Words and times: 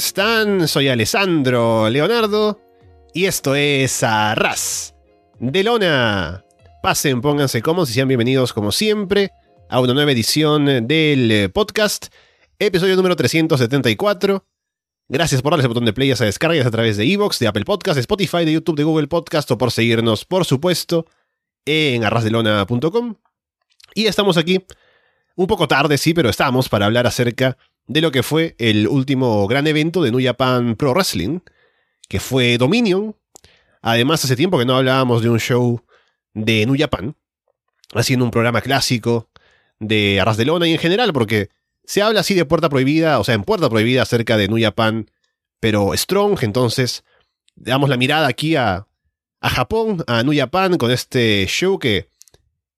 Hola, 0.00 0.06
hola, 0.06 0.14
¿cómo 0.14 0.62
están? 0.62 0.68
Soy 0.68 0.88
Alessandro 0.88 1.90
Leonardo 1.90 2.58
y 3.12 3.26
esto 3.26 3.54
es 3.54 4.02
Arras 4.02 4.94
de 5.38 5.62
Lona. 5.62 6.42
Pasen, 6.82 7.20
pónganse 7.20 7.60
cómodos 7.60 7.90
y 7.90 7.92
sean 7.92 8.08
bienvenidos 8.08 8.54
como 8.54 8.72
siempre 8.72 9.30
a 9.68 9.78
una 9.80 9.92
nueva 9.92 10.12
edición 10.12 10.86
del 10.88 11.50
podcast, 11.52 12.06
episodio 12.58 12.96
número 12.96 13.14
374. 13.14 14.46
Gracias 15.08 15.42
por 15.42 15.52
darle 15.52 15.62
ese 15.62 15.68
botón 15.68 15.84
de 15.84 15.92
play 15.92 16.12
a 16.12 16.14
descargas 16.14 16.66
a 16.66 16.70
través 16.70 16.96
de 16.96 17.04
Evox, 17.04 17.38
de 17.38 17.48
Apple 17.48 17.64
Podcast, 17.66 17.96
de 17.96 18.00
Spotify, 18.00 18.46
de 18.46 18.52
YouTube, 18.52 18.76
de 18.76 18.84
Google 18.84 19.06
Podcast 19.06 19.50
o 19.50 19.58
por 19.58 19.70
seguirnos, 19.70 20.24
por 20.24 20.46
supuesto, 20.46 21.06
en 21.66 22.04
arrasdelona.com. 22.04 23.16
Y 23.94 24.06
estamos 24.06 24.38
aquí, 24.38 24.64
un 25.36 25.46
poco 25.46 25.68
tarde, 25.68 25.98
sí, 25.98 26.14
pero 26.14 26.30
estamos 26.30 26.70
para 26.70 26.86
hablar 26.86 27.06
acerca 27.06 27.50
de 27.50 27.69
lo 27.86 28.10
que 28.10 28.22
fue 28.22 28.54
el 28.58 28.88
último 28.88 29.46
gran 29.46 29.66
evento 29.66 30.02
de 30.02 30.10
New 30.10 30.24
Japan 30.24 30.76
Pro 30.76 30.92
Wrestling, 30.92 31.40
que 32.08 32.20
fue 32.20 32.58
Dominion. 32.58 33.16
Además, 33.82 34.24
hace 34.24 34.36
tiempo 34.36 34.58
que 34.58 34.64
no 34.64 34.76
hablábamos 34.76 35.22
de 35.22 35.30
un 35.30 35.40
show 35.40 35.82
de 36.34 36.66
New 36.66 36.76
Japan, 36.78 37.16
haciendo 37.94 38.24
un 38.24 38.30
programa 38.30 38.60
clásico 38.60 39.30
de 39.78 40.20
Arras 40.20 40.36
de 40.36 40.44
Lona 40.44 40.68
y 40.68 40.72
en 40.72 40.78
general, 40.78 41.12
porque 41.12 41.48
se 41.84 42.02
habla 42.02 42.20
así 42.20 42.34
de 42.34 42.44
puerta 42.44 42.68
prohibida, 42.68 43.18
o 43.18 43.24
sea, 43.24 43.34
en 43.34 43.42
puerta 43.42 43.68
prohibida 43.68 44.02
acerca 44.02 44.36
de 44.36 44.48
New 44.48 44.62
Japan, 44.62 45.10
pero 45.58 45.92
strong, 45.96 46.38
entonces 46.42 47.04
damos 47.56 47.88
la 47.88 47.96
mirada 47.96 48.28
aquí 48.28 48.56
a, 48.56 48.86
a 49.40 49.50
Japón, 49.50 50.04
a 50.06 50.22
New 50.22 50.36
Japan, 50.36 50.76
con 50.76 50.90
este 50.90 51.46
show 51.46 51.78
que 51.78 52.08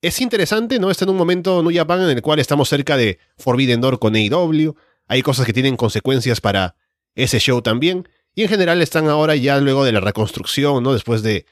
es 0.00 0.20
interesante, 0.20 0.78
¿no? 0.78 0.90
Está 0.90 1.04
en 1.04 1.10
un 1.10 1.16
momento 1.16 1.62
New 1.62 1.74
Japan 1.74 2.02
en 2.02 2.10
el 2.10 2.22
cual 2.22 2.38
estamos 2.38 2.68
cerca 2.68 2.96
de 2.96 3.18
Forbidden 3.38 3.80
Door 3.80 3.98
con 3.98 4.14
AEW, 4.16 4.74
hay 5.12 5.20
cosas 5.20 5.44
que 5.44 5.52
tienen 5.52 5.76
consecuencias 5.76 6.40
para 6.40 6.74
ese 7.14 7.38
show 7.38 7.60
también, 7.60 8.08
y 8.34 8.44
en 8.44 8.48
general 8.48 8.80
están 8.80 9.08
ahora 9.08 9.36
ya 9.36 9.58
luego 9.58 9.84
de 9.84 9.92
la 9.92 10.00
reconstrucción, 10.00 10.82
¿no? 10.82 10.94
Después 10.94 11.22
de 11.22 11.44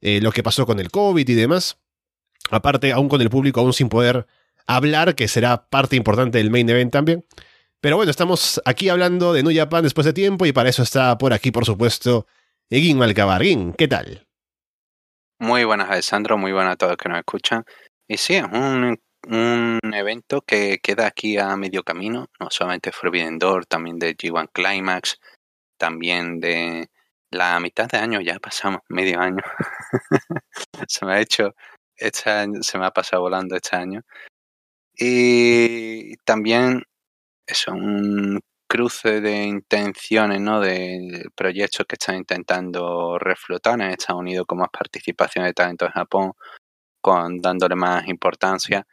eh, 0.00 0.20
lo 0.22 0.30
que 0.30 0.44
pasó 0.44 0.64
con 0.64 0.78
el 0.78 0.92
COVID 0.92 1.28
y 1.28 1.34
demás. 1.34 1.78
Aparte, 2.52 2.92
aún 2.92 3.08
con 3.08 3.20
el 3.20 3.28
público, 3.28 3.58
aún 3.58 3.72
sin 3.72 3.88
poder 3.88 4.28
hablar, 4.64 5.16
que 5.16 5.26
será 5.26 5.68
parte 5.68 5.96
importante 5.96 6.38
del 6.38 6.52
main 6.52 6.70
event 6.70 6.92
también. 6.92 7.24
Pero 7.80 7.96
bueno, 7.96 8.12
estamos 8.12 8.62
aquí 8.64 8.88
hablando 8.88 9.32
de 9.32 9.42
New 9.42 9.56
Japan 9.56 9.82
después 9.82 10.04
de 10.04 10.12
tiempo 10.12 10.46
y 10.46 10.52
para 10.52 10.68
eso 10.68 10.84
está 10.84 11.18
por 11.18 11.32
aquí, 11.32 11.50
por 11.50 11.64
supuesto, 11.64 12.28
Egin 12.68 12.96
Malcabarguín. 12.96 13.72
¿Qué 13.72 13.88
tal? 13.88 14.24
Muy 15.40 15.64
buenas, 15.64 15.90
Alessandro. 15.90 16.38
Muy 16.38 16.52
buenas 16.52 16.74
a 16.74 16.76
todos 16.76 16.96
que 16.96 17.08
nos 17.08 17.18
escuchan. 17.18 17.64
Y 18.06 18.18
sí, 18.18 18.36
es 18.36 18.44
un, 18.44 19.00
un 19.28 19.78
evento 19.94 20.42
que 20.42 20.78
queda 20.82 21.06
aquí 21.06 21.38
a 21.38 21.56
medio 21.56 21.82
camino, 21.82 22.28
no 22.38 22.50
solamente 22.50 22.92
Forbidden 22.92 23.38
Door, 23.38 23.66
también 23.66 23.98
de 23.98 24.16
G1 24.16 24.50
Climax, 24.52 25.18
también 25.78 26.40
de 26.40 26.90
la 27.30 27.60
mitad 27.60 27.88
de 27.88 27.98
año, 27.98 28.20
ya 28.20 28.38
pasamos 28.38 28.82
medio 28.88 29.20
año. 29.20 29.42
se 30.88 31.06
me 31.06 31.14
ha 31.14 31.20
hecho, 31.20 31.54
este 31.96 32.30
año, 32.30 32.62
se 32.62 32.78
me 32.78 32.86
ha 32.86 32.90
pasado 32.90 33.22
volando 33.22 33.56
este 33.56 33.76
año. 33.76 34.02
Y 34.94 36.16
también 36.24 36.82
es 37.46 37.66
un 37.68 38.40
cruce 38.68 39.20
de 39.20 39.44
intenciones, 39.44 40.40
¿no? 40.40 40.60
De 40.60 41.24
proyectos 41.34 41.86
que 41.86 41.96
están 41.96 42.16
intentando 42.16 43.18
reflotar 43.18 43.74
en 43.80 43.90
Estados 43.90 44.20
Unidos 44.20 44.46
con 44.46 44.58
más 44.58 44.68
participación 44.70 45.44
de 45.44 45.54
talento 45.54 45.86
en 45.86 45.92
Japón, 45.92 46.32
con 47.00 47.40
dándole 47.40 47.76
más 47.76 48.08
importancia. 48.08 48.86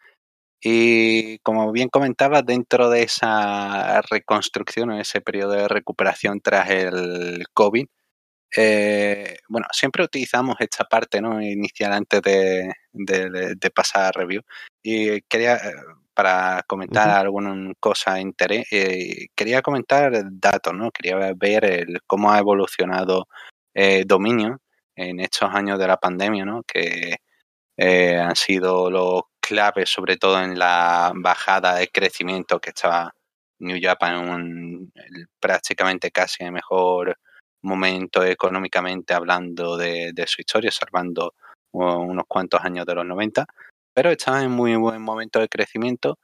Y 0.62 1.40
como 1.40 1.72
bien 1.72 1.90
comentaba, 1.90 2.42
dentro 2.42 2.90
de 2.90 3.04
esa 3.04 4.02
reconstrucción, 4.10 4.92
en 4.92 5.02
ese 5.02 5.22
periodo 5.22 5.52
de 5.54 5.68
recuperación 5.68 6.42
tras 6.42 6.70
el 6.70 7.46
COVID, 7.54 7.86
eh, 8.56 9.40
bueno, 9.50 9.68
siempre 9.72 10.04
utilizamos 10.04 10.56
esta 10.60 10.86
parte 10.86 11.22
¿no? 11.22 11.42
inicial 11.42 11.94
antes 11.94 12.22
de, 12.22 12.74
de, 12.94 13.72
pasar 13.72 14.06
a 14.06 14.12
review. 14.12 14.42
Y 14.82 15.22
quería, 15.24 15.58
eh, 15.58 15.74
para 16.14 16.64
comentar 16.68 17.10
alguna 17.10 17.74
cosa 17.80 18.16
de 18.16 18.22
interés, 18.22 18.68
eh, 18.72 19.28
quería 19.36 19.62
comentar 19.62 20.12
datos, 20.32 20.74
¿no? 20.74 20.92
Quería 20.92 21.34
ver 21.36 21.66
el, 21.66 22.00
cómo 22.08 22.32
ha 22.32 22.40
evolucionado 22.40 23.28
eh, 23.74 24.04
Dominio 24.06 24.60
en 24.96 25.20
estos 25.20 25.54
años 25.54 25.78
de 25.80 25.88
la 25.88 25.98
pandemia, 25.98 26.46
¿no? 26.46 26.64
Que 26.64 27.18
han 27.80 28.36
sido 28.36 28.90
los 28.90 29.22
claves, 29.48 29.90
sobre 29.90 30.18
todo 30.18 30.42
en 30.42 30.60
la 30.60 31.12
bajada 31.16 31.76
de 31.76 31.88
crecimiento 31.88 32.60
que 32.60 32.70
estaba 32.70 33.14
New 33.60 33.80
Japan 33.82 34.28
en 34.30 34.92
prácticamente 35.40 36.12
casi 36.12 36.44
el 36.44 36.52
mejor 36.52 37.18
momento 37.62 38.24
económicamente 38.24 39.14
hablando 39.14 39.78
de, 39.78 40.14
su 40.28 40.42
historia, 40.42 40.72
salvando 40.72 41.34
unos 41.72 42.26
cuantos 42.28 42.62
años 42.64 42.86
de 42.86 42.96
los 42.96 43.06
90, 43.06 43.46
pero 43.94 44.12
estaba 44.12 44.42
en 44.44 44.52
muy 44.52 44.76
buen 44.76 45.02
momento 45.02 45.40
de 45.40 45.50
crecimiento. 45.50 46.20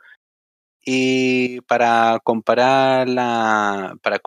Y 0.85 1.61
para 1.61 2.19
comparar 2.23 3.07
la, 3.07 3.95
para 4.01 4.19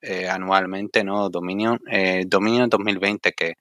eh, 0.00 0.28
anualmente, 0.28 1.04
¿no? 1.04 1.30
Dominion, 1.30 1.80
eh, 1.88 2.24
Dominion 2.26 2.68
2020 2.68 3.32
que 3.32 3.54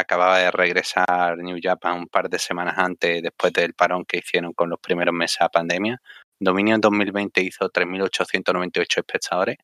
acababa 0.00 0.38
de 0.38 0.50
regresar 0.50 1.38
New 1.38 1.58
Japan 1.62 1.98
un 1.98 2.08
par 2.08 2.28
de 2.28 2.38
semanas 2.38 2.74
antes, 2.78 3.22
después 3.22 3.52
del 3.52 3.74
parón 3.74 4.04
que 4.04 4.18
hicieron 4.18 4.52
con 4.52 4.70
los 4.70 4.80
primeros 4.80 5.14
meses 5.14 5.38
de 5.40 5.48
pandemia. 5.50 6.02
Dominion 6.38 6.80
2020 6.80 7.42
hizo 7.42 7.70
3.898 7.70 8.98
espectadores. 8.98 9.56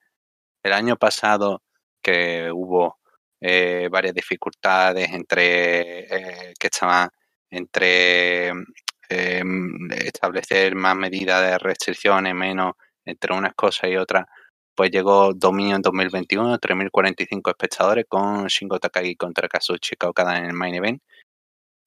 El 0.63 0.73
año 0.73 0.97
pasado 0.97 1.63
que 2.03 2.51
hubo 2.53 2.99
eh, 3.41 3.89
varias 3.91 4.15
dificultades 4.15 5.11
entre 5.13 6.51
eh, 6.51 6.55
que 6.59 6.67
estaban 6.69 7.09
entre 7.51 8.49
em, 9.09 9.91
establecer 9.93 10.75
más 10.75 10.97
medidas 10.97 11.43
de 11.43 11.59
restricciones, 11.59 12.35
menos 12.35 12.75
entre 13.05 13.35
unas 13.35 13.55
cosas 13.55 13.91
y 13.91 13.97
otras, 13.97 14.27
pues 14.77 14.91
llegó 14.91 15.33
Dominio 15.35 15.77
en 15.77 15.83
2021, 15.83 16.59
3.045 16.59 17.51
espectadores 17.51 18.05
con 18.09 18.47
Shingo 18.47 18.79
Takagi 18.79 19.17
contra 19.17 19.49
Kazuchi 19.49 19.97
Okada 20.05 20.39
en 20.39 20.47
el 20.47 20.53
main 20.53 20.75
event. 20.75 21.03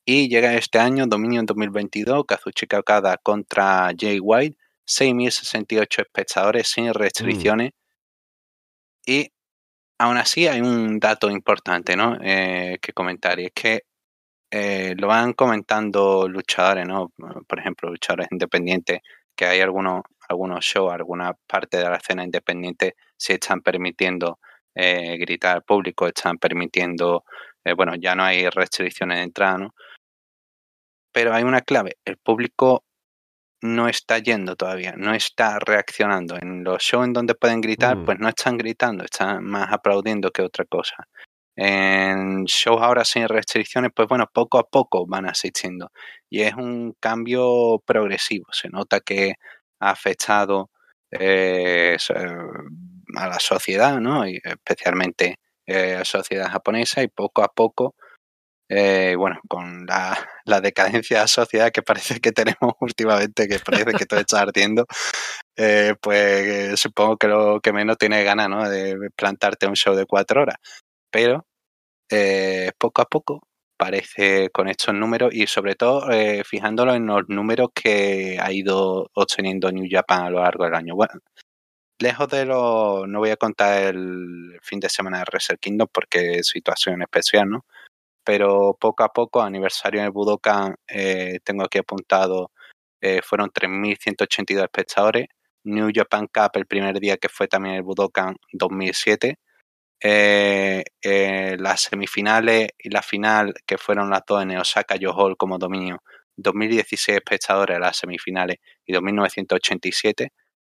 Y 0.05 0.27
llega 0.27 0.55
este 0.55 0.79
año, 0.79 1.05
Dominio 1.07 1.39
en 1.39 1.45
2022, 1.45 2.25
Kazuchi 2.25 2.66
Okada 2.75 3.17
contra 3.17 3.91
Jay 3.97 4.19
White, 4.19 4.57
6.068 4.88 6.01
espectadores 6.01 6.68
sin 6.68 6.94
restricciones. 6.94 7.71
Mm. 7.71 9.12
Y 9.12 9.31
aún 10.00 10.18
así 10.18 10.47
hay 10.47 10.62
un 10.62 11.00
dato 11.00 11.30
importante 11.30 11.95
¿no? 11.95 12.18
Eh, 12.21 12.80
que 12.81 12.94
comentar 12.94 13.39
y 13.39 13.45
es 13.45 13.51
que 13.53 13.83
eh, 14.51 14.95
lo 14.97 15.07
van 15.07 15.33
comentando 15.33 16.27
luchadores, 16.27 16.88
¿no? 16.88 17.13
Por 17.47 17.59
ejemplo, 17.59 17.89
luchadores 17.89 18.27
independientes, 18.31 19.01
que 19.36 19.45
hay 19.45 19.62
algunos, 19.62 20.01
algunos 20.29 20.63
shows, 20.63 20.93
alguna 20.93 21.33
parte 21.47 21.77
de 21.77 21.83
la 21.83 21.97
escena 21.97 22.23
independiente 22.23 22.95
se 23.17 23.33
están 23.33 23.61
permitiendo 23.61 24.39
eh, 24.75 25.17
gritar 25.17 25.55
al 25.57 25.63
público, 25.63 26.07
están 26.07 26.37
permitiendo, 26.37 27.25
bueno, 27.75 27.95
ya 27.95 28.15
no 28.15 28.23
hay 28.23 28.47
restricciones 28.49 29.17
de 29.17 29.23
entrada, 29.23 29.57
¿no? 29.57 29.73
Pero 31.11 31.33
hay 31.33 31.43
una 31.43 31.61
clave, 31.61 31.97
el 32.05 32.17
público 32.17 32.83
no 33.61 33.87
está 33.89 34.19
yendo 34.19 34.55
todavía, 34.55 34.93
no 34.95 35.13
está 35.13 35.59
reaccionando. 35.59 36.37
En 36.41 36.63
los 36.63 36.81
shows 36.81 37.05
en 37.05 37.13
donde 37.13 37.35
pueden 37.35 37.61
gritar, 37.61 37.97
mm. 37.97 38.05
pues 38.05 38.19
no 38.19 38.29
están 38.29 38.57
gritando, 38.57 39.03
están 39.03 39.43
más 39.43 39.71
aplaudiendo 39.71 40.31
que 40.31 40.41
otra 40.41 40.65
cosa. 40.65 41.07
En 41.55 42.45
shows 42.45 42.81
ahora 42.81 43.03
sin 43.03 43.27
restricciones, 43.27 43.91
pues 43.93 44.07
bueno, 44.07 44.25
poco 44.33 44.59
a 44.59 44.63
poco 44.63 45.05
van 45.05 45.25
asistiendo. 45.27 45.91
Y 46.29 46.41
es 46.43 46.53
un 46.53 46.93
cambio 47.01 47.81
progresivo. 47.85 48.45
Se 48.51 48.69
nota 48.69 49.01
que 49.01 49.33
ha 49.79 49.91
afectado 49.91 50.69
eh, 51.11 51.97
a 53.15 53.27
la 53.27 53.39
sociedad, 53.39 53.99
¿no? 53.99 54.27
Y 54.27 54.39
especialmente 54.43 55.37
eh, 55.65 55.95
a 55.95 55.99
la 55.99 56.05
sociedad 56.05 56.49
japonesa, 56.49 57.01
y 57.03 57.07
poco 57.07 57.43
a 57.43 57.49
poco 57.49 57.95
eh, 58.71 59.15
bueno, 59.17 59.39
con 59.47 59.87
la, 59.87 60.15
la, 60.45 60.61
decadencia 60.61 61.17
de 61.17 61.23
la 61.23 61.27
sociedad 61.27 61.71
que 61.71 61.81
parece 61.81 62.19
que 62.19 62.31
tenemos 62.31 62.73
últimamente, 62.81 63.47
que 63.47 63.57
parece 63.59 63.93
que 63.93 64.05
todo 64.05 64.19
está 64.19 64.41
ardiendo, 64.41 64.85
eh, 65.57 65.95
pues 65.99 66.79
supongo 66.79 67.17
que 67.17 67.27
lo 67.27 67.59
que 67.61 67.73
menos 67.73 67.97
tiene 67.97 68.23
ganas 68.23 68.47
¿no? 68.47 68.69
de 68.69 68.95
plantarte 69.15 69.65
un 69.65 69.75
show 69.75 69.95
de 69.95 70.05
cuatro 70.05 70.43
horas. 70.43 70.57
Pero 71.11 71.45
eh, 72.11 72.71
poco 72.79 73.01
a 73.01 73.05
poco 73.05 73.41
parece 73.79 74.49
con 74.51 74.67
estos 74.67 74.93
números 74.93 75.33
y 75.33 75.47
sobre 75.47 75.75
todo 75.75 76.07
fijándolo 76.45 76.93
en 76.93 77.07
los 77.07 77.23
números 77.29 77.69
que 77.73 78.37
ha 78.41 78.51
ido 78.51 79.09
obteniendo 79.13 79.71
New 79.71 79.87
Japan 79.89 80.25
a 80.25 80.29
lo 80.29 80.41
largo 80.41 80.65
del 80.65 80.75
año. 80.75 80.95
Bueno, 80.95 81.13
lejos 81.99 82.27
de 82.29 82.45
lo, 82.45 83.07
no 83.07 83.19
voy 83.19 83.31
a 83.31 83.37
contar 83.37 83.95
el 83.95 84.59
fin 84.61 84.79
de 84.79 84.89
semana 84.89 85.19
de 85.19 85.25
Wrestle 85.31 85.57
Kingdom 85.57 85.87
porque 85.91 86.39
es 86.39 86.47
situación 86.47 87.01
especial, 87.01 87.49
¿no? 87.49 87.65
pero 88.29 88.77
poco 88.79 89.03
a 89.03 89.09
poco, 89.09 89.41
aniversario 89.41 90.01
en 90.01 90.05
el 90.05 90.11
Budokan, 90.11 90.75
eh, 90.87 91.39
tengo 91.43 91.63
aquí 91.63 91.79
apuntado, 91.79 92.51
eh, 93.01 93.21
fueron 93.23 93.49
3.182 93.49 94.61
espectadores, 94.63 95.25
New 95.63 95.89
Japan 95.91 96.27
Cup 96.27 96.51
el 96.53 96.67
primer 96.67 96.99
día 96.99 97.17
que 97.17 97.27
fue 97.27 97.47
también 97.47 97.73
el 97.73 97.81
Budokan 97.81 98.35
2007. 98.53 99.39
Eh, 100.01 100.84
eh, 101.01 101.57
las 101.60 101.81
semifinales 101.81 102.69
y 102.78 102.90
la 102.90 103.01
final 103.01 103.54
que 103.66 103.78
fueron 103.78 104.10
las 104.10 104.22
dos 104.25 104.42
en 104.44 104.57
Osaka 104.57 104.96
Yohol 104.96 105.36
como 105.38 105.57
dominio. 105.57 106.01
2016 106.38 107.18
espectadores 107.18 107.75
en 107.75 107.81
las 107.81 107.98
semifinales 107.98 108.57
y 108.86 108.94
2987 108.94 110.31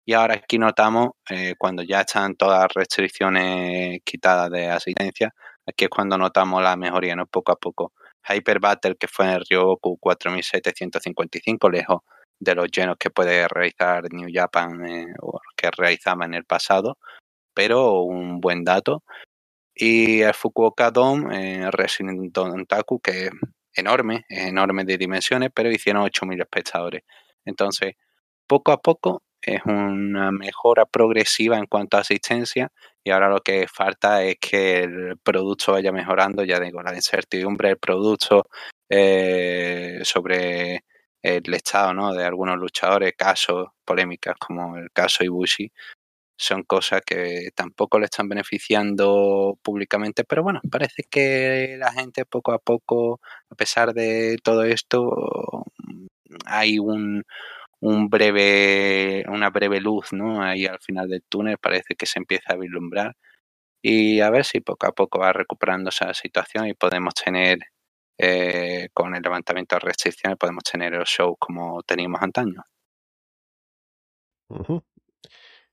y 0.06 0.14
ahora 0.14 0.36
aquí 0.36 0.58
notamos 0.58 1.12
eh, 1.30 1.54
cuando 1.58 1.84
ya 1.84 2.02
están 2.02 2.36
todas 2.36 2.62
las 2.62 2.74
restricciones 2.74 4.00
quitadas 4.04 4.50
de 4.50 4.68
asistencia 4.70 5.32
aquí 5.68 5.86
es 5.86 5.90
cuando 5.90 6.18
notamos 6.18 6.64
la 6.64 6.76
mejoría 6.76 7.16
no 7.16 7.28
poco 7.28 7.52
a 7.52 7.56
poco. 7.56 7.94
Hyper 8.28 8.60
Battle 8.60 8.96
que 8.96 9.08
fue 9.08 9.26
en 9.26 9.32
el 9.34 9.46
Ryogoku 9.50 9.98
4755 10.00 11.70
lejos 11.70 12.02
de 12.40 12.56
los 12.56 12.72
llenos 12.72 12.98
que 12.98 13.10
puede 13.12 13.48
realizar 13.48 14.04
New 14.12 14.30
Japan 14.34 14.86
eh, 14.86 15.14
o 15.22 15.40
que 15.56 15.70
realizaba 15.72 16.26
en 16.26 16.34
el 16.34 16.46
pasado, 16.46 16.98
pero 17.54 18.02
un 18.02 18.40
buen 18.42 18.64
dato. 18.64 19.04
Y 19.76 20.22
el 20.22 20.34
Fukuoka 20.34 20.92
Dome, 20.92 21.64
eh, 21.64 21.72
Resident 21.72 22.34
Taku, 22.68 23.00
que 23.02 23.28
es 23.28 23.32
enorme, 23.76 24.26
es 24.30 24.48
enorme 24.48 24.84
de 24.86 24.98
dimensiones, 24.98 25.50
pero 25.54 25.72
hicieron 25.72 26.04
8.000 26.04 26.42
espectadores. 26.42 27.04
Entonces, 27.46 27.96
poco 28.48 28.72
a 28.72 28.82
poco 28.82 29.24
es 29.42 29.62
una 29.66 30.32
mejora 30.32 30.86
progresiva 30.86 31.58
en 31.58 31.66
cuanto 31.66 31.98
a 31.98 32.02
asistencia 32.02 32.72
y 33.04 33.10
ahora 33.10 33.30
lo 33.30 33.40
que 33.42 33.68
falta 33.68 34.24
es 34.24 34.38
que 34.40 34.84
el 34.84 35.18
producto 35.24 35.72
vaya 35.72 35.92
mejorando, 35.92 36.44
ya 36.44 36.60
digo, 36.60 36.84
la 36.84 36.96
incertidumbre 36.96 37.70
del 37.70 37.78
producto 37.78 38.48
eh, 38.90 40.02
sobre 40.04 40.84
el 41.24 41.54
estado 41.54 41.94
¿no? 41.94 42.14
de 42.14 42.26
algunos 42.26 42.58
luchadores, 42.58 43.14
casos, 43.18 43.70
polémicas 43.86 44.36
como 44.38 44.78
el 44.78 44.92
caso 44.92 45.24
Ibushi, 45.24 45.72
son 46.42 46.64
cosas 46.64 47.02
que 47.06 47.50
tampoco 47.56 48.00
le 48.00 48.06
están 48.06 48.28
beneficiando 48.30 49.58
públicamente, 49.62 50.24
pero 50.24 50.44
bueno, 50.44 50.62
parece 50.72 51.04
que 51.10 51.76
la 51.80 51.92
gente 51.92 52.26
poco 52.26 52.52
a 52.54 52.60
poco, 52.60 53.20
a 53.50 53.56
pesar 53.56 53.94
de 53.94 54.38
todo 54.44 54.64
esto, 54.64 55.66
hay 56.46 56.80
un, 56.80 57.24
un 57.82 58.10
breve, 58.10 59.24
una 59.30 59.50
breve 59.50 59.82
luz, 59.82 60.14
¿no? 60.14 60.42
Ahí 60.44 60.66
al 60.66 60.80
final 60.80 61.10
del 61.10 61.24
túnel 61.24 61.58
parece 61.58 61.96
que 61.96 62.06
se 62.06 62.20
empieza 62.20 62.54
a 62.54 62.58
vislumbrar 62.58 63.16
y 63.82 64.22
a 64.22 64.30
ver 64.32 64.46
si 64.46 64.62
poco 64.62 64.88
a 64.88 64.94
poco 64.94 65.20
va 65.20 65.34
recuperando 65.34 65.90
esa 65.90 66.14
situación 66.14 66.68
y 66.68 66.74
podemos 66.76 67.14
tener 67.16 67.60
eh, 68.18 68.90
con 68.94 69.16
el 69.16 69.22
levantamiento 69.24 69.76
de 69.76 69.82
restricciones 69.82 70.38
podemos 70.38 70.64
tener 70.64 70.94
el 70.94 71.06
show 71.06 71.36
como 71.40 71.82
teníamos 71.84 72.22
antaño. 72.22 72.64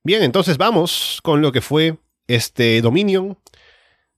Bien, 0.01 0.23
entonces 0.23 0.57
vamos 0.57 1.19
con 1.23 1.41
lo 1.41 1.51
que 1.51 1.59
fue 1.59 1.97
este 2.27 2.81
Dominion 2.81 3.37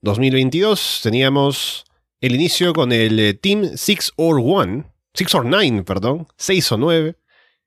2022. 0.02 1.00
Teníamos 1.02 1.86
el 2.22 2.36
inicio 2.36 2.72
con 2.74 2.92
el 2.92 3.20
eh, 3.20 3.34
Team 3.34 3.72
6 3.76 4.14
or 4.16 4.40
1, 4.40 4.86
6 5.16 5.36
or 5.36 5.46
9, 5.46 5.84
perdón, 5.84 6.28
6 6.38 6.72
o 6.74 6.78
9, 6.78 7.16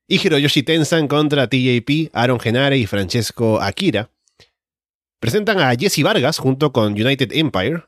y 0.07 0.15
Hiroyoshi 0.15 0.63
Tensan 0.63 1.09
contra 1.09 1.49
TJP, 1.49 2.11
Aaron 2.13 2.39
Genare 2.39 2.77
y 2.77 2.85
Francesco 2.85 3.59
Akira. 3.61 4.09
Presentan 5.19 5.59
a 5.59 5.75
Jesse 5.75 6.01
Vargas 6.01 6.37
junto 6.37 6.71
con 6.71 6.93
United 6.93 7.33
Empire, 7.33 7.83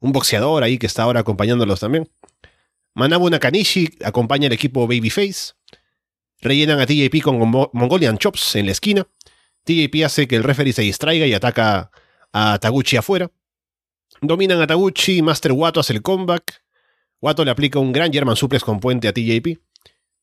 un 0.00 0.12
boxeador 0.12 0.62
ahí 0.62 0.78
que 0.78 0.86
está 0.86 1.02
ahora 1.02 1.20
acompañándolos 1.20 1.80
también. 1.80 2.08
Manabu 2.94 3.28
Nakanishi 3.28 3.90
acompaña 4.02 4.46
al 4.46 4.54
equipo 4.54 4.86
Babyface. 4.86 5.52
Rellenan 6.40 6.80
a 6.80 6.86
TJP 6.86 7.22
con 7.22 7.38
Mongolian 7.72 8.16
Chops 8.16 8.56
en 8.56 8.66
la 8.66 8.72
esquina. 8.72 9.06
TJP 9.66 10.04
hace 10.04 10.28
que 10.28 10.36
el 10.36 10.44
referee 10.44 10.72
se 10.72 10.82
distraiga 10.82 11.26
y 11.26 11.34
ataca 11.34 11.90
a 12.32 12.58
Taguchi 12.58 12.96
afuera. 12.96 13.30
Dominan 14.20 14.62
a 14.62 14.66
Taguchi, 14.66 15.20
Master 15.22 15.52
Wato 15.52 15.80
hace 15.80 15.92
el 15.92 16.02
comeback. 16.02 16.62
Wato 17.20 17.44
le 17.44 17.50
aplica 17.50 17.80
un 17.80 17.92
gran 17.92 18.12
German 18.12 18.36
Suplex 18.36 18.62
con 18.62 18.78
puente 18.78 19.08
a 19.08 19.12
TJP. 19.12 19.58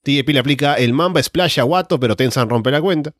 TJP 0.03 0.29
le 0.29 0.39
aplica 0.39 0.75
el 0.75 0.93
Mamba 0.93 1.21
Splash 1.21 1.59
a 1.59 1.65
Wato, 1.65 1.99
pero 1.99 2.15
Tensan 2.15 2.49
rompe 2.49 2.71
la 2.71 2.81
cuenta. 2.81 3.13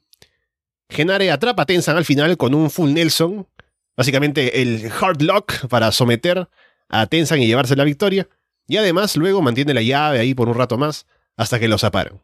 Genare 0.90 1.30
atrapa 1.30 1.64
a 1.64 1.66
Tensan 1.66 1.98
al 1.98 2.06
final 2.06 2.38
con 2.38 2.54
un 2.54 2.70
Full 2.70 2.94
Nelson, 2.94 3.48
Básicamente 3.96 4.62
el 4.62 4.92
hard 4.92 5.22
lock 5.22 5.68
para 5.68 5.92
someter 5.92 6.48
a 6.90 7.06
Tensan 7.06 7.42
y 7.42 7.48
llevarse 7.48 7.76
la 7.76 7.84
victoria. 7.84 8.28
Y 8.68 8.78
además 8.78 9.18
luego 9.18 9.42
mantiene 9.42 9.74
la 9.74 9.82
llave 9.82 10.20
ahí 10.20 10.34
por 10.34 10.48
un 10.48 10.56
rato 10.56 10.78
más 10.78 11.06
hasta 11.36 11.60
que 11.60 11.68
lo 11.68 11.78
separan. 11.78 12.22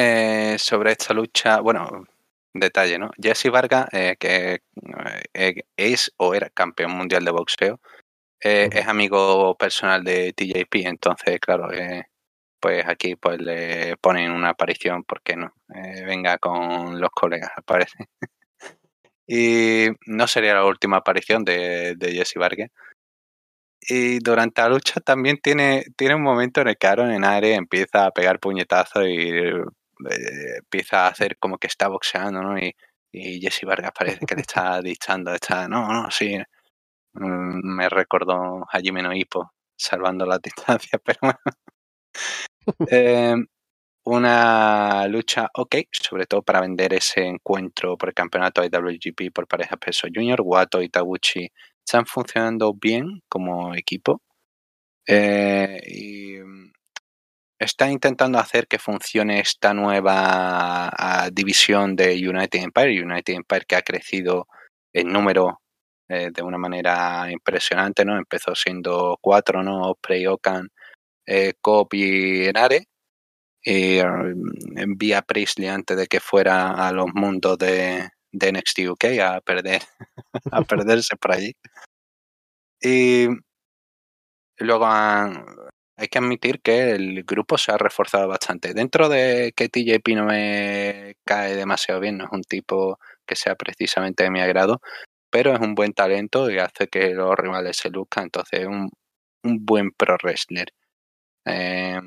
Eh, 0.00 0.56
sobre 0.60 0.92
esta 0.92 1.12
lucha, 1.12 1.60
bueno, 1.60 2.04
detalle, 2.54 3.00
¿no? 3.00 3.10
Jesse 3.20 3.50
Vargas, 3.50 3.88
eh, 3.90 4.14
que 4.16 4.60
eh, 5.34 5.62
es 5.76 6.12
o 6.18 6.34
era 6.34 6.50
campeón 6.50 6.92
mundial 6.92 7.24
de 7.24 7.32
boxeo, 7.32 7.80
es 8.40 8.86
amigo 8.86 9.56
personal 9.56 10.04
de 10.04 10.32
TJP, 10.34 10.86
entonces, 10.86 11.40
claro, 11.40 11.68
pues 12.60 12.86
aquí 12.86 13.16
pues 13.16 13.40
le 13.40 13.96
ponen 13.96 14.30
una 14.30 14.50
aparición, 14.50 15.02
¿por 15.02 15.20
qué 15.22 15.34
no? 15.36 15.52
venga 15.66 16.38
con 16.38 17.00
los 17.00 17.10
colegas, 17.10 17.50
parece. 17.66 17.98
Y 19.30 19.88
no 20.06 20.26
sería 20.26 20.54
la 20.54 20.64
última 20.64 20.98
aparición 20.98 21.44
de, 21.44 21.96
Jesse 22.00 22.36
Vargas. 22.36 22.70
Y 23.80 24.20
durante 24.20 24.62
la 24.62 24.70
lucha 24.70 25.00
también 25.00 25.38
tiene, 25.42 25.84
tiene 25.96 26.14
un 26.14 26.22
momento 26.22 26.60
en 26.60 26.68
el 26.68 26.78
que 26.78 26.86
Aaron 26.86 27.10
en 27.10 27.24
aire 27.24 27.54
empieza 27.54 28.06
a 28.06 28.10
pegar 28.12 28.40
puñetazos 28.40 29.04
y 29.06 29.32
eh, 30.10 30.58
empieza 30.58 31.06
a 31.06 31.08
hacer 31.08 31.38
como 31.38 31.58
que 31.58 31.66
está 31.68 31.88
boxeando, 31.88 32.42
¿no? 32.42 32.58
Y, 32.58 32.74
Jesse 33.10 33.64
Vargas 33.64 33.92
parece 33.98 34.26
que 34.26 34.34
le 34.34 34.42
está 34.42 34.80
dictando, 34.82 35.32
está, 35.34 35.66
no, 35.68 35.88
no, 35.92 36.10
sí. 36.10 36.36
Mm, 37.14 37.76
me 37.76 37.88
recordó 37.88 38.64
a 38.70 38.80
Jimeno 38.80 39.12
Hippo 39.14 39.52
salvando 39.76 40.26
las 40.26 40.40
distancias, 40.42 41.00
pero 41.04 41.18
bueno. 41.22 41.38
eh, 42.90 43.34
una 44.04 45.06
lucha 45.08 45.50
ok, 45.54 45.76
sobre 45.92 46.26
todo 46.26 46.42
para 46.42 46.60
vender 46.62 46.94
ese 46.94 47.22
encuentro 47.26 47.96
por 47.98 48.08
el 48.10 48.14
campeonato 48.14 48.64
IWGP 48.64 49.32
por 49.34 49.46
pareja 49.46 49.76
peso 49.76 50.08
junior. 50.14 50.40
Wato 50.42 50.82
y 50.82 50.88
Taguchi 50.88 51.50
están 51.84 52.06
funcionando 52.06 52.74
bien 52.74 53.22
como 53.28 53.74
equipo. 53.74 54.22
Eh, 55.06 55.80
y 55.86 56.38
mm, 56.38 56.72
está 57.58 57.90
intentando 57.90 58.38
hacer 58.38 58.66
que 58.68 58.78
funcione 58.78 59.40
esta 59.40 59.74
nueva 59.74 60.88
ah, 60.88 61.30
división 61.32 61.96
de 61.96 62.14
United 62.14 62.60
Empire. 62.60 63.02
United 63.02 63.34
Empire 63.34 63.66
que 63.66 63.76
ha 63.76 63.82
crecido 63.82 64.46
en 64.92 65.08
número 65.12 65.60
eh, 66.08 66.30
de 66.32 66.42
una 66.42 66.58
manera 66.58 67.30
impresionante, 67.30 68.04
¿no? 68.04 68.16
Empezó 68.16 68.54
siendo 68.54 69.18
cuatro, 69.20 69.62
¿no? 69.62 69.90
Osprey, 69.90 70.26
Okan, 70.26 70.68
eh, 71.26 71.54
y 71.92 72.44
Enare 72.46 72.86
y 73.62 73.98
envía 74.76 75.18
a 75.18 75.22
Priestley 75.22 75.68
antes 75.68 75.96
de 75.96 76.06
que 76.06 76.20
fuera 76.20 76.70
a 76.70 76.92
los 76.92 77.08
mundos 77.14 77.58
de, 77.58 78.08
de 78.32 78.52
NXT 78.52 78.78
UK 78.90 79.04
a 79.22 79.40
perder, 79.40 79.82
a 80.52 80.62
perderse 80.62 81.16
por 81.16 81.32
allí. 81.32 81.54
Y 82.80 83.28
luego 84.58 84.86
hay 85.98 86.06
que 86.08 86.18
admitir 86.18 86.60
que 86.62 86.92
el 86.92 87.24
grupo 87.24 87.58
se 87.58 87.72
ha 87.72 87.76
reforzado 87.76 88.28
bastante. 88.28 88.72
Dentro 88.72 89.08
de 89.08 89.52
que 89.56 89.68
TJP 89.68 90.14
no 90.14 90.26
me 90.26 91.16
cae 91.24 91.56
demasiado 91.56 92.00
bien, 92.00 92.18
no 92.18 92.26
es 92.26 92.30
un 92.32 92.42
tipo 92.42 93.00
que 93.26 93.34
sea 93.34 93.56
precisamente 93.56 94.22
de 94.22 94.30
mi 94.30 94.40
agrado, 94.40 94.80
pero 95.28 95.52
es 95.52 95.60
un 95.60 95.74
buen 95.74 95.92
talento 95.92 96.50
y 96.50 96.58
hace 96.58 96.86
que 96.86 97.14
los 97.14 97.34
rivales 97.36 97.76
se 97.76 97.90
luzcan, 97.90 98.24
entonces 98.24 98.60
es 98.60 98.66
un, 98.68 98.90
buen 99.42 99.90
pro 99.92 100.16
wrestler. 100.22 100.72
Eh, 101.44 102.00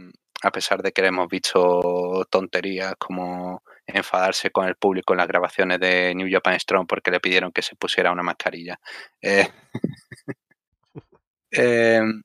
a 0.43 0.51
pesar 0.51 0.81
de 0.81 0.91
que 0.93 1.05
hemos 1.05 1.27
visto 1.27 2.25
tonterías 2.29 2.95
como 2.97 3.61
enfadarse 3.85 4.51
con 4.51 4.67
el 4.67 4.75
público 4.75 5.13
en 5.13 5.17
las 5.17 5.27
grabaciones 5.27 5.79
de 5.79 6.15
New 6.15 6.29
Japan 6.31 6.59
Strong 6.59 6.87
porque 6.87 7.11
le 7.11 7.19
pidieron 7.19 7.51
que 7.51 7.61
se 7.61 7.75
pusiera 7.75 8.11
una 8.11 8.23
mascarilla. 8.23 8.79
Eh, 9.21 9.47
em, 11.51 12.21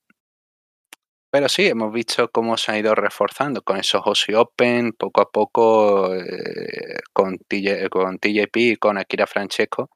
pero 1.37 1.51
sí, 1.51 1.67
hemos 1.67 1.93
visto 1.93 2.31
cómo 2.31 2.57
se 2.57 2.73
ha 2.73 2.79
ido 2.79 2.95
reforzando 2.95 3.61
con 3.61 3.77
esos 3.77 4.01
Aussie 4.07 4.35
Open, 4.35 4.95
poco 4.95 5.21
a 5.21 5.31
poco, 5.31 6.15
eh, 6.15 6.97
con, 7.13 7.37
con 7.91 8.19
TJP 8.19 8.57
y 8.57 8.77
con 8.77 8.97
Akira 8.97 9.27
Francesco, 9.27 9.91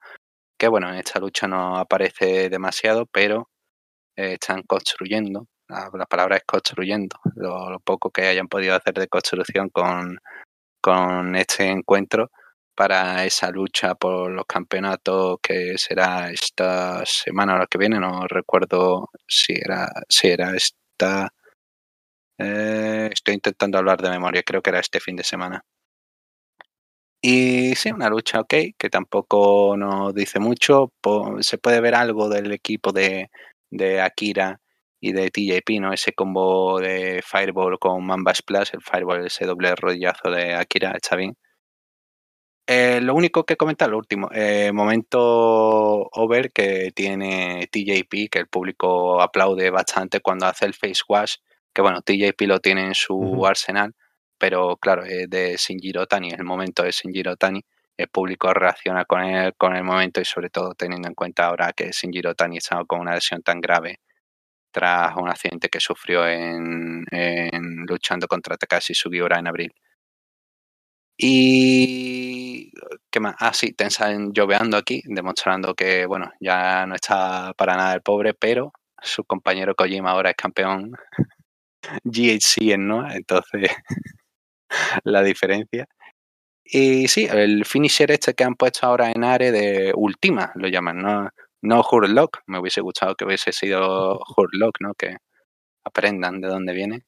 que 0.58 0.68
bueno, 0.68 0.90
en 0.90 0.96
esta 0.96 1.18
lucha 1.18 1.48
no 1.48 1.78
aparece 1.78 2.50
demasiado, 2.50 3.06
pero 3.06 3.48
eh, 4.16 4.34
están 4.34 4.64
construyendo. 4.64 5.46
La, 5.68 5.90
palabra 6.04 6.36
es 6.36 6.44
construyendo, 6.44 7.16
lo, 7.36 7.80
poco 7.80 8.10
que 8.10 8.26
hayan 8.26 8.48
podido 8.48 8.74
hacer 8.74 8.92
de 8.92 9.08
construcción 9.08 9.70
con, 9.70 10.18
con 10.82 11.36
este 11.36 11.68
encuentro 11.68 12.30
para 12.74 13.24
esa 13.24 13.50
lucha 13.50 13.94
por 13.94 14.30
los 14.30 14.44
campeonatos 14.46 15.38
que 15.42 15.78
será 15.78 16.30
esta 16.30 17.02
semana 17.06 17.54
o 17.54 17.58
la 17.58 17.66
que 17.66 17.78
viene, 17.78 17.98
no 17.98 18.26
recuerdo 18.28 19.08
si 19.26 19.54
era, 19.54 19.90
si 20.06 20.28
era 20.28 20.54
Eh, 22.38 23.10
estoy 23.12 23.34
intentando 23.34 23.78
hablar 23.78 24.00
de 24.02 24.10
memoria, 24.10 24.42
creo 24.42 24.62
que 24.62 24.70
era 24.70 24.80
este 24.80 25.00
fin 25.00 25.16
de 25.16 25.24
semana. 25.24 25.64
Y 27.22 27.74
sí, 27.76 27.90
una 27.92 28.08
lucha 28.08 28.40
ok, 28.40 28.54
que 28.78 28.88
tampoco 28.90 29.76
nos 29.76 30.14
dice 30.14 30.38
mucho. 30.38 30.92
Se 31.40 31.58
puede 31.58 31.80
ver 31.80 31.94
algo 31.94 32.28
del 32.30 32.52
equipo 32.52 32.92
de, 32.92 33.30
de 33.70 34.00
Akira 34.00 34.60
y 35.00 35.12
de 35.12 35.30
TJP, 35.30 35.80
¿no? 35.80 35.92
Ese 35.92 36.12
combo 36.14 36.80
de 36.80 37.22
Fireball 37.24 37.78
con 37.78 38.04
Mamba 38.06 38.34
Splash, 38.34 38.70
el 38.72 38.82
Fireball, 38.82 39.26
ese 39.26 39.44
doble 39.46 39.74
rodillazo 39.76 40.30
de 40.30 40.54
Akira, 40.54 40.92
está 40.92 41.16
bien. 41.16 41.36
Eh, 42.72 43.00
lo 43.00 43.16
único 43.16 43.44
que 43.44 43.56
comentar, 43.56 43.90
lo 43.90 43.98
último, 43.98 44.28
eh, 44.32 44.70
momento 44.72 45.18
over 46.12 46.52
que 46.52 46.92
tiene 46.94 47.66
TJP, 47.66 48.28
que 48.30 48.38
el 48.38 48.46
público 48.46 49.20
aplaude 49.20 49.70
bastante 49.70 50.20
cuando 50.20 50.46
hace 50.46 50.66
el 50.66 50.74
face 50.74 51.02
wash, 51.08 51.34
que 51.74 51.82
bueno, 51.82 52.00
TJP 52.00 52.42
lo 52.42 52.60
tiene 52.60 52.86
en 52.86 52.94
su 52.94 53.44
arsenal, 53.44 53.92
pero 54.38 54.76
claro, 54.76 55.04
es 55.04 55.28
de 55.28 55.56
Shinjiro 55.56 56.06
Tani, 56.06 56.30
el 56.30 56.44
momento 56.44 56.84
de 56.84 56.92
Shinjiro 56.92 57.34
Tani, 57.36 57.60
el 57.96 58.06
público 58.08 58.54
reacciona 58.54 59.04
con 59.04 59.22
el, 59.24 59.52
con 59.56 59.74
el 59.74 59.82
momento 59.82 60.20
y 60.20 60.24
sobre 60.24 60.50
todo 60.50 60.74
teniendo 60.74 61.08
en 61.08 61.14
cuenta 61.14 61.46
ahora 61.46 61.72
que 61.72 61.90
Shinjiro 61.90 62.36
Tani 62.36 62.58
está 62.58 62.84
con 62.84 63.00
una 63.00 63.14
lesión 63.16 63.42
tan 63.42 63.60
grave 63.60 63.98
tras 64.70 65.16
un 65.16 65.28
accidente 65.28 65.68
que 65.68 65.80
sufrió 65.80 66.26
en, 66.28 67.04
luchando 67.88 68.28
contra 68.28 68.56
Takashi 68.56 68.94
Sugiura 68.94 69.40
en 69.40 69.48
abril. 69.48 69.72
Y 71.22 72.19
¿qué 73.10 73.20
más? 73.20 73.36
Ah, 73.38 73.52
sí, 73.54 73.72
Tensan 73.72 74.32
lloveando 74.32 74.76
aquí, 74.76 75.02
demostrando 75.06 75.74
que 75.74 76.06
bueno, 76.06 76.30
ya 76.40 76.86
no 76.86 76.94
está 76.94 77.52
para 77.56 77.76
nada 77.76 77.94
el 77.94 78.02
pobre, 78.02 78.34
pero 78.34 78.72
su 79.02 79.24
compañero 79.24 79.74
Kojima 79.74 80.10
ahora 80.10 80.30
es 80.30 80.36
campeón 80.36 80.92
GHC 82.04 82.78
¿no? 82.78 83.10
Entonces, 83.10 83.70
la 85.04 85.22
diferencia. 85.22 85.86
Y 86.64 87.08
sí, 87.08 87.26
el 87.30 87.64
finisher 87.64 88.10
este 88.12 88.34
que 88.34 88.44
han 88.44 88.54
puesto 88.54 88.86
ahora 88.86 89.10
en 89.10 89.24
Are 89.24 89.50
de 89.52 89.92
Ultima, 89.96 90.52
lo 90.56 90.68
llaman, 90.68 90.98
¿no? 90.98 91.30
No 91.62 91.82
Hurlock, 91.82 92.42
me 92.46 92.58
hubiese 92.60 92.80
gustado 92.80 93.16
que 93.16 93.24
hubiese 93.24 93.52
sido 93.52 94.20
Hurlock, 94.36 94.76
¿no? 94.80 94.94
Que 94.94 95.16
aprendan 95.84 96.40
de 96.40 96.48
dónde 96.48 96.74
viene. 96.74 97.04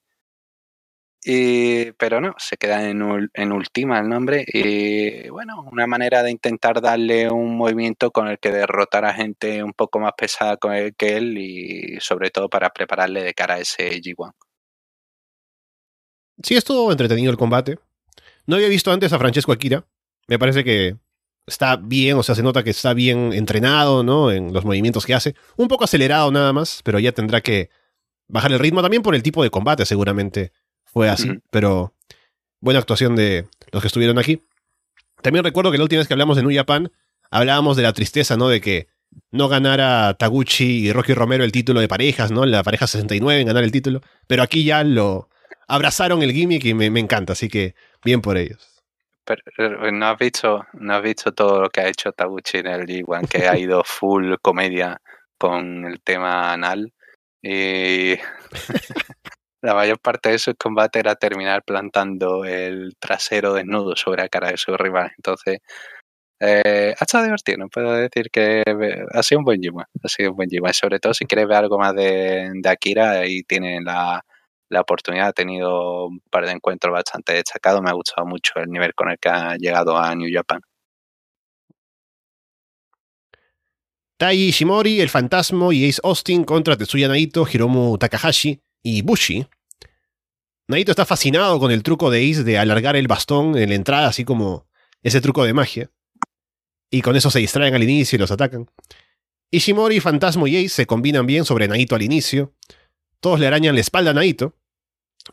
Y, 1.25 1.93
pero 1.93 2.21
no, 2.21 2.35
se 2.37 2.57
queda 2.57 2.89
en, 2.89 3.31
en 3.33 3.53
última 3.53 4.01
el 4.01 4.09
nombre. 4.09 4.45
Y 4.47 5.29
bueno, 5.29 5.63
una 5.71 5.87
manera 5.87 6.23
de 6.23 6.33
intentar 6.33 6.81
darle 6.81 7.31
un 7.31 7.57
movimiento 7.57 8.11
con 8.11 8.27
el 8.29 8.39
que 8.39 8.51
derrotar 8.51 9.05
a 9.05 9.15
gente 9.15 9.63
un 9.63 9.73
poco 9.73 10.01
más 10.01 10.13
pesada 10.17 10.59
que 10.97 11.17
él 11.17 11.39
y 11.39 11.99
sobre 12.01 12.31
todo 12.31 12.49
para 12.49 12.71
prepararle 12.71 13.23
de 13.23 13.35
cara 13.35 13.55
a 13.55 13.61
ese 13.61 14.01
G1. 14.01 14.33
Sí, 16.43 16.57
estuvo 16.57 16.91
entretenido 16.91 17.31
el 17.31 17.39
combate. 17.39 17.79
No 18.47 18.57
había 18.57 18.69
visto 18.69 18.91
antes 18.91 19.13
a 19.13 19.19
Francesco 19.19 19.53
Akira. 19.53 19.87
Me 20.27 20.41
parece 20.41 20.65
que 20.65 20.97
está 21.47 21.77
bien, 21.77 22.17
o 22.17 22.23
sea, 22.25 22.35
se 22.35 22.43
nota 22.43 22.65
que 22.65 22.71
está 22.71 22.95
bien 22.95 23.33
entrenado, 23.33 24.03
¿no? 24.03 24.33
En 24.33 24.53
los 24.53 24.65
movimientos 24.65 25.07
que 25.07 25.15
hace. 25.15 25.37
Un 25.57 25.69
poco 25.69 25.85
acelerado 25.85 26.33
nada 26.33 26.53
más, 26.53 26.81
pero 26.83 26.99
ya 26.99 27.13
tendrá 27.13 27.41
que 27.41 27.71
bajar 28.27 28.51
el 28.51 28.59
ritmo 28.59 28.83
también 28.83 29.03
por 29.03 29.15
el 29.15 29.23
tipo 29.23 29.43
de 29.45 29.51
combate, 29.51 29.87
seguramente 29.87 30.53
fue 30.93 31.09
así. 31.09 31.41
Pero 31.51 31.95
buena 32.61 32.81
actuación 32.81 33.17
de 33.17 33.47
los 33.73 33.83
que 33.83 33.89
estuvieron 33.89 34.19
aquí. 34.19 34.43
También 35.23 35.45
recuerdo 35.45 35.71
que 35.71 35.79
la 35.79 35.85
última 35.85 36.01
vez 36.01 36.09
que 36.09 36.15
hablamos 36.15 36.37
de 36.37 36.43
New 36.43 36.55
Japan, 36.55 36.93
hablábamos 37.31 37.77
de 37.77 37.83
la 37.83 37.93
tristeza, 37.93 38.37
¿no? 38.37 38.49
De 38.49 38.61
que 38.61 38.89
no 39.31 39.49
ganara 39.49 40.15
Taguchi 40.15 40.87
y 40.87 40.93
Rocky 40.93 41.15
Romero 41.15 41.45
el 41.45 41.53
título 41.53 41.81
de 41.81 41.89
parejas, 41.89 42.31
¿no? 42.31 42.45
La 42.47 42.63
pareja 42.63 42.87
69 42.87 43.41
en 43.41 43.47
ganar 43.47 43.65
el 43.65 43.73
título. 43.73 44.01
Pero 44.27 44.43
aquí 44.43 44.65
ya 44.65 44.85
lo 44.85 45.29
abrazaron 45.69 46.23
el 46.23 46.33
gimmick 46.33 46.65
y 46.65 46.75
me, 46.75 46.91
me 46.91 47.01
encanta, 47.01 47.33
así 47.33 47.49
que 47.49 47.75
bien 48.05 48.21
por 48.21 48.37
ellos. 48.37 48.73
Pero 49.25 49.43
eh, 49.87 49.93
no 49.93 50.07
has 50.07 50.19
visto, 50.19 50.67
no 50.73 50.95
has 50.95 51.03
visto 51.03 51.33
todo 51.33 51.63
lo 51.63 51.71
que 51.71 51.81
ha 51.81 51.89
hecho 51.89 52.13
Taguchi 52.13 52.59
en 52.59 52.67
el 52.67 52.87
G1, 52.87 53.29
que 53.29 53.47
ha 53.49 53.57
ido 53.57 53.83
full 53.85 54.35
comedia 54.43 55.01
con 55.39 55.85
el 55.85 56.01
tema 56.01 56.53
anal. 56.53 56.93
Y 57.41 58.15
la 59.63 59.75
mayor 59.75 59.99
parte 60.01 60.31
de 60.31 60.39
su 60.39 60.55
combate 60.57 60.99
era 60.99 61.15
terminar 61.15 61.63
plantando 61.65 62.45
el 62.45 62.97
trasero 62.99 63.55
desnudo 63.55 63.97
sobre 63.97 64.23
la 64.23 64.29
cara 64.29 64.51
de 64.51 64.57
su 64.57 64.77
rival. 64.77 65.13
Entonces, 65.17 65.61
eh, 66.41 66.95
ha 66.99 67.05
estado 67.05 67.25
divertido, 67.25 67.59
no 67.59 67.69
puedo 67.69 67.93
decir 67.95 68.31
que 68.33 68.65
ha 69.13 69.23
sido 69.23 69.39
un 69.41 69.45
buen 69.45 69.61
G1, 69.63 69.87
ha 70.03 70.09
sido 70.09 70.31
un 70.33 70.37
buen 70.37 70.51
G1. 70.51 70.73
Sobre 70.75 70.99
todo 71.01 71.15
si 71.15 71.27
quieres 71.27 71.47
ver 71.49 71.59
algo 71.59 71.79
más 71.79 71.95
de, 71.95 72.51
Akira, 72.67 73.13
ahí 73.21 73.43
tiene 73.45 73.81
la, 73.83 74.25
la 74.69 74.81
oportunidad. 74.81 75.29
Ha 75.29 75.33
tenido 75.33 76.07
un 76.09 76.21
par 76.31 76.47
de 76.47 76.53
encuentros 76.53 76.93
bastante 76.93 77.35
destacados. 77.35 77.83
Me 77.83 77.91
ha 77.91 77.95
gustado 77.95 78.27
mucho 78.27 78.55
el 78.57 78.69
nivel 78.71 78.95
con 78.95 79.11
el 79.11 79.19
que 79.19 79.29
ha 79.29 79.57
llegado 79.57 79.97
a 79.97 80.15
New 80.17 80.29
Japan. 80.33 80.61
Tai 84.17 84.37
Ishimori, 84.37 85.01
El 85.01 85.09
Fantasma 85.09 85.73
y 85.75 85.89
Ace 85.89 86.01
Austin 86.05 86.45
contra 86.45 86.77
Tetsuya 86.77 87.09
Naito, 87.09 87.47
Hiromu 87.47 87.99
Takahashi 87.99 88.61
y 88.83 89.03
Bushi. 89.03 89.47
Naito 90.69 90.93
está 90.93 91.05
fascinado 91.05 91.59
con 91.59 91.71
el 91.71 91.83
truco 91.83 92.11
de 92.11 92.31
Ace 92.31 92.45
de 92.45 92.59
alargar 92.59 92.97
el 92.97 93.09
bastón 93.09 93.57
en 93.57 93.69
la 93.69 93.75
entrada, 93.75 94.09
así 94.09 94.25
como 94.25 94.67
ese 95.03 95.21
truco 95.21 95.45
de 95.45 95.53
magia. 95.53 95.91
Y 96.91 97.03
con 97.03 97.17
eso 97.17 97.31
se 97.31 97.39
distraen 97.39 97.75
al 97.75 97.83
inicio 97.83 98.17
y 98.17 98.21
los 98.21 98.31
atacan. 98.31 98.71
Ishimori, 99.51 100.01
Fantasma 100.01 100.49
y 100.49 100.57
Ace 100.57 100.69
se 100.71 100.87
combinan 100.87 101.27
bien 101.27 101.45
sobre 101.45 101.69
Naito 101.69 101.95
al 101.95 102.03
inicio. 102.03 102.55
Todos 103.21 103.39
le 103.39 103.47
arañan 103.47 103.75
la 103.75 103.81
espalda 103.81 104.11
a 104.11 104.15
Naito. 104.15 104.57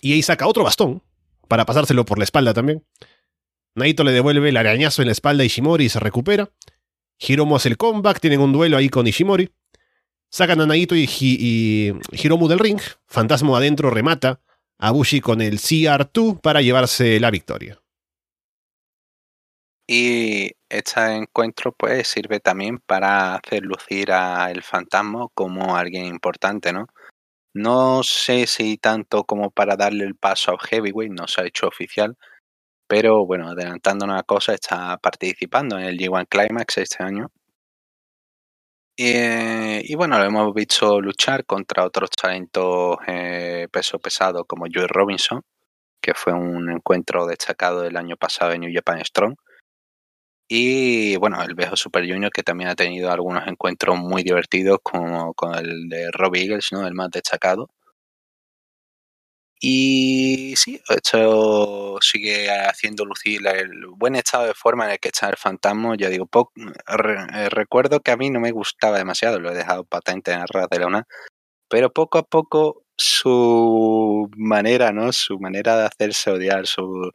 Y 0.01 0.13
ahí 0.13 0.21
saca 0.21 0.47
otro 0.47 0.63
bastón 0.63 1.01
para 1.47 1.65
pasárselo 1.65 2.05
por 2.05 2.17
la 2.17 2.23
espalda 2.23 2.53
también. 2.53 2.85
Naito 3.75 4.03
le 4.03 4.11
devuelve 4.11 4.49
el 4.49 4.57
arañazo 4.57 5.01
en 5.01 5.07
la 5.07 5.13
espalda 5.13 5.43
a 5.43 5.45
Ishimori 5.45 5.85
y 5.85 5.89
se 5.89 5.99
recupera. 5.99 6.51
Hiromu 7.17 7.55
hace 7.55 7.69
el 7.69 7.77
comeback, 7.77 8.19
tienen 8.19 8.39
un 8.39 8.53
duelo 8.53 8.77
ahí 8.77 8.89
con 8.89 9.07
Ishimori. 9.07 9.51
Sacan 10.31 10.61
a 10.61 10.65
Naito 10.65 10.95
y, 10.95 11.93
Hiromu 12.11 12.47
del 12.47 12.59
ring. 12.59 12.79
Fantasma 13.07 13.57
adentro 13.57 13.89
remata 13.89 14.39
a 14.77 14.91
Bushi 14.91 15.21
con 15.21 15.41
el 15.41 15.57
CR2 15.57 16.39
para 16.39 16.61
llevarse 16.61 17.19
la 17.19 17.31
victoria. 17.31 17.79
Y 19.87 20.51
este 20.69 21.15
encuentro 21.15 21.71
pues 21.71 22.07
sirve 22.07 22.39
también 22.39 22.77
para 22.77 23.35
hacer 23.35 23.63
lucir 23.63 24.11
a 24.11 24.51
el 24.51 24.61
fantasma 24.61 25.27
como 25.33 25.75
alguien 25.75 26.05
importante, 26.05 26.71
¿no? 26.71 26.85
No 27.55 28.03
sé 28.03 28.45
si 28.45 28.77
tanto 28.77 29.23
como 29.23 29.49
para 29.49 29.75
darle 29.75 30.05
el 30.05 30.15
paso 30.15 30.51
a 30.51 30.59
Heavyweight, 30.59 31.11
no 31.11 31.27
se 31.27 31.41
ha 31.41 31.47
hecho 31.47 31.67
oficial, 31.67 32.15
pero 32.87 33.25
bueno, 33.25 33.49
adelantando 33.49 34.05
una 34.05 34.21
cosa, 34.23 34.53
está 34.53 34.97
participando 34.97 35.79
en 35.79 35.85
el 35.85 35.97
G1 35.97 36.27
Climax 36.29 36.77
este 36.77 37.03
año. 37.03 37.31
Y, 39.01 39.95
bueno, 39.95 40.19
lo 40.19 40.25
hemos 40.25 40.53
visto 40.53 40.99
luchar 40.99 41.45
contra 41.45 41.85
otros 41.85 42.09
talentos 42.09 42.97
eh, 43.07 43.69
peso 43.71 43.97
pesado 43.97 44.43
como 44.43 44.65
Joey 44.65 44.87
Robinson, 44.87 45.41
que 46.01 46.13
fue 46.13 46.33
un 46.33 46.69
encuentro 46.69 47.25
destacado 47.25 47.85
el 47.85 47.95
año 47.95 48.17
pasado 48.17 48.51
en 48.51 48.59
New 48.61 48.71
Japan 48.73 49.05
Strong. 49.05 49.35
Y 50.49 51.15
bueno, 51.15 51.41
el 51.41 51.55
viejo 51.55 51.77
Super 51.77 52.05
Junior 52.05 52.29
que 52.29 52.43
también 52.43 52.69
ha 52.71 52.75
tenido 52.75 53.09
algunos 53.09 53.47
encuentros 53.47 53.97
muy 53.97 54.21
divertidos 54.21 54.79
como 54.83 55.33
con 55.33 55.55
el 55.55 55.87
de 55.87 56.11
Robbie 56.11 56.43
Eagles, 56.43 56.67
¿no? 56.73 56.85
El 56.85 56.93
más 56.93 57.09
destacado. 57.09 57.69
Y 59.61 60.55
sí, 60.55 60.81
esto 60.87 61.97
sigue 62.01 62.49
haciendo 62.49 63.03
lucir 63.03 63.45
el 63.45 63.87
buen 63.87 64.15
estado 64.15 64.45
de 64.45 64.53
forma 64.53 64.85
en 64.85 64.91
el 64.91 64.99
que 64.99 65.09
está 65.09 65.29
el 65.29 65.35
fantasma. 65.35 65.95
Ya 65.97 66.09
digo, 66.09 66.29
eh, 66.55 67.49
recuerdo 67.49 67.99
que 67.99 68.11
a 68.11 68.17
mí 68.17 68.29
no 68.29 68.39
me 68.39 68.51
gustaba 68.51 68.97
demasiado, 68.97 69.39
lo 69.39 69.51
he 69.51 69.55
dejado 69.55 69.83
patente 69.83 70.31
en 70.31 70.39
la 70.39 70.45
red 70.47 70.67
de 70.71 70.79
Luna, 70.79 71.07
pero 71.69 71.91
poco 71.91 72.19
a 72.19 72.23
poco 72.23 72.83
su 72.97 74.29
manera, 74.37 74.91
¿no? 74.93 75.11
Su 75.13 75.39
manera 75.39 75.77
de 75.77 75.85
hacerse 75.87 76.31
odiar, 76.31 76.67
su, 76.67 77.11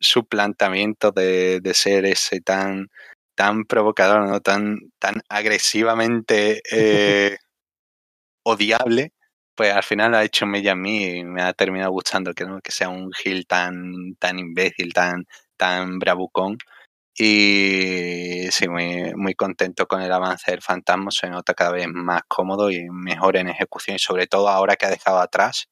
su 0.00 0.26
planteamiento 0.26 1.12
de, 1.12 1.60
ser 1.74 2.06
ese 2.06 2.40
tan, 2.40 2.88
tan 3.34 3.64
provocador, 3.64 4.28
¿no? 4.28 4.40
tan, 4.40 4.78
tan 4.98 5.22
agresivamente 5.28 6.62
eh, 6.72 7.38
odiable, 8.44 9.12
pues 9.58 9.74
al 9.74 9.82
final 9.82 10.14
ha 10.14 10.22
hecho 10.22 10.46
mella 10.46 10.72
a 10.72 10.76
mí 10.76 11.04
y 11.04 11.24
me 11.24 11.42
ha 11.42 11.52
terminado 11.52 11.90
gustando 11.90 12.32
que, 12.32 12.44
¿no? 12.44 12.60
que 12.60 12.70
sea 12.70 12.88
un 12.90 13.10
Gil 13.12 13.44
tan, 13.48 14.14
tan 14.20 14.38
imbécil, 14.38 14.92
tan, 14.94 15.26
tan 15.56 15.98
bravucón. 15.98 16.58
Y 17.18 18.48
sí, 18.52 18.68
muy, 18.68 19.12
muy 19.16 19.34
contento 19.34 19.86
con 19.88 20.02
el 20.02 20.12
avance 20.12 20.52
del 20.52 20.62
fantasma, 20.62 21.10
se 21.10 21.28
nota 21.30 21.54
cada 21.54 21.72
vez 21.72 21.88
más 21.88 22.22
cómodo 22.28 22.70
y 22.70 22.88
mejor 22.90 23.36
en 23.36 23.48
ejecución 23.48 23.96
y 23.96 23.98
sobre 23.98 24.28
todo 24.28 24.48
ahora 24.48 24.76
que 24.76 24.86
ha 24.86 24.90
dejado 24.90 25.18
atrás 25.20 25.66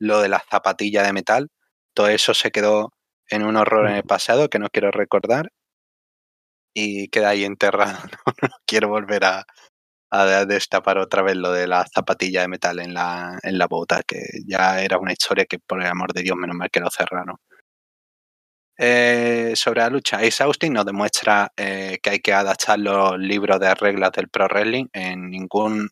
lo 0.00 0.20
de 0.20 0.28
la 0.28 0.40
zapatilla 0.50 1.04
de 1.04 1.12
metal, 1.12 1.48
todo 1.94 2.08
eso 2.08 2.34
se 2.34 2.50
quedó 2.52 2.92
en 3.28 3.44
un 3.44 3.56
horror 3.56 3.88
en 3.88 3.96
el 3.96 4.04
pasado 4.04 4.48
que 4.50 4.58
no 4.58 4.68
quiero 4.70 4.90
recordar 4.90 5.52
y 6.74 7.08
queda 7.08 7.30
ahí 7.30 7.44
enterrado. 7.44 7.98
No, 8.42 8.48
quiero 8.66 8.88
volver 8.88 9.24
a, 9.24 9.46
destapar 10.46 10.98
otra 10.98 11.22
vez 11.22 11.36
lo 11.36 11.52
de 11.52 11.66
la 11.66 11.86
zapatilla 11.94 12.42
de 12.42 12.48
metal 12.48 12.78
en 12.80 12.94
la, 12.94 13.38
en 13.42 13.58
la 13.58 13.66
bota, 13.66 14.02
que 14.06 14.18
ya 14.46 14.82
era 14.82 14.98
una 14.98 15.12
historia 15.12 15.46
que 15.46 15.58
por 15.58 15.80
el 15.80 15.86
amor 15.88 16.12
de 16.12 16.22
Dios, 16.22 16.36
menos 16.36 16.56
mal 16.56 16.70
que 16.70 16.80
lo 16.80 16.90
cerraron. 16.90 17.36
eh, 18.78 19.52
sobre 19.54 19.80
la 19.80 19.90
lucha, 19.90 20.18
Ace 20.18 20.42
Austin 20.42 20.72
nos 20.72 20.86
demuestra 20.86 21.52
eh, 21.56 21.98
que 22.02 22.10
hay 22.10 22.20
que 22.20 22.32
adaptar 22.32 22.78
los 22.78 23.18
libros 23.18 23.60
de 23.60 23.74
reglas 23.74 24.12
del 24.12 24.28
Pro 24.28 24.46
Wrestling. 24.48 24.86
En 24.92 25.30
ningún 25.30 25.88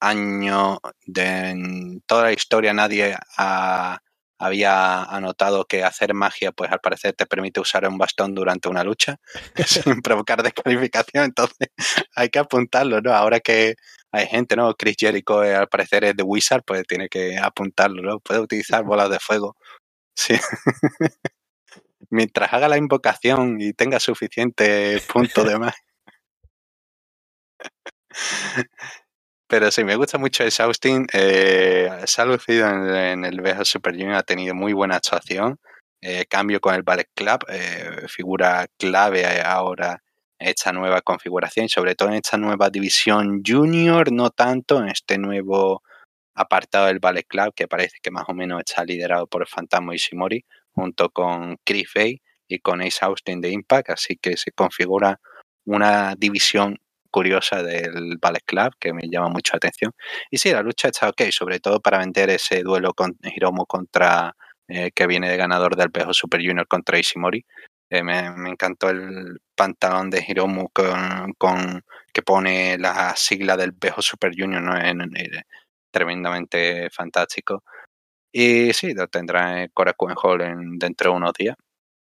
año 0.00 0.78
de 1.06 1.50
en 1.50 2.00
toda 2.02 2.24
la 2.24 2.32
historia 2.32 2.72
nadie 2.74 3.16
ha- 3.38 3.98
había 4.38 5.04
anotado 5.04 5.64
que 5.66 5.84
hacer 5.84 6.14
magia, 6.14 6.52
pues 6.52 6.70
al 6.72 6.80
parecer 6.80 7.14
te 7.14 7.26
permite 7.26 7.60
usar 7.60 7.88
un 7.88 7.98
bastón 7.98 8.34
durante 8.34 8.68
una 8.68 8.84
lucha 8.84 9.18
sin 9.66 10.02
provocar 10.02 10.42
descalificación. 10.42 11.24
Entonces 11.24 11.68
hay 12.14 12.28
que 12.30 12.38
apuntarlo, 12.38 13.00
¿no? 13.00 13.12
Ahora 13.12 13.40
que 13.40 13.76
hay 14.12 14.26
gente, 14.26 14.56
¿no? 14.56 14.74
Chris 14.74 14.96
Jericho 14.98 15.44
eh, 15.44 15.54
al 15.54 15.68
parecer 15.68 16.04
es 16.04 16.16
de 16.16 16.22
Wizard, 16.22 16.62
pues 16.64 16.84
tiene 16.86 17.08
que 17.08 17.38
apuntarlo, 17.38 18.02
¿no? 18.02 18.20
Puede 18.20 18.40
utilizar 18.40 18.84
bolas 18.84 19.10
de 19.10 19.18
fuego. 19.20 19.56
Sí. 20.16 20.34
Mientras 22.10 22.52
haga 22.52 22.68
la 22.68 22.78
invocación 22.78 23.60
y 23.60 23.72
tenga 23.72 24.00
suficiente 24.00 25.00
punto 25.12 25.44
de 25.44 25.58
más. 25.58 25.74
Pero 29.48 29.70
sí, 29.70 29.84
me 29.84 29.96
gusta 29.96 30.18
mucho 30.18 30.44
ese 30.44 30.62
Austin. 30.62 31.06
Se 31.12 31.88
ha 32.18 32.24
lucido 32.24 32.68
en, 32.68 33.24
el 33.24 33.40
Bejo 33.40 33.64
Super 33.64 33.92
Junior, 33.94 34.14
ha 34.14 34.22
tenido 34.22 34.54
muy 34.54 34.72
buena 34.72 34.96
actuación. 34.96 35.58
Eh, 36.00 36.26
cambio 36.26 36.60
con 36.60 36.74
el 36.74 36.82
Ballet 36.82 37.08
Club, 37.14 37.44
eh, 37.48 38.06
figura 38.08 38.66
clave 38.76 39.24
ahora 39.42 40.02
esta 40.38 40.72
nueva 40.72 41.00
configuración, 41.00 41.68
sobre 41.68 41.94
todo 41.94 42.10
en 42.10 42.16
esta 42.16 42.36
nueva 42.36 42.70
división 42.70 43.42
junior, 43.44 44.12
no 44.12 44.30
tanto 44.30 44.78
en 44.78 44.88
este 44.88 45.18
nuevo 45.18 45.82
apartado 46.34 46.86
del 46.86 46.98
Ballet 46.98 47.26
Club, 47.26 47.54
que 47.54 47.66
parece 47.66 47.96
que 48.02 48.10
más 48.10 48.24
o 48.28 48.34
menos 48.34 48.60
está 48.60 48.84
liderado 48.84 49.26
por 49.26 49.48
Fantasma 49.48 49.94
Ishimori, 49.94 50.44
junto 50.72 51.10
con 51.10 51.56
Chris 51.64 51.88
Bay 51.94 52.20
y 52.46 52.58
con 52.58 52.82
Ace 52.82 52.98
Austin 53.00 53.40
de 53.40 53.50
Impact, 53.50 53.90
así 53.90 54.16
que 54.16 54.36
se 54.36 54.52
configura 54.52 55.18
una 55.64 56.14
división 56.16 56.78
curiosa 57.10 57.62
del 57.62 58.18
Ballet 58.20 58.42
Club 58.44 58.72
que 58.78 58.92
me 58.92 59.08
llama 59.08 59.28
mucho 59.28 59.52
la 59.54 59.58
atención. 59.58 59.92
Y 60.30 60.38
sí, 60.38 60.50
la 60.52 60.62
lucha 60.62 60.88
está 60.88 61.08
ok, 61.08 61.22
sobre 61.30 61.60
todo 61.60 61.80
para 61.80 61.98
vender 61.98 62.30
ese 62.30 62.62
duelo 62.62 62.92
con 62.94 63.16
Hiromu 63.22 63.66
contra 63.66 64.34
eh, 64.68 64.90
que 64.94 65.06
viene 65.06 65.28
de 65.28 65.36
ganador 65.36 65.76
del 65.76 65.88
Bejo 65.90 66.12
Super 66.12 66.40
Junior 66.40 66.66
contra 66.66 66.98
Ishimori. 66.98 67.44
Eh, 67.88 68.02
me, 68.02 68.30
me 68.32 68.50
encantó 68.50 68.90
el 68.90 69.38
pantalón 69.54 70.10
de 70.10 70.24
Hiromu 70.26 70.68
con, 70.72 71.32
con 71.38 71.82
que 72.12 72.22
pone 72.22 72.76
la 72.78 73.14
sigla 73.16 73.56
del 73.56 73.72
Bejo 73.72 74.02
Super 74.02 74.32
Junior, 74.36 74.60
¿no? 74.62 74.76
En- 74.76 75.00
en- 75.02 75.42
tremendamente 75.92 76.90
fantástico. 76.90 77.62
Y 78.32 78.72
sí, 78.74 78.92
lo 78.92 79.06
tendrá 79.08 79.62
en 79.62 79.70
Korakuen 79.72 80.14
Hall 80.22 80.40
en, 80.42 80.78
dentro 80.78 81.10
de 81.12 81.16
unos 81.16 81.32
días, 81.32 81.56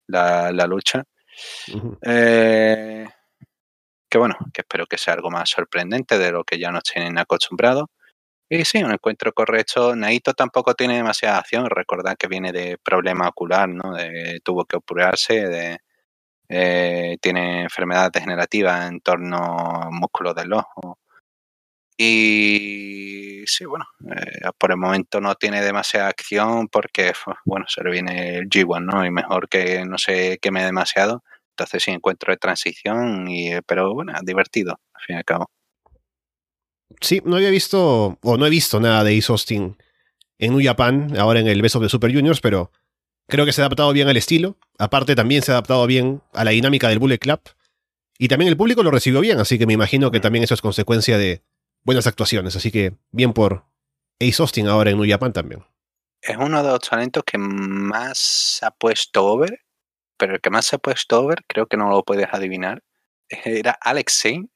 la, 0.08 0.52
la 0.52 0.68
lucha. 0.68 1.04
Eh, 2.04 3.08
que 4.12 4.20
bueno, 4.20 4.36
que 4.54 4.62
espero 4.64 4.88
que 4.88 5.00
sea 5.00 5.16
algo 5.16 5.32
más 5.32 5.50
sorprendente 5.52 6.20
de 6.20 6.32
lo 6.34 6.44
que 6.46 6.60
ya 6.60 6.72
nos 6.72 6.84
tienen 6.86 7.18
acostumbrados. 7.20 7.86
Y 8.50 8.66
sí, 8.66 8.84
un 8.84 8.92
encuentro 8.94 9.34
correcto. 9.34 9.96
Naito 9.96 10.34
tampoco 10.34 10.74
tiene 10.76 10.98
demasiada 10.98 11.40
acción. 11.40 11.70
Recordad 11.70 12.18
que 12.18 12.28
viene 12.28 12.52
de 12.54 12.78
problema 12.84 13.30
ocular, 13.30 13.70
¿no? 13.70 13.94
De- 13.96 14.42
tuvo 14.44 14.66
que 14.66 14.78
operarse, 14.78 15.36
de, 15.48 15.80
eh, 16.50 17.18
tiene 17.22 17.64
enfermedad 17.64 18.12
degenerativa 18.12 18.88
en 18.88 19.02
torno 19.02 19.82
al 19.84 19.92
músculo 19.92 20.34
del 20.34 20.54
ojo. 20.54 21.00
Y 21.98 23.44
sí, 23.46 23.66
bueno, 23.66 23.86
eh, 24.16 24.50
por 24.58 24.72
el 24.72 24.78
momento 24.78 25.22
no 25.22 25.36
tiene 25.36 25.62
demasiada 25.62 26.08
acción 26.10 26.68
porque, 26.68 27.14
bueno, 27.46 27.66
se 27.68 27.84
le 27.84 27.92
viene 27.92 28.38
el 28.38 28.50
G1, 28.50 28.80
¿no? 28.86 29.06
Y 29.06 29.12
mejor 29.12 29.48
que 29.50 29.86
no 29.86 29.98
se 29.98 30.40
queme 30.42 30.64
demasiado. 30.66 31.24
Entonces 31.62 31.84
sí, 31.84 31.92
encuentro 31.92 32.34
de 32.34 32.38
transición, 32.38 33.28
y, 33.28 33.52
pero 33.68 33.94
bueno, 33.94 34.14
divertido, 34.24 34.80
al 34.94 35.04
fin 35.04 35.16
y 35.16 35.18
al 35.18 35.26
cabo. 35.26 35.52
Sí, 37.00 37.22
no 37.24 37.36
había 37.36 37.52
visto, 37.52 38.18
o 38.22 38.38
no 38.38 38.46
he 38.48 38.50
visto 38.50 38.80
nada 38.80 39.04
de 39.04 39.16
Ace 39.16 39.32
Austin 39.32 39.78
en 40.40 40.54
New 40.54 40.66
Japan, 40.66 41.16
ahora 41.20 41.40
en 41.40 41.48
el 41.48 41.62
Best 41.62 41.76
of 41.76 41.84
the 41.84 41.90
Super 41.90 42.12
Juniors, 42.12 42.42
pero 42.42 42.72
creo 43.28 43.46
que 43.46 43.54
se 43.54 43.62
ha 43.62 43.66
adaptado 43.66 43.94
bien 43.94 44.08
al 44.08 44.18
estilo. 44.18 44.58
Aparte, 44.80 45.16
también 45.16 45.44
se 45.44 45.52
ha 45.52 45.56
adaptado 45.56 45.86
bien 45.86 46.24
a 46.34 46.44
la 46.44 46.52
dinámica 46.52 46.90
del 46.90 46.98
Bullet 46.98 47.20
Club. 47.20 47.42
Y 48.18 48.28
también 48.28 48.50
el 48.50 48.58
público 48.58 48.82
lo 48.82 48.90
recibió 48.90 49.22
bien, 49.22 49.40
así 49.40 49.60
que 49.60 49.68
me 49.68 49.74
imagino 49.74 50.10
que 50.10 50.20
también 50.20 50.44
eso 50.44 50.56
es 50.56 50.62
consecuencia 50.62 51.20
de 51.20 51.44
buenas 51.84 52.08
actuaciones. 52.08 52.56
Así 52.56 52.72
que 52.72 52.96
bien 53.12 53.34
por 53.34 53.66
Ace 54.20 54.42
Austin 54.42 54.68
ahora 54.68 54.90
en 54.90 54.98
New 54.98 55.10
Japan 55.10 55.32
también. 55.32 55.64
Es 56.22 56.38
uno 56.38 56.64
de 56.64 56.70
los 56.70 56.80
talentos 56.82 57.24
que 57.24 57.38
más 57.38 58.60
ha 58.64 58.72
puesto 58.72 59.26
over, 59.26 59.61
pero 60.22 60.36
el 60.36 60.40
que 60.40 60.52
más 60.52 60.68
se 60.68 60.76
ha 60.76 60.80
puesto 60.80 61.20
over, 61.20 61.40
creo 61.48 61.66
que 61.66 61.78
no 61.78 61.90
lo 61.90 62.04
puedes 62.04 62.28
adivinar, 62.32 62.84
era 63.28 63.72
Alex 63.82 64.22
Zane. 64.22 64.50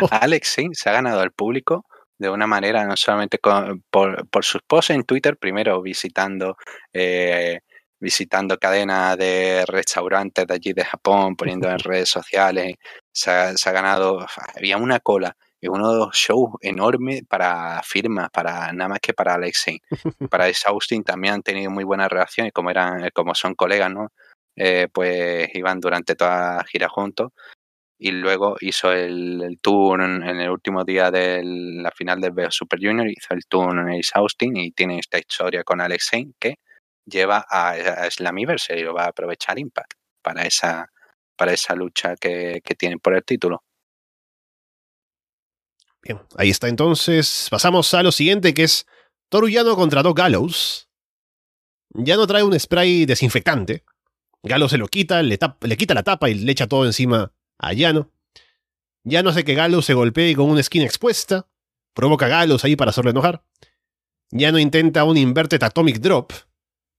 Oh. 0.00 0.06
Alex 0.08 0.54
Zane 0.54 0.74
se 0.74 0.88
ha 0.88 0.92
ganado 0.92 1.20
al 1.20 1.32
público 1.32 1.84
de 2.16 2.30
una 2.30 2.46
manera 2.46 2.84
no 2.84 2.96
solamente 2.96 3.38
con- 3.40 3.82
por, 3.90 4.28
por 4.28 4.44
sus 4.44 4.62
posts 4.62 4.90
en 4.90 5.02
Twitter, 5.02 5.36
primero 5.36 5.82
visitando 5.82 6.56
eh, 6.92 7.58
visitando 7.98 8.56
cadenas 8.56 9.18
de 9.18 9.64
restaurantes 9.66 10.46
de 10.46 10.54
allí 10.54 10.72
de 10.72 10.84
Japón, 10.84 11.34
poniendo 11.34 11.68
en 11.68 11.78
redes 11.80 12.08
sociales, 12.08 12.76
se 13.10 13.32
ha, 13.32 13.56
se 13.56 13.68
ha 13.68 13.72
ganado, 13.72 14.24
había 14.56 14.76
una 14.76 15.00
cola 15.00 15.36
en 15.60 15.72
uno 15.72 15.90
de 15.90 15.98
los 15.98 16.14
shows 16.14 16.52
enormes 16.60 17.22
para 17.28 17.82
firmas, 17.82 18.30
para 18.30 18.72
nada 18.72 18.90
más 18.90 19.00
que 19.00 19.12
para 19.12 19.34
Alex 19.34 19.64
Zane. 19.64 19.82
Para 20.30 20.46
Austin 20.66 21.02
también 21.02 21.34
han 21.34 21.42
tenido 21.42 21.68
muy 21.68 21.82
buena 21.82 22.08
relación 22.08 22.46
y 22.46 22.52
como 22.52 22.70
eran, 22.70 23.10
como 23.12 23.34
son 23.34 23.56
colegas, 23.56 23.90
¿no? 23.90 24.12
Eh, 24.60 24.88
pues 24.92 25.48
iban 25.54 25.78
durante 25.78 26.16
toda 26.16 26.56
la 26.56 26.64
gira 26.64 26.88
juntos 26.88 27.30
y 27.96 28.10
luego 28.10 28.56
hizo 28.60 28.92
el, 28.92 29.40
el 29.42 29.60
tour 29.60 30.00
en, 30.00 30.22
el 30.24 30.50
último 30.50 30.84
día 30.84 31.10
de 31.10 31.42
la 31.44 31.92
final 31.92 32.20
del 32.20 32.34
Super 32.50 32.80
Junior, 32.80 33.08
hizo 33.08 33.34
el 33.34 33.46
tour 33.46 33.76
en 33.78 33.98
Ace 33.98 34.10
Austin 34.14 34.56
y 34.56 34.72
tiene 34.72 34.98
esta 34.98 35.18
historia 35.18 35.62
con 35.62 35.80
Alex 35.80 36.08
Zane 36.10 36.32
que 36.40 36.56
lleva 37.04 37.44
a, 37.48 37.70
a 37.70 38.10
Slammiverse 38.10 38.78
y 38.78 38.82
lo 38.82 38.94
va 38.94 39.04
a 39.04 39.08
aprovechar 39.08 39.58
Impact 39.58 39.94
para 40.22 40.42
esa, 40.42 40.90
para 41.36 41.52
esa 41.52 41.74
lucha 41.74 42.16
que, 42.16 42.60
que 42.64 42.74
tienen 42.74 42.98
por 42.98 43.14
el 43.14 43.24
título. 43.24 43.62
Bien, 46.02 46.20
ahí 46.36 46.50
está 46.50 46.68
entonces. 46.68 47.48
Pasamos 47.50 47.92
a 47.94 48.02
lo 48.02 48.12
siguiente 48.12 48.54
que 48.54 48.64
es 48.64 48.86
Toru 49.28 49.48
Yano 49.48 49.76
contra 49.76 50.02
Doc 50.02 50.16
Gallows. 50.16 50.88
Yano 51.90 52.26
trae 52.26 52.42
un 52.42 52.58
spray 52.58 53.06
desinfectante. 53.06 53.84
Gallows 54.42 54.70
se 54.70 54.78
lo 54.78 54.88
quita, 54.88 55.22
le, 55.22 55.38
quita 55.76 55.94
la 55.94 56.02
tapa 56.02 56.30
y 56.30 56.34
le 56.34 56.52
echa 56.52 56.66
todo 56.66 56.86
encima 56.86 57.32
a 57.58 57.72
Yano. 57.72 58.10
Yano 59.04 59.30
hace 59.30 59.44
que 59.44 59.54
Gallows 59.54 59.84
se 59.84 59.94
golpee 59.94 60.34
con 60.34 60.48
una 60.50 60.60
esquina 60.60 60.84
expuesta. 60.84 61.46
Provoca 61.94 62.26
a 62.26 62.28
Gallows 62.28 62.64
ahí 62.64 62.76
para 62.76 62.90
hacerlo 62.90 63.10
enojar. 63.10 63.42
Yano 64.30 64.58
intenta 64.58 65.04
un 65.04 65.16
inverted 65.16 65.62
atomic 65.62 65.98
drop. 65.98 66.32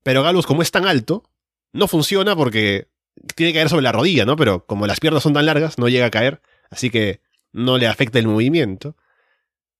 Pero 0.03 0.23
Gallows, 0.23 0.45
como 0.45 0.61
es 0.61 0.71
tan 0.71 0.85
alto, 0.85 1.23
no 1.71 1.87
funciona 1.87 2.35
porque 2.35 2.89
tiene 3.35 3.51
que 3.51 3.59
caer 3.59 3.69
sobre 3.69 3.83
la 3.83 3.91
rodilla, 3.91 4.25
¿no? 4.25 4.35
Pero 4.35 4.65
como 4.65 4.87
las 4.87 4.99
piernas 4.99 5.23
son 5.23 5.33
tan 5.33 5.45
largas, 5.45 5.77
no 5.77 5.87
llega 5.87 6.07
a 6.07 6.11
caer. 6.11 6.41
Así 6.69 6.89
que 6.89 7.21
no 7.51 7.77
le 7.77 7.87
afecta 7.87 8.19
el 8.19 8.27
movimiento. 8.27 8.95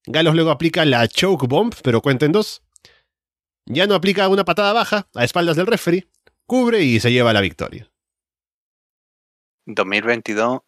Galos 0.06 0.36
luego 0.36 0.52
aplica 0.52 0.86
la 0.86 1.08
choke 1.08 1.48
bomb, 1.48 1.74
pero 1.84 2.02
cuenta 2.02 2.26
en 2.26 2.32
dos. 2.32 2.63
Ya 3.65 3.86
no 3.86 3.95
aplica 3.95 4.28
una 4.28 4.45
patada 4.45 4.74
baja 4.74 5.08
a 5.13 5.24
espaldas 5.24 5.56
del 5.56 5.67
referee, 5.67 6.08
cubre 6.49 6.81
y 6.81 6.99
se 6.99 7.12
lleva 7.12 7.31
la 7.31 7.41
victoria. 7.41 7.88
2022 9.67 10.59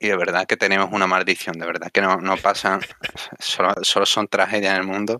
y 0.00 0.08
de 0.08 0.16
verdad 0.16 0.44
que 0.46 0.56
tenemos 0.56 0.90
una 0.92 1.06
maldición, 1.06 1.56
de 1.58 1.66
verdad 1.66 1.90
que 1.92 2.00
no, 2.02 2.16
no 2.18 2.36
pasan, 2.36 2.80
solo, 3.38 3.74
solo 3.82 4.06
son 4.06 4.26
tragedias 4.28 4.74
en 4.74 4.80
el 4.82 4.86
mundo 4.86 5.18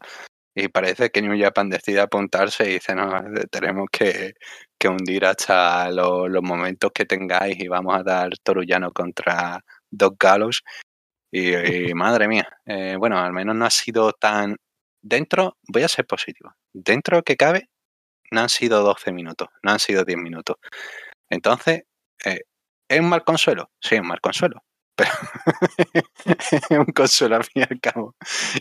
y 0.54 0.66
parece 0.68 1.10
que 1.10 1.22
New 1.22 1.40
Japan 1.40 1.70
decide 1.70 2.00
apuntarse 2.00 2.68
y 2.68 2.72
dice, 2.74 2.94
no, 2.96 3.22
tenemos 3.50 3.86
que, 3.92 4.34
que 4.78 4.88
hundir 4.88 5.24
hasta 5.26 5.90
lo- 5.92 6.26
los 6.28 6.42
momentos 6.42 6.90
que 6.92 7.06
tengáis 7.06 7.56
y 7.60 7.68
vamos 7.68 7.94
a 7.96 8.02
dar 8.02 8.30
Torullano 8.42 8.90
contra 8.90 9.60
Doc 9.90 10.16
Gallows 10.18 10.62
y, 11.30 11.54
y 11.54 11.94
madre 11.94 12.26
mía, 12.26 12.48
eh, 12.66 12.96
bueno, 12.98 13.18
al 13.20 13.32
menos 13.32 13.54
no 13.54 13.64
ha 13.64 13.70
sido 13.70 14.12
tan... 14.12 14.56
Dentro, 15.00 15.56
voy 15.68 15.84
a 15.84 15.88
ser 15.88 16.06
positivo, 16.06 16.52
dentro 16.72 17.22
que 17.22 17.36
cabe, 17.36 17.68
no 18.30 18.40
han 18.42 18.48
sido 18.48 18.82
12 18.82 19.12
minutos, 19.12 19.48
no 19.62 19.72
han 19.72 19.78
sido 19.78 20.04
10 20.04 20.18
minutos. 20.18 20.56
Entonces, 21.30 21.82
eh, 22.24 22.40
¿Es 22.90 23.00
un 23.00 23.08
mal 23.10 23.22
consuelo? 23.22 23.70
Sí, 23.80 23.96
es 23.96 24.00
un 24.00 24.06
mal 24.08 24.20
consuelo. 24.20 24.62
Pero 24.96 25.10
es 26.24 26.70
un 26.70 26.86
consuelo 26.86 27.36
al 27.36 27.44
fin 27.44 27.62
y 27.68 27.72
al 27.74 27.80
cabo. 27.80 28.14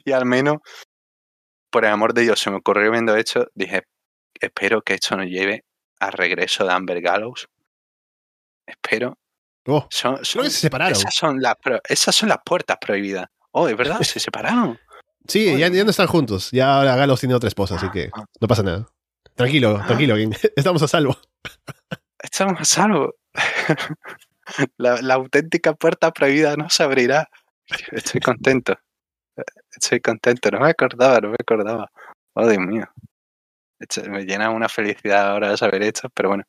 Y 0.04 0.12
al 0.12 0.26
menos, 0.26 0.58
por 1.72 1.86
el 1.86 1.92
amor 1.92 2.14
de 2.14 2.24
Dios, 2.24 2.38
se 2.40 2.50
me 2.52 2.58
ocurrió 2.58 2.92
viendo 2.92 3.16
esto, 3.16 3.48
dije, 3.56 3.84
espero 4.40 4.82
que 4.82 4.96
esto 4.96 5.16
nos 5.16 5.28
lleve 5.28 5.64
al 6.00 6.12
regreso 6.12 6.66
de 6.66 6.74
Amber 6.74 7.02
Gallows. 7.02 7.48
Espero. 8.68 9.18
Oh, 9.66 9.88
Son, 9.90 10.16
creo 10.16 10.26
son- 10.26 10.44
que 10.44 10.50
se 10.50 10.60
separaron. 10.60 10.94
esas, 10.94 11.16
son 11.16 11.42
las, 11.42 11.56
pro- 11.56 11.82
esas 11.88 12.16
son 12.16 12.30
las 12.30 12.40
puertas 12.46 12.78
prohibidas. 12.80 13.28
Oh, 13.52 13.68
es 13.68 13.76
verdad, 13.78 14.02
se 14.02 14.20
separaron. 14.20 14.78
Sí, 15.28 15.58
ya, 15.58 15.68
ya 15.70 15.84
no 15.84 15.90
están 15.90 16.08
juntos. 16.08 16.52
Ya 16.52 16.76
ahora 16.78 16.96
Galos 16.96 17.20
tiene 17.20 17.36
otra 17.36 17.48
esposa, 17.50 17.76
así 17.76 17.90
que 17.92 18.10
no 18.40 18.48
pasa 18.48 18.64
nada. 18.64 18.88
Tranquilo, 19.38 19.80
tranquilo, 19.86 20.16
Gin. 20.16 20.34
estamos 20.56 20.82
a 20.82 20.88
salvo. 20.88 21.16
estamos 22.18 22.60
a 22.60 22.66
salvo. 22.66 23.14
la, 24.78 25.00
la 25.00 25.14
auténtica 25.14 25.74
puerta 25.74 26.12
prohibida 26.12 26.56
no 26.56 26.72
se 26.72 26.82
abrirá. 26.82 27.30
Estoy 27.92 28.20
contento. 28.20 28.74
Estoy 29.76 30.02
contento. 30.02 30.50
No 30.50 30.60
me 30.60 30.72
acordaba, 30.72 31.20
no 31.22 31.30
me 31.30 31.38
acordaba. 31.40 31.92
Oh, 32.34 32.48
Dios 32.48 32.62
mío. 32.66 32.90
Me 34.10 34.26
llena 34.26 34.50
una 34.50 34.70
felicidad 34.70 35.30
ahora 35.30 35.52
de 35.52 35.58
saber 35.58 35.84
esto, 35.84 36.10
pero 36.10 36.30
bueno. 36.30 36.44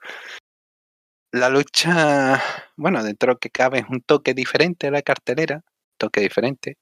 La 1.30 1.50
lucha, 1.50 2.42
bueno, 2.76 3.04
dentro 3.04 3.28
de 3.28 3.34
lo 3.34 3.38
que 3.38 3.50
cabe 3.50 3.80
es 3.80 3.84
un 3.90 4.00
toque 4.00 4.32
diferente 4.32 4.86
a 4.86 4.90
la 4.90 5.02
cartelera, 5.02 5.62
toque 5.98 6.22
diferente. 6.22 6.78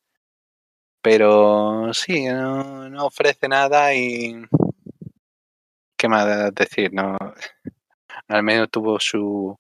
Pero 1.03 1.93
sí, 1.95 2.27
no, 2.27 2.89
no 2.89 3.07
ofrece 3.07 3.49
nada 3.49 3.93
y... 3.93 4.37
¿Qué 5.97 6.09
más 6.09 6.55
decir? 6.55 6.91
No, 6.93 7.17
al 8.29 8.43
menos 8.45 8.71
tuvo 8.71 8.99
su, 9.01 9.59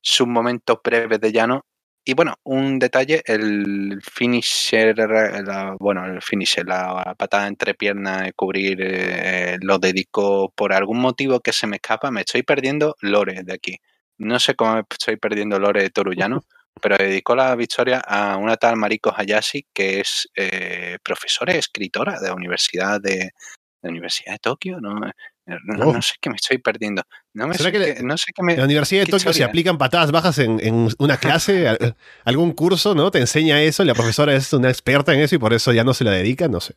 sus 0.00 0.26
momentos 0.26 0.78
breves 0.82 1.20
de 1.20 1.32
llano. 1.32 1.62
Y 2.04 2.14
bueno, 2.14 2.34
un 2.44 2.80
detalle, 2.80 3.22
el 3.26 4.00
finisher, 4.02 4.98
la- 4.98 5.76
bueno, 5.78 6.04
el 6.04 6.20
finisher, 6.20 6.66
la 6.66 7.14
patada 7.16 7.46
entre 7.46 7.74
piernas 7.74 8.30
cubrir, 8.34 8.78
eh, 8.82 9.56
lo 9.62 9.78
dedicó 9.78 10.50
por 10.56 10.72
algún 10.72 10.98
motivo 11.00 11.38
que 11.40 11.52
se 11.52 11.68
me 11.68 11.76
escapa. 11.76 12.10
Me 12.10 12.22
estoy 12.22 12.42
perdiendo 12.42 12.96
lore 13.02 13.42
de 13.44 13.52
aquí. 13.54 13.76
No 14.18 14.40
sé 14.40 14.54
cómo 14.56 14.74
me 14.76 14.82
estoy 14.90 15.16
perdiendo 15.16 15.60
lore 15.60 15.82
de 15.82 15.90
Torullano, 15.90 16.42
pero 16.82 16.96
dedicó 16.96 17.36
la 17.36 17.54
victoria 17.54 18.00
a 18.00 18.36
una 18.36 18.56
tal 18.56 18.76
Mariko 18.76 19.12
Hayashi, 19.16 19.66
que 19.72 20.00
es 20.00 20.28
eh, 20.34 20.98
profesora 21.04 21.54
y 21.54 21.58
escritora 21.58 22.18
de 22.20 22.28
la 22.28 22.34
Universidad 22.34 23.00
de 23.00 23.30
la 23.82 23.90
Universidad 23.90 24.32
de 24.32 24.38
Tokio. 24.38 24.80
No, 24.80 24.94
no, 24.94 25.10
Oh. 25.44 25.92
no 25.92 26.00
sé 26.02 26.14
qué 26.20 26.30
me 26.30 26.36
estoy 26.36 26.58
perdiendo. 26.58 27.02
No, 27.34 27.48
me 27.48 27.54
¿Será 27.54 27.70
sé 27.70 27.78
que 27.78 27.94
qué- 27.96 28.02
no 28.04 28.16
sé 28.16 28.26
qué 28.32 28.42
me... 28.44 28.56
La 28.56 28.64
Universidad 28.64 29.00
de 29.00 29.06
¿Qué 29.06 29.10
Tokio 29.10 29.24
se 29.24 29.30
historia? 29.30 29.46
aplican 29.46 29.76
patadas 29.76 30.12
bajas 30.12 30.38
en, 30.38 30.60
en 30.64 30.88
una 30.98 31.16
clase, 31.16 31.66
al- 31.68 31.96
algún 32.24 32.52
curso, 32.52 32.94
¿no? 32.94 33.10
Te 33.10 33.18
enseña 33.18 33.60
eso, 33.60 33.84
la 33.84 33.94
profesora 33.94 34.34
es 34.34 34.52
una 34.52 34.68
experta 34.70 35.12
en 35.12 35.20
eso 35.20 35.34
y 35.34 35.38
por 35.38 35.52
eso 35.52 35.72
ya 35.72 35.82
no 35.82 35.94
se 35.94 36.04
la 36.04 36.12
dedica, 36.12 36.46
no 36.46 36.60
sé. 36.60 36.74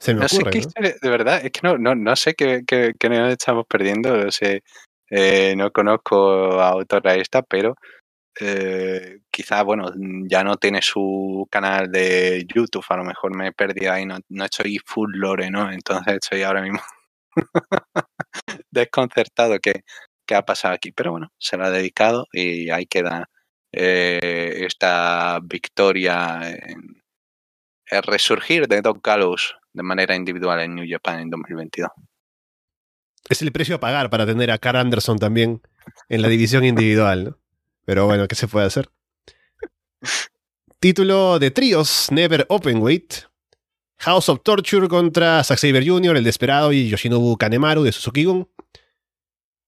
Se 0.00 0.14
me 0.14 0.20
No 0.22 0.28
sé 0.28 0.36
ocurre, 0.36 0.50
qué 0.52 0.58
¿no? 0.58 0.66
historia, 0.66 0.94
de 1.00 1.10
verdad, 1.10 1.44
es 1.44 1.52
que 1.52 1.60
no, 1.62 1.76
no, 1.78 1.94
no 1.94 2.16
sé 2.16 2.34
qué, 2.34 2.62
qué, 2.66 2.92
qué 2.98 3.08
nos 3.10 3.30
estamos 3.30 3.66
perdiendo. 3.68 4.16
No 4.16 4.30
sé, 4.32 4.62
eh, 5.10 5.54
no 5.56 5.70
conozco 5.70 6.58
a 6.60 6.68
autora 6.70 7.14
esta, 7.16 7.42
pero 7.42 7.76
eh, 8.40 9.20
quizás, 9.30 9.64
bueno, 9.64 9.92
ya 10.28 10.42
no 10.42 10.56
tiene 10.56 10.80
su 10.82 11.46
canal 11.50 11.90
de 11.90 12.46
YouTube, 12.52 12.84
a 12.88 12.96
lo 12.96 13.04
mejor 13.04 13.36
me 13.36 13.48
he 13.48 13.52
perdido 13.52 13.92
ahí, 13.92 14.06
no, 14.06 14.18
no 14.28 14.44
estoy 14.44 14.78
full 14.84 15.10
lore, 15.14 15.50
¿no? 15.50 15.70
Entonces 15.70 16.14
estoy 16.14 16.42
ahora 16.42 16.62
mismo 16.62 16.80
desconcertado 18.70 19.58
que, 19.58 19.84
que 20.26 20.34
ha 20.34 20.42
pasado 20.44 20.74
aquí. 20.74 20.92
Pero 20.92 21.12
bueno, 21.12 21.32
se 21.38 21.56
lo 21.56 21.64
ha 21.64 21.70
dedicado 21.70 22.26
y 22.32 22.70
ahí 22.70 22.86
queda 22.86 23.28
eh, 23.72 24.64
esta 24.66 25.40
victoria 25.42 26.50
en 26.50 27.02
el 27.86 28.02
resurgir 28.02 28.66
de 28.68 28.80
Doc 28.80 29.06
Gallows 29.06 29.56
de 29.72 29.82
manera 29.82 30.14
individual 30.14 30.60
en 30.60 30.74
New 30.74 30.86
Japan 30.88 31.20
en 31.20 31.30
2022. 31.30 31.90
Es 33.28 33.42
el 33.42 33.52
precio 33.52 33.76
a 33.76 33.80
pagar 33.80 34.10
para 34.10 34.26
tener 34.26 34.50
a 34.50 34.58
Carl 34.58 34.78
Anderson 34.78 35.18
también 35.18 35.62
en 36.08 36.22
la 36.22 36.28
división 36.28 36.64
individual, 36.64 37.24
¿no? 37.24 37.41
Pero 37.84 38.06
bueno, 38.06 38.28
¿qué 38.28 38.34
se 38.34 38.48
puede 38.48 38.66
hacer? 38.66 38.90
Título 40.78 41.38
de 41.38 41.50
tríos, 41.50 42.08
Never 42.10 42.46
Openweight. 42.48 43.14
House 43.98 44.28
of 44.28 44.40
Torture 44.42 44.88
contra 44.88 45.44
Zack 45.44 45.58
Saber 45.58 45.86
Jr., 45.86 46.16
El 46.16 46.24
Desperado 46.24 46.72
y 46.72 46.88
Yoshinobu 46.88 47.36
Kanemaru 47.36 47.84
de 47.84 47.92
Suzuki-gun. 47.92 48.48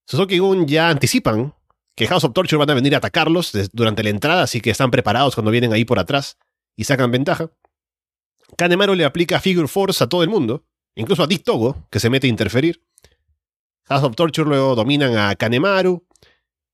Suzuki-gun 0.07 0.67
ya 0.67 0.89
anticipan 0.89 1.55
que 1.95 2.09
House 2.09 2.25
of 2.25 2.33
Torture 2.33 2.59
van 2.59 2.71
a 2.71 2.75
venir 2.75 2.95
a 2.95 2.99
atacarlos 2.99 3.53
durante 3.73 4.03
la 4.03 4.11
entrada, 4.11 4.43
así 4.43 4.61
que 4.61 4.71
están 4.71 4.91
preparados 4.91 5.35
cuando 5.35 5.53
vienen 5.53 5.73
ahí 5.73 5.85
por 5.85 6.01
atrás 6.01 6.37
y 6.75 6.85
sacan 6.85 7.13
ventaja. 7.13 7.51
Kanemaru 8.57 8.95
le 8.95 9.05
aplica 9.05 9.41
Figure 9.41 9.69
Force 9.69 10.03
a 10.03 10.09
todo 10.09 10.23
el 10.23 10.29
mundo, 10.29 10.67
incluso 10.97 11.23
a 11.23 11.27
Dick 11.27 11.45
Togo, 11.45 11.87
que 11.91 12.01
se 12.01 12.11
mete 12.11 12.27
a 12.27 12.31
interferir. 12.31 12.85
House 13.85 14.03
of 14.03 14.17
Torture 14.17 14.49
luego 14.49 14.75
dominan 14.75 15.17
a 15.17 15.35
Kanemaru. 15.37 16.05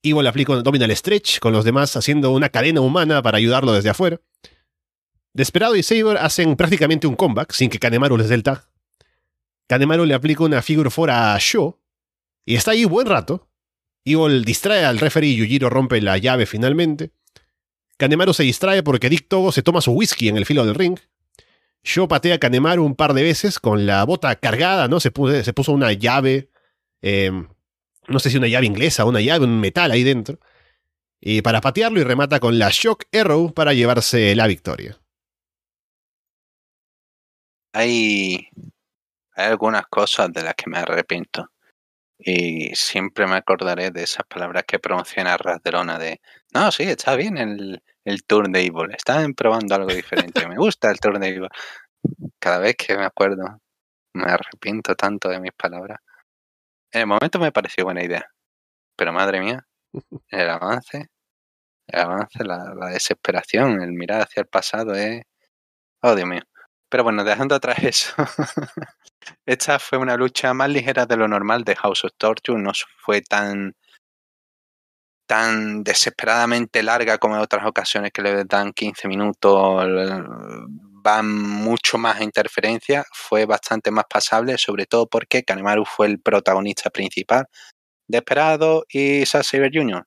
Evil 0.02 0.26
aplica 0.26 0.54
domina 0.56 0.86
el 0.86 0.96
stretch 0.96 1.38
con 1.40 1.52
los 1.52 1.64
demás 1.64 1.96
haciendo 1.96 2.30
una 2.30 2.48
cadena 2.48 2.80
humana 2.80 3.22
para 3.22 3.38
ayudarlo 3.38 3.72
desde 3.72 3.90
afuera. 3.90 4.20
Desperado 5.32 5.76
y 5.76 5.82
Saber 5.82 6.16
hacen 6.18 6.56
prácticamente 6.56 7.06
un 7.06 7.14
comeback 7.14 7.52
sin 7.52 7.70
que 7.70 7.78
Kanemaru 7.78 8.16
les 8.16 8.28
dé 8.28 8.34
el 8.34 8.42
tag. 8.42 8.66
Kanemaru 9.68 10.04
le 10.04 10.14
aplica 10.14 10.42
una 10.42 10.62
figure 10.62 10.90
4 10.90 11.14
a 11.14 11.38
Sho 11.38 11.78
y 12.44 12.56
está 12.56 12.72
ahí 12.72 12.84
buen 12.84 13.06
rato. 13.06 13.48
Evil 14.04 14.44
distrae 14.44 14.84
al 14.84 14.98
referee 14.98 15.30
y 15.30 15.36
Yujiro 15.36 15.70
rompe 15.70 16.00
la 16.00 16.18
llave 16.18 16.46
finalmente. 16.46 17.12
Kanemaru 17.98 18.32
se 18.32 18.42
distrae 18.42 18.82
porque 18.82 19.10
Dick 19.10 19.28
Togo 19.28 19.52
se 19.52 19.62
toma 19.62 19.82
su 19.82 19.92
whisky 19.92 20.28
en 20.28 20.36
el 20.38 20.46
filo 20.46 20.64
del 20.64 20.74
ring. 20.74 20.98
Sho 21.84 22.08
patea 22.08 22.36
a 22.36 22.38
Kanemaru 22.38 22.84
un 22.84 22.96
par 22.96 23.14
de 23.14 23.22
veces 23.22 23.58
con 23.58 23.86
la 23.86 24.04
bota 24.04 24.34
cargada, 24.36 24.88
¿no? 24.88 25.00
Se 25.00 25.10
puso, 25.10 25.72
una 25.72 25.92
llave 25.92 26.50
eh, 27.02 27.30
no 28.10 28.18
sé 28.18 28.30
si 28.30 28.36
una 28.36 28.48
llave 28.48 28.66
inglesa, 28.66 29.04
una 29.04 29.20
llave, 29.20 29.44
un 29.44 29.60
metal 29.60 29.90
ahí 29.90 30.02
dentro, 30.02 30.38
y 31.20 31.42
para 31.42 31.60
patearlo 31.60 32.00
y 32.00 32.04
remata 32.04 32.40
con 32.40 32.58
la 32.58 32.70
Shock 32.70 33.04
Arrow 33.12 33.52
para 33.54 33.72
llevarse 33.72 34.34
la 34.34 34.46
victoria. 34.46 34.98
Hay, 37.72 38.48
hay 39.34 39.46
algunas 39.46 39.86
cosas 39.86 40.32
de 40.32 40.42
las 40.42 40.54
que 40.54 40.68
me 40.68 40.78
arrepiento. 40.78 41.50
Y 42.22 42.74
siempre 42.74 43.26
me 43.26 43.36
acordaré 43.36 43.90
de 43.90 44.02
esas 44.02 44.26
palabras 44.26 44.64
que 44.66 44.78
pronunciana 44.78 45.38
Rasdelona 45.38 45.98
de 45.98 46.20
no, 46.52 46.70
sí, 46.70 46.82
está 46.82 47.14
bien 47.16 47.38
el, 47.38 47.82
el 48.04 48.24
tour 48.24 48.50
de 48.50 48.60
Evil, 48.60 48.90
están 48.90 49.34
probando 49.34 49.74
algo 49.74 49.92
diferente, 49.92 50.46
me 50.48 50.56
gusta 50.56 50.90
el 50.90 50.98
tour 50.98 51.18
de 51.18 51.28
Evil. 51.28 51.48
Cada 52.38 52.58
vez 52.58 52.76
que 52.76 52.96
me 52.96 53.04
acuerdo, 53.04 53.60
me 54.14 54.30
arrepiento 54.30 54.94
tanto 54.94 55.28
de 55.28 55.40
mis 55.40 55.52
palabras. 55.52 56.00
En 56.92 57.02
el 57.02 57.06
momento 57.06 57.38
me 57.38 57.52
pareció 57.52 57.84
buena 57.84 58.02
idea, 58.02 58.26
pero 58.96 59.12
madre 59.12 59.40
mía, 59.40 59.66
el 60.28 60.50
avance, 60.50 61.08
el 61.86 62.00
avance, 62.00 62.44
la, 62.44 62.74
la 62.74 62.86
desesperación, 62.88 63.82
el 63.82 63.92
mirar 63.92 64.22
hacia 64.22 64.40
el 64.40 64.46
pasado 64.48 64.94
es... 64.94 65.22
Oh, 66.02 66.14
Dios 66.14 66.28
mío. 66.28 66.42
Pero 66.90 67.04
bueno, 67.04 67.24
dejando 67.24 67.54
atrás 67.54 67.78
eso, 67.84 68.14
esta 69.46 69.78
fue 69.78 69.98
una 69.98 70.16
lucha 70.16 70.52
más 70.54 70.68
ligera 70.68 71.06
de 71.06 71.16
lo 71.16 71.28
normal 71.28 71.64
de 71.64 71.76
House 71.76 72.04
of 72.04 72.12
Torture, 72.18 72.60
no 72.60 72.72
fue 72.98 73.22
tan 73.22 73.74
tan 75.26 75.84
desesperadamente 75.84 76.82
larga 76.82 77.18
como 77.18 77.36
en 77.36 77.42
otras 77.42 77.64
ocasiones 77.64 78.10
que 78.10 78.20
le 78.20 78.44
dan 78.46 78.72
15 78.72 79.06
minutos, 79.06 79.86
van 81.02 81.30
mucho 81.32 81.98
más 81.98 82.20
a 82.20 82.24
interferencia, 82.24 83.04
fue 83.12 83.46
bastante 83.46 83.90
más 83.90 84.04
pasable, 84.08 84.58
sobre 84.58 84.86
todo 84.86 85.06
porque 85.06 85.44
Kanemaru 85.44 85.84
fue 85.84 86.06
el 86.06 86.20
protagonista 86.20 86.90
principal. 86.90 87.46
Desperado 88.08 88.84
y 88.88 89.24
Saber 89.26 89.70
Jr. 89.72 90.06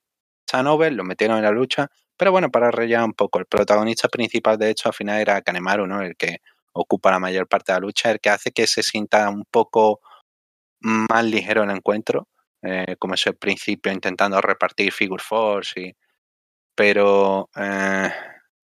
Sanover 0.50 0.94
lo 0.94 1.04
metieron 1.04 1.38
en 1.38 1.44
la 1.44 1.52
lucha, 1.52 1.90
pero 2.18 2.32
bueno, 2.32 2.52
para 2.52 2.72
rellenar 2.72 3.06
un 3.06 3.14
poco, 3.14 3.40
el 3.40 3.46
protagonista 3.46 4.08
principal 4.10 4.58
de 4.58 4.70
hecho 4.72 4.90
al 4.90 4.94
final 4.96 5.20
era 5.20 5.42
Kanemaru, 5.42 5.88
¿no? 5.88 6.02
El 6.02 6.16
que 6.16 6.38
ocupa 6.74 7.12
la 7.12 7.20
mayor 7.20 7.48
parte 7.48 7.72
de 7.72 7.80
la 7.80 7.86
lucha, 7.86 8.12
el 8.12 8.20
que 8.20 8.30
hace 8.30 8.52
que 8.52 8.68
se 8.68 8.84
sienta 8.84 9.30
un 9.30 9.46
poco 9.50 10.02
más 10.82 11.24
ligero 11.26 11.64
el 11.64 11.72
encuentro, 11.72 12.28
eh, 12.62 12.96
como 13.00 13.16
es 13.16 13.26
el 13.28 13.36
principio 13.36 13.92
intentando 13.92 14.42
repartir 14.42 14.92
Figure 14.92 15.24
Force, 15.24 15.80
y, 15.80 15.96
pero 16.76 17.50
eh, 17.56 18.12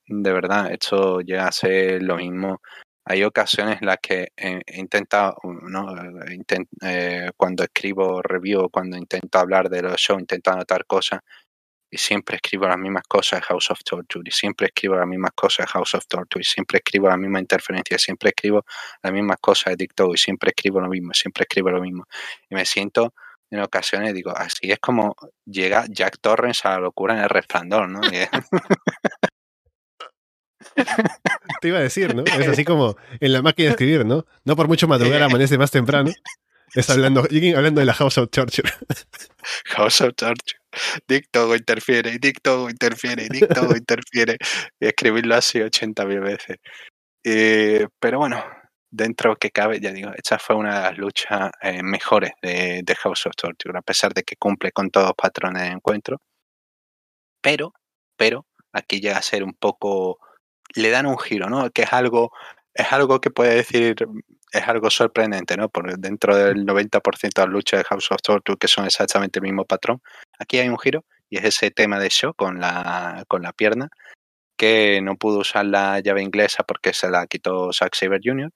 de 0.09 0.33
verdad, 0.33 0.71
esto 0.71 1.21
llega 1.21 1.47
a 1.47 1.51
ser 1.51 2.01
lo 2.03 2.17
mismo. 2.17 2.61
Hay 3.05 3.23
ocasiones 3.23 3.81
en 3.81 3.87
las 3.87 3.97
que 4.01 4.29
he 4.35 4.59
intentado, 4.77 5.37
¿no? 5.43 5.87
Intent, 6.31 6.67
eh, 6.83 7.31
cuando 7.37 7.63
escribo 7.63 8.21
review, 8.21 8.69
cuando 8.71 8.97
intento 8.97 9.39
hablar 9.39 9.69
de 9.69 9.81
los 9.83 9.95
shows, 9.97 10.19
intento 10.19 10.51
anotar 10.51 10.85
cosas, 10.85 11.21
y 11.91 11.97
siempre 11.97 12.37
escribo 12.37 12.67
las 12.67 12.77
mismas 12.77 13.03
cosas 13.07 13.41
de 13.41 13.45
House 13.47 13.71
of 13.71 13.79
Torture, 13.83 14.23
y 14.27 14.31
siempre 14.31 14.67
escribo 14.67 14.95
las 14.95 15.07
mismas 15.07 15.31
cosas 15.35 15.65
de 15.65 15.71
House 15.71 15.95
of 15.95 16.05
Torture, 16.07 16.41
y 16.41 16.45
siempre 16.45 16.79
escribo 16.79 17.09
la 17.09 17.17
misma 17.17 17.39
interferencia, 17.39 17.97
siempre 17.99 18.29
escribo 18.29 18.65
las 19.03 19.13
mismas 19.13 19.37
cosas 19.41 19.73
de 19.73 19.77
TikTok, 19.77 20.13
y 20.15 20.17
siempre 20.17 20.49
escribo 20.49 20.81
lo 20.81 20.89
mismo, 20.89 21.13
siempre 21.13 21.43
escribo 21.43 21.71
lo 21.71 21.81
mismo. 21.81 22.05
Y 22.49 22.55
me 22.55 22.65
siento 22.65 23.13
en 23.51 23.61
ocasiones, 23.61 24.13
digo, 24.13 24.31
así 24.35 24.71
es 24.71 24.79
como 24.79 25.15
llega 25.45 25.85
Jack 25.89 26.19
Torrance 26.21 26.67
a 26.67 26.71
la 26.71 26.79
locura 26.79 27.15
en 27.15 27.21
el 27.21 27.29
resplandor, 27.29 27.89
¿no? 27.89 28.01
Te 31.61 31.67
iba 31.67 31.79
a 31.79 31.81
decir, 31.81 32.15
¿no? 32.15 32.23
Es 32.23 32.47
así 32.47 32.63
como 32.65 32.95
en 33.19 33.33
la 33.33 33.41
máquina 33.41 33.67
de 33.67 33.71
escribir, 33.71 34.05
¿no? 34.05 34.25
No 34.43 34.55
por 34.55 34.67
mucho 34.67 34.87
madrugar 34.87 35.21
amanece 35.23 35.57
más 35.57 35.71
temprano. 35.71 36.11
Es 36.75 36.89
hablando, 36.89 37.21
hablando 37.55 37.79
de 37.79 37.85
la 37.85 37.93
House 37.93 38.17
of 38.17 38.29
Torture. 38.29 38.69
House 39.75 40.01
of 40.01 40.13
Torture. 40.15 40.59
Dick 41.07 41.29
Togo 41.31 41.55
interfiere, 41.55 42.19
Dick 42.19 42.41
Togo 42.43 42.69
interfiere, 42.69 43.27
Dick 43.27 43.51
Togo 43.53 43.75
interfiere. 43.75 44.37
Y 44.79 44.87
escribirlo 44.87 45.35
así 45.35 45.61
80 45.61 46.05
mil 46.05 46.19
veces. 46.19 46.57
Eh, 47.23 47.87
pero 47.99 48.19
bueno, 48.19 48.43
dentro 48.91 49.35
que 49.35 49.51
cabe, 49.51 49.79
ya 49.79 49.91
digo, 49.91 50.11
esta 50.15 50.39
fue 50.39 50.55
una 50.55 50.75
de 50.75 50.81
las 50.81 50.97
luchas 50.97 51.51
eh, 51.61 51.83
mejores 51.83 52.31
de, 52.41 52.81
de, 52.83 52.95
House 52.95 53.25
of 53.25 53.35
Torture, 53.35 53.77
a 53.77 53.81
pesar 53.81 54.13
de 54.13 54.23
que 54.23 54.35
cumple 54.35 54.71
con 54.71 54.89
todos 54.89 55.07
los 55.07 55.15
patrones 55.15 55.63
de 55.63 55.69
encuentro. 55.69 56.21
Pero, 57.41 57.73
pero, 58.17 58.45
aquí 58.73 58.99
llega 58.99 59.17
a 59.17 59.21
ser 59.21 59.43
un 59.43 59.53
poco, 59.53 60.19
le 60.75 60.89
dan 60.89 61.05
un 61.05 61.17
giro, 61.17 61.49
¿no? 61.49 61.69
Que 61.71 61.83
es 61.83 61.93
algo, 61.93 62.31
es 62.73 62.91
algo 62.91 63.21
que 63.21 63.31
puede 63.31 63.55
decir, 63.55 63.95
es 64.51 64.67
algo 64.67 64.89
sorprendente, 64.89 65.57
¿no? 65.57 65.69
Por 65.69 65.97
dentro 65.97 66.35
del 66.35 66.65
90% 66.65 67.41
de 67.41 67.47
las 67.47 67.53
luchas 67.53 67.79
de 67.81 67.83
House 67.85 68.11
of 68.11 68.21
Torture 68.21 68.57
que 68.57 68.67
son 68.67 68.85
exactamente 68.85 69.39
el 69.39 69.43
mismo 69.43 69.65
patrón, 69.65 70.01
aquí 70.37 70.59
hay 70.59 70.69
un 70.69 70.79
giro 70.79 71.05
y 71.29 71.37
es 71.37 71.45
ese 71.45 71.71
tema 71.71 71.99
de 71.99 72.09
show 72.09 72.33
con 72.33 72.59
la, 72.59 73.23
con 73.27 73.41
la 73.43 73.53
pierna 73.53 73.89
que 74.57 75.01
no 75.01 75.15
pudo 75.15 75.39
usar 75.39 75.65
la 75.65 75.99
llave 76.01 76.21
inglesa 76.21 76.63
porque 76.63 76.93
se 76.93 77.09
la 77.09 77.27
quitó 77.27 77.71
Zack 77.71 77.95
Saber 77.95 78.19
Jr. 78.23 78.51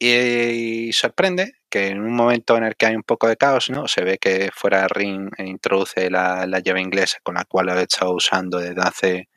Y, 0.00 0.92
sorprende 0.92 1.54
que 1.70 1.88
en 1.88 2.00
un 2.00 2.14
momento 2.14 2.56
en 2.56 2.64
el 2.64 2.76
que 2.76 2.86
hay 2.86 2.94
un 2.94 3.02
poco 3.02 3.26
de 3.26 3.36
caos, 3.36 3.70
¿no? 3.70 3.88
Se 3.88 4.04
ve 4.04 4.18
que 4.18 4.50
fuera 4.54 4.82
de 4.82 4.88
ring 4.88 5.30
e 5.38 5.46
introduce 5.46 6.10
la, 6.10 6.46
la, 6.46 6.60
llave 6.60 6.82
inglesa 6.82 7.18
con 7.22 7.34
la 7.34 7.44
cual 7.44 7.66
lo 7.66 7.72
ha 7.72 7.80
estado 7.80 8.12
usando 8.14 8.58
desde 8.58 8.80
hace, 8.82 9.28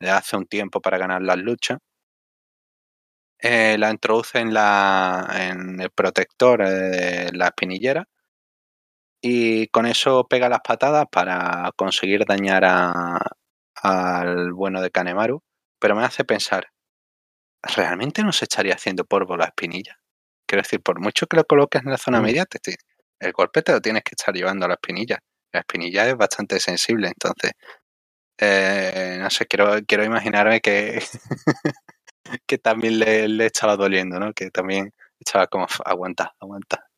desde 0.00 0.12
hace 0.12 0.36
un 0.36 0.46
tiempo 0.46 0.80
para 0.80 0.98
ganar 0.98 1.22
las 1.22 1.38
luchas. 1.38 1.78
Eh, 3.40 3.76
la 3.78 3.90
introduce 3.90 4.38
en, 4.40 4.52
la, 4.52 5.28
en 5.32 5.80
el 5.80 5.90
protector 5.90 6.68
de 6.68 7.30
la 7.32 7.46
espinillera 7.46 8.04
y 9.20 9.68
con 9.68 9.86
eso 9.86 10.26
pega 10.28 10.48
las 10.48 10.60
patadas 10.60 11.06
para 11.10 11.70
conseguir 11.76 12.24
dañar 12.24 12.64
a, 12.64 13.18
al 13.82 14.52
bueno 14.52 14.80
de 14.80 14.90
Kanemaru, 14.90 15.42
pero 15.80 15.96
me 15.96 16.04
hace 16.04 16.24
pensar, 16.24 16.68
¿realmente 17.62 18.22
no 18.22 18.32
se 18.32 18.44
estaría 18.46 18.74
haciendo 18.74 19.04
polvo 19.04 19.36
la 19.36 19.46
espinilla? 19.46 19.98
Quiero 20.46 20.62
decir, 20.62 20.80
por 20.82 21.00
mucho 21.00 21.26
que 21.26 21.36
lo 21.36 21.44
coloques 21.44 21.82
en 21.84 21.90
la 21.90 21.98
zona 21.98 22.20
mm. 22.20 22.22
media, 22.24 22.44
te, 22.46 22.58
el 23.20 23.32
golpe 23.32 23.62
te 23.62 23.72
lo 23.72 23.80
tienes 23.80 24.02
que 24.04 24.14
estar 24.18 24.34
llevando 24.34 24.64
a 24.66 24.68
la 24.68 24.74
espinilla. 24.74 25.18
La 25.52 25.60
espinilla 25.60 26.08
es 26.08 26.16
bastante 26.16 26.60
sensible, 26.60 27.08
entonces, 27.08 27.52
eh, 28.38 29.18
no 29.20 29.30
sé, 29.30 29.46
quiero, 29.46 29.74
quiero 29.86 30.04
imaginarme 30.04 30.60
que, 30.60 31.02
que 32.46 32.58
también 32.58 32.98
le, 32.98 33.28
le, 33.28 33.46
estaba 33.46 33.76
doliendo, 33.76 34.18
¿no? 34.20 34.32
Que 34.32 34.50
también 34.50 34.92
estaba 35.20 35.46
como, 35.48 35.66
aguanta, 35.84 36.34
aguanta. 36.40 36.88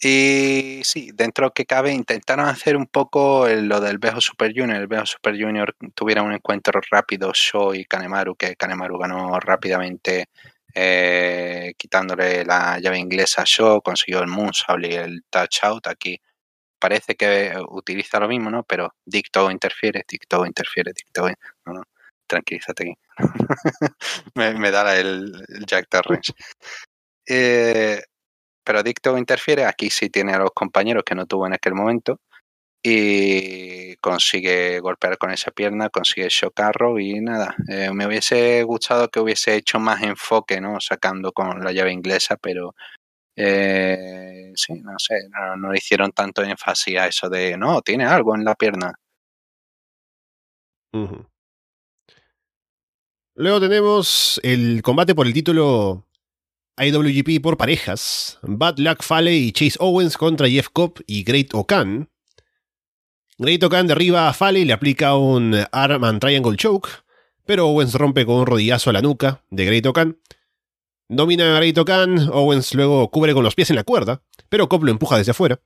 Y 0.00 0.80
sí, 0.84 1.10
dentro 1.14 1.50
que 1.52 1.66
cabe, 1.66 1.92
intentaron 1.92 2.46
hacer 2.48 2.76
un 2.76 2.86
poco 2.86 3.46
lo 3.46 3.80
del 3.80 3.98
Bejo 3.98 4.20
Super 4.22 4.52
Junior. 4.56 4.80
El 4.80 4.86
Bejo 4.86 5.04
Super 5.04 5.34
Junior 5.38 5.76
tuviera 5.94 6.22
un 6.22 6.32
encuentro 6.32 6.80
rápido, 6.90 7.32
Show 7.34 7.74
y 7.74 7.84
Kanemaru, 7.84 8.36
que 8.36 8.56
Kanemaru 8.56 8.98
ganó 8.98 9.38
rápidamente 9.38 10.28
eh, 10.74 11.74
quitándole 11.76 12.44
la 12.44 12.78
llave 12.78 12.98
inglesa 12.98 13.42
a 13.42 13.44
Show, 13.46 13.82
consiguió 13.82 14.20
el 14.20 14.28
Moonsault 14.28 14.86
y 14.86 14.94
el 14.94 15.24
Touch 15.30 15.58
Aquí 15.84 16.20
parece 16.78 17.14
que 17.16 17.54
utiliza 17.68 18.20
lo 18.20 18.28
mismo, 18.28 18.50
¿no? 18.50 18.62
Pero 18.64 18.94
Dicto 19.04 19.50
interfiere, 19.50 20.04
Dicto 20.08 20.46
interfiere, 20.46 20.92
Dicto. 20.92 21.28
No, 21.66 21.72
no, 21.74 21.82
tranquilízate 22.26 22.84
aquí. 22.84 22.94
me, 24.34 24.70
da 24.70 24.96
el, 24.98 25.32
Jack 25.66 25.88
Torrance. 25.88 26.32
Eh, 27.26 28.02
pero 28.64 28.82
Dicto 28.82 29.16
interfiere, 29.18 29.64
aquí 29.64 29.90
sí 29.90 30.10
tiene 30.10 30.32
a 30.34 30.38
los 30.38 30.50
compañeros 30.52 31.04
que 31.04 31.14
no 31.14 31.26
tuvo 31.26 31.46
en 31.46 31.54
aquel 31.54 31.74
momento 31.74 32.20
y 32.82 33.96
consigue 33.96 34.78
golpear 34.80 35.18
con 35.18 35.32
esa 35.32 35.50
pierna, 35.50 35.88
consigue 35.90 36.28
chocarro 36.28 37.00
y 37.00 37.20
nada, 37.20 37.56
eh, 37.68 37.90
me 37.92 38.06
hubiese 38.06 38.62
gustado 38.62 39.08
que 39.08 39.18
hubiese 39.18 39.56
hecho 39.56 39.80
más 39.80 40.02
enfoque, 40.02 40.60
¿no? 40.60 40.80
Sacando 40.80 41.32
con 41.32 41.64
la 41.64 41.72
llave 41.72 41.92
inglesa, 41.92 42.36
pero 42.36 42.76
eh, 43.36 44.52
sí, 44.54 44.72
no 44.82 44.94
sé, 44.98 45.14
no, 45.58 45.74
hicieron 45.74 46.12
tanto 46.12 46.42
énfasis 46.42 46.98
a 46.98 47.06
eso 47.06 47.28
de, 47.28 47.56
no, 47.56 47.82
tiene 47.82 48.04
algo 48.04 48.34
en 48.34 48.44
la 48.44 48.54
pierna. 48.54 48.94
Luego 53.34 53.60
tenemos 53.60 54.40
el 54.42 54.80
combate 54.82 55.14
por 55.14 55.26
el 55.26 55.34
título 55.34 56.06
IWGP 56.78 57.42
por 57.42 57.58
parejas, 57.58 58.38
Bad 58.42 58.78
Luck 58.78 59.02
Fale 59.02 59.34
y 59.34 59.52
Chase 59.52 59.76
Owens 59.78 60.16
contra 60.16 60.48
Jeff 60.48 60.68
Cobb 60.72 61.02
y 61.06 61.22
Great 61.22 61.52
Okan. 61.52 62.08
Great 63.36 63.62
Okan 63.62 63.86
derriba 63.86 64.28
a 64.28 64.32
Fale 64.32 64.60
y 64.60 64.64
le 64.64 64.72
aplica 64.72 65.16
un 65.16 65.54
Arm 65.70 66.04
and 66.04 66.20
Triangle 66.20 66.56
Choke, 66.56 66.88
pero 67.44 67.68
Owens 67.68 67.92
rompe 67.92 68.24
con 68.24 68.36
un 68.36 68.46
rodillazo 68.46 68.88
a 68.88 68.94
la 68.94 69.02
nuca 69.02 69.42
de 69.50 69.66
Great 69.66 69.84
Okan. 69.84 70.18
Domina 71.08 71.54
a 71.54 71.60
Great 71.60 71.78
Okan, 71.78 72.30
Owens 72.32 72.74
luego 72.74 73.10
cubre 73.10 73.32
con 73.32 73.44
los 73.44 73.54
pies 73.54 73.70
en 73.70 73.76
la 73.76 73.84
cuerda, 73.84 74.22
pero 74.48 74.68
Cobb 74.68 74.84
lo 74.84 74.90
empuja 74.90 75.16
desde 75.16 75.30
afuera. 75.30 75.60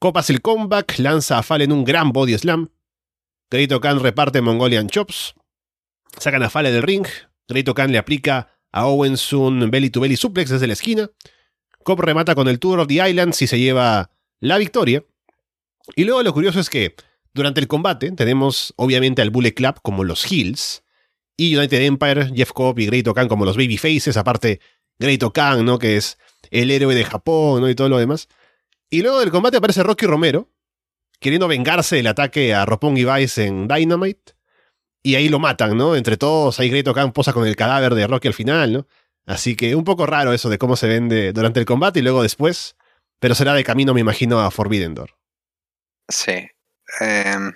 Cobb 0.00 0.18
hace 0.18 0.32
el 0.32 0.42
comeback, 0.42 0.98
lanza 0.98 1.38
a 1.38 1.44
Fale 1.44 1.64
en 1.64 1.70
un 1.70 1.84
gran 1.84 2.10
body 2.12 2.36
slam. 2.36 2.70
Great 3.50 3.70
Okan 3.70 4.00
reparte 4.00 4.40
Mongolian 4.40 4.88
Chops. 4.88 5.34
Sacan 6.18 6.42
a 6.42 6.50
Fale 6.50 6.72
del 6.72 6.82
ring. 6.82 7.06
Great 7.46 7.68
Okan 7.68 7.92
le 7.92 7.98
aplica 7.98 8.58
a 8.72 8.86
Owens 8.86 9.32
un 9.32 9.70
belly 9.70 9.90
to 9.90 10.00
belly 10.00 10.16
suplex 10.16 10.50
desde 10.50 10.66
la 10.66 10.72
esquina. 10.72 11.08
Cobb 11.84 12.00
remata 12.00 12.34
con 12.34 12.48
el 12.48 12.58
Tour 12.58 12.80
of 12.80 12.88
the 12.88 13.08
Islands 13.08 13.42
y 13.42 13.46
se 13.46 13.60
lleva 13.60 14.10
la 14.40 14.58
victoria. 14.58 15.04
Y 15.94 16.02
luego 16.02 16.22
lo 16.24 16.32
curioso 16.32 16.58
es 16.58 16.68
que 16.68 16.96
durante 17.32 17.60
el 17.60 17.68
combate 17.68 18.10
tenemos 18.10 18.74
obviamente 18.76 19.22
al 19.22 19.30
Bullet 19.30 19.54
Club 19.54 19.76
como 19.82 20.02
los 20.02 20.24
Heels 20.30 20.81
y 21.42 21.56
United 21.56 21.82
Empire, 21.82 22.32
Jeff 22.34 22.52
Cobb 22.52 22.78
y 22.78 22.86
Great 22.86 23.06
Okan 23.08 23.28
como 23.28 23.44
los 23.44 23.56
Baby 23.56 23.76
Faces, 23.76 24.16
aparte 24.16 24.60
Great 24.98 25.22
Okan, 25.22 25.64
¿no? 25.64 25.78
Que 25.78 25.96
es 25.96 26.18
el 26.50 26.70
héroe 26.70 26.94
de 26.94 27.04
Japón, 27.04 27.62
¿no? 27.62 27.68
Y 27.68 27.74
todo 27.74 27.88
lo 27.88 27.98
demás. 27.98 28.28
Y 28.90 29.02
luego 29.02 29.20
del 29.20 29.30
combate 29.30 29.56
aparece 29.56 29.82
Rocky 29.82 30.06
Romero, 30.06 30.48
queriendo 31.18 31.48
vengarse 31.48 31.96
del 31.96 32.06
ataque 32.06 32.54
a 32.54 32.64
Roppongi 32.64 33.04
Vice 33.04 33.46
en 33.46 33.66
Dynamite. 33.66 34.34
Y 35.02 35.16
ahí 35.16 35.28
lo 35.28 35.40
matan, 35.40 35.76
¿no? 35.76 35.96
Entre 35.96 36.16
todos, 36.16 36.60
ahí 36.60 36.70
Great 36.70 36.86
Khan 36.94 37.12
posa 37.12 37.32
con 37.32 37.46
el 37.46 37.56
cadáver 37.56 37.94
de 37.94 38.06
Rocky 38.06 38.28
al 38.28 38.34
final, 38.34 38.72
¿no? 38.72 38.86
Así 39.26 39.56
que 39.56 39.74
un 39.74 39.84
poco 39.84 40.06
raro 40.06 40.32
eso 40.32 40.48
de 40.48 40.58
cómo 40.58 40.76
se 40.76 40.88
vende 40.88 41.32
durante 41.32 41.60
el 41.60 41.66
combate 41.66 42.00
y 42.00 42.02
luego 42.02 42.22
después. 42.22 42.76
Pero 43.18 43.34
será 43.34 43.54
de 43.54 43.64
camino, 43.64 43.94
me 43.94 44.00
imagino, 44.00 44.40
a 44.40 44.50
Forbidden 44.50 44.94
Door. 44.94 45.16
Sí. 46.08 46.48
Em, 47.00 47.52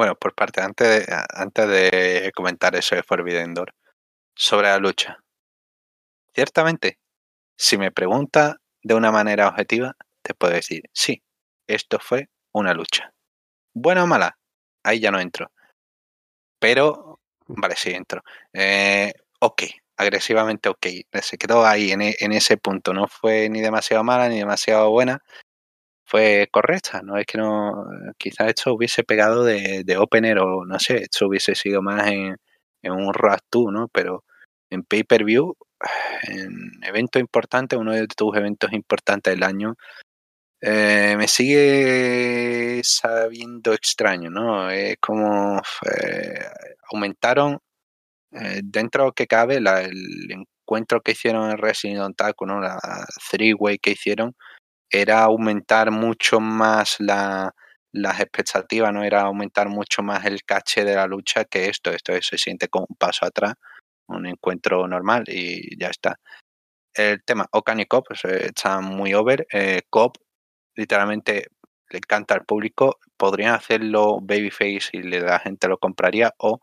bueno, 0.00 0.14
por 0.14 0.34
parte, 0.34 0.62
antes 0.62 1.06
de, 1.06 1.14
antes 1.28 1.68
de 1.68 2.32
comentar 2.34 2.74
eso 2.74 2.94
de 2.94 3.02
Forbidden 3.02 3.52
Door, 3.52 3.74
sobre 4.34 4.68
la 4.68 4.78
lucha. 4.78 5.18
Ciertamente, 6.34 6.98
si 7.54 7.76
me 7.76 7.92
pregunta 7.92 8.56
de 8.82 8.94
una 8.94 9.12
manera 9.12 9.48
objetiva, 9.48 9.94
te 10.22 10.32
puedo 10.32 10.54
decir, 10.54 10.84
sí, 10.94 11.22
esto 11.66 11.98
fue 12.00 12.30
una 12.52 12.72
lucha. 12.72 13.12
Buena 13.74 14.04
o 14.04 14.06
mala, 14.06 14.38
ahí 14.84 15.00
ya 15.00 15.10
no 15.10 15.20
entro. 15.20 15.52
Pero, 16.58 17.20
vale, 17.46 17.76
sí, 17.76 17.90
entro. 17.90 18.22
Eh, 18.54 19.12
ok, 19.40 19.64
agresivamente 19.98 20.70
ok. 20.70 20.86
Se 21.20 21.36
quedó 21.36 21.66
ahí 21.66 21.92
en, 21.92 22.00
e, 22.00 22.16
en, 22.20 22.32
ese 22.32 22.56
punto. 22.56 22.94
No 22.94 23.06
fue 23.06 23.50
ni 23.50 23.60
demasiado 23.60 24.02
mala 24.02 24.30
ni 24.30 24.38
demasiado 24.38 24.90
buena. 24.90 25.22
Fue 26.10 26.48
correcta. 26.50 27.02
No 27.02 27.16
es 27.18 27.26
que 27.26 27.38
no. 27.38 27.86
Quizás 28.18 28.48
esto 28.48 28.74
hubiese 28.74 29.04
pegado 29.04 29.44
de, 29.44 29.84
de 29.84 29.96
opener 29.96 30.38
o 30.40 30.64
no 30.66 30.78
sé, 30.80 31.04
esto 31.04 31.28
hubiese 31.28 31.54
sido 31.54 31.82
más 31.82 32.08
en, 32.08 32.36
en 32.82 32.92
un 32.92 33.14
Raw 33.14 33.38
2, 33.52 33.72
¿no? 33.72 33.88
Pero 33.88 34.24
en 34.70 34.82
pay-per-view, 34.82 35.56
en 36.24 36.72
evento 36.84 37.18
importante, 37.20 37.76
uno 37.76 37.92
de 37.92 38.08
tus 38.08 38.36
eventos 38.36 38.72
importantes 38.72 39.32
del 39.34 39.44
año, 39.44 39.76
eh, 40.62 41.14
me 41.18 41.28
sigue 41.28 42.80
sabiendo 42.84 43.72
extraño, 43.74 44.30
¿no? 44.30 44.70
Es 44.70 44.96
como 45.00 45.60
eh, 45.86 46.46
aumentaron 46.92 47.58
eh, 48.32 48.60
dentro 48.64 49.12
que 49.12 49.26
cabe 49.26 49.56
el 49.56 49.66
encuentro 50.30 51.00
que 51.02 51.12
hicieron 51.12 51.50
en 51.50 51.58
Resident 51.58 52.20
Evil 52.20 52.34
¿no? 52.48 52.60
La 52.60 52.78
three-way 53.30 53.78
que 53.78 53.92
hicieron 53.92 54.34
era 54.90 55.22
aumentar 55.24 55.90
mucho 55.90 56.40
más 56.40 56.96
la, 56.98 57.54
las 57.92 58.20
expectativas, 58.20 58.92
¿no? 58.92 59.04
Era 59.04 59.22
aumentar 59.22 59.68
mucho 59.68 60.02
más 60.02 60.24
el 60.26 60.44
caché 60.44 60.84
de 60.84 60.94
la 60.96 61.06
lucha 61.06 61.44
que 61.44 61.68
esto. 61.68 61.90
Esto 61.90 62.12
se 62.22 62.38
siente 62.38 62.68
como 62.68 62.86
un 62.88 62.96
paso 62.96 63.26
atrás, 63.26 63.54
un 64.08 64.26
encuentro 64.26 64.86
normal 64.88 65.24
y 65.28 65.78
ya 65.78 65.88
está. 65.88 66.18
El 66.94 67.22
tema 67.24 67.46
Okan 67.52 67.80
y 67.80 67.86
Cobb 67.86 68.04
pues, 68.08 68.24
están 68.24 68.84
muy 68.84 69.14
over. 69.14 69.46
Eh, 69.52 69.82
Cobb 69.90 70.14
literalmente 70.76 71.46
le 71.90 71.98
encanta 71.98 72.34
al 72.34 72.44
público, 72.44 72.98
podrían 73.16 73.54
hacerlo 73.54 74.18
babyface 74.22 74.90
y 74.92 75.02
la 75.02 75.40
gente 75.40 75.68
lo 75.68 75.78
compraría 75.78 76.32
o 76.38 76.60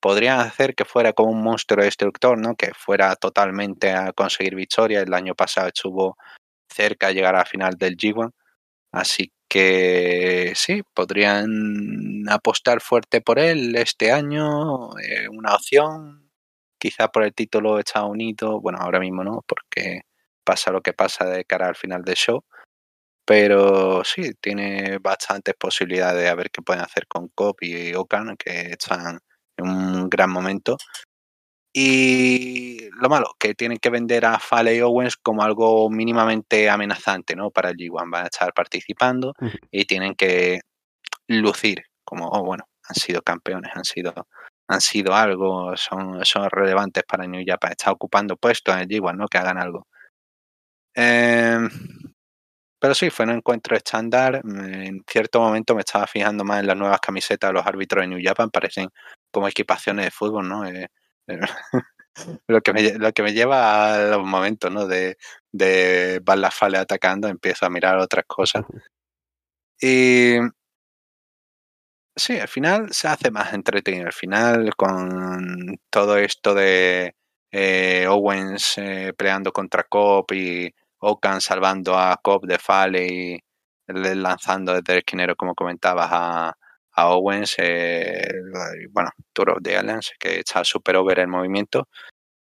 podrían 0.00 0.40
hacer 0.40 0.74
que 0.74 0.84
fuera 0.84 1.12
como 1.12 1.30
un 1.30 1.42
monstruo 1.42 1.84
destructor, 1.84 2.38
¿no? 2.38 2.56
Que 2.56 2.72
fuera 2.74 3.14
totalmente 3.16 3.92
a 3.92 4.12
conseguir 4.12 4.56
victoria. 4.56 5.00
El 5.02 5.14
año 5.14 5.34
pasado 5.34 5.68
estuvo 5.68 6.16
cerca 6.72 7.08
de 7.08 7.14
llegar 7.14 7.34
a 7.34 7.38
la 7.40 7.44
final 7.46 7.74
del 7.78 7.96
G1. 7.96 8.32
Así 8.92 9.32
que 9.48 10.52
sí, 10.56 10.82
podrían 10.94 12.24
apostar 12.30 12.80
fuerte 12.80 13.20
por 13.20 13.38
él 13.38 13.76
este 13.76 14.12
año, 14.12 14.96
eh, 14.98 15.28
una 15.30 15.54
opción 15.54 16.30
quizá 16.78 17.08
por 17.08 17.22
el 17.24 17.34
título 17.34 17.76
de 17.76 17.82
Estados 17.82 18.10
Unidos, 18.10 18.60
bueno, 18.62 18.78
ahora 18.80 18.98
mismo 19.00 19.22
no, 19.24 19.44
porque 19.46 20.02
pasa 20.44 20.72
lo 20.72 20.80
que 20.82 20.92
pasa 20.92 21.24
de 21.26 21.44
cara 21.44 21.68
al 21.68 21.76
final 21.76 22.02
del 22.04 22.16
show. 22.16 22.44
Pero 23.24 24.04
sí, 24.04 24.32
tiene 24.40 24.98
bastantes 24.98 25.54
posibilidades 25.56 26.24
de 26.24 26.34
ver 26.34 26.50
qué 26.50 26.62
pueden 26.62 26.82
hacer 26.82 27.06
con 27.08 27.28
Cop 27.28 27.62
y 27.62 27.94
Okan, 27.94 28.36
que 28.36 28.72
están 28.72 29.20
en 29.56 29.68
un 29.68 30.10
gran 30.10 30.30
momento. 30.30 30.76
Y 31.74 32.90
lo 33.00 33.08
malo, 33.08 33.34
que 33.38 33.54
tienen 33.54 33.78
que 33.78 33.88
vender 33.88 34.26
a 34.26 34.38
Fale 34.38 34.76
y 34.76 34.80
Owens 34.82 35.16
como 35.16 35.42
algo 35.42 35.88
mínimamente 35.88 36.68
amenazante, 36.68 37.34
¿no? 37.34 37.50
Para 37.50 37.70
el 37.70 37.76
G1. 37.76 38.10
Van 38.10 38.24
a 38.24 38.26
estar 38.26 38.52
participando 38.52 39.34
y 39.70 39.84
tienen 39.86 40.14
que 40.14 40.60
lucir 41.28 41.82
como, 42.04 42.28
oh, 42.28 42.44
bueno, 42.44 42.64
han 42.88 42.94
sido 42.96 43.22
campeones, 43.22 43.72
han 43.74 43.84
sido, 43.84 44.12
han 44.68 44.80
sido 44.80 45.14
algo, 45.14 45.76
son, 45.76 46.24
son 46.24 46.50
relevantes 46.50 47.04
para 47.04 47.26
New 47.26 47.42
Japan. 47.46 47.72
Está 47.72 47.90
ocupando 47.92 48.36
puestos 48.36 48.74
en 48.74 48.82
el 48.82 48.88
G1, 48.88 49.16
¿no? 49.16 49.28
Que 49.28 49.38
hagan 49.38 49.58
algo. 49.58 49.86
Eh, 50.94 51.58
pero 52.78 52.94
sí, 52.94 53.10
fue 53.10 53.24
un 53.26 53.32
encuentro 53.32 53.76
estándar. 53.76 54.42
En 54.44 55.04
cierto 55.08 55.40
momento 55.40 55.74
me 55.74 55.80
estaba 55.82 56.06
fijando 56.06 56.44
más 56.44 56.60
en 56.60 56.66
las 56.66 56.76
nuevas 56.76 57.00
camisetas 57.00 57.50
de 57.50 57.54
los 57.54 57.66
árbitros 57.66 58.02
de 58.02 58.08
New 58.08 58.20
Japan. 58.22 58.50
Parecen 58.50 58.88
como 59.30 59.48
equipaciones 59.48 60.06
de 60.06 60.10
fútbol, 60.10 60.48
¿no? 60.48 60.66
Eh, 60.66 60.88
lo, 62.48 62.60
que 62.60 62.72
me, 62.72 62.94
lo 62.94 63.12
que 63.12 63.22
me 63.22 63.32
lleva 63.32 63.94
a 63.94 63.98
los 64.16 64.24
momentos, 64.26 64.70
¿no? 64.70 64.86
De, 64.86 65.16
de 65.52 66.22
Fale 66.50 66.78
atacando, 66.78 67.28
empiezo 67.28 67.66
a 67.66 67.70
mirar 67.70 67.98
otras 67.98 68.24
cosas. 68.26 68.64
Y 69.80 70.36
sí, 72.16 72.38
al 72.38 72.48
final 72.48 72.92
se 72.92 73.08
hace 73.08 73.30
más 73.30 73.52
entretenido. 73.52 74.06
Al 74.06 74.12
final, 74.12 74.74
con 74.76 75.78
todo 75.90 76.18
esto 76.18 76.54
de 76.54 77.14
eh, 77.50 78.06
Owens 78.08 78.76
peleando 79.16 79.52
contra 79.52 79.84
Cop 79.84 80.32
y 80.32 80.72
Okan 81.04 81.40
salvando 81.40 81.98
a 81.98 82.16
Cobb 82.22 82.46
de 82.46 82.58
Fale 82.58 83.06
y 83.06 83.38
lanzando 83.88 84.74
desde 84.74 84.92
el 84.92 84.98
esquinero, 85.00 85.34
como 85.36 85.54
comentabas, 85.54 86.08
a, 86.12 86.56
Owens. 86.96 87.54
Eh, 87.58 88.28
bueno, 88.90 89.10
Tour 89.32 89.50
of 89.50 89.58
the 89.62 89.76
Alliance, 89.76 90.12
que 90.18 90.40
está 90.40 90.64
súper 90.64 90.96
over 90.96 91.20
el 91.20 91.28
movimiento. 91.28 91.88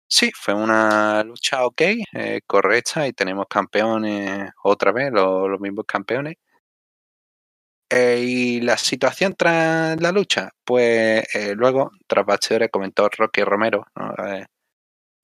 Sí, 0.09 0.31
fue 0.35 0.55
una 0.55 1.23
lucha 1.25 1.67
ok, 1.67 1.83
eh, 2.15 2.41
correcta, 2.47 3.07
y 3.07 3.13
tenemos 3.13 3.47
campeones 3.49 4.51
otra 4.65 4.93
vez, 4.93 5.13
los, 5.13 5.61
mismos 5.61 5.85
campeones. 5.87 6.37
Eh, 7.91 8.21
y 8.23 8.61
la 8.61 8.77
situación 8.77 9.35
tras 9.35 9.99
la 10.01 10.13
lucha, 10.13 10.51
pues 10.65 11.25
luego, 11.57 11.91
tras 12.07 12.27
bastidores, 12.27 12.69
comentó 12.71 13.09
Rocky 13.09 13.43
Romero, 13.43 13.87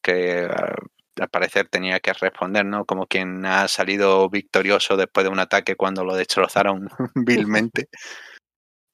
que 0.02 0.48
ah, 0.50 0.74
al 1.20 1.28
parecer 1.28 1.68
tenía 1.68 2.00
que 2.00 2.12
responder, 2.12 2.64
¿no? 2.66 2.84
Como 2.84 3.06
quien 3.06 3.44
ha 3.46 3.68
salido 3.68 4.28
victorioso 4.28 4.96
después 4.96 5.24
de 5.24 5.30
un 5.30 5.38
ataque 5.38 5.76
cuando 5.76 6.04
lo 6.04 6.16
destrozaron 6.16 6.88
vilmente. 7.14 7.88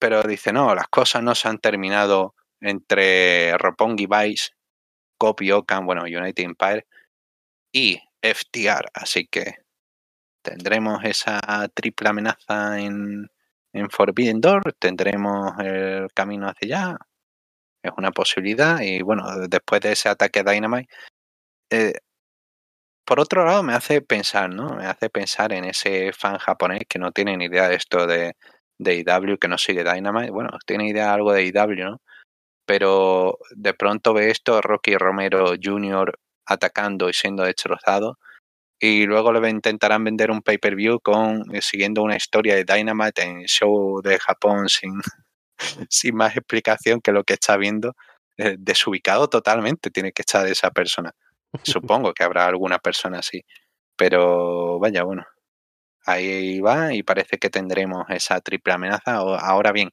Pero 0.01 0.23
dice, 0.23 0.53
no, 0.53 0.75
las 0.75 0.89
cosas 0.89 1.23
no 1.23 1.35
se 1.35 1.49
han 1.49 1.59
terminado 1.59 2.35
entre 2.61 3.57
Roppongi 3.59 4.07
Vice, 4.07 4.51
Copy 5.19 5.53
Okan, 5.53 5.85
bueno, 5.87 6.05
United 6.05 6.43
Empire 6.43 6.87
y 7.73 8.01
FTR. 8.23 8.89
Así 8.95 9.27
que 9.27 9.57
tendremos 10.43 11.05
esa 11.05 11.41
triple 11.75 12.09
amenaza 12.09 12.81
en, 12.81 13.31
en 13.75 13.91
Forbidden 13.91 14.41
Door, 14.41 14.75
tendremos 14.79 15.53
el 15.61 16.09
camino 16.15 16.49
hacia 16.49 16.67
allá. 16.79 16.99
Es 17.83 17.93
una 17.97 18.13
posibilidad. 18.13 18.81
Y 18.81 19.03
bueno, 19.03 19.25
después 19.49 19.83
de 19.83 19.93
ese 19.93 20.09
ataque 20.09 20.43
Dynamite, 20.43 20.89
eh, 21.71 21.95
por 23.05 23.21
otro 23.21 23.45
lado, 23.45 23.63
me 23.63 23.75
hace 23.75 24.01
pensar, 24.03 24.51
¿no? 24.51 24.77
Me 24.77 24.87
hace 24.87 25.11
pensar 25.11 25.53
en 25.53 25.65
ese 25.65 26.13
fan 26.13 26.39
japonés 26.39 26.83
que 26.89 26.99
no 26.99 27.13
tiene 27.13 27.37
ni 27.37 27.47
idea 27.47 27.69
de 27.69 27.75
esto 27.77 28.07
de, 28.07 28.37
de 28.81 28.97
IW, 28.97 29.39
que 29.39 29.49
no 29.49 29.59
sigue 29.59 29.85
Dynamite. 29.85 30.31
Bueno, 30.31 30.51
tiene 30.67 30.89
idea 30.89 31.13
algo 31.13 31.33
de 31.33 31.45
IW, 31.45 31.85
¿no? 31.85 32.01
Pero 32.67 33.39
de 33.51 33.75
pronto 33.75 34.15
ve 34.15 34.31
esto 34.31 34.61
Rocky 34.63 34.97
Romero 34.97 35.55
Jr. 35.63 36.19
atacando 36.47 37.09
y 37.11 37.13
siendo 37.13 37.45
destrozado. 37.45 38.19
Y 38.81 39.05
luego 39.07 39.33
le 39.33 39.51
intentarán 39.51 40.05
vender 40.05 40.31
un 40.31 40.41
pay-per-view 40.41 41.01
con 41.01 41.45
eh, 41.55 41.61
siguiendo 41.61 42.03
una 42.03 42.17
historia 42.17 42.55
de 42.55 42.65
Dynamite 42.65 43.23
en 43.23 43.45
show 43.45 44.01
de 44.03 44.19
Japón 44.19 44.69
sin, 44.71 44.95
sin 45.91 46.17
más 46.17 46.37
explicación 46.37 47.01
que 47.01 47.13
lo 47.13 47.25
que 47.25 47.35
está 47.35 47.57
viendo. 47.59 47.95
Eh, 48.39 48.57
desubicado 48.59 49.29
totalmente 49.29 49.91
tiene 49.91 50.13
que 50.13 50.23
estar 50.23 50.47
esa 50.47 50.71
persona. 50.71 51.13
Supongo 51.65 52.15
que 52.15 52.25
habrá 52.25 52.47
alguna 52.47 52.79
persona 52.79 53.19
así. 53.19 53.43
Pero 53.97 54.79
vaya, 54.79 55.03
bueno. 55.03 55.27
Ahí 56.07 56.61
va 56.61 56.95
y 56.95 57.03
parece 57.03 57.39
que 57.39 57.51
tendremos 57.51 58.05
esa 58.09 58.41
triple 58.41 58.73
amenaza. 58.73 59.17
Ahora 59.17 59.73
bien, 59.73 59.91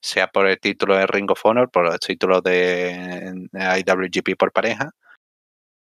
sea 0.00 0.28
por 0.28 0.46
el 0.46 0.60
título 0.60 0.96
de 0.96 1.06
Ring 1.06 1.30
of 1.30 1.44
Honor, 1.44 1.70
por 1.70 1.84
los 1.84 1.98
títulos 2.00 2.42
de 2.42 3.48
IWGP 3.52 4.36
por 4.38 4.52
pareja, 4.52 4.90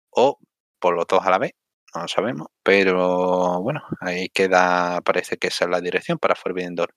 o 0.09 0.39
por 0.79 0.95
los 0.95 1.05
dos 1.07 1.25
a 1.25 1.29
la 1.29 1.37
vez, 1.37 1.51
no 1.93 2.01
lo 2.01 2.07
sabemos. 2.07 2.47
Pero 2.63 3.61
bueno, 3.61 3.83
ahí 4.01 4.29
queda, 4.29 5.01
parece 5.01 5.37
que 5.37 5.47
esa 5.47 5.65
es 5.65 5.71
la 5.71 5.81
dirección 5.81 6.17
para 6.17 6.35
Forbidden 6.35 6.75
Door. 6.75 6.93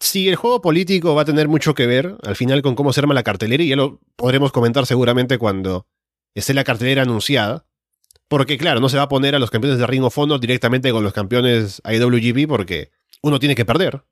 Sí, 0.00 0.28
el 0.28 0.36
juego 0.36 0.60
político 0.60 1.14
va 1.14 1.22
a 1.22 1.26
tener 1.26 1.48
mucho 1.48 1.74
que 1.74 1.86
ver 1.86 2.16
al 2.22 2.36
final 2.36 2.60
con 2.62 2.74
cómo 2.74 2.92
se 2.92 3.00
arma 3.00 3.14
la 3.14 3.22
cartelera 3.22 3.62
y 3.62 3.68
ya 3.68 3.76
lo 3.76 4.00
podremos 4.16 4.52
comentar 4.52 4.84
seguramente 4.84 5.38
cuando 5.38 5.86
esté 6.34 6.54
la 6.54 6.64
cartelera 6.64 7.02
anunciada. 7.02 7.66
Porque 8.28 8.58
claro, 8.58 8.80
no 8.80 8.88
se 8.88 8.96
va 8.96 9.04
a 9.04 9.08
poner 9.08 9.34
a 9.34 9.38
los 9.38 9.50
campeones 9.50 9.78
de 9.78 9.86
Ring 9.86 10.02
of 10.02 10.18
Honor 10.18 10.40
directamente 10.40 10.90
con 10.90 11.04
los 11.04 11.12
campeones 11.12 11.80
IWGP 11.84 12.48
porque 12.48 12.90
uno 13.22 13.38
tiene 13.38 13.54
que 13.54 13.64
perder. 13.64 14.02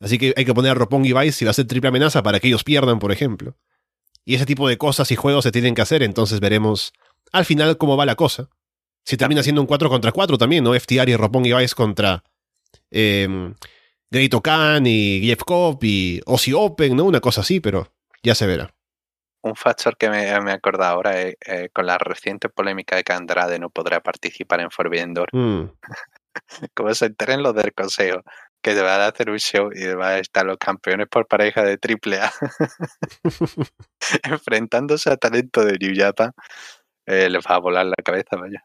Así 0.00 0.16
que 0.16 0.32
hay 0.36 0.44
que 0.46 0.54
poner 0.54 0.72
a 0.72 0.74
Roppongi 0.74 1.10
y 1.10 1.12
Vice 1.12 1.32
si 1.32 1.44
va 1.44 1.50
a 1.50 1.54
ser 1.54 1.66
triple 1.66 1.88
amenaza 1.88 2.22
para 2.22 2.40
que 2.40 2.48
ellos 2.48 2.64
pierdan, 2.64 2.98
por 2.98 3.12
ejemplo. 3.12 3.56
Y 4.24 4.34
ese 4.34 4.46
tipo 4.46 4.66
de 4.66 4.78
cosas 4.78 5.10
y 5.10 5.16
juegos 5.16 5.44
se 5.44 5.52
tienen 5.52 5.74
que 5.74 5.82
hacer, 5.82 6.02
entonces 6.02 6.40
veremos 6.40 6.92
al 7.32 7.44
final 7.44 7.76
cómo 7.76 7.96
va 7.96 8.06
la 8.06 8.14
cosa. 8.14 8.48
Si 9.04 9.16
termina 9.16 9.42
siendo 9.42 9.60
un 9.60 9.66
4 9.66 9.90
contra 9.90 10.12
4 10.12 10.38
también, 10.38 10.64
¿no? 10.64 10.78
FTR 10.78 11.08
y 11.08 11.16
Roppongi 11.16 11.52
Vice 11.52 11.74
contra 11.74 12.24
eh, 12.90 13.52
Great 14.10 14.32
Okan 14.32 14.86
y 14.86 15.20
Jeff 15.22 15.42
Cobb 15.44 15.84
y 15.84 16.20
Ozzy 16.24 16.52
Open, 16.54 16.96
¿no? 16.96 17.04
Una 17.04 17.20
cosa 17.20 17.42
así, 17.42 17.60
pero 17.60 17.92
ya 18.22 18.34
se 18.34 18.46
verá 18.46 18.74
un 19.42 19.56
factor 19.56 19.96
que 19.96 20.10
me, 20.10 20.40
me 20.40 20.52
acuerdo 20.52 20.84
ahora 20.84 21.20
es 21.20 21.36
eh, 21.46 21.70
con 21.72 21.86
la 21.86 21.98
reciente 21.98 22.48
polémica 22.48 22.96
de 22.96 23.04
que 23.04 23.12
Andrade 23.12 23.58
no 23.58 23.70
podrá 23.70 24.00
participar 24.00 24.60
en 24.60 24.70
Forbidden 24.70 25.14
Door. 25.14 25.28
Mm. 25.32 25.70
Como 26.74 26.94
se 26.94 27.06
enteren 27.06 27.42
los 27.42 27.54
del 27.54 27.72
consejo, 27.72 28.22
que 28.62 28.74
te 28.74 28.82
van 28.82 29.00
a 29.00 29.06
hacer 29.06 29.30
un 29.30 29.38
show 29.38 29.70
y 29.72 29.86
van 29.94 30.12
a 30.12 30.18
estar 30.18 30.44
los 30.44 30.58
campeones 30.58 31.08
por 31.08 31.26
pareja 31.26 31.62
de 31.62 31.78
AAA 31.78 32.30
enfrentándose 34.24 35.10
a 35.10 35.16
talento 35.16 35.64
de 35.64 35.78
New 35.78 35.94
Japan, 35.96 36.32
eh, 37.06 37.30
les 37.30 37.44
va 37.44 37.56
a 37.56 37.58
volar 37.58 37.86
la 37.86 37.96
cabeza, 38.04 38.36
vaya. 38.36 38.62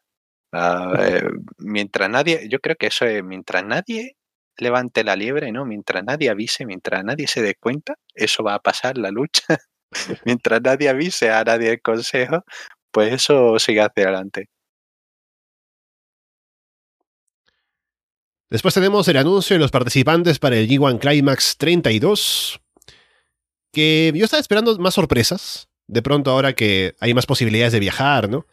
Ah, 0.51 0.93
eh, 0.99 1.23
mientras 1.57 2.09
nadie, 2.09 2.47
yo 2.49 2.59
creo 2.59 2.75
que 2.75 2.87
eso 2.87 3.05
es, 3.05 3.23
mientras 3.23 3.63
nadie 3.65 4.17
levante 4.57 5.03
la 5.03 5.15
liebre, 5.15 5.51
¿no? 5.51 5.65
Mientras 5.65 6.03
nadie 6.03 6.29
avise, 6.29 6.65
mientras 6.65 7.03
nadie 7.03 7.27
se 7.27 7.41
dé 7.41 7.55
cuenta, 7.55 7.95
eso 8.13 8.43
va 8.43 8.55
a 8.55 8.59
pasar 8.59 8.97
la 8.97 9.11
lucha 9.11 9.57
mientras 10.25 10.61
nadie 10.61 10.89
avise 10.89 11.29
a 11.31 11.43
nadie 11.43 11.71
el 11.71 11.81
consejo, 11.81 12.43
pues 12.91 13.13
eso 13.13 13.59
sigue 13.59 13.81
hacia 13.81 14.03
adelante. 14.03 14.49
Después 18.49 18.73
tenemos 18.73 19.07
el 19.07 19.17
anuncio 19.17 19.55
de 19.55 19.59
los 19.59 19.71
participantes 19.71 20.39
para 20.39 20.55
el 20.55 20.67
G1 20.69 20.99
Climax 20.99 21.57
32. 21.57 22.61
Que 23.73 24.13
yo 24.15 24.23
estaba 24.23 24.39
esperando 24.39 24.77
más 24.77 24.93
sorpresas. 24.93 25.67
De 25.87 26.01
pronto, 26.01 26.31
ahora 26.31 26.53
que 26.53 26.95
hay 26.99 27.13
más 27.13 27.25
posibilidades 27.25 27.73
de 27.73 27.79
viajar, 27.79 28.29
¿no? 28.29 28.45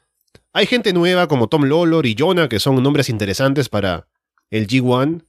Hay 0.52 0.66
gente 0.66 0.92
nueva 0.92 1.28
como 1.28 1.48
Tom 1.48 1.64
Lawlor 1.64 2.04
y 2.06 2.16
Jonah, 2.18 2.48
que 2.48 2.58
son 2.58 2.82
nombres 2.82 3.08
interesantes 3.08 3.68
para 3.68 4.08
el 4.50 4.66
G1. 4.66 5.24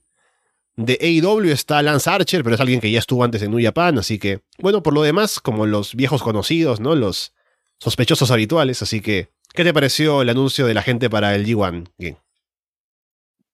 De 0.76 0.98
AEW 1.00 1.52
está 1.52 1.82
Lance 1.82 2.10
Archer, 2.10 2.42
pero 2.42 2.56
es 2.56 2.60
alguien 2.60 2.80
que 2.80 2.90
ya 2.90 2.98
estuvo 2.98 3.22
antes 3.22 3.42
en 3.42 3.52
New 3.52 3.62
Japan, 3.62 3.98
así 3.98 4.18
que, 4.18 4.40
bueno, 4.58 4.82
por 4.82 4.92
lo 4.92 5.02
demás, 5.02 5.38
como 5.38 5.66
los 5.66 5.94
viejos 5.94 6.22
conocidos, 6.22 6.80
¿no? 6.80 6.96
Los 6.96 7.32
sospechosos 7.78 8.30
habituales, 8.32 8.82
así 8.82 9.00
que, 9.00 9.28
¿qué 9.52 9.62
te 9.62 9.72
pareció 9.72 10.22
el 10.22 10.30
anuncio 10.30 10.66
de 10.66 10.74
la 10.74 10.82
gente 10.82 11.08
para 11.08 11.34
el 11.34 11.46
G1 11.46 12.20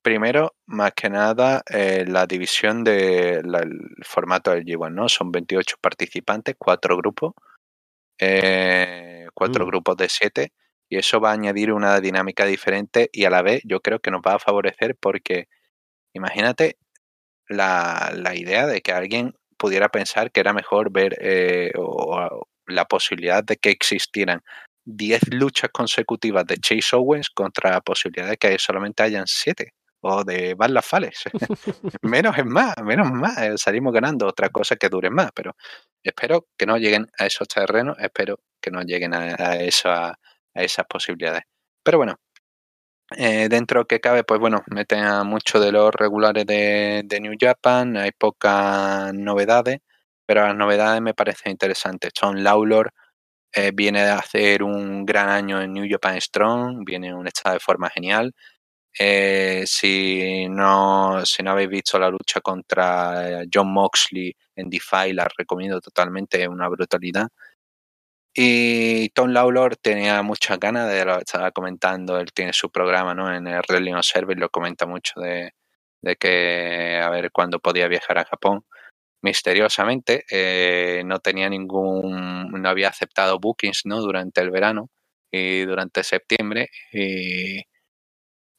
Primero, 0.03 0.55
más 0.65 0.93
que 0.95 1.11
nada, 1.11 1.63
eh, 1.69 2.07
la 2.09 2.27
división 2.27 2.85
del 2.85 3.43
formato 4.03 4.51
del 4.53 4.65
G1, 4.65 4.91
¿no? 4.91 5.09
Son 5.11 5.31
28 5.31 5.77
participantes, 5.79 6.55
cuatro 6.59 6.97
grupos, 6.97 7.35
eh, 8.19 9.27
cuatro 9.35 9.67
mm. 9.67 9.69
grupos 9.69 9.97
de 9.99 10.09
siete, 10.09 10.53
y 10.89 10.97
eso 10.97 11.21
va 11.21 11.31
a 11.31 11.35
añadir 11.35 11.73
una 11.73 12.01
dinámica 12.01 12.47
diferente 12.47 13.11
y 13.13 13.25
a 13.25 13.31
la 13.31 13.43
vez 13.43 13.61
yo 13.65 13.81
creo 13.81 14.01
que 14.01 14.11
nos 14.11 14.23
va 14.27 14.35
a 14.35 14.39
favorecer 14.39 14.97
porque, 14.97 15.49
imagínate, 16.15 16.79
la, 17.51 18.33
idea 18.35 18.67
de 18.67 18.81
que 18.81 18.93
alguien 18.93 19.35
pudiera 19.57 19.89
pensar 19.89 20.31
que 20.31 20.41
era 20.41 20.53
mejor 20.53 20.91
ver 20.91 21.17
eh, 21.21 21.73
la 22.67 22.85
posibilidad 22.87 23.45
de 23.45 23.57
que 23.57 23.71
existieran 23.71 24.41
10 24.85 25.35
luchas 25.35 25.71
consecutivas 25.73 26.47
de 26.47 26.57
Chase 26.57 26.97
Owens 26.97 27.29
contra 27.31 27.71
la 27.71 27.81
posibilidad 27.81 28.31
de 28.31 28.37
que 28.37 28.59
solamente 28.59 29.03
hayan 29.03 29.27
7 29.27 29.73
o 30.03 30.25
de 30.25 30.55
Van 30.55 30.75
Fales. 30.83 31.25
menos 32.03 32.39
es 32.39 32.47
más, 32.47 32.75
menos 32.83 33.11
más. 33.11 33.37
Eh, 33.39 33.59
salimos 33.59 33.93
ganando 33.93 34.27
otra 34.27 34.49
cosa 34.49 34.77
que 34.77 34.89
dure 34.89 35.11
más, 35.11 35.31
pero 35.35 35.55
espero 36.03 36.47
que 36.57 36.67
no 36.67 36.79
lleguen 36.79 37.07
a 37.19 37.27
esos 37.27 37.49
terrenos, 37.49 37.97
espero 37.99 38.39
que 38.63 38.71
no 38.71 38.83
lleguen 38.83 39.13
a, 39.13 39.35
a, 39.35 39.53
a 40.55 40.63
esas 40.63 40.87
posibilidades. 40.89 41.43
Pero 41.83 41.99
bueno, 41.99 42.17
eh, 43.17 43.49
dentro 43.49 43.87
que 43.87 44.01
cabe, 44.01 44.25
pues 44.25 44.39
bueno, 44.41 44.63
meten 44.69 45.01
a 45.05 45.25
muchos 45.25 45.61
de 45.65 45.73
los 45.73 45.93
regulares 45.95 46.47
de, 46.47 47.19
New 47.21 47.35
Japan, 47.39 47.97
hay 47.97 48.13
pocas 48.13 49.13
novedades, 49.15 49.81
pero 50.27 50.47
las 50.47 50.57
novedades 50.57 51.03
me 51.03 51.15
parecen 51.15 51.53
interesantes. 51.53 52.13
John 52.19 52.43
Lawlor 52.45 52.93
eh, 53.53 53.73
viene 53.75 54.03
de 54.05 54.11
hacer 54.11 54.63
un 54.63 55.07
gran 55.07 55.29
año 55.31 55.61
en 55.63 55.73
New 55.73 55.87
Japan 55.91 56.21
Strong, 56.21 56.85
viene 56.85 57.09
en 57.09 57.17
un 57.17 57.27
estado 57.29 57.55
de 57.55 57.61
forma 57.61 57.91
genial. 57.91 58.33
Eh, 58.99 59.65
si, 59.67 60.49
no, 60.49 61.25
si 61.27 61.43
no 61.43 61.53
habéis 61.53 61.71
visto 61.71 61.99
la 61.99 62.11
lucha 62.11 62.41
contra 62.41 63.43
John 63.53 63.73
Moxley 63.73 64.35
en 64.57 64.71
Defy, 64.71 65.13
la 65.15 65.29
recomiendo 65.37 65.81
totalmente, 65.81 66.43
es 66.43 66.49
una 66.49 66.69
brutalidad. 66.69 67.29
Y 68.35 69.09
Tom 69.11 69.31
Lawlor 69.31 69.77
tenía 69.77 70.23
muchas 70.23 70.59
ganas 70.61 70.89
de 70.89 71.05
lo 71.05 71.19
estaba 71.19 71.51
comentando, 71.51 72.19
él 72.21 72.33
tiene 72.33 72.53
su 72.53 72.71
programa 72.71 73.15
¿no? 73.15 73.35
en 73.35 73.47
el 73.49 73.63
Wrestling 73.69 73.95
Observer 73.95 74.39
lo 74.39 74.51
comenta 74.51 74.87
mucho 74.87 75.21
de, 75.21 75.53
de, 76.03 76.17
que 76.17 77.01
a 77.03 77.11
ver 77.11 77.33
cuándo 77.33 77.59
podía 77.61 77.89
viajar 77.89 78.19
a 78.19 78.25
Japón. 78.25 78.65
Misteriosamente 79.23 80.25
eh, 80.31 81.03
no 81.05 81.19
tenía 81.21 81.49
ningún, 81.51 82.51
no 82.53 82.69
había 82.69 82.89
aceptado 82.89 83.39
bookings 83.41 83.83
¿no? 83.87 84.01
durante 84.01 84.41
el 84.41 84.51
verano 84.51 84.91
y 85.31 85.63
durante 85.65 86.05
septiembre 86.05 86.71
y 86.93 87.63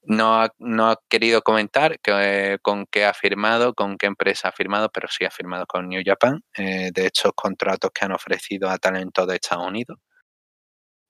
no 0.04 0.41
ha, 0.41 0.54
no 0.60 0.89
ha 0.89 0.99
querido 1.10 1.41
comentar 1.41 1.99
que, 1.99 2.58
con 2.62 2.86
qué 2.88 3.06
ha 3.06 3.14
firmado, 3.14 3.74
con 3.74 3.97
qué 3.97 4.08
empresa 4.08 4.49
ha 4.49 4.52
firmado, 4.52 4.89
pero 4.91 5.08
sí 5.10 5.26
ha 5.26 5.32
firmado 5.32 5.66
con 5.68 5.88
New 5.89 6.02
Japan, 6.06 6.43
eh, 6.58 6.91
de 6.93 7.08
hecho 7.08 7.34
contratos 7.34 7.91
que 7.93 8.06
han 8.06 8.12
ofrecido 8.12 8.70
a 8.70 8.78
talentos 8.78 9.28
de 9.28 9.36
Estados 9.36 9.68
Unidos. 9.68 9.99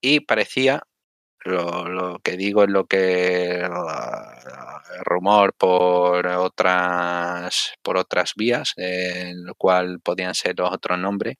Y 0.01 0.21
parecía, 0.21 0.83
lo, 1.45 1.87
lo 1.87 2.19
que 2.19 2.37
digo 2.37 2.63
es 2.63 2.69
lo 2.69 2.85
que 2.85 3.61
el 3.61 5.05
rumor 5.05 5.53
por 5.53 6.27
otras, 6.27 7.73
por 7.81 7.97
otras 7.97 8.33
vías, 8.35 8.73
eh, 8.77 9.29
en 9.29 9.45
lo 9.45 9.55
cual 9.55 9.99
podían 10.01 10.35
ser 10.35 10.59
los 10.59 10.71
otros 10.71 10.97
nombres, 10.99 11.37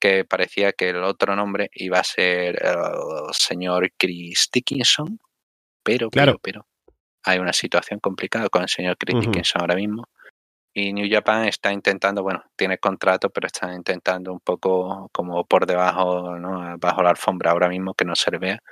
que 0.00 0.24
parecía 0.24 0.72
que 0.72 0.90
el 0.90 1.02
otro 1.02 1.34
nombre 1.36 1.70
iba 1.74 1.98
a 1.98 2.04
ser 2.04 2.62
el 2.64 3.32
señor 3.32 3.90
Chris 3.98 4.48
Dickinson, 4.52 5.18
pero, 5.82 6.10
claro. 6.10 6.38
pero, 6.42 6.60
pero 6.60 6.67
hay 7.28 7.38
una 7.38 7.52
situación 7.52 8.00
complicada 8.00 8.48
con 8.48 8.62
el 8.62 8.68
señor 8.68 8.96
Chris 8.96 9.14
uh 9.14 9.18
-huh. 9.18 9.20
Dickinson 9.22 9.60
ahora 9.60 9.74
mismo. 9.74 10.04
Y 10.74 10.92
New 10.92 11.08
Japan 11.10 11.46
está 11.46 11.72
intentando, 11.72 12.22
bueno, 12.22 12.42
tiene 12.56 12.78
contrato, 12.78 13.30
pero 13.30 13.46
está 13.46 13.74
intentando 13.74 14.32
un 14.32 14.40
poco 14.40 15.08
como 15.12 15.44
por 15.44 15.66
debajo, 15.66 16.38
¿no? 16.38 16.78
bajo 16.78 17.02
la 17.02 17.10
alfombra 17.10 17.50
ahora 17.50 17.68
mismo, 17.68 17.94
que 17.94 18.04
no 18.04 18.14
se 18.14 18.30
le 18.30 18.38
vea. 18.38 18.62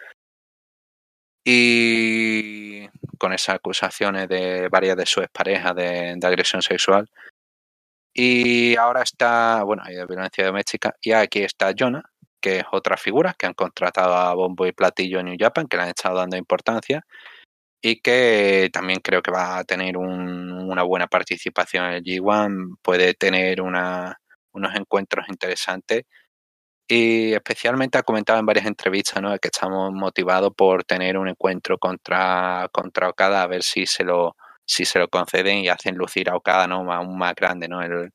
Y 1.45 2.89
con 3.19 3.33
esas 3.33 3.57
acusaciones 3.57 4.29
de 4.29 4.69
varias 4.69 4.97
de 4.97 5.07
sus 5.07 5.27
parejas 5.29 5.75
de, 5.75 6.15
de 6.17 6.27
agresión 6.27 6.63
sexual. 6.63 7.09
Y 8.15 8.77
ahora 8.77 9.03
está, 9.03 9.63
bueno, 9.65 9.83
hay 9.85 9.97
de 9.97 10.07
violencia 10.07 10.47
doméstica. 10.47 10.95
Y 11.03 11.13
aquí 11.13 11.43
está 11.43 11.73
Jonah, 11.79 12.03
que 12.41 12.59
es 12.61 12.65
otra 12.73 12.97
figura 12.97 13.35
que 13.39 13.47
han 13.47 13.55
contratado 13.55 14.15
a 14.15 14.35
Bombo 14.35 14.67
y 14.67 14.73
Platillo 14.73 15.21
en 15.21 15.27
New 15.27 15.37
Japan, 15.39 15.67
que 15.67 15.77
le 15.77 15.85
han 15.85 15.89
estado 15.91 16.17
dando 16.19 16.37
importancia 16.37 17.05
y 17.83 18.01
que 18.01 18.71
también 18.73 19.01
creo 19.01 19.23
que 19.23 19.31
va 19.31 19.59
a 19.59 19.65
tener 19.65 19.97
un, 19.97 20.51
una 20.53 20.83
buena 20.83 21.07
participación 21.07 21.87
en 21.87 21.93
el 21.95 22.03
G1, 22.05 22.79
puede 22.83 23.15
tener 23.15 23.61
unos 23.61 24.75
encuentros 24.75 25.29
interesantes 25.29 26.05
y 26.89 27.33
especialmente 27.35 27.99
ha 27.99 28.03
comentado 28.03 28.39
en 28.39 28.47
varias 28.47 28.67
entrevistas 28.67 29.23
¿no? 29.23 29.37
que 29.39 29.49
estamos 29.49 29.93
motivados 29.93 30.53
por 30.57 30.85
tener 30.85 31.19
un 31.19 31.29
encuentro 31.29 31.79
contra, 31.79 32.69
contra 32.73 33.09
Okada 33.11 33.43
a 33.43 33.47
ver 33.49 33.63
si 33.63 33.87
se 33.87 34.05
lo 34.05 34.37
si 34.65 34.85
se 34.85 34.99
lo 34.99 35.09
conceden 35.09 35.59
y 35.59 35.69
hacen 35.69 35.97
lucir 35.97 36.29
a 36.31 36.37
Okada 36.37 36.67
¿no? 36.67 36.93
aún 36.93 37.19
más 37.19 37.35
grande 37.37 37.69
¿no? 37.69 37.83
el, 37.83 38.11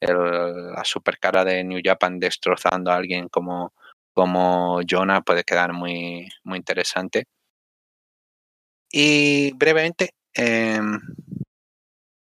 el, 0.00 0.72
la 0.74 0.84
supercara 0.84 1.44
de 1.44 1.64
New 1.64 1.80
Japan 1.84 2.18
destrozando 2.20 2.90
a 2.92 2.96
alguien 2.96 3.28
como, 3.28 3.72
como 4.14 4.80
Jonah 4.88 5.22
puede 5.22 5.44
quedar 5.44 5.72
muy, 5.72 6.28
muy 6.44 6.58
interesante 6.58 7.26
y 8.96 9.52
brevemente, 9.54 10.10
eh, 10.36 10.78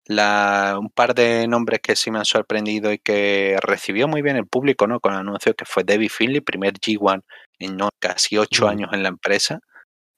la, 0.07 0.76
un 0.80 0.88
par 0.88 1.14
de 1.14 1.46
nombres 1.46 1.80
que 1.82 1.94
sí 1.96 2.11
me 2.11 2.18
han 2.18 2.24
sorprendido 2.24 2.90
y 2.92 2.98
que 2.98 3.59
recibió 3.61 4.09
muy 4.09 4.22
bien 4.22 4.36
el 4.36 4.46
público, 4.46 4.86
¿no? 4.86 4.98
Con 4.98 5.12
el 5.12 5.20
anuncio 5.20 5.52
que 5.52 5.66
fue 5.66 5.84
David 5.84 6.09
Finley, 6.09 6.40
primer 6.40 6.72
G1 6.72 7.22
en 7.59 7.76
no, 7.76 7.90
casi 7.98 8.38
ocho 8.38 8.64
mm. 8.64 8.68
años 8.70 8.90
en 8.94 9.02
la 9.02 9.11
empresa, 9.11 9.61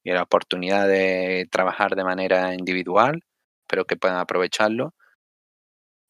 y 0.05 0.13
la 0.13 0.23
oportunidad 0.23 0.87
de 0.87 1.49
trabajar 1.51 1.97
de 1.97 2.05
manera 2.05 2.55
individual, 2.55 3.21
pero 3.67 3.85
que 3.85 3.97
puedan 3.97 4.19
aprovecharlo. 4.19 4.95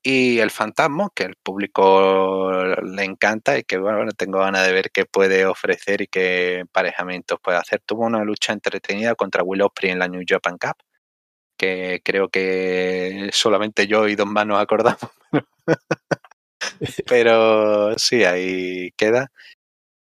Y 0.03 0.39
el 0.39 0.51
fantasma, 0.51 1.11
que 1.15 1.25
el 1.25 1.37
público 1.43 2.53
le 2.83 3.05
encanta 3.05 3.59
y 3.59 3.65
que 3.65 3.79
bueno, 3.79 4.13
tengo 4.13 4.39
ganas 4.39 4.67
de 4.67 4.73
ver 4.73 4.91
qué 4.93 5.05
puede 5.07 5.45
ofrecer 5.45 6.03
y 6.03 6.07
qué 6.07 6.61
emparejamientos 6.61 7.39
puede 7.43 7.59
hacer. 7.59 7.81
Tuvo 7.85 8.07
una 8.07 8.25
lucha 8.25 8.53
entretenida 8.53 9.15
contra 9.17 9.43
Will 9.43 9.63
Ospreay 9.63 9.93
en 9.93 9.99
la 9.99 10.09
New 10.09 10.23
Japan 10.27 10.57
Cup, 10.59 10.77
que 11.59 12.01
creo 12.05 12.29
que 12.31 13.31
solamente 13.33 13.87
yo 13.89 14.09
y 14.09 14.17
Don 14.17 14.33
nos 14.35 14.61
acordamos. 14.61 15.11
Pero 17.07 17.99
sí, 17.99 18.25
ahí 18.25 18.93
queda. 18.97 19.31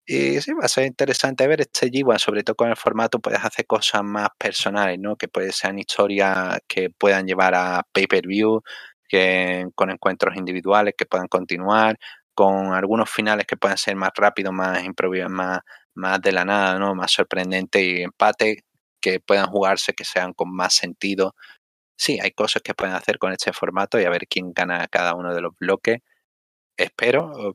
Y 0.05 0.41
sí, 0.41 0.53
va 0.53 0.65
a 0.65 0.67
ser 0.67 0.85
interesante 0.87 1.47
ver 1.47 1.61
este 1.61 1.89
G1, 1.89 2.19
sobre 2.19 2.43
todo 2.43 2.55
con 2.55 2.69
el 2.69 2.75
formato 2.75 3.19
puedes 3.19 3.43
hacer 3.45 3.65
cosas 3.65 4.03
más 4.03 4.29
personales, 4.37 4.99
¿no? 4.99 5.15
Que 5.15 5.27
pueden 5.29 5.53
ser 5.53 5.77
historias 5.77 6.59
que 6.67 6.89
puedan 6.89 7.27
llevar 7.27 7.55
a 7.55 7.83
pay-per-view, 7.93 8.61
con 9.75 9.91
encuentros 9.91 10.35
individuales 10.37 10.93
que 10.97 11.05
puedan 11.05 11.27
continuar, 11.27 11.97
con 12.33 12.73
algunos 12.73 13.09
finales 13.09 13.45
que 13.45 13.57
puedan 13.57 13.77
ser 13.77 13.95
más 13.95 14.11
rápidos, 14.15 14.53
más 14.53 14.83
más, 15.29 15.59
más 15.95 16.21
de 16.21 16.31
la 16.31 16.45
nada, 16.45 16.79
¿no? 16.79 16.95
más 16.95 17.11
sorprendente 17.11 17.83
y 17.83 18.03
empate 18.03 18.63
que 19.01 19.19
puedan 19.19 19.47
jugarse, 19.47 19.93
que 19.93 20.05
sean 20.05 20.33
con 20.33 20.53
más 20.55 20.75
sentido. 20.75 21.35
Sí, 21.97 22.19
hay 22.21 22.31
cosas 22.31 22.61
que 22.63 22.73
pueden 22.73 22.95
hacer 22.95 23.19
con 23.19 23.31
este 23.33 23.53
formato 23.53 23.99
y 23.99 24.05
a 24.05 24.09
ver 24.09 24.27
quién 24.27 24.53
gana 24.53 24.87
cada 24.87 25.15
uno 25.15 25.33
de 25.35 25.41
los 25.41 25.53
bloques. 25.59 25.99
Espero, 26.77 27.53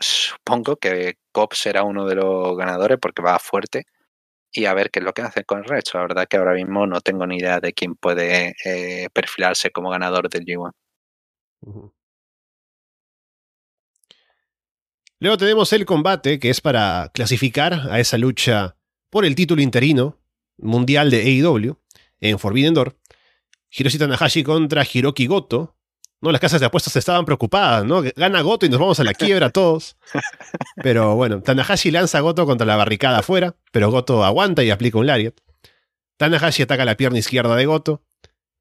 supongo 0.00 0.76
que 0.76 1.18
COP 1.32 1.54
será 1.54 1.84
uno 1.84 2.06
de 2.06 2.16
los 2.16 2.56
ganadores 2.56 2.98
porque 3.00 3.22
va 3.22 3.38
fuerte 3.38 3.86
y 4.52 4.64
a 4.64 4.74
ver 4.74 4.90
qué 4.90 5.00
es 5.00 5.04
lo 5.04 5.12
que 5.12 5.22
hace 5.22 5.44
con 5.44 5.58
el 5.58 5.64
resto. 5.64 5.98
La 5.98 6.02
verdad 6.02 6.26
que 6.28 6.36
ahora 6.36 6.54
mismo 6.54 6.86
no 6.86 7.00
tengo 7.00 7.26
ni 7.26 7.38
idea 7.38 7.60
de 7.60 7.72
quién 7.72 7.94
puede 7.94 8.54
eh, 8.64 9.08
perfilarse 9.12 9.70
como 9.70 9.90
ganador 9.90 10.28
del 10.28 10.44
G1. 10.44 10.72
Uh 11.60 11.72
-huh. 11.72 11.92
Luego 15.18 15.38
tenemos 15.38 15.72
el 15.72 15.86
combate 15.86 16.38
que 16.38 16.50
es 16.50 16.60
para 16.60 17.10
clasificar 17.14 17.88
a 17.90 18.00
esa 18.00 18.18
lucha 18.18 18.76
por 19.08 19.24
el 19.24 19.34
título 19.34 19.62
interino 19.62 20.18
mundial 20.58 21.10
de 21.10 21.22
AEW 21.22 21.78
en 22.20 22.38
Forbidden 22.38 22.74
Door. 22.74 22.98
Hiroshi 23.70 23.98
Tanahashi 23.98 24.44
contra 24.44 24.84
Hiroki 24.84 25.26
Goto. 25.26 25.76
¿No? 26.20 26.32
Las 26.32 26.40
casas 26.40 26.60
de 26.60 26.66
apuestas 26.66 26.96
estaban 26.96 27.24
preocupadas, 27.24 27.84
¿no? 27.84 28.02
Gana 28.14 28.40
Goto 28.40 28.66
y 28.66 28.68
nos 28.68 28.80
vamos 28.80 29.00
a 29.00 29.04
la 29.04 29.14
quiebra 29.14 29.50
todos. 29.50 29.96
Pero 30.82 31.14
bueno, 31.14 31.42
Tanahashi 31.42 31.90
lanza 31.90 32.18
a 32.18 32.20
Goto 32.20 32.46
contra 32.46 32.66
la 32.66 32.76
barricada 32.76 33.18
afuera, 33.18 33.56
pero 33.72 33.90
Goto 33.90 34.24
aguanta 34.24 34.62
y 34.64 34.70
aplica 34.70 34.98
un 34.98 35.06
lariat. 35.06 35.34
Tanahashi 36.16 36.62
ataca 36.62 36.84
la 36.84 36.96
pierna 36.96 37.18
izquierda 37.18 37.54
de 37.56 37.66
Goto. 37.66 38.02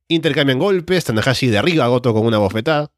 Intercambian 0.07 0.59
golpes, 0.59 1.05
Tanahashi 1.05 1.47
derriba 1.47 1.85
a 1.85 1.87
Goto 1.87 2.13
con 2.13 2.25
una 2.25 2.37
bofetada. 2.37 2.91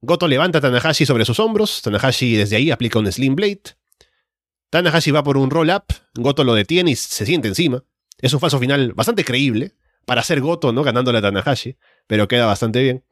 Goto 0.00 0.28
levanta 0.28 0.58
a 0.58 0.60
Tanahashi 0.60 1.06
sobre 1.06 1.24
sus 1.24 1.40
hombros, 1.40 1.82
Tanahashi 1.82 2.36
desde 2.36 2.56
ahí 2.56 2.70
aplica 2.70 2.98
un 2.98 3.10
Slim 3.10 3.34
Blade. 3.34 3.62
Tanahashi 4.70 5.10
va 5.10 5.22
por 5.22 5.36
un 5.36 5.50
roll-up, 5.50 5.84
Goto 6.14 6.44
lo 6.44 6.54
detiene 6.54 6.90
y 6.90 6.96
se 6.96 7.24
siente 7.24 7.48
encima. 7.48 7.84
Es 8.18 8.32
un 8.32 8.40
falso 8.40 8.58
final 8.58 8.92
bastante 8.92 9.24
creíble, 9.24 9.74
para 10.04 10.22
ser 10.22 10.40
Goto, 10.40 10.72
¿no? 10.72 10.82
Ganándole 10.82 11.18
a 11.18 11.22
Tanahashi, 11.22 11.76
pero 12.06 12.28
queda 12.28 12.46
bastante 12.46 12.82
bien. 12.82 13.04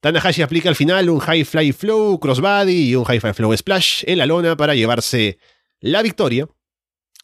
Tanahashi 0.00 0.40
aplica 0.40 0.68
al 0.70 0.76
final 0.76 1.10
un 1.10 1.20
High 1.20 1.44
Fly 1.44 1.72
Flow 1.72 2.18
Crossbody 2.18 2.90
y 2.90 2.94
un 2.94 3.04
High 3.04 3.20
Fly 3.20 3.34
Flow 3.34 3.54
Splash 3.54 4.04
en 4.06 4.18
la 4.18 4.26
lona 4.26 4.56
para 4.56 4.74
llevarse 4.74 5.38
la 5.80 6.02
victoria. 6.02 6.48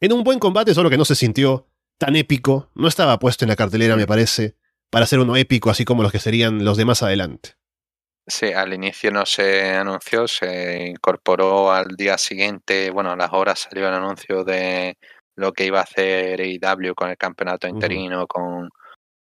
En 0.01 0.12
un 0.12 0.22
buen 0.22 0.39
combate, 0.39 0.74
solo 0.74 0.91
que 0.91 0.99
no 0.99 1.07
se 1.07 1.14
sintió 1.14 1.68
tan 1.99 2.16
épico, 2.16 2.70
no 2.74 2.89
estaba 2.89 3.18
puesto 3.18 3.47
en 3.47 3.49
la 3.49 3.57
cartelera, 3.57 3.97
me 3.97 4.07
parece, 4.07 4.57
para 4.91 5.07
ser 5.07 5.20
uno 5.20 5.37
épico, 5.37 5.70
así 5.70 5.87
como 5.87 6.03
los 6.03 6.12
que 6.12 6.18
serían 6.18 6.64
los 6.64 6.77
de 6.77 6.85
más 6.85 7.03
adelante. 7.03 7.55
Sí, 8.27 8.53
al 8.53 8.74
inicio 8.74 9.11
no 9.11 9.24
se 9.24 9.77
anunció, 9.77 10.29
se 10.29 10.89
incorporó 10.89 11.72
al 11.72 11.97
día 11.97 12.18
siguiente, 12.18 12.91
bueno, 12.91 13.12
a 13.12 13.16
las 13.16 13.33
horas 13.33 13.61
salió 13.61 13.89
el 13.89 13.95
anuncio 13.95 14.45
de 14.45 14.99
lo 15.37 15.53
que 15.53 15.64
iba 15.64 15.79
a 15.79 15.85
hacer 15.85 16.41
AEW 16.41 16.95
con 16.95 17.09
el 17.09 17.16
campeonato 17.16 17.68
interino, 17.68 18.27
con 18.27 18.68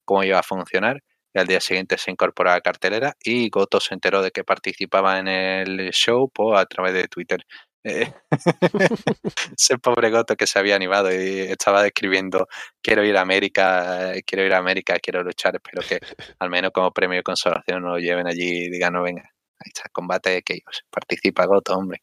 cómo 0.05 0.25
iba 0.25 0.39
a 0.39 0.43
funcionar. 0.43 1.03
Y 1.35 1.39
al 1.39 1.47
día 1.47 1.61
siguiente 1.61 1.99
se 1.99 2.11
incorporó 2.11 2.51
a 2.51 2.55
la 2.55 2.61
cartelera 2.61 3.15
y 3.23 3.51
Goto 3.51 3.81
se 3.81 3.95
enteró 3.95 4.23
de 4.23 4.31
que 4.31 4.45
participaba 4.45 5.19
en 5.19 5.29
el 5.29 5.91
show 5.91 6.31
pues, 6.33 6.59
a 6.59 6.67
través 6.67 6.95
de 6.95 7.09
Twitter. 7.09 7.45
Eh, 7.85 8.13
ese 9.57 9.79
pobre 9.79 10.11
Goto 10.11 10.37
que 10.37 10.47
se 10.47 10.59
había 10.59 10.75
animado 10.77 11.13
y 11.13 11.41
estaba 11.41 11.83
describiendo 11.83 12.49
quiero 12.83 13.05
ir 13.05 13.17
a 13.17 13.21
América, 13.21 14.13
quiero 14.27 14.45
ir 14.45 14.53
a 14.53 14.59
América, 14.59 14.99
quiero 15.01 15.23
luchar, 15.23 15.55
espero 15.57 15.83
que 15.89 16.01
al 16.41 16.51
menos 16.51 16.73
como 16.73 16.93
premio 16.93 17.19
de 17.19 17.23
consolación 17.23 17.83
nos 17.83 17.93
lo 17.93 17.99
lleven 17.99 18.27
allí 18.27 18.67
y 18.67 18.71
digan, 18.71 18.95
no 18.95 19.03
venga, 19.03 19.23
ahí 19.23 19.71
está, 19.75 19.89
combate 19.93 20.31
de 20.31 20.43
Chaos, 20.43 20.85
participa 20.91 21.47
Goto, 21.47 21.75
hombre. 21.75 22.03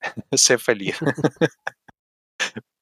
sé 0.32 0.58
feliz. 0.58 0.98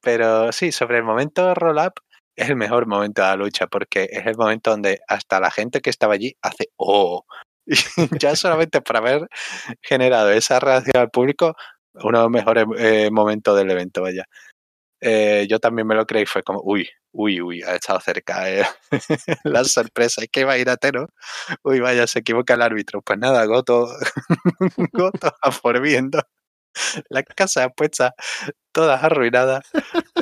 Pero 0.00 0.52
sí, 0.52 0.72
sobre 0.72 0.98
el 0.98 1.04
momento 1.04 1.54
roll-up, 1.54 1.94
es 2.38 2.48
el 2.48 2.56
mejor 2.56 2.86
momento 2.86 3.20
de 3.20 3.28
la 3.28 3.36
lucha 3.36 3.66
porque 3.66 4.08
es 4.10 4.24
el 4.26 4.36
momento 4.36 4.70
donde 4.70 5.00
hasta 5.08 5.40
la 5.40 5.50
gente 5.50 5.80
que 5.80 5.90
estaba 5.90 6.14
allí 6.14 6.36
hace 6.40 6.70
oh. 6.76 7.24
ya 8.20 8.36
solamente 8.36 8.80
por 8.80 8.96
haber 8.96 9.28
generado 9.82 10.30
esa 10.30 10.58
reacción 10.60 10.96
al 10.96 11.10
público, 11.10 11.54
uno 11.94 12.18
de 12.18 12.24
los 12.24 12.30
mejores 12.30 12.64
eh, 12.78 13.10
momentos 13.10 13.56
del 13.58 13.70
evento, 13.70 14.02
vaya. 14.02 14.24
Eh, 15.00 15.46
yo 15.50 15.58
también 15.58 15.86
me 15.86 15.94
lo 15.94 16.06
creí, 16.06 16.26
fue 16.26 16.42
como, 16.42 16.60
uy, 16.64 16.88
uy, 17.12 17.40
uy, 17.40 17.62
ha 17.62 17.74
estado 17.74 18.00
cerca 18.00 18.50
eh. 18.50 18.64
la 19.44 19.64
sorpresa, 19.64 20.22
es 20.22 20.28
que 20.30 20.44
va 20.44 20.52
a 20.54 20.58
ir 20.58 20.70
a 20.70 20.76
Tero. 20.76 21.08
Uy, 21.62 21.80
vaya, 21.80 22.06
se 22.06 22.20
equivoca 22.20 22.54
el 22.54 22.62
árbitro. 22.62 23.02
Pues 23.02 23.18
nada, 23.18 23.44
Goto, 23.44 23.88
Goto 24.92 25.32
viendo 25.82 26.20
la 27.08 27.22
casa 27.22 27.68
puesta 27.70 28.14
todas 28.72 29.02
arruinadas. 29.02 29.64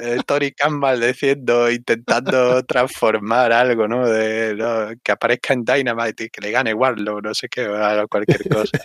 Eh, 0.02 0.18
Tori 0.26 0.52
Campbell 0.52 1.00
diciendo, 1.00 1.70
intentando 1.70 2.62
transformar 2.64 3.52
algo, 3.52 3.88
¿no? 3.88 4.06
De, 4.08 4.98
Que 5.02 5.12
aparezca 5.12 5.54
en 5.54 5.64
Dynamite 5.64 6.24
y 6.24 6.28
que 6.30 6.40
le 6.40 6.50
gane 6.50 6.74
Warlock, 6.74 7.22
no 7.22 7.34
sé 7.34 7.48
qué, 7.48 7.66
o 7.66 8.08
cualquier 8.08 8.48
cosa. 8.48 8.78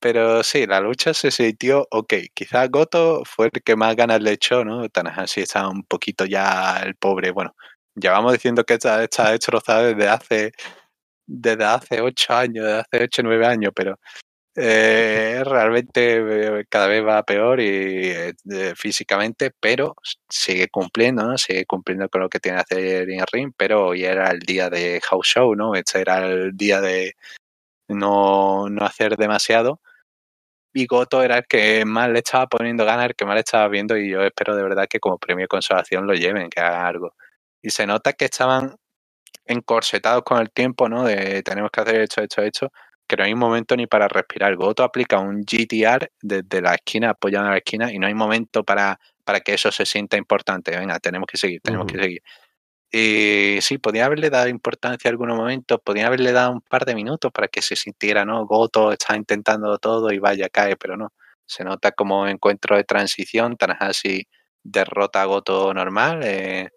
Pero 0.00 0.42
sí, 0.42 0.66
la 0.66 0.80
lucha 0.80 1.14
se 1.14 1.30
sintió 1.30 1.86
ok. 1.90 2.14
Quizás 2.34 2.68
Goto 2.70 3.22
fue 3.24 3.50
el 3.52 3.62
que 3.62 3.76
más 3.76 3.94
ganas 3.94 4.20
le 4.20 4.32
echó, 4.32 4.64
¿no? 4.64 4.84
así 5.16 5.42
está 5.42 5.68
un 5.68 5.84
poquito 5.84 6.24
ya 6.24 6.82
el 6.84 6.96
pobre. 6.96 7.30
Bueno, 7.30 7.54
llevamos 7.94 8.32
diciendo 8.32 8.64
que 8.64 8.74
está, 8.74 9.02
está 9.04 9.30
destrozado 9.30 9.94
desde 9.94 10.08
hace 10.08 10.52
desde 11.26 11.64
hace 11.64 12.00
ocho 12.00 12.34
años, 12.34 12.64
desde 12.64 12.80
hace 12.80 13.04
ocho 13.04 13.22
o 13.22 13.24
nueve 13.26 13.46
años, 13.46 13.72
pero 13.74 13.98
eh, 14.54 15.42
realmente 15.46 16.60
eh, 16.60 16.66
cada 16.68 16.86
vez 16.86 17.04
va 17.04 17.22
peor 17.22 17.60
y 17.60 18.10
eh, 18.10 18.34
físicamente, 18.76 19.50
pero 19.58 19.96
sigue 20.28 20.68
cumpliendo, 20.68 21.24
¿no? 21.24 21.38
Sigue 21.38 21.64
cumpliendo 21.64 22.08
con 22.10 22.20
lo 22.20 22.28
que 22.28 22.38
tiene 22.40 22.58
que 22.58 22.74
hacer 22.74 23.10
en 23.10 23.24
ring, 23.32 23.52
pero 23.56 23.88
hoy 23.88 24.04
era 24.04 24.30
el 24.30 24.40
día 24.40 24.68
de 24.68 25.00
house 25.02 25.26
show, 25.26 25.54
¿no? 25.54 25.74
Este 25.74 26.00
era 26.00 26.26
el 26.26 26.56
día 26.56 26.80
de 26.82 27.16
no, 27.88 28.68
no 28.70 28.84
hacer 28.84 29.16
demasiado. 29.16 29.80
Y 30.74 30.86
Goto 30.86 31.22
era 31.22 31.38
el 31.38 31.46
que 31.46 31.84
más 31.84 32.10
le 32.10 32.20
estaba 32.20 32.46
poniendo 32.46 32.84
ganas, 32.84 33.06
el 33.06 33.14
que 33.14 33.26
más 33.26 33.34
le 33.34 33.40
estaba 33.40 33.68
viendo, 33.68 33.96
y 33.96 34.10
yo 34.10 34.22
espero 34.22 34.56
de 34.56 34.62
verdad 34.62 34.86
que 34.88 35.00
como 35.00 35.18
premio 35.18 35.44
de 35.44 35.48
consolación 35.48 36.06
lo 36.06 36.14
lleven, 36.14 36.50
que 36.50 36.60
hagan 36.60 36.86
algo. 36.86 37.14
Y 37.62 37.70
se 37.70 37.86
nota 37.86 38.14
que 38.14 38.26
estaban 38.26 38.76
encorsetados 39.46 40.22
con 40.24 40.40
el 40.40 40.50
tiempo, 40.52 40.88
¿no? 40.88 41.04
De 41.04 41.42
tenemos 41.42 41.70
que 41.70 41.80
hacer 41.82 42.00
esto, 42.02 42.22
esto, 42.22 42.42
esto, 42.42 42.72
que 43.12 43.16
no 43.18 43.24
hay 43.24 43.34
momento 43.34 43.76
ni 43.76 43.86
para 43.86 44.08
respirar. 44.08 44.56
Goto 44.56 44.82
aplica 44.82 45.18
un 45.18 45.42
GTR 45.42 46.10
desde 46.22 46.62
la 46.62 46.74
esquina, 46.74 47.10
apoyando 47.10 47.50
la 47.50 47.58
esquina, 47.58 47.92
y 47.92 47.98
no 47.98 48.06
hay 48.06 48.14
momento 48.14 48.64
para, 48.64 48.98
para 49.22 49.40
que 49.40 49.52
eso 49.52 49.70
se 49.70 49.84
sienta 49.84 50.16
importante. 50.16 50.74
Venga, 50.74 50.98
tenemos 50.98 51.26
que 51.26 51.36
seguir, 51.36 51.60
tenemos 51.60 51.86
que 51.86 51.98
seguir. 51.98 52.22
Y 52.90 53.58
sí, 53.60 53.76
podía 53.76 54.06
haberle 54.06 54.30
dado 54.30 54.48
importancia 54.48 55.10
en 55.10 55.12
algunos 55.12 55.36
momentos, 55.36 55.78
podía 55.84 56.06
haberle 56.06 56.32
dado 56.32 56.52
un 56.52 56.62
par 56.62 56.86
de 56.86 56.94
minutos 56.94 57.30
para 57.32 57.48
que 57.48 57.60
se 57.60 57.76
sintiera, 57.76 58.24
¿no? 58.24 58.46
Goto 58.46 58.92
está 58.92 59.14
intentando 59.14 59.76
todo 59.76 60.10
y 60.10 60.18
vaya, 60.18 60.48
cae, 60.48 60.76
pero 60.76 60.96
no. 60.96 61.12
Se 61.44 61.64
nota 61.64 61.92
como 61.92 62.26
encuentro 62.26 62.76
de 62.76 62.84
transición, 62.84 63.58
Tanahashi 63.58 64.26
derrota 64.62 65.20
a 65.20 65.26
Goto 65.26 65.74
normal, 65.74 66.20
eh, 66.24 66.70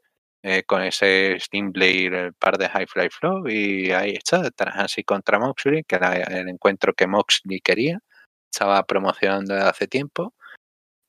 eh, 0.47 0.63
con 0.63 0.83
ese 0.83 1.39
Steam 1.39 1.71
Blade, 1.71 2.25
el 2.27 2.33
par 2.35 2.57
de 2.59 2.69
High 2.69 2.85
Fly 2.87 3.09
Flow, 3.09 3.47
y 3.49 3.91
ahí 3.91 4.11
está, 4.11 4.51
así 4.75 5.03
contra 5.03 5.39
Moxley, 5.39 5.83
que 5.83 5.95
era 5.95 6.13
el 6.17 6.49
encuentro 6.49 6.93
que 6.93 7.07
Moxley 7.07 7.61
quería, 7.61 7.99
estaba 8.53 8.83
promocionando 8.85 9.55
desde 9.55 9.67
hace 9.67 9.87
tiempo. 9.87 10.35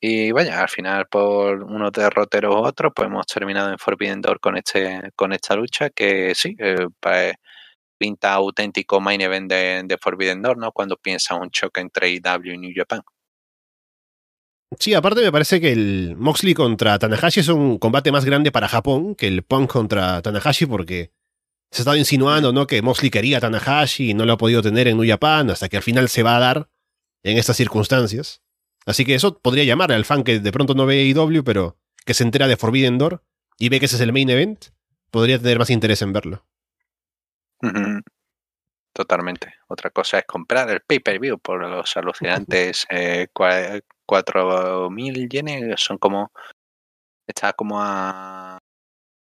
Y 0.01 0.33
vaya, 0.33 0.63
al 0.63 0.69
final 0.71 1.07
por 1.09 1.65
unos 1.65 1.93
derroteros 1.93 2.55
u 2.55 2.59
otros, 2.61 2.93
pues 2.97 3.09
hemos 3.09 3.27
terminado 3.27 3.71
en 3.71 3.79
Forbidden 3.79 4.23
Door 4.23 4.41
con 4.41 4.57
este, 4.57 5.11
con 5.17 5.33
esta 5.35 5.57
lucha, 5.57 5.91
que 5.91 6.35
sí, 6.35 6.57
eh, 6.59 6.87
pues, 7.01 7.35
pinta 7.99 8.35
auténtico 8.35 9.01
main 9.01 9.21
event 9.21 9.51
de, 9.51 9.83
de, 9.85 9.99
Forbidden 9.99 10.43
Door, 10.43 10.59
¿no? 10.59 10.73
Cuando 10.73 10.97
piensa 10.97 11.35
un 11.37 11.51
choque 11.51 11.81
entre 11.83 12.11
IW 12.11 12.55
y 12.55 12.59
New 12.59 12.73
Japan. 12.75 13.03
Sí, 14.79 14.95
aparte 14.95 15.23
me 15.23 15.31
parece 15.31 15.61
que 15.61 15.73
el 15.73 16.17
Moxley 16.17 16.53
contra 16.53 16.99
Tanahashi 16.99 17.41
es 17.41 17.49
un 17.49 17.79
combate 17.79 18.11
más 18.11 18.25
grande 18.25 18.51
para 18.51 18.69
Japón 18.69 19.15
que 19.15 19.29
el 19.29 19.43
Punk 19.43 19.71
contra 19.71 20.21
Tanahashi 20.23 20.67
porque 20.67 21.13
se 21.71 21.81
ha 21.81 21.83
estado 21.83 21.97
insinuando, 21.97 22.53
¿no? 22.53 22.67
Que 22.67 22.83
Moxley 22.83 23.11
quería 23.11 23.39
a 23.39 23.41
Tanahashi 23.41 24.11
y 24.11 24.15
no 24.15 24.25
lo 24.25 24.33
ha 24.33 24.39
podido 24.39 24.63
tener 24.63 24.89
en 24.89 24.97
New 24.97 25.09
Japan 25.09 25.51
hasta 25.51 25.69
que 25.69 25.77
al 25.77 25.83
final 25.83 26.09
se 26.09 26.23
va 26.23 26.37
a 26.37 26.41
dar 26.41 26.69
en 27.23 27.39
estas 27.39 27.57
circunstancias. 27.57 28.43
Así 28.87 29.05
que 29.05 29.15
eso 29.15 29.39
podría 29.39 29.65
llamar 29.65 29.93
al 29.93 30.05
fan 30.05 30.25
que 30.25 30.41
de 30.41 30.53
pronto 30.53 30.75
no 30.75 30.87
ve 30.87 31.05
IW, 31.05 31.43
pero 31.45 31.77
que 32.05 32.15
se 32.15 32.25
entera 32.25 32.47
de 32.47 32.57
Forbidden 32.57 32.99
Door 32.99 33.23
y 33.59 33.69
ve 33.69 33.81
que 33.81 33.87
ese 33.87 33.97
es 33.97 34.03
el 34.03 34.13
main 34.13 34.31
event, 34.31 34.67
podría 35.11 35.39
tener 35.39 35.59
más 35.59 35.71
interés 35.71 36.03
en 36.03 36.13
verlo. 36.13 36.45
Totalmente. 38.93 39.55
Otra 39.69 39.91
cosa 39.91 40.19
es 40.19 40.25
comprar 40.25 40.71
el 40.71 40.81
pay-per-view 40.81 41.39
por 41.39 41.69
los 41.69 41.97
alucinantes 41.97 42.87
eh, 42.91 43.29
4.000 44.07 45.29
yenes, 45.29 45.81
son 45.81 45.99
como. 45.99 46.31
Está 47.29 47.53
como 47.53 47.83
a 47.83 48.59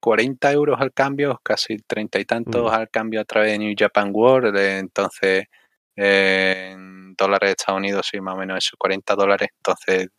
40 0.01 0.51
euros 0.51 0.79
al 0.79 0.93
cambio, 0.93 1.39
casi 1.43 1.77
30 1.77 2.19
y 2.19 2.25
tantos 2.25 2.71
mm. 2.71 2.75
al 2.75 2.89
cambio 2.89 3.21
a 3.21 3.25
través 3.25 3.51
de 3.51 3.57
New 3.59 3.75
Japan 3.77 4.11
World. 4.13 4.55
Entonces, 4.57 5.45
en 5.95 7.15
dólares 7.15 7.47
de 7.47 7.51
Estados 7.51 7.79
Unidos, 7.79 8.07
sí, 8.11 8.21
más 8.21 8.35
o 8.35 8.37
menos 8.37 8.57
eso, 8.57 8.75
40 8.77 9.15
dólares. 9.15 9.49
Entonces, 9.57 10.09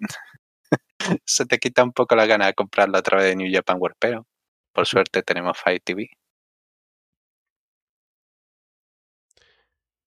se 1.24 1.46
te 1.46 1.58
quita 1.58 1.84
un 1.84 1.92
poco 1.92 2.16
la 2.16 2.26
gana 2.26 2.46
de 2.46 2.54
comprarlo 2.54 2.98
a 2.98 3.02
través 3.02 3.26
de 3.26 3.36
New 3.36 3.52
Japan 3.52 3.76
World, 3.78 3.96
pero 3.98 4.26
por 4.72 4.86
suerte 4.86 5.22
tenemos 5.22 5.56
Fight 5.58 5.82
TV. 5.84 6.10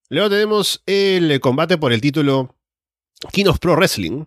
Luego 0.10 0.30
tenemos 0.30 0.82
el 0.88 1.40
combate 1.40 1.78
por 1.78 1.94
el 1.94 2.02
título 2.02 2.56
King 3.32 3.46
of 3.46 3.60
Pro 3.60 3.76
Wrestling, 3.76 4.26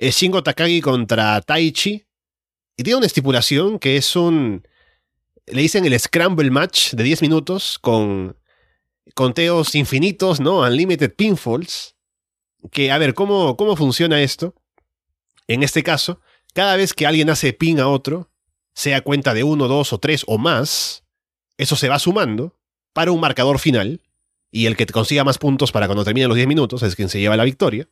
es 0.00 0.16
Shingo 0.16 0.42
Takagi 0.42 0.80
contra 0.80 1.40
Taichi. 1.42 2.06
Y 2.76 2.82
tiene 2.82 2.96
una 2.96 3.06
estipulación 3.06 3.78
que 3.78 3.96
es 3.96 4.16
un. 4.16 4.66
Le 5.46 5.60
dicen 5.60 5.84
el 5.84 5.98
Scramble 6.00 6.50
Match 6.50 6.94
de 6.94 7.04
10 7.04 7.20
minutos 7.22 7.78
con 7.78 8.36
conteos 9.14 9.74
infinitos, 9.74 10.40
¿no? 10.40 10.60
Unlimited 10.60 11.14
pinfalls. 11.14 11.96
Que, 12.72 12.90
a 12.90 12.98
ver, 12.98 13.12
¿cómo, 13.14 13.56
cómo 13.56 13.76
funciona 13.76 14.22
esto? 14.22 14.54
En 15.46 15.62
este 15.62 15.82
caso, 15.82 16.20
cada 16.54 16.76
vez 16.76 16.94
que 16.94 17.06
alguien 17.06 17.28
hace 17.28 17.52
pin 17.52 17.78
a 17.78 17.88
otro, 17.88 18.30
sea 18.72 19.02
cuenta 19.02 19.34
de 19.34 19.44
uno, 19.44 19.68
dos 19.68 19.92
o 19.92 19.98
tres 19.98 20.24
o 20.26 20.38
más, 20.38 21.04
eso 21.58 21.76
se 21.76 21.88
va 21.88 21.98
sumando 21.98 22.58
para 22.94 23.12
un 23.12 23.20
marcador 23.20 23.58
final. 23.58 24.00
Y 24.50 24.64
el 24.64 24.76
que 24.76 24.86
consiga 24.86 25.24
más 25.24 25.36
puntos 25.36 25.72
para 25.72 25.86
cuando 25.86 26.04
terminen 26.04 26.28
los 26.28 26.36
10 26.36 26.48
minutos 26.48 26.82
es 26.82 26.96
quien 26.96 27.10
se 27.10 27.20
lleva 27.20 27.36
la 27.36 27.44
victoria. 27.44 27.88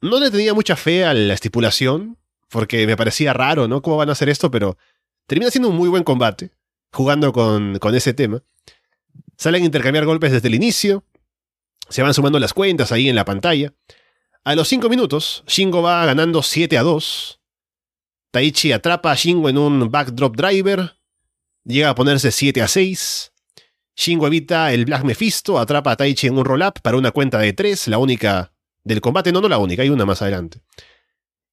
No 0.00 0.20
le 0.20 0.30
tenía 0.30 0.54
mucha 0.54 0.76
fe 0.76 1.04
a 1.04 1.14
la 1.14 1.34
estipulación, 1.34 2.18
porque 2.48 2.86
me 2.86 2.96
parecía 2.96 3.32
raro, 3.32 3.68
¿no? 3.68 3.82
¿Cómo 3.82 3.96
van 3.96 4.08
a 4.08 4.12
hacer 4.12 4.28
esto? 4.28 4.50
Pero 4.50 4.76
termina 5.26 5.50
siendo 5.50 5.68
un 5.68 5.76
muy 5.76 5.88
buen 5.88 6.04
combate, 6.04 6.50
jugando 6.92 7.32
con, 7.32 7.78
con 7.78 7.94
ese 7.94 8.14
tema. 8.14 8.42
Salen 9.36 9.62
a 9.62 9.66
intercambiar 9.66 10.04
golpes 10.04 10.32
desde 10.32 10.48
el 10.48 10.54
inicio, 10.54 11.04
se 11.88 12.02
van 12.02 12.14
sumando 12.14 12.38
las 12.38 12.52
cuentas 12.52 12.92
ahí 12.92 13.08
en 13.08 13.16
la 13.16 13.24
pantalla. 13.24 13.72
A 14.44 14.54
los 14.54 14.68
5 14.68 14.88
minutos, 14.88 15.44
Shingo 15.46 15.82
va 15.82 16.04
ganando 16.06 16.42
7 16.42 16.78
a 16.78 16.82
2. 16.82 17.40
Taichi 18.30 18.72
atrapa 18.72 19.12
a 19.12 19.14
Shingo 19.14 19.48
en 19.48 19.58
un 19.58 19.90
backdrop 19.90 20.36
driver. 20.36 20.96
Llega 21.64 21.90
a 21.90 21.94
ponerse 21.94 22.30
7 22.30 22.62
a 22.62 22.68
6. 22.68 23.32
Shingo 23.96 24.26
evita 24.26 24.72
el 24.72 24.84
Black 24.84 25.04
Mephisto, 25.04 25.58
atrapa 25.58 25.92
a 25.92 25.96
Taichi 25.96 26.26
en 26.26 26.38
un 26.38 26.44
roll-up 26.44 26.80
para 26.82 26.96
una 26.96 27.12
cuenta 27.12 27.38
de 27.38 27.52
3, 27.52 27.88
la 27.88 27.98
única 27.98 28.52
del 28.86 29.00
combate, 29.00 29.32
no, 29.32 29.40
no 29.40 29.48
la 29.48 29.58
única, 29.58 29.82
hay 29.82 29.90
una 29.90 30.06
más 30.06 30.22
adelante. 30.22 30.60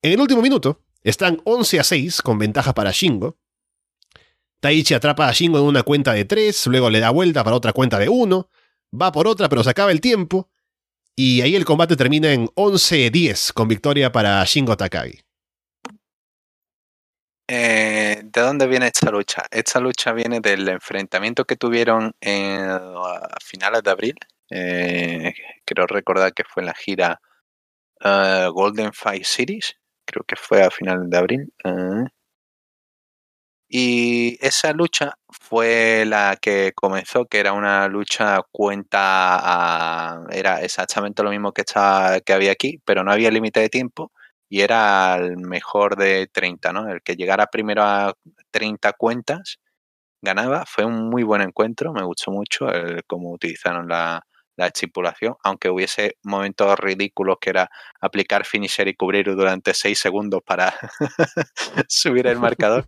En 0.04 0.12
el 0.12 0.22
último 0.22 0.42
minuto, 0.42 0.84
están 1.02 1.42
11 1.46 1.80
a 1.80 1.84
6 1.84 2.22
con 2.22 2.38
ventaja 2.38 2.76
para 2.76 2.92
Shingo. 2.92 3.40
Taichi 4.60 4.94
atrapa 4.94 5.28
a 5.28 5.32
Shingo 5.32 5.58
en 5.58 5.66
una 5.66 5.82
cuenta 5.82 6.14
de 6.14 6.26
3, 6.26 6.68
luego 6.68 6.92
le 6.92 7.00
da 7.00 7.10
vuelta 7.10 7.44
para 7.44 7.56
otra 7.56 7.74
cuenta 7.74 7.98
de 7.98 8.08
1, 8.08 8.50
va 9.02 9.12
por 9.12 9.28
otra, 9.28 9.50
pero 9.50 9.64
se 9.64 9.72
acaba 9.72 9.92
el 9.92 10.00
tiempo. 10.00 10.52
Y 11.16 11.42
ahí 11.42 11.56
el 11.56 11.66
combate 11.66 11.96
termina 11.96 12.32
en 12.32 12.48
11-10 12.50 13.52
con 13.54 13.68
victoria 13.68 14.12
para 14.12 14.44
Shingo 14.46 14.78
Takagi. 14.78 15.20
Eh, 17.48 18.22
¿De 18.24 18.42
dónde 18.42 18.68
viene 18.68 18.88
esta 18.88 19.10
lucha? 19.10 19.44
Esta 19.50 19.80
lucha 19.80 20.14
viene 20.14 20.40
del 20.40 20.70
enfrentamiento 20.70 21.46
que 21.46 21.56
tuvieron 21.56 22.14
en, 22.22 22.62
a 22.62 23.38
finales 23.44 23.82
de 23.82 23.92
abril. 23.92 24.16
Eh, 24.52 25.34
creo 25.66 25.88
recordar 25.88 26.32
que 26.34 26.44
fue 26.44 26.62
en 26.62 26.68
la 26.68 26.76
gira 26.76 27.20
uh, 28.04 28.52
Golden 28.52 28.94
Five 28.94 29.24
Series. 29.24 29.76
Creo 30.06 30.24
que 30.26 30.36
fue 30.36 30.64
a 30.64 30.72
finales 30.72 31.10
de 31.10 31.18
abril. 31.18 31.54
Uh, 31.64 32.06
y 33.76 34.38
esa 34.46 34.72
lucha 34.72 35.16
fue 35.30 36.06
la 36.06 36.38
que 36.40 36.74
comenzó, 36.76 37.26
que 37.26 37.40
era 37.40 37.54
una 37.54 37.88
lucha 37.88 38.42
cuenta 38.52 40.24
era 40.30 40.62
exactamente 40.62 41.24
lo 41.24 41.32
mismo 41.32 41.52
que, 41.54 41.64
que 42.24 42.34
había 42.34 42.52
aquí, 42.52 42.80
pero 42.86 43.04
no 43.04 43.12
había 43.12 43.32
límite 43.32 43.62
de 43.62 43.70
tiempo 43.70 44.12
y 44.48 44.62
era 44.62 45.16
el 45.16 45.38
mejor 45.38 45.96
de 45.96 46.28
30, 46.28 46.72
¿no? 46.72 46.88
El 46.88 47.02
que 47.02 47.16
llegara 47.16 47.48
primero 47.48 47.82
a 47.84 48.14
30 48.52 48.94
cuentas 48.94 49.58
ganaba. 50.22 50.66
Fue 50.68 50.86
un 50.86 51.10
muy 51.10 51.24
buen 51.24 51.42
encuentro, 51.42 51.94
me 51.94 52.04
gustó 52.04 52.32
mucho 52.32 52.70
el 52.70 53.04
cómo 53.08 53.32
utilizaron 53.32 53.88
la, 53.88 54.24
la 54.56 54.68
estipulación, 54.68 55.36
aunque 55.44 55.70
hubiese 55.70 56.18
momentos 56.24 56.78
ridículos 56.80 57.38
que 57.42 57.50
era 57.52 57.70
aplicar 58.02 58.46
finisher 58.46 58.88
y 58.88 58.96
cubrir 58.96 59.26
durante 59.36 59.74
6 59.74 59.98
segundos 59.98 60.42
para 60.46 60.74
subir 61.88 62.28
el 62.28 62.40
marcador. 62.40 62.88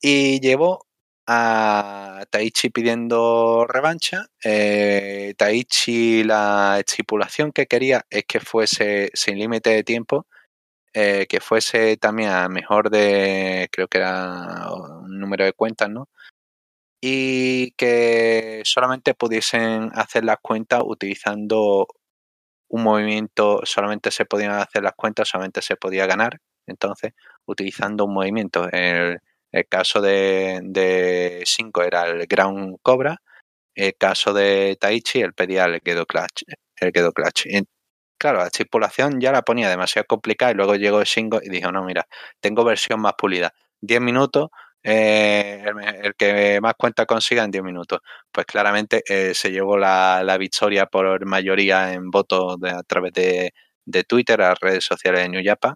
Y 0.00 0.40
llevó 0.40 0.86
a 1.26 2.24
Taichi 2.30 2.70
pidiendo 2.70 3.66
revancha. 3.68 4.26
Eh, 4.44 5.34
Taichi 5.36 6.24
la 6.24 6.78
estipulación 6.78 7.52
que 7.52 7.66
quería 7.66 8.06
es 8.10 8.24
que 8.24 8.40
fuese 8.40 9.10
sin 9.14 9.38
límite 9.38 9.70
de 9.70 9.84
tiempo, 9.84 10.26
eh, 10.94 11.26
que 11.28 11.40
fuese 11.40 11.96
también 11.96 12.30
a 12.30 12.48
mejor 12.48 12.90
de, 12.90 13.68
creo 13.72 13.88
que 13.88 13.98
era 13.98 14.70
un 14.72 15.18
número 15.18 15.44
de 15.44 15.52
cuentas, 15.52 15.90
¿no? 15.90 16.08
Y 17.00 17.72
que 17.72 18.62
solamente 18.64 19.14
pudiesen 19.14 19.90
hacer 19.94 20.24
las 20.24 20.38
cuentas 20.40 20.82
utilizando 20.84 21.86
un 22.68 22.82
movimiento, 22.82 23.60
solamente 23.64 24.10
se 24.10 24.24
podían 24.24 24.52
hacer 24.52 24.82
las 24.82 24.94
cuentas, 24.94 25.28
solamente 25.28 25.62
se 25.62 25.76
podía 25.76 26.06
ganar. 26.06 26.40
Entonces, 26.66 27.12
utilizando 27.46 28.04
un 28.06 28.14
movimiento. 28.14 28.68
El, 28.72 29.20
el 29.52 29.66
caso 29.68 30.00
de 30.00 31.42
5 31.46 31.82
era 31.82 32.06
el 32.06 32.26
Ground 32.26 32.78
Cobra. 32.82 33.22
El 33.74 33.96
caso 33.96 34.32
de 34.34 34.76
Taichi, 34.80 35.20
él 35.20 35.34
pedía 35.34 35.64
el 35.64 35.80
Gedo 35.84 36.06
Clutch. 36.06 36.44
El 36.76 36.92
Clutch. 36.92 37.46
Claro, 38.18 38.38
la 38.38 38.46
estipulación 38.46 39.20
ya 39.20 39.32
la 39.32 39.42
ponía 39.42 39.68
demasiado 39.68 40.06
complicada 40.06 40.52
y 40.52 40.54
luego 40.54 40.74
llegó 40.76 41.02
Shingo 41.04 41.40
y 41.42 41.50
dijo, 41.50 41.70
no, 41.72 41.84
mira, 41.84 42.06
tengo 42.40 42.64
versión 42.64 43.00
más 43.00 43.14
pulida. 43.14 43.52
10 43.82 44.00
minutos, 44.00 44.48
eh, 44.88 45.64
el, 46.02 46.14
que 46.14 46.60
más 46.60 46.74
cuenta 46.78 47.06
consiga 47.06 47.42
en 47.42 47.50
10 47.50 47.64
minutos. 47.64 48.00
Pues 48.30 48.46
claramente 48.46 49.02
eh, 49.08 49.34
se 49.34 49.50
llevó 49.50 49.76
la, 49.76 50.22
la, 50.24 50.38
victoria 50.38 50.86
por 50.86 51.26
mayoría 51.26 51.92
en 51.92 52.10
votos 52.10 52.56
a 52.62 52.82
través 52.84 53.12
de, 53.12 53.52
de 53.84 54.04
Twitter, 54.04 54.40
a 54.42 54.54
redes 54.54 54.84
sociales 54.84 55.22
de 55.22 55.28
New 55.28 55.42
Japan. 55.44 55.74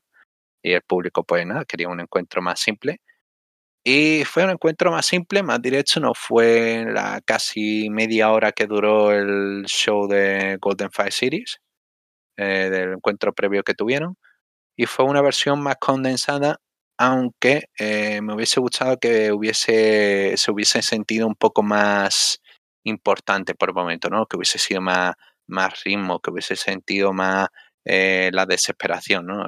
Y 0.62 0.72
el 0.72 0.82
público, 0.82 1.24
pues 1.24 1.46
nada, 1.46 1.64
quería 1.64 1.88
un 1.88 2.00
encuentro 2.00 2.42
más 2.42 2.60
simple. 2.60 3.00
Y 3.84 4.24
fue 4.26 4.44
un 4.44 4.50
encuentro 4.50 4.90
más 4.92 5.06
simple, 5.06 5.42
más 5.42 5.60
directo, 5.62 6.00
no 6.00 6.12
fue 6.14 6.84
la 6.86 7.20
casi 7.24 7.88
media 7.90 8.30
hora 8.30 8.52
que 8.52 8.66
duró 8.66 9.12
el 9.12 9.64
show 9.66 10.06
de 10.06 10.58
Golden 10.60 10.90
Five 10.92 11.12
Series, 11.12 11.60
eh, 12.36 12.68
del 12.70 12.94
encuentro 12.94 13.32
previo 13.34 13.62
que 13.64 13.74
tuvieron. 13.74 14.16
Y 14.76 14.86
fue 14.86 15.06
una 15.06 15.22
versión 15.22 15.62
más 15.62 15.76
condensada, 15.80 16.58
aunque 17.00 17.64
eh, 17.78 18.20
me 18.20 18.34
hubiese 18.34 18.60
gustado 18.60 18.98
que 18.98 19.32
hubiese, 19.32 20.34
se 20.36 20.50
hubiese 20.50 20.82
sentido 20.82 21.26
un 21.26 21.34
poco 21.34 21.62
más 21.62 22.40
importante 22.84 23.54
por 23.54 23.70
el 23.70 23.74
momento, 23.74 24.10
¿no? 24.10 24.26
Que 24.26 24.36
hubiese 24.36 24.58
sido 24.58 24.82
más, 24.82 25.14
más 25.46 25.82
ritmo, 25.84 26.20
que 26.20 26.30
hubiese 26.30 26.56
sentido 26.56 27.14
más 27.14 27.48
eh, 27.86 28.30
la 28.34 28.44
desesperación, 28.44 29.26
¿no? 29.26 29.46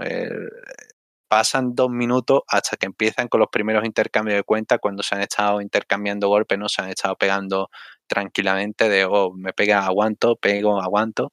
Pasan 1.28 1.74
dos 1.74 1.90
minutos 1.90 2.42
hasta 2.48 2.76
que 2.76 2.86
empiezan 2.86 3.28
con 3.28 3.40
los 3.40 3.48
primeros 3.50 3.84
intercambios 3.86 4.36
de 4.36 4.42
cuenta 4.44 4.78
cuando 4.78 5.02
se 5.02 5.14
han 5.14 5.22
estado 5.22 5.60
intercambiando 5.62 6.28
golpes, 6.28 6.58
no 6.58 6.68
se 6.68 6.82
han 6.82 6.90
estado 6.90 7.16
pegando 7.16 7.70
tranquilamente 8.06 8.88
de, 8.90 9.06
oh, 9.06 9.32
me 9.34 9.52
pega, 9.54 9.84
aguanto, 9.86 10.36
pego, 10.36 10.80
aguanto. 10.82 11.32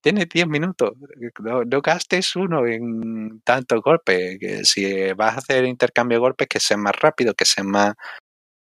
Tienes 0.00 0.28
10 0.28 0.46
minutos, 0.48 0.92
no, 1.40 1.64
no, 1.64 1.82
gastes 1.82 2.34
uno 2.36 2.66
en 2.66 3.40
tantos 3.42 3.80
golpes. 3.82 4.38
Si 4.64 5.12
vas 5.12 5.34
a 5.34 5.38
hacer 5.38 5.64
intercambio 5.64 6.16
de 6.16 6.20
golpes, 6.20 6.48
que 6.48 6.60
sea 6.60 6.76
más 6.76 6.94
rápido, 6.98 7.34
que 7.34 7.44
sea 7.44 7.64
más. 7.64 7.94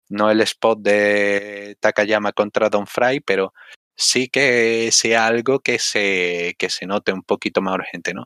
No 0.09 0.32
el 0.32 0.41
spot 0.41 0.80
de 0.82 1.78
Takayama 1.82 2.32
contra 2.32 2.69
Don 2.69 2.88
Fry, 2.88 3.19
pero 3.19 3.53
sí 3.95 4.30
que 4.30 4.89
sea 4.93 5.28
algo 5.28 5.59
que 5.59 5.80
se, 5.80 6.55
que 6.57 6.69
se 6.69 6.86
note 6.86 7.11
un 7.11 7.23
poquito 7.23 7.61
más 7.61 7.75
urgente, 7.75 8.13
¿no? 8.13 8.25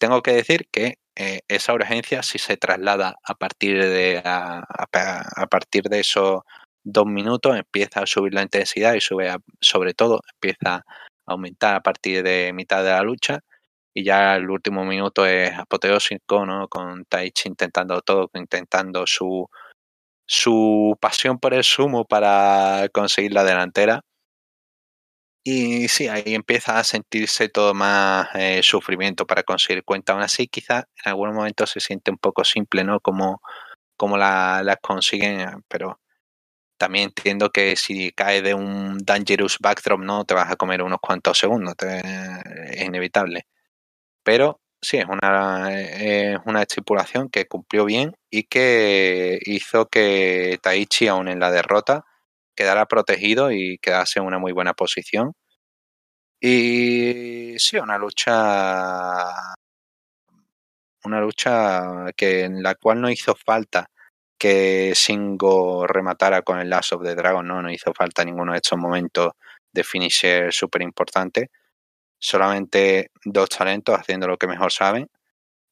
tengo 0.00 0.22
que 0.22 0.32
decir 0.32 0.66
que 0.72 0.98
eh, 1.14 1.40
esa 1.48 1.74
urgencia 1.74 2.22
si 2.22 2.38
se 2.38 2.56
traslada 2.56 3.16
a 3.22 3.34
partir 3.34 3.78
de 3.78 4.22
a, 4.24 4.64
a, 4.66 5.46
partir 5.46 5.84
de 5.84 6.00
esos 6.00 6.40
dos 6.82 7.06
minutos 7.06 7.56
empieza 7.56 8.00
a 8.00 8.06
subir 8.06 8.32
la 8.34 8.42
intensidad 8.42 8.94
y 8.94 9.00
sube 9.00 9.28
a, 9.28 9.38
sobre 9.60 9.92
todo 9.94 10.20
empieza 10.34 10.84
aumentar 11.32 11.74
a 11.76 11.80
partir 11.82 12.22
de 12.22 12.52
mitad 12.52 12.84
de 12.84 12.90
la 12.90 13.02
lucha 13.02 13.40
y 13.94 14.04
ya 14.04 14.36
el 14.36 14.50
último 14.50 14.84
minuto 14.84 15.26
es 15.26 15.52
apoteósico 15.58 16.46
¿no? 16.46 16.68
con 16.68 17.04
Taichi 17.06 17.48
intentando 17.48 18.00
todo 18.02 18.30
intentando 18.34 19.06
su 19.06 19.48
su 20.26 20.96
pasión 21.00 21.38
por 21.40 21.54
el 21.54 21.64
sumo 21.64 22.04
para 22.06 22.88
conseguir 22.92 23.32
la 23.34 23.44
delantera 23.44 24.02
y 25.42 25.88
sí, 25.88 26.06
ahí 26.08 26.34
empieza 26.34 26.78
a 26.78 26.84
sentirse 26.84 27.48
todo 27.48 27.72
más 27.72 28.28
eh, 28.34 28.60
sufrimiento 28.62 29.26
para 29.26 29.42
conseguir 29.42 29.84
cuenta. 29.84 30.12
Aún 30.12 30.22
así, 30.22 30.48
quizá 30.48 30.80
en 31.02 31.10
algunos 31.10 31.34
momentos 31.34 31.70
se 31.70 31.80
siente 31.80 32.10
un 32.10 32.18
poco 32.18 32.44
simple, 32.44 32.84
¿no? 32.84 33.00
Como, 33.00 33.40
como 33.96 34.18
las 34.18 34.64
la 34.64 34.76
consiguen, 34.76 35.64
pero 35.68 35.98
también 36.80 37.10
entiendo 37.10 37.50
que 37.50 37.76
si 37.76 38.10
cae 38.12 38.40
de 38.40 38.54
un 38.54 38.98
dangerous 39.04 39.58
backdrop, 39.60 40.00
¿no? 40.00 40.24
Te 40.24 40.32
vas 40.32 40.50
a 40.50 40.56
comer 40.56 40.82
unos 40.82 40.98
cuantos 41.00 41.38
segundos, 41.38 41.74
es 41.82 42.82
inevitable. 42.82 43.46
Pero 44.24 44.60
sí, 44.80 44.98
es 44.98 45.06
una, 45.06 45.68
una 46.46 46.62
estipulación 46.62 47.28
que 47.30 47.46
cumplió 47.46 47.84
bien 47.84 48.14
y 48.30 48.44
que 48.44 49.38
hizo 49.44 49.88
que 49.88 50.58
Taichi, 50.62 51.08
aún 51.08 51.28
en 51.28 51.40
la 51.40 51.50
derrota, 51.50 52.06
quedara 52.56 52.86
protegido 52.86 53.52
y 53.52 53.78
quedase 53.78 54.20
en 54.20 54.26
una 54.26 54.38
muy 54.38 54.52
buena 54.52 54.72
posición. 54.74 55.34
Y 56.40 57.58
sí, 57.58 57.76
una 57.78 57.98
lucha. 57.98 59.26
Una 61.04 61.20
lucha 61.20 62.12
que 62.16 62.44
en 62.44 62.62
la 62.62 62.74
cual 62.74 63.00
no 63.02 63.10
hizo 63.10 63.34
falta 63.34 63.90
que 64.40 64.94
Singo 64.94 65.86
rematara 65.86 66.42
con 66.42 66.58
el 66.60 66.70
Last 66.70 66.94
of 66.94 67.04
the 67.04 67.14
Dragon, 67.14 67.46
no, 67.46 67.62
no 67.62 67.70
hizo 67.70 67.92
falta 67.94 68.24
ninguno 68.24 68.52
de 68.52 68.58
estos 68.58 68.78
momentos 68.78 69.32
de 69.72 69.84
finisher 69.84 70.52
súper 70.52 70.82
importante. 70.82 71.50
Solamente 72.18 73.10
dos 73.24 73.50
talentos 73.50 73.98
haciendo 73.98 74.28
lo 74.28 74.38
que 74.38 74.48
mejor 74.48 74.72
saben. 74.72 75.08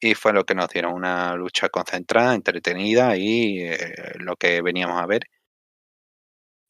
Y 0.01 0.15
fue 0.15 0.33
lo 0.35 0.45
que 0.45 0.55
nos 0.55 0.69
dieron 0.71 0.95
una 0.95 1.35
lucha 1.37 1.71
concentrada, 1.71 2.35
entretenida 2.35 3.17
y 3.17 3.63
eh, 3.63 3.79
lo 4.21 4.37
que 4.37 4.63
veníamos 4.63 5.03
a 5.03 5.07
ver. 5.07 5.23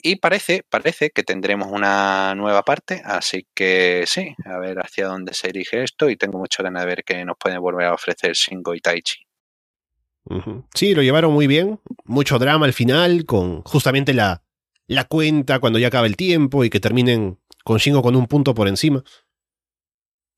Y 0.03 0.17
parece, 0.17 0.63
parece 0.69 1.11
que 1.11 1.25
tendremos 1.25 1.69
una 1.71 2.35
nueva 2.37 2.63
parte, 2.63 3.03
así 3.05 3.47
que 3.55 4.05
sí, 4.07 4.35
a 4.45 4.59
ver 4.59 4.79
hacia 4.79 5.07
dónde 5.09 5.35
se 5.35 5.49
dirige 5.49 5.83
esto 5.83 6.09
y 6.09 6.17
tengo 6.17 6.39
mucho 6.39 6.63
ganas 6.63 6.83
de 6.85 6.89
ver 6.89 7.05
qué 7.05 7.25
nos 7.25 7.37
pueden 7.39 7.61
volver 7.61 7.87
a 7.87 7.95
ofrecer 7.95 8.33
Shingo 8.35 8.75
y 8.75 8.81
Taichi. 8.81 9.28
Sí, 10.75 10.95
lo 10.95 11.03
llevaron 11.03 11.33
muy 11.33 11.47
bien, 11.47 11.81
mucho 12.05 12.39
drama 12.39 12.67
al 12.67 12.73
final, 12.73 13.25
con 13.25 13.63
justamente 13.63 14.13
la, 14.15 14.43
la 14.87 15.05
cuenta 15.05 15.59
cuando 15.59 15.79
ya 15.79 15.89
acaba 15.89 16.07
el 16.07 16.17
tiempo 16.17 16.65
y 16.65 16.71
que 16.71 16.81
terminen 16.81 17.39
con 17.65 17.79
Shingo 17.79 18.03
con 18.03 18.17
un 18.17 18.27
punto 18.27 18.55
por 18.55 18.69
encima. 18.69 19.05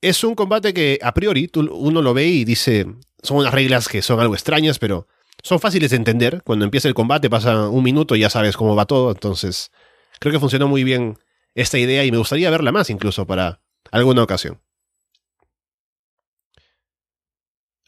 Es 0.03 0.25
un 0.25 0.35
combate 0.35 0.73
que 0.73 0.99
a 1.03 1.13
priori 1.13 1.51
uno 1.55 2.03
lo 2.03 2.15
ve 2.15 2.27
y 2.27 2.45
dice, 2.45 2.87
son 3.23 3.39
unas 3.39 3.53
reglas 3.53 3.89
que 3.89 4.03
son 4.03 4.19
algo 4.21 4.35
extrañas, 4.35 4.79
pero 4.79 5.07
son 5.43 5.61
fáciles 5.61 5.91
de 5.91 5.97
entender. 5.97 6.43
Cuando 6.43 6.65
empieza 6.65 6.89
el 6.89 6.95
combate 6.95 7.29
pasa 7.29 7.69
un 7.69 7.85
minuto 7.85 8.17
y 8.17 8.21
ya 8.21 8.31
sabes 8.31 8.57
cómo 8.57 8.75
va 8.75 8.87
todo. 8.87 9.11
Entonces, 9.11 9.71
creo 10.19 10.33
que 10.33 10.41
funcionó 10.41 10.69
muy 10.69 10.85
bien 10.85 11.19
esta 11.55 11.79
idea 11.79 12.05
y 12.05 12.11
me 12.11 12.19
gustaría 12.19 12.51
verla 12.51 12.73
más 12.73 12.91
incluso 12.91 13.27
para 13.27 13.61
alguna 13.91 14.23
ocasión. 14.23 14.61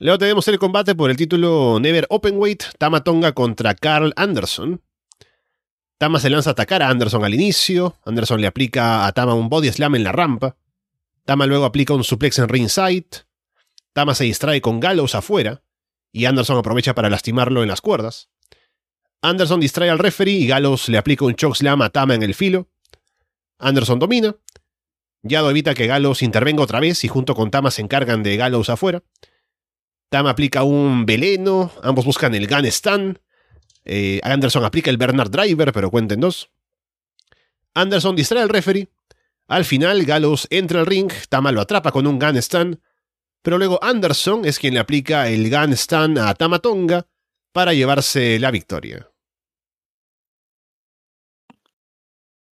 Luego 0.03 0.19
tenemos 0.19 0.49
el 0.49 0.59
combate 0.59 0.97
por 0.97 1.13
el 1.13 1.17
título 1.17 1.79
Never 1.81 2.09
Openweight, 2.11 2.77
Tamatonga 2.77 3.35
contra 3.35 3.77
Carl 3.77 4.13
Anderson. 4.17 4.83
Tama 5.97 6.19
se 6.19 6.29
lanza 6.29 6.51
a 6.51 6.55
atacar 6.55 6.83
a 6.83 6.89
Anderson 6.89 7.25
al 7.25 7.33
inicio. 7.33 7.95
Anderson 8.05 8.41
le 8.41 8.49
aplica 8.49 9.07
a 9.07 9.13
Tama 9.13 9.35
un 9.35 9.49
body 9.49 9.71
slam 9.71 9.95
en 9.95 10.03
la 10.03 10.11
rampa. 10.11 10.57
Tama 11.25 11.47
luego 11.47 11.67
aplica 11.67 11.95
un 11.95 12.03
suplex 12.03 12.41
en 12.41 12.49
ringside. 12.49 13.07
Tama 13.93 14.17
se 14.17 14.25
distrae 14.25 14.61
con 14.61 14.81
Gallows 14.81 15.15
afuera. 15.15 15.63
Y 16.11 16.25
Anderson 16.25 16.59
aprovecha 16.59 16.97
para 16.97 17.09
lastimarlo 17.09 17.63
en 17.63 17.69
las 17.69 17.81
cuerdas. 17.81 18.29
Anderson 19.21 19.61
distrae 19.61 19.89
al 19.89 20.01
referee 20.01 20.35
y 20.35 20.49
Gallows 20.49 20.89
le 20.89 20.99
aplica 20.99 21.27
un 21.27 21.37
chokeslam 21.37 21.81
a 21.81 21.91
Tama 21.91 22.17
en 22.17 22.25
el 22.25 22.35
filo. 22.35 22.69
Anderson 23.61 24.01
domina. 24.01 24.35
Yado 25.23 25.49
evita 25.49 25.75
que 25.75 25.87
Gallows 25.87 26.25
intervenga 26.25 26.65
otra 26.65 26.81
vez 26.81 27.05
y 27.05 27.09
junto 27.09 27.37
con 27.37 27.53
Tama 27.53 27.71
se 27.71 27.83
encargan 27.83 28.25
de 28.25 28.37
Gallows 28.37 28.69
afuera. 28.69 29.05
Tama 30.13 30.29
aplica 30.29 30.63
un 30.63 31.07
veleno, 31.07 31.73
ambos 31.83 32.05
buscan 32.05 32.35
el 32.35 32.47
gun 32.47 32.67
stand. 32.67 33.19
Eh, 33.87 34.21
Anderson 34.23 34.63
aplica 34.63 34.91
el 34.91 34.99
Bernard 34.99 35.31
Driver, 35.31 35.73
pero 35.73 35.91
cuenten 35.91 36.21
dos. 36.21 36.51
Anderson 37.73 38.15
distrae 38.15 38.43
al 38.43 38.51
referee. 38.51 38.91
Al 39.49 39.65
final, 39.65 40.05
Gallows 40.05 40.49
entra 40.51 40.81
al 40.81 40.87
ring, 40.87 41.11
Tama 41.31 41.51
lo 41.51 41.63
atrapa 41.63 41.93
con 41.93 42.07
un 42.07 42.19
gun 42.19 42.37
stand, 42.37 42.79
pero 43.41 43.57
luego 43.57 43.83
Anderson 43.83 44.45
es 44.45 44.59
quien 44.59 44.75
le 44.75 44.81
aplica 44.81 45.31
el 45.31 45.49
gun 45.49 45.73
stand 45.73 46.19
a 46.19 46.35
Tamatonga 46.35 47.07
para 47.51 47.73
llevarse 47.73 48.39
la 48.39 48.51
victoria. 48.51 49.09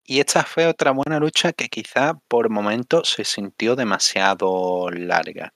Y 0.05 0.21
esta 0.21 0.45
fue 0.45 0.65
otra 0.65 0.91
buena 0.91 1.19
lucha 1.19 1.51
que 1.51 1.67
quizá 1.67 2.13
por 2.29 2.49
momentos 2.49 3.09
se 3.09 3.25
sintió 3.25 3.75
demasiado 3.75 4.89
larga. 4.91 5.53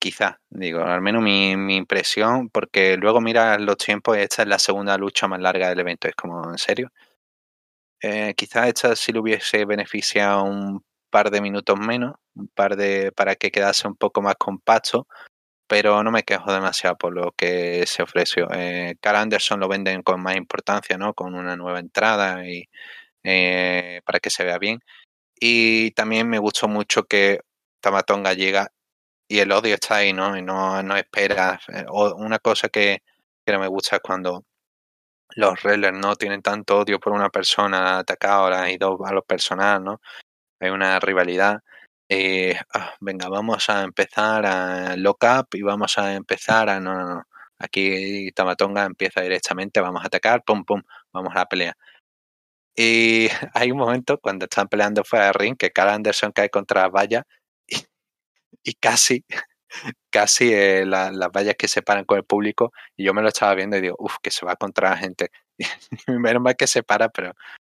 Quizá, 0.00 0.40
digo, 0.48 0.80
al 0.82 1.02
menos 1.02 1.22
mi, 1.22 1.52
impresión, 1.76 2.48
porque 2.48 2.96
luego 2.96 3.20
mira 3.20 3.58
los 3.58 3.76
tiempos 3.76 4.16
esta 4.16 4.42
es 4.42 4.48
la 4.48 4.58
segunda 4.58 4.96
lucha 4.96 5.28
más 5.28 5.40
larga 5.40 5.68
del 5.68 5.80
evento. 5.80 6.08
Es 6.08 6.14
como, 6.14 6.50
¿en 6.50 6.56
serio? 6.58 6.90
Eh, 8.02 8.34
quizás 8.34 8.68
esta 8.68 8.96
sí 8.96 9.12
le 9.12 9.20
hubiese 9.20 9.64
beneficiado 9.66 10.44
un 10.44 10.82
par 11.10 11.30
de 11.30 11.42
minutos 11.42 11.78
menos, 11.78 12.14
un 12.34 12.48
par 12.48 12.76
de 12.76 13.12
para 13.12 13.36
que 13.36 13.50
quedase 13.50 13.86
un 13.88 13.96
poco 13.96 14.22
más 14.22 14.36
compacto, 14.36 15.06
pero 15.68 16.02
no 16.04 16.10
me 16.12 16.24
quejo 16.24 16.52
demasiado 16.52 16.96
por 16.98 17.14
lo 17.14 17.32
que 17.32 17.86
se 17.86 18.02
ofreció. 18.02 18.48
Eh, 18.52 18.96
Carl 19.00 19.18
Anderson 19.18 19.60
lo 19.60 19.68
venden 19.68 20.02
con 20.02 20.22
más 20.22 20.36
importancia, 20.36 20.98
¿no? 20.98 21.14
Con 21.14 21.34
una 21.34 21.56
nueva 21.56 21.80
entrada 21.80 22.46
y 22.48 22.68
eh, 23.24 24.02
para 24.06 24.20
que 24.20 24.30
se 24.30 24.44
vea 24.44 24.58
bien. 24.58 24.80
Y 25.40 25.92
también 25.92 26.28
me 26.28 26.38
gustó 26.38 26.68
mucho 26.68 27.04
que 27.04 27.40
Tamatonga 27.80 28.34
llega 28.34 28.72
y 29.30 29.38
el 29.38 29.52
odio 29.52 29.74
está 29.74 29.96
ahí, 29.96 30.12
¿no? 30.12 30.36
Y 30.36 30.42
no, 30.42 30.82
no 30.82 30.96
espera. 30.96 31.60
Eh, 31.68 31.84
una 31.88 32.40
cosa 32.40 32.68
que, 32.68 33.02
que 33.46 33.52
no 33.52 33.60
me 33.60 33.68
gusta 33.68 33.96
es 33.96 34.02
cuando 34.02 34.44
los 35.36 35.62
Railers 35.62 35.96
no 35.98 36.16
tienen 36.16 36.42
tanto 36.42 36.80
odio 36.80 37.00
por 37.00 37.12
una 37.12 37.30
persona 37.30 37.98
atacada 38.00 38.70
y 38.70 38.78
dos 38.78 39.00
a 39.06 39.12
los 39.12 39.24
personal, 39.24 39.84
¿no? 39.84 40.00
Hay 40.60 40.70
una 40.70 41.00
rivalidad. 41.00 41.60
Eh, 42.08 42.56
ah, 42.74 42.94
venga, 43.00 43.28
vamos 43.28 43.70
a 43.70 43.84
empezar 43.84 44.46
a 44.46 44.96
lock 44.96 45.24
up 45.24 45.48
y 45.54 45.62
vamos 45.62 45.98
a 45.98 46.14
empezar 46.14 46.70
a. 46.70 46.80
No, 46.80 46.94
no, 46.94 47.06
no. 47.16 47.24
Aquí 47.58 48.32
Tamatonga 48.32 48.84
empieza 48.86 49.20
directamente, 49.22 49.80
vamos 49.80 50.02
a 50.04 50.08
atacar, 50.08 50.42
pum, 50.44 50.64
pum, 50.64 50.82
vamos 51.12 51.32
a 51.36 51.40
la 51.40 51.46
pelea. 51.46 51.76
Y 52.76 53.28
hay 53.54 53.70
un 53.72 53.78
momento 53.78 54.18
cuando 54.20 54.46
están 54.46 54.68
peleando 54.68 55.04
fuera 55.04 55.26
del 55.26 55.34
ring 55.34 55.56
que 55.56 55.70
Carl 55.70 55.90
Anderson 55.90 56.32
cae 56.32 56.50
contra 56.50 56.82
la 56.82 56.88
valla 56.88 57.26
y, 58.62 58.74
casi, 58.74 59.24
casi 60.10 60.52
eh, 60.52 60.84
las 60.86 61.12
vallas 61.30 61.56
que 61.58 61.68
separan 61.68 62.04
con 62.04 62.18
el 62.18 62.24
público. 62.24 62.72
Y 62.96 63.04
yo 63.04 63.14
me 63.14 63.22
lo 63.22 63.28
estaba 63.28 63.54
viendo 63.54 63.76
y 63.76 63.80
digo, 63.82 63.96
uff, 63.98 64.16
que 64.22 64.30
se 64.30 64.46
va 64.46 64.56
contra 64.56 64.90
la 64.90 64.96
gente. 64.96 65.30
Y 66.08 66.12
menos 66.12 66.42
mal 66.42 66.56
que 66.56 66.66
se 66.66 66.82
para, 66.82 67.08
pero 67.10 67.34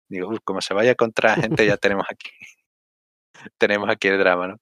digo, 0.10 0.30
uff, 0.30 0.40
como 0.44 0.62
se 0.62 0.74
vaya 0.74 0.96
contra 0.96 1.36
la 1.36 1.44
gente, 1.44 1.66
ya 1.66 1.78
tenemos 1.78 2.06
aquí, 2.10 2.30
tenemos 3.58 3.90
aquí 3.90 4.08
el 4.10 4.20
drama, 4.20 4.48
¿no? 4.50 4.58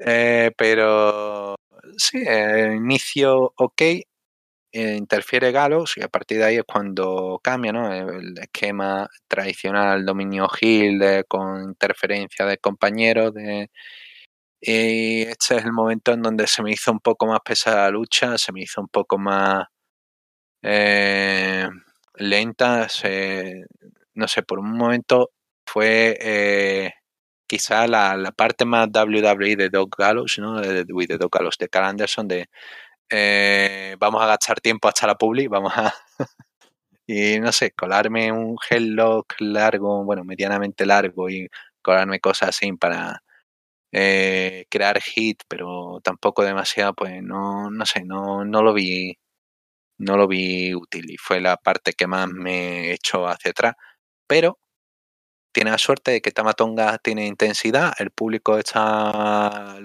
Eh, 0.00 0.52
pero 0.56 1.56
sí, 1.96 2.22
el 2.26 2.76
inicio 2.76 3.52
ok, 3.56 3.82
eh, 4.72 4.96
interfiere 4.96 5.50
Galos 5.50 5.96
y 5.96 6.02
a 6.02 6.08
partir 6.08 6.38
de 6.38 6.44
ahí 6.44 6.56
es 6.56 6.64
cuando 6.64 7.40
cambia 7.42 7.72
¿no? 7.72 7.92
el 7.92 8.38
esquema 8.38 9.08
tradicional 9.26 10.04
dominio 10.04 10.46
Hill 10.60 11.24
con 11.26 11.62
interferencia 11.70 12.44
de 12.46 12.58
compañeros 12.58 13.34
de, 13.34 13.70
y 14.60 15.22
este 15.22 15.56
es 15.56 15.64
el 15.64 15.72
momento 15.72 16.12
en 16.12 16.22
donde 16.22 16.46
se 16.46 16.62
me 16.62 16.72
hizo 16.72 16.92
un 16.92 17.00
poco 17.00 17.26
más 17.26 17.40
pesada 17.44 17.84
la 17.84 17.90
lucha 17.90 18.38
se 18.38 18.52
me 18.52 18.62
hizo 18.62 18.80
un 18.80 18.88
poco 18.88 19.18
más 19.18 19.66
eh, 20.62 21.68
lenta 22.16 22.88
no 24.14 24.28
sé 24.28 24.42
por 24.42 24.58
un 24.58 24.72
momento 24.72 25.30
fue 25.66 26.16
eh, 26.20 26.92
quizá 27.48 27.86
la, 27.86 28.32
parte 28.36 28.64
más 28.64 28.88
WWE 28.88 29.56
de 29.56 29.68
Doc 29.70 29.96
Gallows, 29.98 30.38
¿no? 30.38 30.60
De, 30.60 30.84
de, 30.84 31.06
de 31.06 31.18
Doc 31.18 31.34
Gallows, 31.34 31.58
de 31.58 31.68
Carl 31.68 31.86
Anderson, 31.86 32.28
de 32.28 32.48
eh, 33.10 33.96
vamos 33.98 34.22
a 34.22 34.26
gastar 34.26 34.60
tiempo 34.60 34.88
hasta 34.88 35.06
la 35.06 35.16
publi, 35.16 35.48
vamos 35.48 35.72
a... 35.76 35.94
y 37.06 37.40
no 37.40 37.52
sé, 37.52 37.72
colarme 37.72 38.32
un 38.32 38.56
headlock 38.70 39.34
largo, 39.40 40.04
bueno, 40.04 40.24
medianamente 40.24 40.86
largo 40.86 41.30
y 41.30 41.48
colarme 41.82 42.20
cosas 42.20 42.50
así 42.50 42.72
para 42.74 43.22
eh, 43.92 44.66
crear 44.70 45.00
hit, 45.00 45.42
pero 45.48 46.00
tampoco 46.04 46.44
demasiado, 46.44 46.94
pues 46.94 47.22
no, 47.22 47.70
no 47.70 47.86
sé, 47.86 48.04
no, 48.04 48.44
no 48.44 48.62
lo 48.62 48.74
vi 48.74 49.16
no 49.98 50.16
lo 50.16 50.28
vi 50.28 50.74
útil 50.74 51.10
y 51.10 51.16
fue 51.16 51.40
la 51.40 51.56
parte 51.56 51.92
que 51.94 52.06
más 52.06 52.28
me 52.28 52.92
echó 52.92 53.26
hacia 53.28 53.50
atrás. 53.52 53.74
Pero 54.26 54.58
tiene 55.52 55.70
la 55.70 55.78
suerte 55.78 56.12
de 56.12 56.20
que 56.20 56.30
Tamatonga 56.32 56.98
tiene 56.98 57.26
intensidad, 57.26 57.92
el 57.98 58.10
público 58.12 58.58
está, 58.58 59.76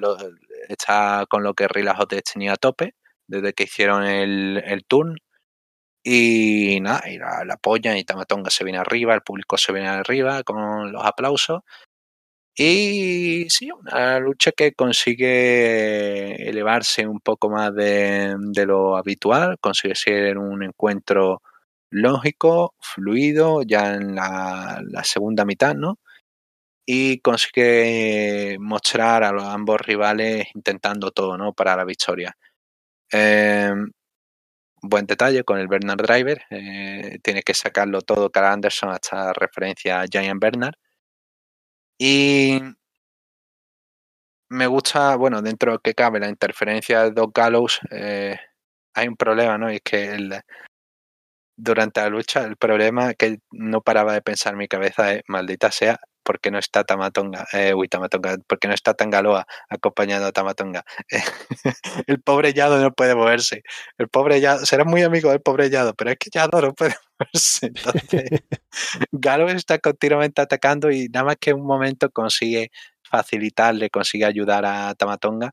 está 0.69 1.25
con 1.29 1.43
lo 1.43 1.53
que 1.53 1.67
Hot 1.67 2.13
tenía 2.33 2.53
a 2.53 2.57
tope 2.57 2.95
desde 3.27 3.53
que 3.53 3.63
hicieron 3.63 4.03
el, 4.05 4.61
el 4.65 4.85
turn. 4.85 5.15
Y 6.05 6.79
nada, 6.81 7.03
y 7.09 7.17
la, 7.17 7.45
apoyan 7.53 7.97
y 7.97 8.03
Tamatonga 8.05 8.49
se 8.49 8.63
viene 8.65 8.79
arriba, 8.79 9.13
el 9.15 9.21
público 9.21 9.57
se 9.57 9.73
viene 9.73 9.89
arriba 9.89 10.43
con 10.43 10.91
los 10.91 11.05
aplausos. 11.05 11.61
Y 12.55 13.49
sí, 13.49 13.71
una 13.71 14.19
lucha 14.19 14.51
que 14.51 14.73
consigue 14.73 16.49
elevarse 16.49 17.07
un 17.07 17.19
poco 17.19 17.49
más 17.49 17.73
de, 17.73 18.35
lo 18.67 18.95
habitual, 18.95 19.57
consigue 19.59 19.95
ser 19.95 20.37
un 20.37 20.61
encuentro 20.63 21.41
lógico, 21.89 22.75
fluido, 22.79 23.63
ya 23.63 23.95
en 23.95 24.15
la, 24.15 24.81
segunda 25.03 25.45
mitad, 25.45 25.75
¿no? 25.75 25.99
Y 26.85 27.19
consigue 27.21 28.57
mostrar 28.59 29.23
a 29.23 29.31
los 29.31 29.43
ambos 29.45 29.81
rivales 29.81 30.47
intentando 30.55 31.11
todo, 31.11 31.37
¿no? 31.37 31.53
Para 31.53 31.75
la 31.77 31.85
victoria. 31.85 32.35
Em, 33.11 33.91
buen 34.81 35.05
detalle 35.07 35.43
con 35.43 35.59
el 35.59 35.67
Bernard 35.67 36.01
Driver. 36.01 36.43
Eh, 36.51 37.19
tiene 37.23 37.43
que 37.43 37.53
sacarlo 37.53 38.01
todo 38.01 38.31
cara 38.31 38.53
Anderson 38.53 38.91
hasta 38.91 39.33
referencia 39.33 40.01
a 40.01 40.07
Giant 40.07 40.41
Bernard. 40.41 40.75
Y 41.97 42.59
me 44.49 44.67
gusta, 44.67 45.15
bueno, 45.15 45.41
dentro 45.41 45.73
de 45.73 45.79
que 45.83 45.93
cabe 45.93 46.19
la 46.19 46.29
interferencia 46.29 47.03
de 47.03 47.11
Doc 47.11 47.35
Gallows, 47.35 47.79
eh, 47.91 48.37
hay 48.93 49.07
un 49.07 49.15
problema, 49.15 49.57
¿no? 49.57 49.71
Y 49.71 49.75
es 49.77 49.81
que 49.83 50.11
el, 50.11 50.41
durante 51.57 52.01
la 52.01 52.09
lucha 52.09 52.43
el 52.45 52.57
problema 52.57 53.13
que 53.13 53.39
no 53.51 53.81
paraba 53.81 54.13
de 54.13 54.21
pensar 54.21 54.53
en 54.53 54.59
mi 54.59 54.67
cabeza 54.67 55.13
es, 55.13 55.23
maldita 55.27 55.71
sea, 55.71 55.99
porque 56.23 56.51
no 56.51 56.57
está 56.59 56.83
Tamatonga, 56.83 57.47
eh, 57.53 57.73
uy, 57.73 57.87
Tamatonga, 57.87 58.37
porque 58.47 58.67
no 58.67 58.73
está 58.73 58.93
Tangaloa 58.93 59.45
acompañando 59.69 60.27
a 60.27 60.31
Tamatonga. 60.31 60.83
el 62.07 62.21
pobre 62.21 62.53
Yado 62.53 62.81
no 62.81 62.91
puede 62.93 63.15
moverse. 63.15 63.63
El 63.97 64.09
pobre 64.09 64.41
Yado, 64.41 64.65
será 64.65 64.85
muy 64.85 65.03
amigo 65.03 65.29
del 65.29 65.41
pobre 65.41 65.69
Yado, 65.69 65.93
pero 65.93 66.11
es 66.11 66.17
que 66.17 66.29
Yado 66.31 66.61
no 66.61 66.73
puede 66.73 66.95
moverse. 67.19 67.67
Entonces, 67.67 68.43
Galo 69.11 69.49
está 69.49 69.79
continuamente 69.79 70.41
atacando 70.41 70.91
y 70.91 71.09
nada 71.09 71.25
más 71.25 71.35
que 71.39 71.51
en 71.51 71.57
un 71.57 71.67
momento 71.67 72.09
consigue 72.09 72.71
facilitarle, 73.03 73.89
consigue 73.89 74.25
ayudar 74.25 74.65
a 74.65 74.93
Tamatonga. 74.95 75.51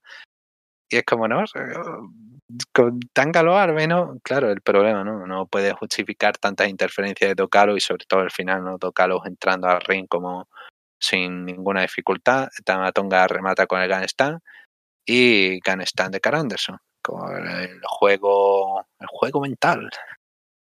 Y 0.88 0.96
es 0.96 1.04
como, 1.04 1.28
no, 1.28 1.44
con 2.72 3.00
Tangaloa 3.12 3.62
al 3.64 3.74
menos, 3.74 4.18
claro, 4.22 4.50
el 4.50 4.60
problema, 4.60 5.04
¿no? 5.04 5.26
No 5.26 5.46
puede 5.46 5.72
justificar 5.72 6.36
tantas 6.38 6.68
interferencias 6.68 7.30
de 7.30 7.34
Docalo 7.34 7.76
y 7.76 7.80
sobre 7.80 8.04
todo 8.06 8.20
al 8.20 8.30
final, 8.30 8.64
¿no? 8.64 8.78
Docalo 8.78 9.22
entrando 9.24 9.68
al 9.68 9.80
ring 9.82 10.06
como 10.08 10.48
sin 11.00 11.44
ninguna 11.44 11.82
dificultad. 11.82 12.48
Tamatonga 12.64 13.26
remata 13.26 13.66
con 13.66 13.80
el 13.80 13.88
Gun 13.88 14.40
y 15.06 15.58
Gun 15.60 16.10
de 16.10 16.20
Carl 16.20 16.36
Anderson, 16.36 16.78
con 17.02 17.46
el 17.46 17.80
juego, 17.84 18.86
el 18.98 19.06
juego 19.08 19.40
mental. 19.40 19.90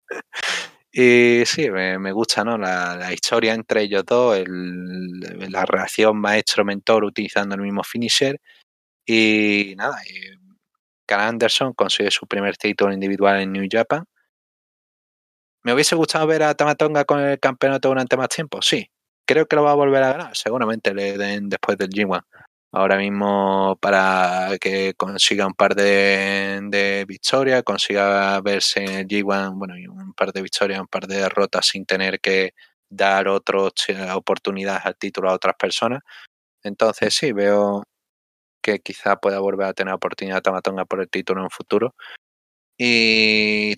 Y 0.98 1.44
sí, 1.44 1.70
me, 1.70 2.10
gusta 2.12 2.42
¿no? 2.42 2.56
La, 2.56 3.12
historia 3.12 3.52
entre 3.52 3.82
ellos 3.82 4.02
dos, 4.06 4.42
la 4.48 5.66
relación 5.66 6.16
maestro-mentor 6.16 7.04
utilizando 7.04 7.54
el 7.54 7.60
mismo 7.60 7.82
finisher. 7.82 8.40
Y 9.04 9.74
nada, 9.76 9.98
y 10.06 10.38
Anderson 11.14 11.74
consigue 11.74 12.10
su 12.10 12.26
primer 12.26 12.56
título 12.56 12.94
individual 12.94 13.42
en 13.42 13.52
New 13.52 13.68
Japan. 13.70 14.06
¿Me 15.62 15.74
hubiese 15.74 15.96
gustado 15.96 16.26
ver 16.26 16.44
a 16.44 16.54
Tamatonga 16.54 17.04
con 17.04 17.20
el 17.20 17.38
campeonato 17.40 17.88
durante 17.88 18.16
más 18.16 18.30
tiempo? 18.30 18.62
Sí. 18.62 18.88
Creo 19.26 19.46
que 19.46 19.56
lo 19.56 19.64
va 19.64 19.72
a 19.72 19.74
volver 19.74 20.02
a 20.02 20.12
ganar. 20.12 20.36
Seguramente 20.36 20.94
le 20.94 21.18
den 21.18 21.48
después 21.48 21.76
del 21.76 21.90
G1. 21.90 22.24
Ahora 22.72 22.98
mismo 22.98 23.78
para 23.80 24.56
que 24.60 24.94
consiga 24.94 25.46
un 25.46 25.54
par 25.54 25.74
de, 25.74 27.04
victorias, 27.08 27.62
consiga 27.62 28.40
verse 28.40 28.84
en 28.84 28.90
el 28.90 29.06
G1, 29.08 29.54
bueno, 29.58 29.74
un 29.92 30.12
par 30.14 30.32
de 30.32 30.42
victorias, 30.42 30.80
un 30.80 30.86
par 30.86 31.06
de 31.06 31.16
derrotas 31.16 31.66
sin 31.66 31.86
tener 31.86 32.20
que 32.20 32.54
dar 32.88 33.28
otras 33.28 33.72
oportunidades 34.14 34.84
al 34.86 34.96
título 34.96 35.30
a 35.30 35.34
otras 35.34 35.54
personas. 35.58 36.02
Entonces 36.62 37.14
sí, 37.14 37.32
veo 37.32 37.84
que 38.62 38.80
quizá 38.80 39.16
pueda 39.16 39.40
volver 39.40 39.68
a 39.68 39.74
tener 39.74 39.94
oportunidad 39.94 40.42
Tamatonga 40.42 40.84
por 40.86 41.00
el 41.00 41.08
título 41.10 41.40
en 41.40 41.44
un 41.44 41.50
futuro. 41.50 41.94
Y 42.78 43.76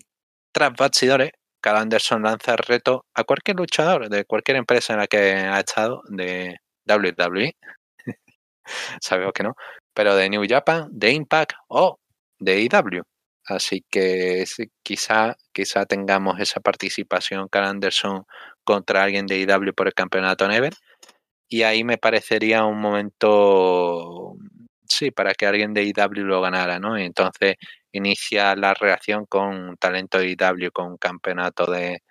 tras 0.51 0.73
bastidores, 0.75 1.31
Cal 1.61 1.77
Anderson 1.77 2.23
lanza 2.23 2.53
el 2.53 2.59
reto 2.59 3.05
a 3.13 3.23
cualquier 3.23 3.57
luchador 3.57 4.09
de 4.09 4.25
cualquier 4.25 4.57
empresa 4.57 4.93
en 4.93 4.99
la 4.99 5.07
que 5.07 5.17
ha 5.17 5.59
estado 5.59 6.01
de 6.09 6.57
WWE. 6.87 7.55
Sabemos 9.01 9.33
que 9.33 9.43
no, 9.43 9.55
pero 9.93 10.15
de 10.15 10.29
New 10.29 10.43
Japan, 10.47 10.87
de 10.91 11.11
Impact 11.11 11.53
o 11.69 11.99
de 12.39 12.61
IW. 12.61 13.03
Así 13.45 13.83
que 13.89 14.45
quizá, 14.83 15.35
quizá 15.53 15.85
tengamos 15.85 16.39
esa 16.39 16.59
participación 16.61 17.47
Cal 17.49 17.65
Anderson 17.65 18.23
contra 18.63 19.03
alguien 19.03 19.25
de 19.25 19.39
IW 19.39 19.73
por 19.75 19.87
el 19.87 19.93
campeonato 19.93 20.47
Never. 20.47 20.73
Y 21.49 21.63
ahí 21.63 21.83
me 21.83 21.97
parecería 21.97 22.65
un 22.65 22.79
momento, 22.79 24.35
sí, 24.87 25.11
para 25.11 25.33
que 25.33 25.47
alguien 25.47 25.73
de 25.73 25.83
IW 25.83 26.25
lo 26.25 26.41
ganara, 26.41 26.79
¿no? 26.79 26.97
Entonces 26.97 27.55
inicia 27.91 28.55
la 28.55 28.73
reacción 28.73 29.25
con 29.25 29.77
talento 29.77 30.21
IW, 30.21 30.71
con 30.71 30.97
campeonato 30.97 31.69
de, 31.71 32.03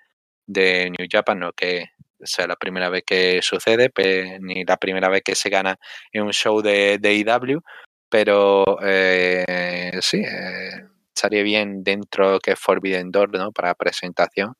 de 0.46 0.90
New 0.90 1.06
Japan, 1.10 1.38
no 1.38 1.52
que 1.52 1.86
sea 2.20 2.46
la 2.46 2.56
primera 2.56 2.88
vez 2.88 3.04
que 3.06 3.40
sucede, 3.42 3.90
ni 4.40 4.64
la 4.64 4.76
primera 4.76 5.08
vez 5.08 5.22
que 5.22 5.34
se 5.34 5.50
gana 5.50 5.78
en 6.12 6.24
un 6.24 6.32
show 6.32 6.60
de, 6.62 6.98
de 6.98 7.14
IW, 7.14 7.60
pero 8.08 8.78
eh, 8.82 9.98
sí, 10.00 10.18
eh, 10.18 10.86
estaría 11.14 11.42
bien 11.42 11.84
dentro 11.84 12.38
que 12.40 12.56
Forbidden 12.56 13.10
Door, 13.10 13.38
¿no? 13.38 13.52
Para 13.52 13.74
presentación. 13.74 14.54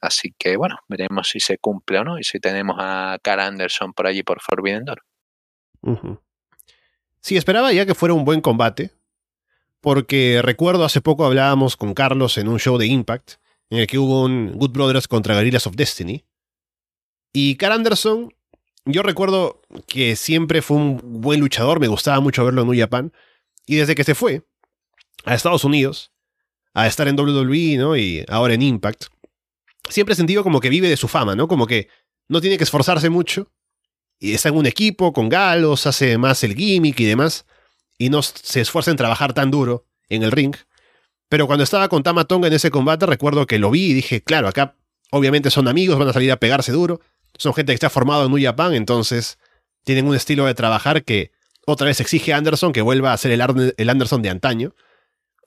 Así 0.00 0.34
que 0.38 0.56
bueno, 0.56 0.76
veremos 0.88 1.28
si 1.28 1.40
se 1.40 1.58
cumple 1.58 1.98
o 1.98 2.04
no 2.04 2.18
y 2.18 2.24
si 2.24 2.38
tenemos 2.38 2.76
a 2.78 3.18
Cara 3.22 3.46
Anderson 3.46 3.92
por 3.92 4.06
allí 4.06 4.22
por 4.22 4.40
Forbidden 4.40 4.84
Door. 4.84 5.02
Sí, 7.20 7.36
esperaba 7.36 7.72
ya 7.72 7.86
que 7.86 7.94
fuera 7.94 8.14
un 8.14 8.24
buen 8.24 8.40
combate, 8.40 8.90
porque 9.86 10.40
recuerdo 10.42 10.84
hace 10.84 11.00
poco 11.00 11.24
hablábamos 11.24 11.76
con 11.76 11.94
Carlos 11.94 12.38
en 12.38 12.48
un 12.48 12.58
show 12.58 12.76
de 12.76 12.88
Impact, 12.88 13.34
en 13.70 13.78
el 13.78 13.86
que 13.86 14.00
hubo 14.00 14.24
un 14.24 14.50
Good 14.56 14.72
Brothers 14.72 15.06
contra 15.06 15.36
Guerrillas 15.36 15.68
of 15.68 15.76
Destiny. 15.76 16.24
Y 17.32 17.54
Cara 17.54 17.76
Anderson, 17.76 18.34
yo 18.84 19.04
recuerdo 19.04 19.62
que 19.86 20.16
siempre 20.16 20.60
fue 20.60 20.78
un 20.78 21.00
buen 21.20 21.38
luchador, 21.38 21.78
me 21.78 21.86
gustaba 21.86 22.18
mucho 22.18 22.44
verlo 22.44 22.62
en 22.62 22.68
New 22.68 22.80
Japan, 22.80 23.12
y 23.64 23.76
desde 23.76 23.94
que 23.94 24.02
se 24.02 24.16
fue 24.16 24.42
a 25.24 25.36
Estados 25.36 25.62
Unidos, 25.62 26.10
a 26.74 26.88
estar 26.88 27.06
en 27.06 27.16
WWE, 27.16 27.76
¿no? 27.76 27.96
Y 27.96 28.24
ahora 28.28 28.54
en 28.54 28.62
Impact, 28.62 29.04
siempre 29.88 30.14
he 30.14 30.16
sentido 30.16 30.42
como 30.42 30.58
que 30.58 30.68
vive 30.68 30.88
de 30.88 30.96
su 30.96 31.06
fama, 31.06 31.36
¿no? 31.36 31.46
Como 31.46 31.68
que 31.68 31.86
no 32.26 32.40
tiene 32.40 32.58
que 32.58 32.64
esforzarse 32.64 33.08
mucho. 33.08 33.52
Y 34.18 34.34
está 34.34 34.48
en 34.48 34.56
un 34.56 34.66
equipo 34.66 35.12
con 35.12 35.28
galos, 35.28 35.86
hace 35.86 36.18
más 36.18 36.42
el 36.42 36.56
gimmick 36.56 36.98
y 36.98 37.04
demás. 37.04 37.46
Y 37.98 38.10
no 38.10 38.22
se 38.22 38.60
esfuerza 38.60 38.90
en 38.90 38.96
trabajar 38.96 39.32
tan 39.32 39.50
duro 39.50 39.86
en 40.08 40.22
el 40.22 40.32
ring. 40.32 40.54
Pero 41.28 41.46
cuando 41.46 41.64
estaba 41.64 41.88
con 41.88 42.02
Tama 42.02 42.24
Tonga 42.24 42.48
en 42.48 42.54
ese 42.54 42.70
combate, 42.70 43.06
recuerdo 43.06 43.46
que 43.46 43.58
lo 43.58 43.70
vi 43.70 43.86
y 43.86 43.94
dije, 43.94 44.22
claro, 44.22 44.48
acá 44.48 44.76
obviamente 45.10 45.50
son 45.50 45.68
amigos, 45.68 45.98
van 45.98 46.08
a 46.08 46.12
salir 46.12 46.30
a 46.30 46.36
pegarse 46.36 46.72
duro. 46.72 47.00
Son 47.38 47.54
gente 47.54 47.72
que 47.72 47.74
está 47.74 47.90
formado 47.90 48.26
en 48.26 48.32
New 48.32 48.74
entonces 48.74 49.38
tienen 49.84 50.06
un 50.06 50.16
estilo 50.16 50.46
de 50.46 50.54
trabajar 50.54 51.04
que 51.04 51.32
otra 51.66 51.86
vez 51.86 52.00
exige 52.00 52.32
a 52.32 52.36
Anderson 52.36 52.72
que 52.72 52.82
vuelva 52.82 53.12
a 53.12 53.16
ser 53.16 53.32
el, 53.32 53.74
el 53.76 53.90
Anderson 53.90 54.22
de 54.22 54.30
antaño. 54.30 54.74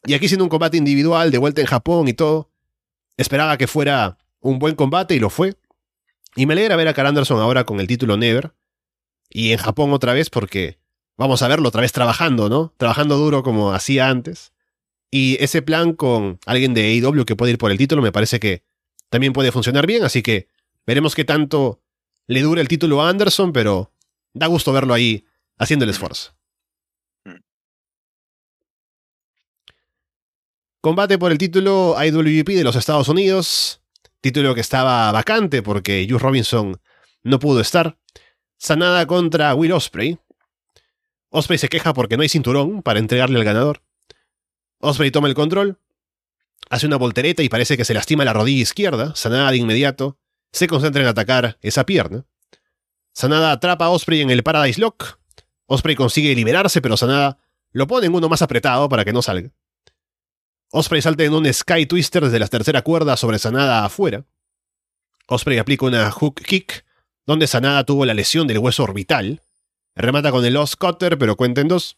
Y 0.05 0.13
aquí 0.13 0.27
siendo 0.27 0.45
un 0.45 0.49
combate 0.49 0.77
individual, 0.77 1.31
de 1.31 1.37
vuelta 1.37 1.61
en 1.61 1.67
Japón 1.67 2.07
y 2.07 2.13
todo, 2.13 2.49
esperaba 3.17 3.57
que 3.57 3.67
fuera 3.67 4.17
un 4.39 4.59
buen 4.59 4.75
combate 4.75 5.15
y 5.15 5.19
lo 5.19 5.29
fue. 5.29 5.55
Y 6.35 6.45
me 6.45 6.53
alegra 6.53 6.75
ver 6.75 6.87
a 6.87 6.93
Carl 6.93 7.07
Anderson 7.07 7.39
ahora 7.39 7.65
con 7.65 7.79
el 7.79 7.87
título 7.87 8.15
Never. 8.17 8.53
Y 9.29 9.51
en 9.51 9.57
Japón 9.57 9.91
otra 9.93 10.13
vez 10.13 10.29
porque 10.29 10.79
vamos 11.19 11.43
a 11.43 11.47
verlo 11.47 11.69
otra 11.69 11.81
vez 11.81 11.91
trabajando, 11.91 12.49
¿no? 12.49 12.73
Trabajando 12.77 13.17
duro 13.17 13.43
como 13.43 13.73
hacía 13.73 14.09
antes. 14.09 14.53
Y 15.11 15.37
ese 15.43 15.61
plan 15.61 15.93
con 15.93 16.39
alguien 16.47 16.73
de 16.73 16.85
AEW 16.85 17.25
que 17.25 17.35
puede 17.35 17.51
ir 17.51 17.57
por 17.59 17.69
el 17.69 17.77
título 17.77 18.01
me 18.01 18.11
parece 18.11 18.39
que 18.39 18.63
también 19.09 19.33
puede 19.33 19.51
funcionar 19.51 19.85
bien, 19.85 20.03
así 20.03 20.23
que 20.23 20.47
veremos 20.87 21.13
qué 21.13 21.25
tanto 21.25 21.81
le 22.25 22.41
dura 22.41 22.61
el 22.61 22.67
título 22.67 23.01
a 23.01 23.09
Anderson, 23.09 23.53
pero 23.53 23.91
da 24.33 24.47
gusto 24.47 24.73
verlo 24.73 24.93
ahí 24.93 25.25
haciendo 25.57 25.83
el 25.85 25.91
esfuerzo. 25.91 26.35
Combate 30.81 31.17
por 31.17 31.31
el 31.31 31.37
título 31.37 31.95
IWGP 32.01 32.49
de 32.49 32.63
los 32.63 32.75
Estados 32.75 33.09
Unidos 33.09 33.79
título 34.21 34.53
que 34.53 34.61
estaba 34.61 35.11
vacante 35.11 35.61
porque 35.61 36.05
Juice 36.09 36.23
Robinson 36.23 36.79
no 37.23 37.39
pudo 37.39 37.61
estar. 37.61 37.97
Sanada 38.57 39.05
contra 39.05 39.55
Will 39.55 39.71
Osprey. 39.71 40.19
Osprey 41.29 41.57
se 41.57 41.69
queja 41.69 41.93
porque 41.93 42.17
no 42.17 42.23
hay 42.23 42.29
cinturón 42.29 42.81
para 42.81 42.99
entregarle 42.99 43.37
al 43.37 43.45
ganador. 43.45 43.81
Osprey 44.79 45.11
toma 45.11 45.27
el 45.27 45.35
control, 45.35 45.77
hace 46.69 46.87
una 46.87 46.97
voltereta 46.97 47.43
y 47.43 47.49
parece 47.49 47.77
que 47.77 47.85
se 47.85 47.93
lastima 47.93 48.25
la 48.25 48.33
rodilla 48.33 48.61
izquierda. 48.61 49.15
Sanada 49.15 49.51
de 49.51 49.57
inmediato 49.57 50.17
se 50.51 50.67
concentra 50.67 51.01
en 51.01 51.07
atacar 51.07 51.57
esa 51.61 51.85
pierna. 51.85 52.25
Sanada 53.13 53.51
atrapa 53.51 53.85
a 53.85 53.89
Osprey 53.89 54.21
en 54.21 54.29
el 54.29 54.43
Paradise 54.43 54.79
Lock. 54.79 55.19
Osprey 55.65 55.95
consigue 55.95 56.33
liberarse, 56.35 56.81
pero 56.81 56.97
Sanada 56.97 57.37
lo 57.71 57.87
pone 57.87 58.07
en 58.07 58.15
uno 58.15 58.29
más 58.29 58.41
apretado 58.41 58.89
para 58.89 59.05
que 59.05 59.13
no 59.13 59.21
salga. 59.21 59.51
Osprey 60.71 61.01
salta 61.01 61.23
en 61.23 61.33
un 61.33 61.51
Sky 61.51 61.85
Twister 61.85 62.23
desde 62.23 62.39
la 62.39 62.47
tercera 62.47 62.81
cuerda 62.81 63.17
sobre 63.17 63.39
Sanada 63.39 63.85
afuera. 63.85 64.25
Osprey 65.27 65.57
aplica 65.57 65.85
una 65.85 66.09
hook 66.11 66.41
kick, 66.41 66.85
donde 67.25 67.47
Sanada 67.47 67.83
tuvo 67.83 68.05
la 68.05 68.13
lesión 68.13 68.47
del 68.47 68.59
hueso 68.59 68.83
orbital. 68.83 69.43
Remata 70.01 70.31
con 70.31 70.45
el 70.45 70.53
Lost 70.53 70.75
Cutter, 70.75 71.17
pero 71.17 71.35
cuenta 71.35 71.59
en 71.59 71.67
dos. 71.67 71.97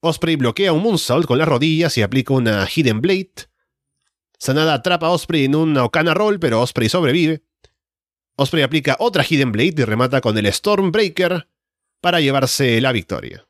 Osprey 0.00 0.34
bloquea 0.34 0.72
un 0.72 0.82
moonsault 0.82 1.24
con 1.24 1.38
las 1.38 1.46
rodillas 1.46 1.96
y 1.96 2.02
aplica 2.02 2.34
una 2.34 2.66
Hidden 2.66 3.00
Blade. 3.00 3.30
Sanada 4.36 4.74
atrapa 4.74 5.06
a 5.06 5.10
Osprey 5.10 5.44
en 5.44 5.54
una 5.54 5.84
Okana 5.84 6.14
Roll, 6.14 6.40
pero 6.40 6.60
Osprey 6.60 6.88
sobrevive. 6.88 7.44
Osprey 8.34 8.64
aplica 8.64 8.96
otra 8.98 9.22
Hidden 9.22 9.52
Blade 9.52 9.74
y 9.76 9.84
remata 9.84 10.20
con 10.20 10.36
el 10.36 10.52
Stormbreaker 10.52 11.46
para 12.00 12.20
llevarse 12.20 12.80
la 12.80 12.90
victoria. 12.90 13.46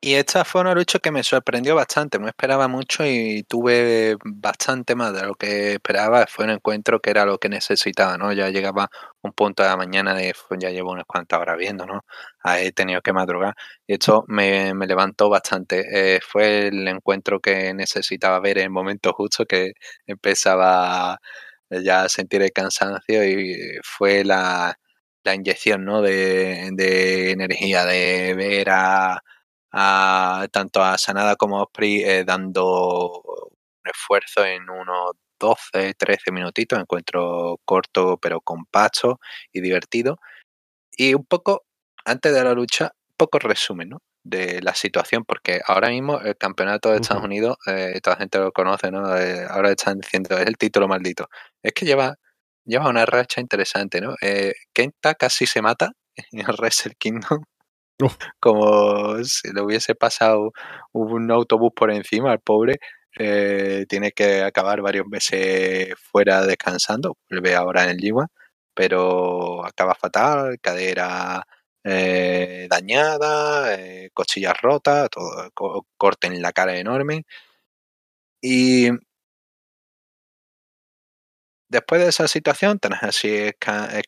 Y 0.00 0.14
esta 0.14 0.44
fue 0.44 0.60
una 0.60 0.74
lucha 0.74 1.00
que 1.00 1.10
me 1.10 1.24
sorprendió 1.24 1.74
bastante, 1.74 2.20
no 2.20 2.28
esperaba 2.28 2.68
mucho 2.68 3.04
y 3.04 3.42
tuve 3.48 4.16
bastante 4.24 4.94
más 4.94 5.12
de 5.12 5.24
lo 5.26 5.34
que 5.34 5.72
esperaba. 5.72 6.24
Fue 6.28 6.44
un 6.44 6.52
encuentro 6.52 7.00
que 7.00 7.10
era 7.10 7.24
lo 7.24 7.38
que 7.38 7.48
necesitaba, 7.48 8.16
¿no? 8.16 8.32
Ya 8.32 8.48
llegaba 8.48 8.90
un 9.22 9.32
punto 9.32 9.64
de 9.64 9.70
la 9.70 9.76
mañana 9.76 10.14
de, 10.14 10.32
pues 10.48 10.60
ya 10.60 10.70
llevo 10.70 10.92
unas 10.92 11.04
cuantas 11.04 11.40
horas 11.40 11.56
viendo, 11.58 11.84
¿no? 11.84 12.04
He 12.44 12.70
tenido 12.70 13.00
que 13.02 13.12
madrugar 13.12 13.54
y 13.88 13.94
esto 13.94 14.24
me, 14.28 14.72
levantó 14.86 15.28
bastante. 15.30 16.16
Eh, 16.16 16.20
fue 16.22 16.68
el 16.68 16.86
encuentro 16.86 17.40
que 17.40 17.74
necesitaba 17.74 18.38
ver 18.38 18.58
en 18.58 18.64
el 18.64 18.70
momento 18.70 19.12
justo 19.12 19.46
que 19.46 19.72
empezaba 20.06 21.18
ya 21.70 22.02
a 22.04 22.08
sentir 22.08 22.42
el 22.42 22.52
cansancio 22.52 23.24
y 23.24 23.78
fue 23.82 24.24
la, 24.24 24.78
inyección, 25.24 25.84
¿no? 25.84 26.02
De, 26.02 26.70
de 26.72 27.32
energía, 27.32 27.84
de 27.84 28.34
ver 28.34 28.70
a 28.70 29.22
tanto 29.70 30.82
a 30.82 30.98
Sanada 30.98 31.36
como 31.36 31.58
a 31.58 31.62
Osprey 31.64 32.02
eh, 32.02 32.24
dando 32.24 33.22
un 33.22 33.90
esfuerzo 33.90 34.44
en 34.44 34.68
unos 34.70 35.12
12, 35.38 35.94
13 35.94 36.32
minutitos, 36.32 36.78
encuentro 36.78 37.60
corto 37.64 38.18
pero 38.18 38.40
compacto 38.40 39.20
y 39.52 39.60
divertido. 39.60 40.18
Y 40.96 41.14
un 41.14 41.24
poco, 41.26 41.64
antes 42.04 42.34
de 42.34 42.44
la 42.44 42.54
lucha, 42.54 42.92
poco 43.16 43.38
resumen 43.38 43.90
¿no? 43.90 44.02
de 44.24 44.60
la 44.62 44.74
situación, 44.74 45.24
porque 45.24 45.60
ahora 45.66 45.90
mismo 45.90 46.20
el 46.20 46.36
campeonato 46.36 46.90
de 46.90 46.96
Estados 46.98 47.24
Unidos, 47.24 47.56
eh, 47.66 48.00
toda 48.02 48.16
la 48.16 48.20
gente 48.20 48.38
lo 48.38 48.52
conoce, 48.52 48.90
¿no? 48.90 49.16
Eh, 49.16 49.46
ahora 49.48 49.70
están 49.70 49.98
diciendo, 50.00 50.36
es 50.38 50.46
el 50.46 50.56
título 50.58 50.88
maldito. 50.88 51.28
Es 51.62 51.72
que 51.72 51.86
lleva, 51.86 52.16
lleva 52.64 52.88
una 52.88 53.06
racha 53.06 53.40
interesante, 53.40 54.00
¿no? 54.00 54.14
Kenta 54.72 55.14
casi 55.14 55.46
se 55.46 55.62
mata 55.62 55.92
en 56.16 56.40
el 56.40 56.46
Wrestle 56.58 56.94
Kingdom 56.98 57.44
como 58.40 59.22
si 59.24 59.52
le 59.52 59.62
hubiese 59.62 59.94
pasado 59.94 60.52
un 60.92 61.30
autobús 61.30 61.72
por 61.74 61.90
encima 61.90 62.32
al 62.32 62.40
pobre. 62.40 62.78
Eh, 63.18 63.86
tiene 63.88 64.12
que 64.12 64.42
acabar 64.42 64.80
varios 64.82 65.06
meses 65.06 65.94
fuera 66.12 66.46
descansando. 66.46 67.16
Vuelve 67.30 67.54
ahora 67.56 67.90
en 67.90 67.98
G1, 67.98 68.28
pero 68.74 69.64
acaba 69.66 69.94
fatal, 69.94 70.58
cadera 70.60 71.44
eh, 71.84 72.66
dañada, 72.70 73.74
eh, 73.74 74.10
costillas 74.14 74.54
rotas, 74.60 75.08
todo, 75.10 75.50
corte 75.96 76.26
en 76.28 76.42
la 76.42 76.52
cara 76.52 76.76
enorme. 76.78 77.24
Y 78.40 78.90
Después 81.70 82.00
de 82.00 82.08
esa 82.08 82.28
situación, 82.28 82.78
Tanahashi 82.78 83.28
es, 83.28 83.54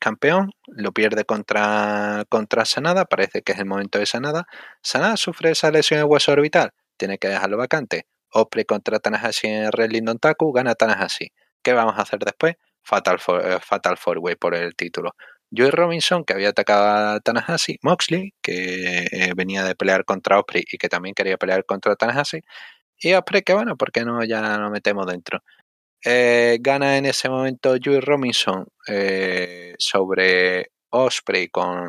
campeón, 0.00 0.50
lo 0.66 0.92
pierde 0.92 1.26
contra, 1.26 2.24
contra 2.30 2.64
Sanada, 2.64 3.04
parece 3.04 3.42
que 3.42 3.52
es 3.52 3.58
el 3.58 3.66
momento 3.66 3.98
de 3.98 4.06
Sanada. 4.06 4.46
Sanada 4.82 5.18
sufre 5.18 5.50
esa 5.50 5.70
lesión 5.70 6.00
de 6.00 6.04
hueso 6.04 6.32
orbital, 6.32 6.70
tiene 6.96 7.18
que 7.18 7.28
dejarlo 7.28 7.58
vacante. 7.58 8.06
Osprey 8.32 8.64
contra 8.64 8.98
Tanahashi 8.98 9.48
en 9.48 9.70
Wrestling 9.72 10.16
Taku, 10.18 10.52
gana 10.52 10.74
Tanahashi. 10.74 11.32
¿Qué 11.62 11.74
vamos 11.74 11.98
a 11.98 12.02
hacer 12.02 12.20
después? 12.20 12.54
Fatal 12.82 13.18
for, 13.18 13.46
eh, 13.46 13.58
Fatal 13.60 13.98
Four 13.98 14.18
Way 14.20 14.36
por 14.36 14.54
el 14.54 14.74
título. 14.74 15.14
Joey 15.54 15.70
Robinson, 15.70 16.24
que 16.24 16.32
había 16.32 16.50
atacado 16.50 16.86
a 17.16 17.20
Tanahashi, 17.20 17.78
Moxley, 17.82 18.32
que 18.40 19.06
eh, 19.10 19.32
venía 19.36 19.64
de 19.64 19.74
pelear 19.74 20.04
contra 20.06 20.38
Osprey 20.38 20.64
y 20.70 20.78
que 20.78 20.88
también 20.88 21.14
quería 21.14 21.36
pelear 21.36 21.66
contra 21.66 21.94
Tanahashi, 21.96 22.40
y 23.02 23.14
Osprey, 23.14 23.42
que 23.42 23.54
bueno, 23.54 23.76
¿por 23.76 23.92
qué 23.92 24.04
no 24.04 24.22
ya 24.24 24.58
nos 24.58 24.70
metemos 24.70 25.06
dentro? 25.06 25.42
Eh, 26.04 26.58
gana 26.60 26.96
en 26.96 27.04
ese 27.06 27.28
momento 27.28 27.74
Joey 27.82 28.00
Robinson 28.00 28.66
sobre 29.78 30.70
Osprey 30.90 31.48
con 31.48 31.88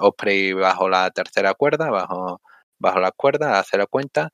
Osprey 0.00 0.52
bajo 0.52 0.88
la 0.88 1.10
tercera 1.10 1.54
cuerda, 1.54 1.90
bajo, 1.90 2.40
bajo 2.78 3.00
la 3.00 3.10
cuerda, 3.12 3.58
hace 3.58 3.76
la 3.78 3.86
cuenta, 3.86 4.30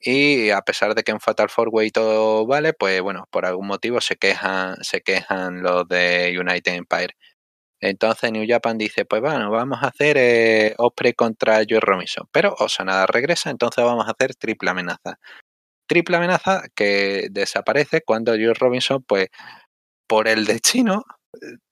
y 0.00 0.50
a 0.50 0.62
pesar 0.62 0.94
de 0.94 1.02
que 1.02 1.12
en 1.12 1.20
Fatal 1.20 1.50
Four 1.50 1.68
Way 1.72 1.90
todo 1.90 2.46
vale, 2.46 2.74
pues 2.74 3.00
bueno, 3.02 3.26
por 3.30 3.46
algún 3.46 3.66
motivo 3.68 4.00
se 4.02 4.16
quejan, 4.16 4.76
se 4.82 5.00
quejan 5.02 5.62
los 5.62 5.88
de 5.88 6.36
United 6.38 6.74
Empire. 6.74 7.14
Entonces 7.80 8.32
New 8.32 8.46
Japan 8.48 8.78
dice, 8.78 9.04
pues 9.06 9.22
bueno, 9.22 9.50
vamos 9.50 9.80
a 9.82 9.88
hacer 9.88 10.16
eh, 10.18 10.74
Osprey 10.78 11.14
contra 11.14 11.62
Joe 11.68 11.80
Robinson. 11.80 12.26
Pero 12.32 12.54
Osanada 12.58 13.06
regresa, 13.06 13.50
entonces 13.50 13.84
vamos 13.84 14.06
a 14.08 14.12
hacer 14.12 14.34
triple 14.36 14.70
amenaza. 14.70 15.18
Triple 15.86 16.16
amenaza 16.16 16.64
que 16.74 17.28
desaparece 17.30 18.02
cuando 18.02 18.32
Joe 18.32 18.54
Robinson, 18.54 19.02
pues 19.06 19.28
por 20.06 20.28
el 20.28 20.46
destino, 20.46 21.04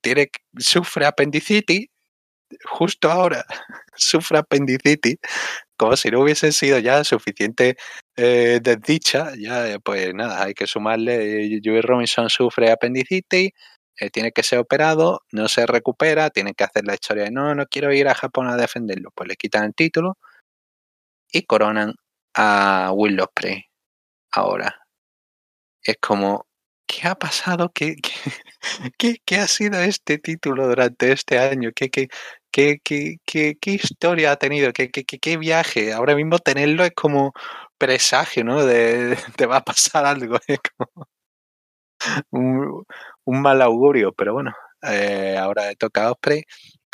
tiene, 0.03 0.31
sufre 0.59 1.07
apendicitis 1.07 1.89
justo 2.65 3.11
ahora 3.11 3.45
sufre 3.97 4.39
apendicitis, 4.39 5.17
como 5.77 5.97
si 5.97 6.11
no 6.11 6.21
hubiese 6.21 6.53
sido 6.53 6.79
ya 6.79 7.05
suficiente 7.05 7.77
eh, 8.17 8.61
desdicha, 8.63 9.33
ya 9.39 9.69
eh, 9.69 9.79
pues 9.81 10.15
nada, 10.15 10.45
hay 10.45 10.55
que 10.55 10.67
sumarle, 10.67 11.57
eh, 11.57 11.61
Joey 11.65 11.81
Robinson 11.83 12.31
sufre 12.31 12.71
apendicitis, 12.71 13.51
eh, 13.99 14.11
tiene 14.11 14.33
que 14.33 14.43
ser 14.43 14.59
operado, 14.59 15.23
no 15.33 15.49
se 15.49 15.67
recupera, 15.67 16.31
tiene 16.31 16.55
que 16.55 16.65
hacer 16.65 16.85
la 16.87 16.95
historia 16.95 17.25
de 17.25 17.31
no, 17.31 17.55
no 17.55 17.67
quiero 17.67 17.93
ir 17.93 18.09
a 18.09 18.15
Japón 18.15 18.49
a 18.49 18.57
defenderlo, 18.57 19.11
pues 19.15 19.29
le 19.29 19.37
quitan 19.37 19.65
el 19.65 19.75
título 19.75 20.17
y 21.33 21.43
coronan 21.43 21.95
a 22.35 22.91
Will 22.95 23.21
Ospreay 23.21 23.72
ahora. 24.33 24.83
Es 25.85 25.97
como, 26.01 26.47
¿qué 26.87 27.09
ha 27.09 27.15
pasado? 27.15 27.71
¿Qué, 27.75 27.97
qué, 28.99 29.17
qué, 29.25 29.39
ha 29.39 29.49
sido 29.49 29.81
este 29.81 30.19
título 30.19 30.69
durante 30.69 31.13
este 31.13 31.39
año? 31.39 31.71
¿Qué, 31.75 31.91
qué, 31.91 32.09
qué, 32.53 32.79
qué, 32.85 33.17
qué, 33.27 33.57
qué 33.61 33.71
historia 33.73 34.33
ha 34.33 34.37
tenido? 34.37 34.73
¿Qué, 34.73 34.91
qué, 34.91 35.05
qué, 35.05 35.37
viaje? 35.37 35.93
Ahora 35.93 36.15
mismo 36.15 36.39
tenerlo 36.39 36.85
es 36.85 36.93
como 36.95 37.33
presagio, 37.79 38.45
¿no? 38.45 38.65
De, 38.65 39.17
te 39.37 39.47
va 39.47 39.59
a 39.59 39.65
pasar 39.65 40.07
algo. 40.07 40.39
Es 40.49 40.59
como 40.77 41.07
un, 43.25 43.43
mal 43.43 43.63
augurio, 43.63 44.13
pero 44.13 44.35
bueno, 44.35 44.53
eh, 44.83 45.37
ahora 45.39 45.75
toca 45.77 46.11
Osprey. 46.11 46.43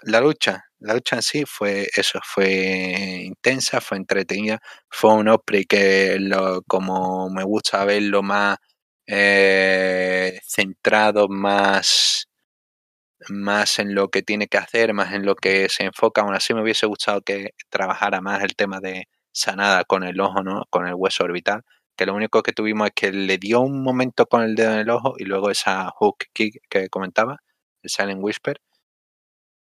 La 0.03 0.21
lucha, 0.21 0.68
la 0.81 0.95
lucha 0.95 1.17
en 1.17 1.23
sí 1.23 1.45
fue 1.47 1.89
eso, 1.97 2.21
fue 2.25 3.23
intensa, 3.25 3.81
fue 3.81 3.97
entretenida, 3.99 4.61
fue 4.91 5.13
un 5.15 5.29
Osprey 5.29 5.65
que 5.65 6.19
lo, 6.21 6.63
como 6.63 7.29
me 7.31 7.45
gusta 7.45 7.85
verlo 7.85 8.23
más 8.23 8.59
eh, 9.07 10.39
centrado, 10.45 11.29
más, 11.29 12.29
más 13.31 13.79
en 13.79 13.95
lo 13.95 14.09
que 14.11 14.23
tiene 14.23 14.49
que 14.49 14.59
hacer, 14.59 14.95
más 14.95 15.13
en 15.13 15.25
lo 15.27 15.35
que 15.37 15.69
se 15.69 15.85
enfoca. 15.85 16.23
Aún 16.23 16.35
así 16.35 16.55
me 16.55 16.63
hubiese 16.63 16.87
gustado 16.87 17.21
que 17.23 17.51
trabajara 17.71 18.21
más 18.21 18.43
el 18.43 18.55
tema 18.57 18.81
de 18.81 19.09
sanada 19.33 19.85
con 19.85 20.05
el 20.05 20.21
ojo, 20.21 20.43
¿no? 20.43 20.65
Con 20.71 20.87
el 20.87 20.95
hueso 20.95 21.25
orbital. 21.25 21.63
Que 21.97 22.07
lo 22.07 22.15
único 22.15 22.43
que 22.43 22.53
tuvimos 22.53 22.89
es 22.89 22.93
que 22.95 23.13
le 23.13 23.39
dio 23.39 23.61
un 23.61 23.83
momento 23.83 24.27
con 24.27 24.43
el 24.43 24.55
dedo 24.55 24.73
en 24.75 24.79
el 24.81 24.91
ojo 24.91 25.15
y 25.19 25.25
luego 25.25 25.51
esa 25.51 25.91
hook 25.91 26.19
kick 26.33 26.61
que 26.71 26.89
comentaba, 26.89 27.39
el 27.83 27.91
Silent 27.91 28.21
Whisper. 28.23 28.61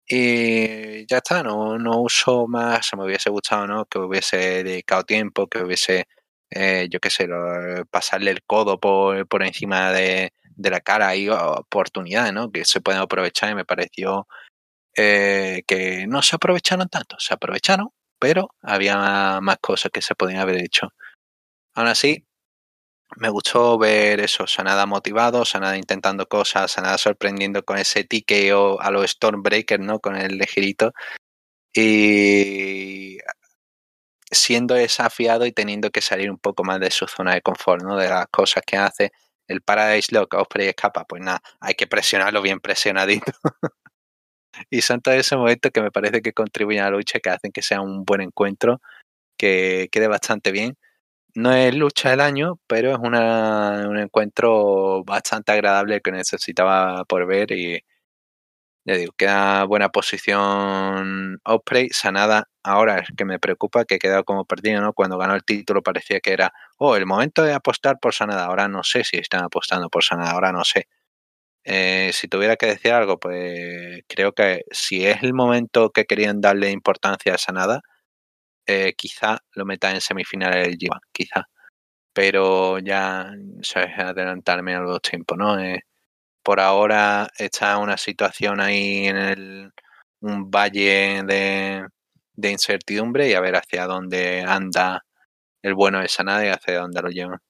Y 0.08 1.06
ya 1.08 1.18
está, 1.18 1.44
no, 1.44 1.78
no 1.80 2.02
uso 2.02 2.48
más, 2.48 2.88
se 2.88 2.98
me 2.98 3.06
hubiese 3.06 3.30
gustado, 3.30 3.68
¿no? 3.68 3.86
Que 3.86 4.00
hubiese 4.00 4.64
dedicado 4.64 5.04
tiempo, 5.04 5.48
que 5.48 5.60
hubiese 5.64 6.08
eh, 6.56 6.88
yo 6.92 7.00
qué 7.00 7.10
sé, 7.10 7.28
pasarle 7.90 8.32
el 8.32 8.44
codo 8.44 8.80
por, 8.80 9.28
por 9.28 9.44
encima 9.44 9.92
de, 9.92 10.34
de, 10.56 10.70
la 10.70 10.82
cara, 10.82 11.08
hay 11.10 11.28
oportunidades, 11.30 12.32
¿no? 12.34 12.52
Que 12.52 12.64
se 12.66 12.82
pueden 12.82 13.02
aprovechar 13.02 13.52
y 13.52 13.56
me 13.56 13.66
pareció 13.66 14.28
eh, 14.96 15.64
que 15.68 16.06
no 16.08 16.22
se 16.22 16.36
aprovecharon 16.36 16.90
tanto, 16.90 17.18
se 17.20 17.34
aprovecharon, 17.34 17.90
pero 18.20 18.56
había 18.62 19.40
más 19.42 19.58
cosas 19.62 19.92
que 19.92 20.02
se 20.02 20.16
podían 20.16 20.42
haber 20.42 20.58
hecho. 20.64 20.90
Aún 21.76 21.88
así, 21.88 22.26
me 23.18 23.30
gustó 23.30 23.78
ver 23.78 24.20
eso, 24.20 24.48
Sanada 24.48 24.86
motivado, 24.86 25.46
Sanada 25.46 25.78
intentando 25.78 26.28
cosas, 26.28 26.72
Sanada 26.72 26.98
sorprendiendo 26.98 27.64
con 27.64 27.78
ese 27.78 28.04
tiqueo 28.04 28.80
a 28.82 28.92
los 28.92 29.12
Stormbreaker, 29.12 29.80
¿no? 29.80 30.00
Con 30.00 30.16
el 30.16 30.38
ligerito. 30.38 30.94
Y 31.74 33.18
siendo 34.32 34.76
desafiado 34.76 35.46
y 35.46 35.52
teniendo 35.52 35.92
que 35.92 36.02
salir 36.02 36.30
un 36.32 36.38
poco 36.40 36.64
más 36.64 36.80
de 36.80 36.92
su 36.92 37.08
zona 37.08 37.34
de 37.36 37.42
confort, 37.42 37.84
¿no? 37.84 37.98
De 37.98 38.10
las 38.10 38.28
cosas 38.28 38.64
que 38.66 38.78
hace. 38.78 39.12
El 39.48 39.62
Paradise 39.62 40.14
Lock, 40.16 40.34
Osprey 40.36 40.68
escapa, 40.70 41.06
pues 41.06 41.22
nada, 41.22 41.42
hay 41.60 41.76
que 41.76 41.88
presionarlo 41.88 42.42
bien 42.42 42.60
presionadito. 42.60 43.32
y 44.70 44.82
son 44.82 45.02
todos 45.02 45.18
esos 45.18 45.38
momentos 45.38 45.72
que 45.72 45.82
me 45.82 45.92
parece 45.92 46.22
que 46.22 46.34
contribuyen 46.34 46.84
a 46.84 46.86
la 46.92 46.98
lucha, 46.98 47.20
que 47.20 47.30
hacen 47.30 47.52
que 47.52 47.62
sea 47.62 47.82
un 47.82 48.06
buen 48.06 48.22
encuentro, 48.22 48.82
que 49.38 49.90
quede 49.92 50.08
bastante 50.08 50.52
bien. 50.52 50.78
No 51.36 51.52
es 51.52 51.74
lucha 51.76 52.12
del 52.12 52.22
año, 52.22 52.60
pero 52.68 52.92
es 52.92 52.98
una, 53.00 53.88
un 53.90 53.98
encuentro 53.98 55.04
bastante 55.04 55.52
agradable 55.52 56.00
que 56.02 56.12
necesitaba 56.12 57.06
por 57.06 57.26
ver 57.26 57.52
y, 57.52 57.84
ya 58.86 58.96
digo, 58.96 59.14
queda 59.18 59.64
buena 59.66 59.90
posición 59.90 61.40
Osprey, 61.46 61.90
Sanada 61.92 62.50
ahora 62.64 63.00
es 63.00 63.10
que 63.18 63.26
me 63.26 63.40
preocupa 63.40 63.86
que 63.86 63.96
he 63.96 64.00
quedado 64.00 64.24
como 64.26 64.46
perdido, 64.46 64.82
¿no? 64.82 64.94
Cuando 64.94 65.18
ganó 65.18 65.36
el 65.36 65.44
título 65.44 65.82
parecía 65.84 66.20
que 66.20 66.34
era, 66.34 66.54
oh, 66.78 66.96
el 66.96 67.06
momento 67.06 67.44
de 67.44 67.54
apostar 67.54 68.00
por 68.00 68.14
Sanada, 68.14 68.46
ahora 68.46 68.68
no 68.68 68.84
sé 68.84 69.04
si 69.04 69.18
están 69.18 69.44
apostando 69.44 69.90
por 69.90 70.04
Sanada, 70.04 70.32
ahora 70.32 70.52
no 70.52 70.64
sé. 70.66 70.88
Eh, 71.66 72.12
si 72.14 72.28
tuviera 72.28 72.58
que 72.58 72.68
decir 72.68 72.94
algo, 72.94 73.20
pues 73.20 74.04
creo 74.08 74.34
que 74.34 74.64
si 74.72 75.06
es 75.06 75.24
el 75.24 75.34
momento 75.34 75.92
que 75.92 76.06
querían 76.06 76.42
darle 76.42 76.72
importancia 76.72 77.36
a 77.36 77.38
Sanada, 77.40 77.82
eh, 78.66 78.94
quizá 78.98 79.40
lo 79.54 79.66
metan 79.66 79.96
en 79.96 80.02
semifinales 80.02 80.68
del 80.68 80.78
g 80.78 80.90
quizá. 81.12 81.48
Pero 82.14 82.80
ya, 82.80 83.32
sabes, 83.62 83.98
adelantarme 83.98 84.76
a 84.76 84.82
los 84.82 85.02
tiempos, 85.02 85.38
¿no? 85.38 85.60
Eh, 85.60 85.82
por 86.44 86.60
ahora 86.60 87.30
está 87.38 87.78
una 87.78 87.98
situación 87.98 88.62
ahí 88.62 89.08
en 89.08 89.18
el, 89.18 89.72
un 90.22 90.52
valle 90.52 91.24
de, 91.26 91.88
de 92.36 92.52
incertidumbre 92.52 93.30
y 93.30 93.34
a 93.34 93.42
ver 93.42 93.56
hacia 93.56 93.86
dónde 93.88 94.44
anda 94.48 95.06
el 95.64 95.76
bueno 95.76 96.00
de 96.02 96.10
Sanada 96.10 96.46
y 96.46 96.50
hacia 96.50 96.80
dónde 96.82 97.02
lo 97.02 97.10
lleva. 97.10 97.42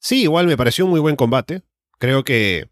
Sí, 0.00 0.22
igual 0.22 0.46
me 0.46 0.56
pareció 0.56 0.86
un 0.86 0.90
muy 0.90 1.00
buen 1.00 1.16
combate. 1.16 1.62
Creo 1.98 2.24
que 2.24 2.70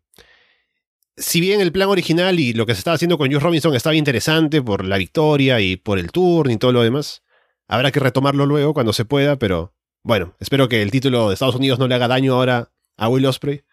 si 1.18 1.40
bien 1.40 1.60
el 1.60 1.72
plan 1.72 1.88
original 1.88 2.38
y 2.40 2.52
lo 2.52 2.66
que 2.66 2.74
se 2.74 2.78
estaba 2.78 2.94
haciendo 2.94 3.18
con 3.18 3.30
Josh 3.30 3.42
Robinson 3.42 3.74
estaba 3.74 3.94
interesante 3.94 4.62
por 4.62 4.84
la 4.84 4.98
victoria 4.98 5.60
y 5.60 5.76
por 5.76 5.98
el 5.98 6.10
turn 6.12 6.50
y 6.50 6.56
todo 6.56 6.72
lo 6.72 6.82
demás, 6.82 7.22
habrá 7.66 7.90
que 7.90 8.00
retomarlo 8.00 8.46
luego 8.46 8.74
cuando 8.74 8.92
se 8.92 9.04
pueda, 9.04 9.36
pero 9.36 9.74
bueno, 10.02 10.34
espero 10.40 10.68
que 10.68 10.82
el 10.82 10.90
título 10.90 11.28
de 11.28 11.34
Estados 11.34 11.56
Unidos 11.56 11.78
no 11.78 11.88
le 11.88 11.94
haga 11.94 12.08
daño 12.08 12.34
ahora 12.34 12.72
a 12.96 13.08
Will 13.08 13.26
Osprey, 13.26 13.64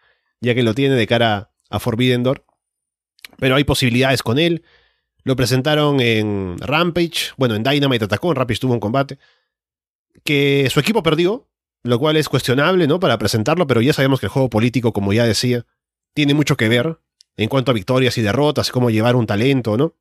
ya 0.41 0.55
que 0.55 0.63
lo 0.63 0.73
tiene 0.73 0.95
de 0.95 1.07
cara 1.07 1.51
a 1.69 1.79
Forbidden 1.79 2.23
Door. 2.23 2.45
Pero 3.37 3.55
hay 3.55 3.63
posibilidades 3.63 4.23
con 4.23 4.39
él. 4.39 4.63
Lo 5.23 5.35
presentaron 5.35 5.99
en 5.99 6.57
Rampage, 6.59 7.33
bueno, 7.37 7.55
en 7.55 7.63
Dynamite 7.63 8.05
atacó, 8.05 8.29
en 8.29 8.35
Rampage 8.35 8.59
tuvo 8.59 8.73
un 8.73 8.79
combate. 8.79 9.17
Que 10.23 10.67
su 10.71 10.79
equipo 10.79 11.03
perdió, 11.03 11.47
lo 11.83 11.99
cual 11.99 12.17
es 12.17 12.29
cuestionable, 12.29 12.87
¿no? 12.87 12.99
Para 12.99 13.17
presentarlo, 13.17 13.67
pero 13.67 13.81
ya 13.81 13.93
sabemos 13.93 14.19
que 14.19 14.27
el 14.27 14.31
juego 14.31 14.49
político, 14.49 14.93
como 14.93 15.13
ya 15.13 15.25
decía, 15.25 15.65
tiene 16.13 16.33
mucho 16.33 16.57
que 16.57 16.69
ver 16.69 16.99
en 17.37 17.49
cuanto 17.49 17.71
a 17.71 17.73
victorias 17.73 18.17
y 18.17 18.21
derrotas, 18.21 18.71
cómo 18.71 18.89
llevar 18.89 19.15
un 19.15 19.27
talento, 19.27 19.77
¿no? 19.77 19.93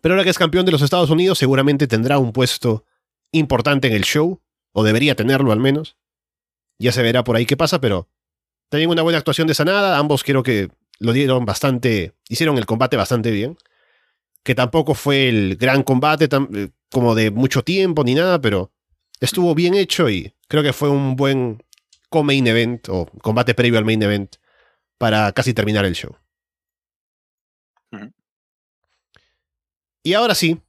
Pero 0.00 0.14
ahora 0.14 0.24
que 0.24 0.30
es 0.30 0.38
campeón 0.38 0.66
de 0.66 0.72
los 0.72 0.82
Estados 0.82 1.10
Unidos, 1.10 1.38
seguramente 1.38 1.86
tendrá 1.86 2.18
un 2.18 2.32
puesto 2.32 2.84
importante 3.32 3.88
en 3.88 3.94
el 3.94 4.04
show, 4.04 4.40
o 4.72 4.84
debería 4.84 5.14
tenerlo 5.14 5.52
al 5.52 5.60
menos. 5.60 5.96
Ya 6.78 6.92
se 6.92 7.02
verá 7.02 7.24
por 7.24 7.36
ahí 7.36 7.46
qué 7.46 7.56
pasa, 7.56 7.80
pero 7.80 8.08
también 8.68 8.90
una 8.90 9.02
buena 9.02 9.18
actuación 9.18 9.46
de 9.46 9.54
Sanada, 9.54 9.98
ambos 9.98 10.24
creo 10.24 10.42
que 10.42 10.68
lo 10.98 11.12
dieron 11.12 11.44
bastante, 11.44 12.14
hicieron 12.28 12.58
el 12.58 12.66
combate 12.66 12.96
bastante 12.96 13.30
bien. 13.30 13.56
Que 14.42 14.54
tampoco 14.54 14.94
fue 14.94 15.28
el 15.28 15.56
gran 15.56 15.82
combate 15.82 16.28
eh, 16.30 16.68
como 16.90 17.14
de 17.14 17.30
mucho 17.30 17.62
tiempo 17.62 18.04
ni 18.04 18.14
nada, 18.14 18.40
pero 18.40 18.72
estuvo 19.20 19.54
bien 19.54 19.74
hecho 19.74 20.10
y 20.10 20.34
creo 20.48 20.62
que 20.62 20.72
fue 20.72 20.90
un 20.90 21.16
buen 21.16 21.62
co-main 22.10 22.46
event 22.46 22.88
o 22.88 23.06
combate 23.22 23.54
previo 23.54 23.78
al 23.78 23.84
main 23.84 24.02
event 24.02 24.36
para 24.98 25.32
casi 25.32 25.54
terminar 25.54 25.84
el 25.84 25.94
show. 25.94 26.14
Y 30.06 30.12
ahora 30.12 30.34
sí, 30.34 30.60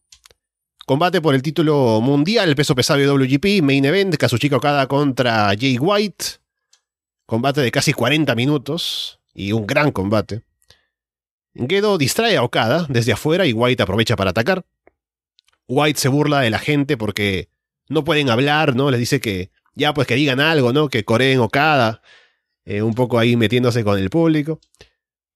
combate 0.86 1.20
por 1.20 1.36
el 1.36 1.42
título 1.42 2.00
mundial 2.00 2.56
peso 2.56 2.74
pesado 2.74 3.02
de 3.02 3.10
WGP, 3.10 3.62
main 3.62 3.84
event, 3.84 4.16
Kazuchika 4.16 4.56
Okada 4.56 4.88
contra 4.88 5.48
Jay 5.60 5.78
White. 5.78 6.26
Combate 7.26 7.60
de 7.60 7.70
casi 7.70 7.92
40 7.92 8.34
minutos 8.34 9.20
y 9.34 9.52
un 9.52 9.68
gran 9.68 9.92
combate. 9.92 10.44
Gedo 11.54 11.98
distrae 11.98 12.38
a 12.38 12.44
Okada 12.44 12.86
desde 12.88 13.12
afuera 13.12 13.46
y 13.46 13.52
White 13.52 13.84
aprovecha 13.84 14.16
para 14.16 14.30
atacar. 14.30 14.66
White 15.68 16.00
se 16.00 16.08
burla 16.08 16.40
de 16.40 16.50
la 16.50 16.60
gente 16.60 16.96
porque 16.96 17.50
no 17.90 18.06
pueden 18.06 18.30
hablar, 18.30 18.74
¿no? 18.74 18.90
Les 18.90 19.02
dice 19.02 19.20
que 19.20 19.52
ya 19.74 19.94
pues 19.94 20.08
que 20.08 20.16
digan 20.16 20.40
algo, 20.40 20.72
¿no? 20.72 20.88
Que 20.88 21.04
coreen 21.04 21.40
Okada, 21.40 22.02
eh, 22.64 22.82
un 22.82 22.94
poco 22.94 23.20
ahí 23.20 23.36
metiéndose 23.36 23.84
con 23.84 24.00
el 24.00 24.10
público. 24.10 24.62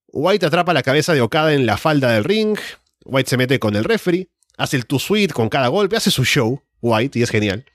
White 0.08 0.46
atrapa 0.46 0.72
la 0.74 0.84
cabeza 0.84 1.14
de 1.14 1.20
Okada 1.20 1.54
en 1.54 1.66
la 1.66 1.76
falda 1.76 2.14
del 2.14 2.24
ring. 2.24 2.58
White 3.06 3.30
se 3.30 3.38
mete 3.38 3.60
con 3.60 3.76
el 3.76 3.84
referee, 3.84 4.30
hace 4.58 4.78
el 4.78 4.86
two 4.86 5.00
sweet 5.00 5.32
con 5.32 5.50
cada 5.50 5.68
golpe, 5.68 5.96
hace 5.96 6.12
su 6.12 6.26
show, 6.26 6.62
White, 6.82 7.18
y 7.20 7.24
es 7.24 7.30
genial. 7.30 7.66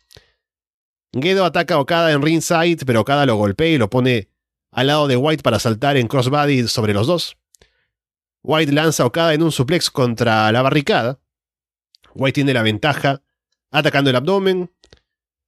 Gedo 1.13 1.45
ataca 1.45 1.75
a 1.75 1.79
Okada 1.79 2.13
en 2.13 2.23
ringside, 2.23 2.85
pero 2.85 3.01
Okada 3.01 3.27
lo 3.27 3.37
golpea 3.37 3.69
y 3.69 3.79
lo 3.79 3.89
pone 3.89 4.29
al 4.73 4.89
lado 4.89 5.07
de 5.07 5.17
White 5.17 5.43
para 5.43 5.59
saltar 5.59 5.97
en 5.97 6.09
crossbody 6.09 6.67
sobre 6.67 6.93
los 6.93 7.07
dos. 7.07 7.37
White 8.43 8.73
lanza 8.73 9.05
a 9.05 9.07
Okada 9.07 9.33
en 9.33 9.43
un 9.43 9.53
suplex 9.53 9.91
contra 9.91 10.51
la 10.53 10.63
barricada. 10.63 11.21
White 12.15 12.35
tiene 12.35 12.53
la 12.53 12.63
ventaja 12.63 13.23
atacando 13.71 14.11
el 14.11 14.17
abdomen. 14.17 14.71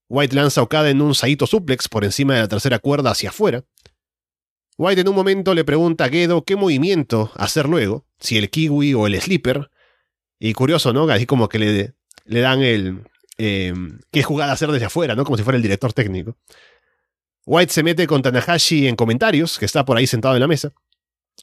White 0.09 0.35
lanza 0.35 0.61
a 0.61 0.65
Okada 0.65 0.89
en 0.91 1.03
un 1.03 1.15
Saito 1.15 1.47
suplex 1.47 1.89
por 1.89 2.05
encima 2.05 2.35
de 2.35 2.41
la 2.41 2.49
tercera 2.49 2.79
cuerda 2.79 3.11
hacia 3.11 3.31
afuera. 3.31 3.65
White 4.79 5.01
en 5.01 5.09
un 5.09 5.15
momento 5.15 5.55
le 5.55 5.65
pregunta 5.65 6.05
a 6.05 6.09
Gedo 6.09 6.45
qué 6.45 6.57
movimiento 6.57 7.31
hacer 7.35 7.69
luego, 7.69 8.07
si 8.19 8.37
el 8.37 8.51
kiwi 8.51 8.95
o 8.95 9.07
el 9.07 9.21
slipper. 9.21 9.71
Y 10.39 10.53
curioso, 10.53 10.93
¿no? 10.93 11.09
Así 11.09 11.25
como 11.25 11.49
que 11.49 11.59
le, 11.59 11.95
le 12.25 12.41
dan 12.41 12.63
el... 12.63 13.03
eh, 13.39 13.73
qué 14.13 14.23
jugada 14.23 14.53
hacer 14.53 14.71
desde 14.71 14.87
afuera, 14.87 15.15
¿no? 15.15 15.25
Como 15.25 15.37
si 15.39 15.43
fuera 15.43 15.57
el 15.57 15.63
director 15.63 15.93
técnico. 15.93 16.37
White 17.47 17.73
se 17.73 17.83
mete 17.83 18.07
con 18.07 18.23
Tanahashi 18.23 18.87
en 18.89 18.97
comentarios, 18.97 19.59
que 19.59 19.65
está 19.65 19.85
por 19.85 19.97
ahí 19.97 20.07
sentado 20.07 20.35
en 20.35 20.41
la 20.41 20.49
mesa. 20.49 20.73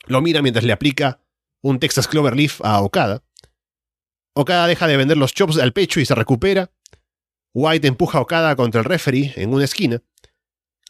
Lo 0.06 0.22
mira 0.22 0.42
mientras 0.42 0.66
le 0.66 0.74
aplica 0.74 1.22
un 1.62 1.80
Texas 1.80 2.08
Cloverleaf 2.08 2.62
a 2.64 2.82
Okada. 2.82 3.24
Okada 4.36 4.68
deja 4.68 4.86
de 4.86 4.98
vender 4.98 5.18
los 5.18 5.34
chops 5.34 5.58
al 5.58 5.74
pecho 5.74 6.00
y 6.00 6.06
se 6.06 6.14
recupera. 6.14 6.72
White 7.54 7.88
empuja 7.88 8.18
a 8.18 8.22
Okada 8.22 8.56
contra 8.56 8.82
el 8.82 8.86
referee 8.86 9.34
en 9.38 9.54
una 9.54 9.64
esquina. 9.64 10.02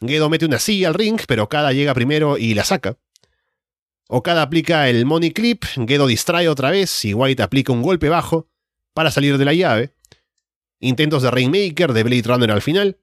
Gedo 0.08 0.28
mete 0.28 0.46
una 0.46 0.58
silla 0.58 0.88
al 0.88 0.94
ring, 0.94 1.20
pero 1.26 1.44
Okada 1.44 1.72
llega 1.72 1.94
primero 1.94 2.38
y 2.38 2.54
la 2.54 2.64
saca. 2.64 2.96
Okada 4.08 4.42
aplica 4.42 4.88
el 4.88 5.06
Money 5.06 5.32
Clip, 5.32 5.64
Gedo 5.86 6.06
distrae 6.06 6.48
otra 6.48 6.70
vez 6.70 7.04
y 7.04 7.14
White 7.14 7.42
aplica 7.42 7.72
un 7.72 7.82
golpe 7.82 8.08
bajo 8.08 8.48
para 8.92 9.10
salir 9.10 9.38
de 9.38 9.44
la 9.44 9.54
llave. 9.54 9.94
Intentos 10.80 11.22
de 11.22 11.30
Rainmaker 11.30 11.92
de 11.92 12.02
Blade 12.02 12.22
Runner 12.22 12.50
al 12.50 12.62
final. 12.62 12.98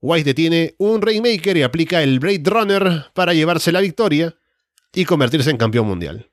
White 0.00 0.24
detiene 0.24 0.74
un 0.78 1.02
Rainmaker 1.02 1.56
y 1.56 1.62
aplica 1.62 2.02
el 2.02 2.20
Blade 2.20 2.42
Runner 2.44 3.06
para 3.14 3.34
llevarse 3.34 3.72
la 3.72 3.80
victoria 3.80 4.36
y 4.92 5.04
convertirse 5.04 5.50
en 5.50 5.56
campeón 5.56 5.86
mundial. 5.86 6.30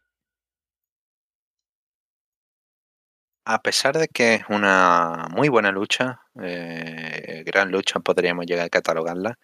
A 3.45 3.61
pesar 3.61 3.97
de 3.97 4.07
que 4.07 4.35
es 4.35 4.43
una 4.49 5.27
muy 5.31 5.49
buena 5.49 5.71
lucha, 5.71 6.21
eh, 6.41 7.43
gran 7.45 7.71
lucha 7.71 7.99
podríamos 7.99 8.45
llegar 8.45 8.67
a 8.67 8.69
catalogarla, 8.69 9.39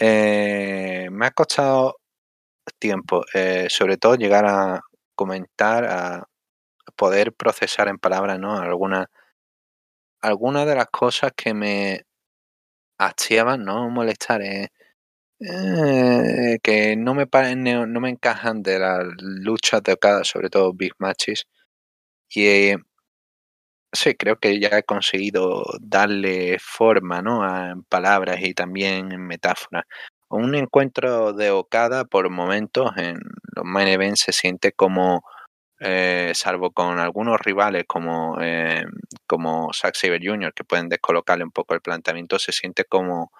eh, 0.00 1.08
me 1.12 1.26
ha 1.26 1.30
costado 1.32 1.96
tiempo, 2.80 3.24
eh, 3.34 3.68
sobre 3.70 3.96
todo 3.98 4.16
llegar 4.16 4.46
a 4.46 4.80
comentar, 5.16 5.84
a 5.86 6.24
poder 6.96 7.32
procesar 7.34 7.88
en 7.88 7.98
palabras, 7.98 8.38
¿no? 8.40 8.58
Algunas 8.58 9.06
algunas 10.20 10.66
de 10.66 10.74
las 10.76 10.86
cosas 10.86 11.32
que 11.36 11.52
me 11.54 12.02
hastiaban, 12.98 13.64
no 13.64 13.90
molestar, 13.90 14.42
eh, 14.42 14.68
eh, 15.40 16.58
que 16.62 16.96
no 16.96 17.14
me, 17.14 17.26
no, 17.56 18.00
me 18.00 18.10
encajan 18.10 18.62
de 18.62 18.78
las 18.80 19.04
luchas 19.20 19.82
de 19.84 19.94
Okada, 19.94 20.24
sobre 20.24 20.50
todo 20.50 20.72
Big 20.74 20.92
Matches. 20.98 21.44
Y 22.30 22.46
eh, 22.46 22.78
sí, 23.92 24.14
creo 24.14 24.38
que 24.38 24.58
ya 24.60 24.68
he 24.78 24.82
conseguido 24.84 25.64
darle 25.80 26.58
forma, 26.60 27.22
¿no? 27.22 27.44
A, 27.44 27.74
palabras 27.88 28.38
y 28.42 28.54
también 28.54 29.12
en 29.12 29.26
metáforas. 29.26 29.84
Un 30.28 30.54
encuentro 30.54 31.32
de 31.34 31.50
Okada 31.50 32.04
por 32.04 32.30
momentos 32.30 32.90
en 32.96 33.16
los 33.54 33.64
main 33.64 33.88
events 33.88 34.20
se 34.22 34.32
siente 34.32 34.72
como, 34.72 35.24
eh, 35.80 36.32
salvo 36.34 36.70
con 36.72 36.98
algunos 37.00 37.40
rivales 37.40 37.84
como, 37.86 38.38
eh, 38.40 38.84
como 39.26 39.72
Zack 39.74 39.94
Saber 39.96 40.22
Jr., 40.24 40.54
que 40.54 40.64
pueden 40.64 40.88
descolocarle 40.88 41.44
un 41.44 41.52
poco 41.52 41.74
el 41.74 41.82
planteamiento, 41.82 42.38
se 42.38 42.52
siente 42.52 42.84
como 42.86 43.32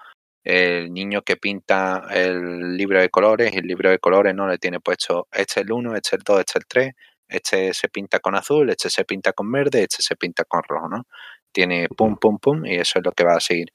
el 0.45 0.93
niño 0.93 1.23
que 1.23 1.37
pinta 1.37 2.07
el 2.13 2.77
libro 2.77 3.01
de 3.01 3.11
colores 3.11 3.55
y 3.55 3.59
el 3.59 3.67
libro 3.67 3.91
de 3.91 3.99
colores 4.01 4.35
no 4.35 4.49
le 4.49 4.59
tiene 4.59 4.81
puesto 4.81 5.29
este 5.33 5.61
es 5.61 5.67
el 5.67 5.73
1, 5.73 5.97
este 5.97 6.09
es 6.09 6.13
el 6.15 6.23
2, 6.25 6.41
este 6.41 6.53
es 6.53 6.57
el 6.57 6.67
3, 6.67 6.95
este 7.33 7.75
se 7.75 7.89
pinta 7.89 8.21
con 8.21 8.35
azul, 8.37 8.71
este 8.71 8.91
se 8.91 9.05
pinta 9.05 9.33
con 9.33 9.51
verde, 9.51 9.83
este 9.85 10.03
se 10.03 10.17
pinta 10.17 10.45
con 10.45 10.63
rojo, 10.63 10.89
¿no? 10.89 11.07
Tiene 11.53 11.89
pum, 11.89 12.17
pum, 12.17 12.39
pum 12.39 12.67
y 12.67 12.77
eso 12.77 12.99
es 12.99 13.05
lo 13.05 13.13
que 13.13 13.25
va 13.25 13.35
a 13.37 13.41
seguir. 13.41 13.73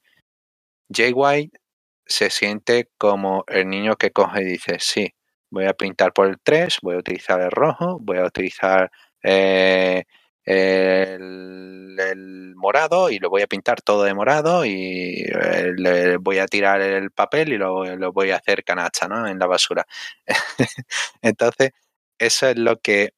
Jay 0.90 1.12
White 1.12 1.58
se 2.06 2.30
siente 2.30 2.90
como 2.98 3.44
el 3.48 3.68
niño 3.68 3.96
que 3.96 4.10
coge 4.12 4.42
y 4.42 4.46
dice, 4.46 4.76
sí, 4.80 5.14
voy 5.50 5.66
a 5.66 5.74
pintar 5.74 6.12
por 6.12 6.28
el 6.28 6.38
3, 6.42 6.78
voy 6.82 6.96
a 6.96 6.98
utilizar 6.98 7.40
el 7.40 7.50
rojo, 7.50 7.98
voy 8.00 8.18
a 8.18 8.24
utilizar 8.24 8.90
eh, 9.22 10.04
el, 10.44 11.96
el 11.98 12.54
morado 12.56 13.10
y 13.10 13.18
lo 13.18 13.30
voy 13.30 13.42
a 13.42 13.46
pintar 13.46 13.82
todo 13.82 14.04
de 14.04 14.14
morado 14.14 14.64
y 14.64 15.24
eh, 15.24 15.72
le 15.76 16.16
voy 16.16 16.38
a 16.38 16.46
tirar 16.46 16.80
el 16.80 17.10
papel 17.10 17.52
y 17.52 17.58
lo, 17.58 17.84
lo 17.96 18.12
voy 18.12 18.30
a 18.30 18.36
hacer 18.36 18.64
canasta, 18.64 19.08
¿no? 19.08 19.26
En 19.28 19.38
la 19.38 19.46
basura. 19.46 19.86
Entonces, 21.22 21.72
eso 22.18 22.48
es 22.48 22.56
lo 22.58 22.78
que 22.78 23.12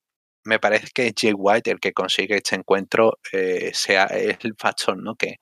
me 0.50 0.58
parece 0.58 0.88
que 0.92 1.14
Jay 1.16 1.32
White 1.32 1.70
el 1.70 1.80
que 1.80 1.92
consigue 1.92 2.36
este 2.36 2.56
encuentro, 2.56 3.18
eh, 3.32 3.70
sea 3.72 4.06
el 4.06 4.54
factor, 4.58 4.96
¿no? 5.00 5.14
Que 5.14 5.36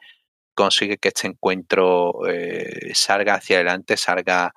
consigue 0.54 0.98
que 0.98 1.08
este 1.08 1.28
encuentro 1.28 2.26
eh, 2.28 2.92
salga 2.94 3.36
hacia 3.36 3.56
adelante, 3.56 3.96
salga, 3.96 4.52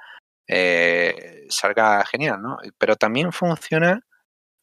eh, 0.47 1.45
salga 1.49 2.05
genial, 2.05 2.41
¿no? 2.41 2.57
Pero 2.77 2.97
también 2.97 3.31
funciona 3.33 4.01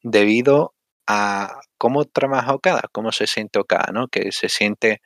debido 0.03 0.75
a 1.09 1.61
cómo 1.79 2.05
trabaja 2.07 2.55
Okada, 2.55 2.83
cómo 2.93 3.13
se 3.13 3.27
siente 3.27 3.59
Okada, 3.61 3.93
¿no? 3.93 4.09
Que 4.09 4.33
se 4.33 4.49
siente 4.51 5.01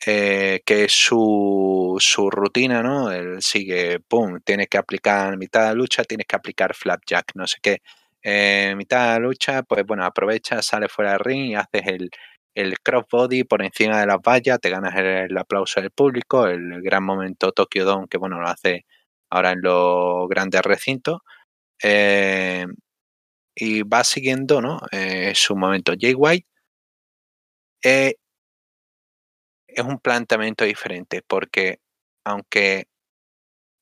que 0.00 0.86
su, 0.88 1.96
su 2.00 2.30
rutina, 2.30 2.82
¿no? 2.82 3.10
Él 3.10 3.38
sigue, 3.40 4.00
pum, 4.00 4.40
tiene 4.44 4.66
que 4.66 4.78
aplicar 4.78 5.36
mitad 5.38 5.62
de 5.62 5.66
la 5.68 5.74
lucha, 5.74 6.04
tienes 6.04 6.26
que 6.26 6.36
aplicar 6.36 6.74
flapjack, 6.74 7.32
no 7.36 7.46
sé 7.46 7.58
qué. 7.62 7.78
Eh, 8.24 8.74
mitad 8.76 9.14
de 9.14 9.20
la 9.20 9.26
lucha, 9.26 9.62
pues 9.62 9.84
bueno, 9.86 10.04
aprovecha, 10.04 10.62
sale 10.62 10.88
fuera 10.88 11.12
del 11.12 11.20
ring 11.20 11.50
y 11.50 11.54
haces 11.54 11.82
el, 11.86 12.10
el 12.54 12.78
crossbody 12.80 13.44
por 13.44 13.62
encima 13.62 14.00
de 14.00 14.06
las 14.06 14.18
vallas, 14.22 14.60
te 14.60 14.70
ganas 14.70 14.94
el, 14.96 15.36
aplauso 15.36 15.80
del 15.80 15.90
público, 15.90 16.46
el 16.46 16.82
gran 16.82 17.04
momento 17.04 17.52
Tokyo 17.52 17.84
Dome, 17.84 18.06
que 18.08 18.18
bueno, 18.18 18.40
lo 18.40 18.48
hace 18.48 18.86
ahora 19.30 19.52
en 19.52 19.60
los 19.62 20.28
grandes 20.28 20.62
recintos. 20.62 21.20
Eh, 21.82 22.66
y 23.56 23.82
va 23.82 24.04
siguiendo, 24.04 24.60
¿no? 24.62 24.80
Eh, 24.92 25.32
su 25.34 25.56
momento. 25.56 25.94
Jay 25.98 26.14
White 26.14 26.46
es 27.82 28.16
un 29.84 29.98
planteamiento 29.98 30.64
diferente 30.64 31.22
porque 31.26 31.80
aunque 32.24 32.86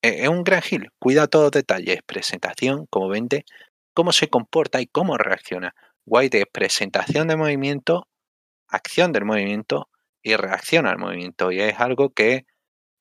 eh, 0.02 0.22
es 0.24 0.28
un 0.28 0.42
gran 0.44 0.62
gil, 0.62 0.90
cuida 0.98 1.28
todos 1.28 1.46
los 1.46 1.52
detalles, 1.52 2.00
presentación, 2.04 2.86
cómo 2.90 3.08
vende, 3.08 3.44
cómo 3.94 4.12
se 4.12 4.28
comporta 4.28 4.80
y 4.80 4.86
cómo 4.86 5.18
reacciona. 5.18 5.74
White 6.06 6.38
es 6.40 6.46
presentación 6.52 7.28
de 7.28 7.36
movimiento, 7.36 8.08
acción 8.68 9.12
del 9.12 9.24
movimiento 9.24 9.88
y 10.22 10.36
reacción 10.36 10.86
al 10.86 10.98
movimiento. 10.98 11.52
Y 11.52 11.60
es 11.60 11.80
algo 11.80 12.10
que 12.10 12.46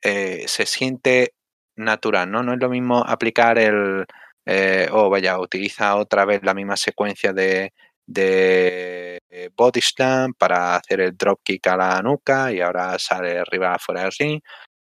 eh, 0.04 0.46
se 0.48 0.66
siente 0.66 1.34
natural, 1.76 2.32
¿no? 2.32 2.44
No 2.44 2.54
es 2.54 2.60
lo 2.60 2.70
mismo 2.70 3.04
aplicar 3.06 3.58
el, 3.60 4.06
eh, 4.46 4.90
o 4.92 5.10
vaya, 5.10 5.40
utiliza 5.40 5.96
otra 5.96 6.26
vez 6.26 6.42
la 6.44 6.54
misma 6.54 6.78
secuencia 6.78 7.34
de, 7.34 7.74
de 8.08 9.20
body 9.56 9.82
slam 9.82 10.34
para 10.34 10.76
hacer 10.76 11.02
el 11.02 11.18
drop 11.18 11.42
kick 11.44 11.68
a 11.68 11.78
la 11.78 12.02
nuca 12.02 12.52
y 12.52 12.62
ahora 12.62 12.98
sale 13.00 13.40
arriba 13.40 13.78
fuera 13.80 14.04
del 14.04 14.12
ring. 14.20 14.42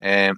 Eh, 0.02 0.32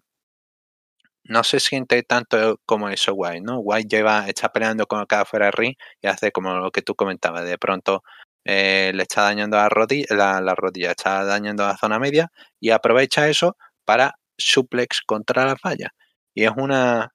no 1.32 1.44
se 1.46 1.60
siente 1.62 2.04
tanto 2.04 2.60
como 2.66 2.90
eso 2.90 3.14
White, 3.14 3.42
¿no? 3.42 3.60
White 3.60 3.88
lleva, 3.90 4.28
está 4.28 4.50
peleando 4.52 4.86
con 4.88 5.06
cada 5.06 5.26
fuera 5.26 5.46
del 5.48 5.54
ring 5.54 5.76
y 6.02 6.08
hace 6.08 6.32
como 6.32 6.54
lo 6.56 6.72
que 6.72 6.82
tú 6.82 6.94
comentabas, 6.96 7.46
de 7.46 7.58
pronto 7.58 8.04
eh, 8.46 8.92
le 8.94 9.04
está 9.04 9.24
dañando 9.24 9.58
la 9.58 9.70
rodilla, 9.70 10.08
la, 10.12 10.56
está 10.92 11.24
dañando 11.24 11.66
la 11.66 11.78
zona 11.78 12.00
media 12.00 12.32
y 12.60 12.72
aprovecha 12.72 13.30
eso 13.30 13.56
para 13.86 14.16
suplex 14.38 15.02
contra 15.06 15.46
la 15.46 15.56
falla. 15.56 15.92
Y 16.36 16.44
es 16.46 16.52
una 16.58 17.12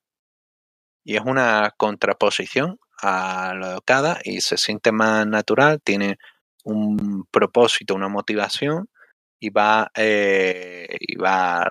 y 1.04 1.16
es 1.16 1.22
una 1.24 1.72
contraposición 1.76 2.78
a 3.02 3.54
lo 3.54 3.68
de 3.68 3.74
Okada 3.76 4.18
y 4.24 4.40
se 4.40 4.56
siente 4.56 4.92
más 4.92 5.26
natural, 5.26 5.80
tiene 5.84 6.18
un 6.64 7.26
propósito, 7.30 7.94
una 7.94 8.08
motivación 8.08 8.88
y 9.40 9.50
va, 9.50 9.90
eh, 9.96 10.96
y 11.00 11.16
va 11.16 11.70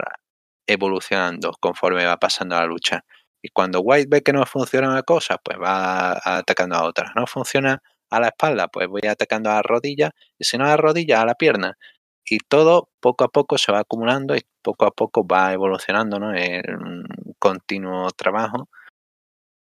evolucionando 0.68 1.54
conforme 1.60 2.06
va 2.06 2.18
pasando 2.18 2.56
la 2.56 2.66
lucha. 2.66 3.04
Y 3.42 3.50
cuando 3.50 3.82
White 3.82 4.08
ve 4.10 4.22
que 4.24 4.34
no 4.34 4.46
funciona 4.46 4.90
una 4.90 5.04
cosa, 5.04 5.38
pues 5.44 5.58
va 5.60 6.20
atacando 6.24 6.76
a 6.78 6.84
otra. 6.84 7.12
No 7.16 7.28
funciona 7.28 7.82
a 8.10 8.20
la 8.20 8.28
espalda, 8.30 8.68
pues 8.68 8.88
voy 8.88 9.04
atacando 9.08 9.52
a 9.52 9.56
la 9.56 9.62
rodilla. 9.62 10.12
Y 10.40 10.46
si 10.46 10.58
no 10.58 10.66
a 10.66 10.70
la 10.70 10.78
rodilla, 10.78 11.22
a 11.22 11.26
la 11.26 11.36
pierna. 11.36 11.78
Y 12.28 12.40
todo 12.40 12.90
poco 13.00 13.24
a 13.26 13.28
poco 13.30 13.58
se 13.58 13.72
va 13.72 13.80
acumulando 13.82 14.36
y 14.36 14.42
poco 14.64 14.86
a 14.86 14.92
poco 14.92 15.28
va 15.28 15.54
evolucionando, 15.54 16.20
¿no? 16.20 16.30
Un 16.30 17.06
continuo 17.40 18.10
trabajo. 18.12 18.68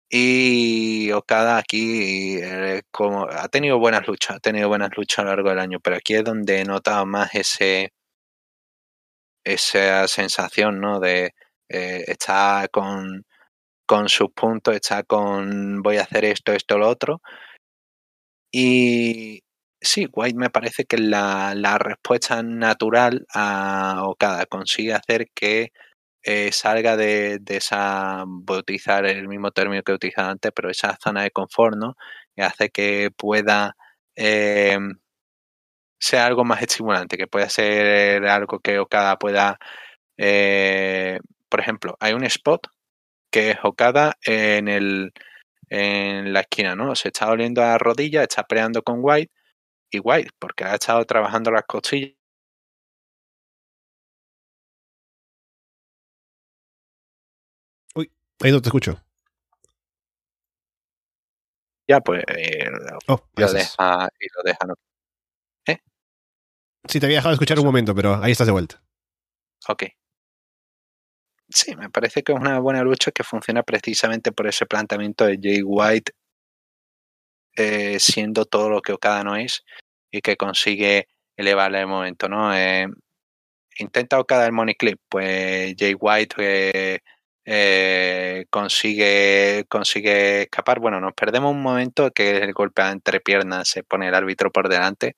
Y 0.10 1.12
Okada 1.12 1.58
aquí 1.58 2.38
eh, 2.42 2.84
como, 2.92 3.28
ha 3.30 3.50
tenido 3.50 3.78
buenas 3.78 4.08
luchas, 4.08 4.38
ha 4.38 4.40
tenido 4.40 4.70
buenas 4.70 4.90
luchas 4.96 5.20
a 5.20 5.24
lo 5.24 5.30
largo 5.32 5.50
del 5.50 5.60
año, 5.60 5.80
pero 5.82 5.98
aquí 5.98 6.14
es 6.16 6.24
donde 6.24 6.62
he 6.62 6.66
notado 6.66 7.06
más 7.06 7.36
ese 7.36 7.92
esa 9.54 10.08
sensación, 10.08 10.80
¿no? 10.82 11.00
De 11.00 11.34
eh, 11.70 12.04
estar 12.08 12.70
con, 12.72 13.26
con 13.88 14.10
sus 14.10 14.32
puntos, 14.34 14.76
está 14.76 15.04
con 15.04 15.82
voy 15.82 15.98
a 15.98 16.04
hacer 16.04 16.26
esto, 16.26 16.54
esto, 16.54 16.78
lo 16.78 16.90
otro. 16.90 17.22
Y 18.52 19.44
sí, 19.82 20.08
White 20.12 20.38
me 20.38 20.50
parece 20.50 20.86
que 20.86 20.98
la, 20.98 21.54
la 21.56 21.78
respuesta 21.78 22.42
natural 22.44 23.26
a 23.34 24.04
Okada 24.06 24.46
consigue 24.48 24.94
hacer 24.94 25.30
que 25.36 25.72
eh, 26.24 26.52
salga 26.52 26.98
de, 26.98 27.40
de, 27.42 27.58
esa, 27.58 28.24
voy 28.28 28.58
a 28.58 28.60
utilizar 28.62 29.06
el 29.06 29.28
mismo 29.30 29.52
término 29.52 29.84
que 29.84 29.92
he 29.94 29.96
utilizado 29.96 30.30
antes, 30.32 30.52
pero 30.56 30.70
esa 30.70 30.98
zona 31.02 31.24
de 31.24 31.32
confort, 31.32 31.78
¿no? 31.78 31.96
Y 32.36 32.42
hace 32.42 32.70
que 32.70 33.12
pueda 33.16 33.76
eh, 34.16 34.78
ser 36.00 36.20
algo 36.20 36.44
más 36.46 36.62
estimulante, 36.62 37.18
que 37.18 37.28
pueda 37.28 37.50
ser 37.50 38.26
algo 38.28 38.60
que 38.60 38.80
Okada 38.80 39.18
pueda, 39.18 39.58
eh, 40.18 41.20
por 41.50 41.60
ejemplo, 41.62 41.98
hay 42.00 42.14
un 42.14 42.24
spot 42.26 42.68
que 43.32 43.52
es 43.52 43.58
Okada 43.64 44.18
en, 44.26 44.68
el, 44.68 45.14
en 45.70 46.34
la 46.34 46.42
esquina, 46.42 46.76
¿no? 46.76 46.96
Se 46.96 47.10
está 47.10 47.30
oliendo 47.32 47.62
a 47.64 47.68
la 47.68 47.78
rodilla, 47.80 48.24
está 48.24 48.44
peleando 48.44 48.84
con 48.84 49.00
White 49.02 49.32
y 49.92 50.00
White, 50.00 50.32
porque 50.40 50.66
ha 50.66 50.76
estado 50.76 51.06
trabajando 51.06 51.52
las 51.52 51.64
costillas. 51.66 52.14
Uy, 57.96 58.12
ahí 58.42 58.52
no 58.52 58.62
te 58.62 58.70
escucho. 58.70 59.02
Ya, 61.88 62.02
pues 62.02 62.22
eh, 62.36 62.70
oh, 63.08 63.22
lo 63.38 63.54
deja 63.54 64.10
y 64.20 64.28
lo 64.36 64.44
deja. 64.44 64.66
¿no? 64.68 64.76
Sí, 66.88 67.00
te 67.00 67.06
había 67.06 67.18
dejado 67.18 67.32
de 67.32 67.36
escuchar 67.36 67.60
un 67.60 67.66
momento, 67.66 67.94
pero 67.94 68.22
ahí 68.24 68.32
estás 68.32 68.48
de 68.48 68.54
vuelta. 68.54 68.82
Ok 69.68 69.84
sí, 71.50 71.76
me 71.76 71.90
parece 71.90 72.24
que 72.24 72.34
es 72.34 72.40
una 72.40 72.60
buena 72.60 72.84
lucha 72.84 73.12
que 73.12 73.24
funciona 73.24 73.64
precisamente 73.64 74.32
por 74.32 74.48
ese 74.48 74.66
planteamiento 74.66 75.26
de 75.26 75.40
Jay 75.42 75.62
White 75.64 76.14
eh, 77.56 78.00
siendo 78.00 78.46
todo 78.46 78.70
lo 78.70 78.82
que 78.82 78.94
Okada 78.94 79.24
no 79.24 79.36
es 79.36 79.64
y 80.12 80.22
que 80.22 80.38
consigue 80.38 81.08
elevarle 81.36 81.82
el 81.82 81.88
momento, 81.88 82.30
¿no? 82.30 82.56
Eh, 82.56 82.88
intenta 83.80 84.20
Okada 84.20 84.46
el 84.48 84.54
money 84.54 84.76
clip, 84.76 85.00
pues 85.10 85.76
Jay 85.78 85.96
White 86.00 86.36
eh, 86.40 87.00
eh, 87.46 88.46
consigue 88.50 89.66
consigue 89.70 90.44
escapar. 90.44 90.80
Bueno, 90.80 91.00
nos 91.02 91.14
perdemos 91.14 91.52
un 91.54 91.62
momento 91.62 92.12
que 92.12 92.38
el 92.38 92.54
golpe 92.54 92.84
entre 92.84 93.22
piernas 93.22 93.70
se 93.70 93.84
pone 93.84 94.10
el 94.10 94.16
árbitro 94.16 94.52
por 94.52 94.70
delante 94.70 95.16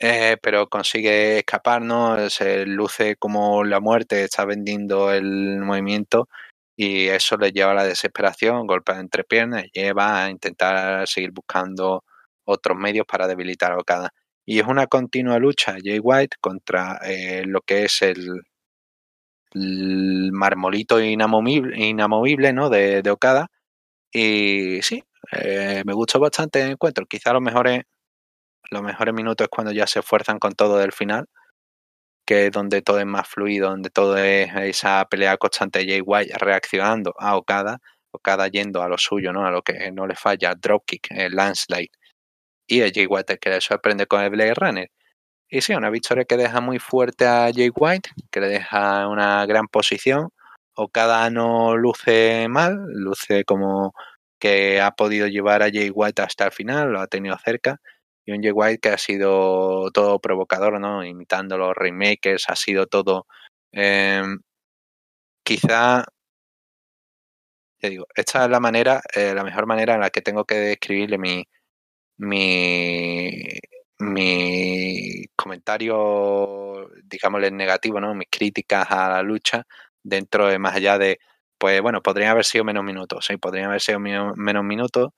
eh, 0.00 0.38
pero 0.42 0.68
consigue 0.68 1.38
escapar, 1.38 1.82
¿no? 1.82 2.30
Se 2.30 2.64
luce 2.66 3.16
como 3.16 3.64
la 3.64 3.80
muerte, 3.80 4.24
está 4.24 4.44
vendiendo 4.46 5.12
el 5.12 5.60
movimiento 5.60 6.28
y 6.76 7.08
eso 7.08 7.36
le 7.36 7.52
lleva 7.52 7.72
a 7.72 7.74
la 7.74 7.84
desesperación, 7.84 8.66
golpea 8.66 9.00
entre 9.00 9.24
piernas, 9.24 9.64
lleva 9.72 10.24
a 10.24 10.30
intentar 10.30 11.06
seguir 11.06 11.32
buscando 11.32 12.04
otros 12.46 12.78
medios 12.78 13.06
para 13.06 13.28
debilitar 13.28 13.72
a 13.72 13.78
Okada. 13.78 14.10
Y 14.46 14.60
es 14.60 14.66
una 14.66 14.86
continua 14.86 15.38
lucha 15.38 15.76
Jay 15.82 15.98
White 16.00 16.38
contra 16.40 16.98
eh, 17.04 17.44
lo 17.46 17.60
que 17.62 17.84
es 17.84 18.02
el, 18.02 18.42
marmolito 20.32 21.00
inamovible, 21.00 21.76
inamovible 21.78 22.52
¿no? 22.52 22.70
de, 22.70 23.02
Okada. 23.10 23.48
Y 24.12 24.82
sí, 24.82 25.02
eh, 25.32 25.82
me 25.86 25.92
gustó 25.94 26.20
bastante 26.20 26.62
el 26.62 26.72
encuentro. 26.72 27.06
Quizá 27.06 27.32
lo 27.32 27.40
mejor 27.40 27.68
los 28.70 28.82
mejores 28.82 29.14
minutos 29.14 29.44
es 29.44 29.50
cuando 29.50 29.72
ya 29.72 29.86
se 29.86 30.00
esfuerzan 30.00 30.38
con 30.38 30.52
todo 30.54 30.78
del 30.78 30.92
final, 30.92 31.26
que 32.26 32.46
es 32.46 32.52
donde 32.52 32.82
todo 32.82 33.00
es 33.00 33.06
más 33.06 33.28
fluido, 33.28 33.70
donde 33.70 33.90
todo 33.90 34.16
es 34.16 34.54
esa 34.54 35.04
pelea 35.06 35.36
constante 35.36 35.80
de 35.80 35.86
Jay 35.86 36.00
White 36.04 36.38
reaccionando 36.38 37.14
a 37.18 37.36
Okada, 37.36 37.78
Okada 38.12 38.48
yendo 38.48 38.82
a 38.82 38.88
lo 38.88 38.98
suyo, 38.98 39.32
¿no? 39.32 39.46
A 39.46 39.50
lo 39.50 39.62
que 39.62 39.90
no 39.92 40.06
le 40.06 40.14
falla, 40.14 40.54
dropkick, 40.54 41.08
el 41.10 41.34
landslide. 41.34 41.90
Y 42.68 42.80
el 42.82 42.92
Jay 42.92 43.06
White 43.06 43.38
que 43.38 43.50
le 43.50 43.60
sorprende 43.60 44.06
con 44.06 44.22
el 44.22 44.30
Blade 44.30 44.54
Runner. 44.54 44.90
Y 45.50 45.60
sí, 45.62 45.74
una 45.74 45.90
victoria 45.90 46.24
que 46.24 46.36
deja 46.36 46.60
muy 46.60 46.78
fuerte 46.78 47.26
a 47.26 47.50
Jay 47.54 47.70
White, 47.74 48.10
que 48.30 48.40
le 48.40 48.48
deja 48.48 49.08
una 49.08 49.46
gran 49.46 49.68
posición. 49.68 50.30
Okada 50.76 51.30
no 51.30 51.76
luce 51.76 52.48
mal, 52.48 52.78
luce 52.94 53.44
como 53.44 53.94
que 54.40 54.80
ha 54.80 54.92
podido 54.92 55.26
llevar 55.28 55.62
a 55.62 55.70
Jay 55.70 55.90
White 55.90 56.22
hasta 56.22 56.46
el 56.46 56.52
final, 56.52 56.92
lo 56.92 57.00
ha 57.00 57.08
tenido 57.08 57.36
cerca 57.44 57.80
y 58.24 58.32
un 58.32 58.42
Jay 58.42 58.52
White 58.52 58.80
que 58.80 58.88
ha 58.90 58.98
sido 58.98 59.90
todo 59.92 60.20
provocador, 60.20 60.80
¿no? 60.80 61.04
Imitando 61.04 61.58
los 61.58 61.74
remakers, 61.76 62.48
ha 62.48 62.56
sido 62.56 62.86
todo. 62.86 63.26
Eh, 63.72 64.22
quizá. 65.44 66.04
Ya 67.82 67.88
digo, 67.88 68.06
esta 68.14 68.44
es 68.44 68.50
la 68.50 68.60
manera, 68.60 69.00
eh, 69.14 69.32
la 69.34 69.42
mejor 69.44 69.66
manera 69.66 69.94
en 69.94 70.00
la 70.00 70.10
que 70.10 70.20
tengo 70.22 70.44
que 70.44 70.56
describirle 70.56 71.18
mi. 71.18 71.44
mi. 72.18 73.30
mi 73.98 75.24
comentario, 75.36 76.88
digámosle 77.04 77.50
negativo, 77.50 78.00
¿no? 78.00 78.14
Mis 78.14 78.28
críticas 78.30 78.90
a 78.90 79.10
la 79.10 79.22
lucha 79.22 79.64
dentro 80.02 80.48
de 80.48 80.58
más 80.58 80.76
allá 80.76 80.98
de. 80.98 81.18
Pues 81.58 81.80
bueno, 81.82 82.02
podrían 82.02 82.30
haber 82.30 82.44
sido 82.46 82.64
menos 82.64 82.84
minutos, 82.84 83.26
sí, 83.26 83.36
podrían 83.36 83.66
haber 83.66 83.82
sido 83.82 84.00
menos 84.00 84.64
minutos, 84.64 85.10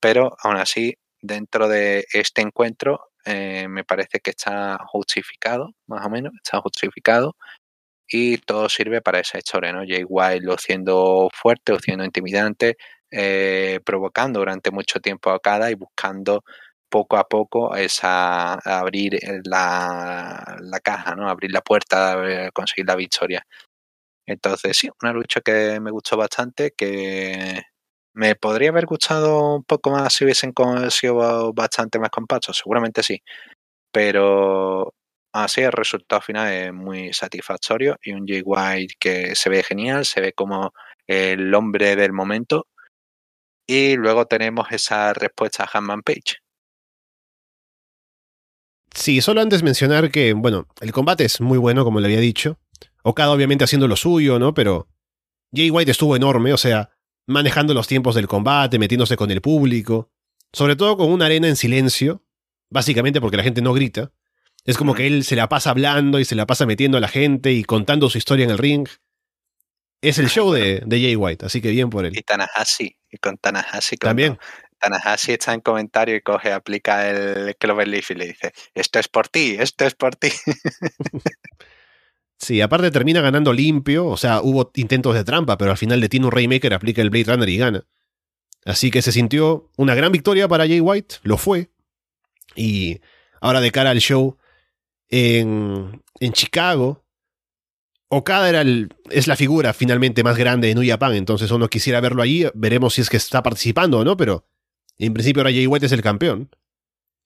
pero 0.00 0.36
aún 0.42 0.56
así 0.56 0.96
dentro 1.22 1.68
de 1.68 2.06
este 2.12 2.42
encuentro 2.42 3.10
eh, 3.24 3.68
me 3.68 3.84
parece 3.84 4.20
que 4.20 4.30
está 4.30 4.78
justificado, 4.86 5.70
más 5.86 6.04
o 6.06 6.10
menos, 6.10 6.32
está 6.42 6.60
justificado 6.60 7.36
y 8.08 8.38
todo 8.38 8.68
sirve 8.68 9.02
para 9.02 9.20
esa 9.20 9.38
historia, 9.38 9.72
¿no? 9.72 9.80
Jay 9.86 10.04
White 10.06 10.44
lo 10.44 10.58
siendo 10.58 11.28
fuerte, 11.34 11.76
siendo 11.80 12.04
intimidante, 12.04 12.76
eh, 13.10 13.80
provocando 13.84 14.40
durante 14.40 14.70
mucho 14.70 15.00
tiempo 15.00 15.30
a 15.30 15.40
cada 15.40 15.70
y 15.70 15.74
buscando 15.74 16.44
poco 16.88 17.16
a 17.16 17.28
poco 17.28 17.76
esa 17.76 18.54
abrir 18.54 19.18
la, 19.44 20.56
la 20.60 20.80
caja, 20.80 21.14
¿no? 21.16 21.28
Abrir 21.28 21.52
la 21.52 21.62
puerta, 21.62 22.50
conseguir 22.52 22.86
la 22.86 22.96
victoria. 22.96 23.46
Entonces, 24.26 24.76
sí, 24.76 24.88
una 25.02 25.12
lucha 25.12 25.40
que 25.40 25.80
me 25.80 25.90
gustó 25.90 26.16
bastante, 26.16 26.72
que 26.76 27.62
¿Me 28.20 28.34
podría 28.34 28.68
haber 28.68 28.84
gustado 28.84 29.54
un 29.54 29.64
poco 29.64 29.92
más 29.92 30.12
si 30.12 30.24
hubiesen 30.24 30.52
sido 30.90 31.54
bastante 31.54 31.98
más 31.98 32.10
compactos? 32.10 32.58
Seguramente 32.58 33.02
sí. 33.02 33.22
Pero 33.90 34.92
así 35.32 35.62
el 35.62 35.72
resultado 35.72 36.20
final 36.20 36.52
es 36.52 36.70
muy 36.70 37.14
satisfactorio 37.14 37.96
y 38.02 38.12
un 38.12 38.26
Jay 38.28 38.42
White 38.44 38.96
que 39.00 39.34
se 39.34 39.48
ve 39.48 39.62
genial, 39.62 40.04
se 40.04 40.20
ve 40.20 40.34
como 40.34 40.74
el 41.06 41.54
hombre 41.54 41.96
del 41.96 42.12
momento. 42.12 42.66
Y 43.66 43.96
luego 43.96 44.26
tenemos 44.26 44.70
esa 44.70 45.14
respuesta 45.14 45.64
a 45.64 45.78
Hanman 45.78 46.02
Page. 46.02 46.42
Sí, 48.94 49.22
solo 49.22 49.40
antes 49.40 49.62
mencionar 49.62 50.10
que, 50.10 50.34
bueno, 50.34 50.66
el 50.82 50.92
combate 50.92 51.24
es 51.24 51.40
muy 51.40 51.56
bueno, 51.56 51.84
como 51.84 52.00
le 52.00 52.06
había 52.08 52.20
dicho. 52.20 52.58
Okada 53.02 53.32
obviamente 53.32 53.64
haciendo 53.64 53.88
lo 53.88 53.96
suyo, 53.96 54.38
¿no? 54.38 54.52
Pero 54.52 54.88
Jay 55.54 55.70
White 55.70 55.92
estuvo 55.92 56.16
enorme, 56.16 56.52
o 56.52 56.58
sea, 56.58 56.90
manejando 57.30 57.74
los 57.74 57.86
tiempos 57.86 58.14
del 58.14 58.28
combate, 58.28 58.78
metiéndose 58.78 59.16
con 59.16 59.30
el 59.30 59.40
público, 59.40 60.10
sobre 60.52 60.76
todo 60.76 60.96
con 60.96 61.10
una 61.10 61.26
arena 61.26 61.48
en 61.48 61.56
silencio, 61.56 62.24
básicamente 62.68 63.20
porque 63.20 63.36
la 63.36 63.42
gente 63.42 63.62
no 63.62 63.72
grita. 63.72 64.12
Es 64.64 64.76
como 64.76 64.94
que 64.94 65.06
él 65.06 65.24
se 65.24 65.36
la 65.36 65.48
pasa 65.48 65.70
hablando 65.70 66.18
y 66.18 66.24
se 66.24 66.34
la 66.34 66.46
pasa 66.46 66.66
metiendo 66.66 66.98
a 66.98 67.00
la 67.00 67.08
gente 67.08 67.52
y 67.52 67.64
contando 67.64 68.10
su 68.10 68.18
historia 68.18 68.44
en 68.44 68.50
el 68.50 68.58
ring. 68.58 68.88
Es 70.02 70.18
el 70.18 70.28
show 70.28 70.52
de, 70.52 70.82
de 70.84 71.00
Jay 71.00 71.16
White, 71.16 71.46
así 71.46 71.60
que 71.60 71.70
bien 71.70 71.90
por 71.90 72.04
él. 72.04 72.16
Y 72.16 72.22
Tanahashi, 72.22 72.96
y 73.10 73.16
con 73.18 73.36
Tanahashi. 73.38 73.96
También. 73.96 74.38
Tanahashi 74.78 75.32
está 75.32 75.52
en 75.52 75.60
comentario 75.60 76.16
y 76.16 76.22
coge, 76.22 76.52
aplica 76.52 77.08
el 77.08 77.54
Cloverleaf 77.56 78.10
y 78.10 78.14
le 78.14 78.26
dice, 78.28 78.52
esto 78.74 78.98
es 78.98 79.08
por 79.08 79.28
ti, 79.28 79.56
esto 79.58 79.84
es 79.84 79.94
por 79.94 80.16
ti. 80.16 80.30
Sí, 82.40 82.62
aparte 82.62 82.90
termina 82.90 83.20
ganando 83.20 83.52
limpio, 83.52 84.06
o 84.06 84.16
sea, 84.16 84.40
hubo 84.40 84.70
intentos 84.74 85.14
de 85.14 85.24
trampa, 85.24 85.58
pero 85.58 85.72
al 85.72 85.76
final 85.76 86.00
detiene 86.00 86.24
un 86.24 86.32
Raymaker, 86.32 86.72
aplica 86.72 87.02
el 87.02 87.10
Blade 87.10 87.32
Runner 87.32 87.48
y 87.48 87.58
gana. 87.58 87.86
Así 88.64 88.90
que 88.90 89.02
se 89.02 89.12
sintió 89.12 89.70
una 89.76 89.94
gran 89.94 90.10
victoria 90.10 90.48
para 90.48 90.66
Jay 90.66 90.80
White, 90.80 91.16
lo 91.22 91.36
fue. 91.36 91.70
Y 92.56 93.00
ahora 93.42 93.60
de 93.60 93.70
cara 93.70 93.90
al 93.90 94.00
show 94.00 94.38
en, 95.08 96.02
en 96.18 96.32
Chicago, 96.32 97.04
Okada 98.08 98.48
era 98.48 98.64
es 99.10 99.26
la 99.26 99.36
figura 99.36 99.74
finalmente 99.74 100.24
más 100.24 100.36
grande 100.38 100.68
de 100.68 100.74
New 100.74 100.88
Japan, 100.88 101.14
entonces 101.14 101.50
uno 101.50 101.68
quisiera 101.68 102.00
verlo 102.00 102.22
allí, 102.22 102.46
veremos 102.54 102.94
si 102.94 103.02
es 103.02 103.10
que 103.10 103.18
está 103.18 103.42
participando 103.42 103.98
o 103.98 104.04
no, 104.04 104.16
pero 104.16 104.46
en 104.98 105.12
principio 105.12 105.42
ahora 105.42 105.52
Jay 105.52 105.66
White 105.66 105.86
es 105.86 105.92
el 105.92 106.02
campeón. 106.02 106.48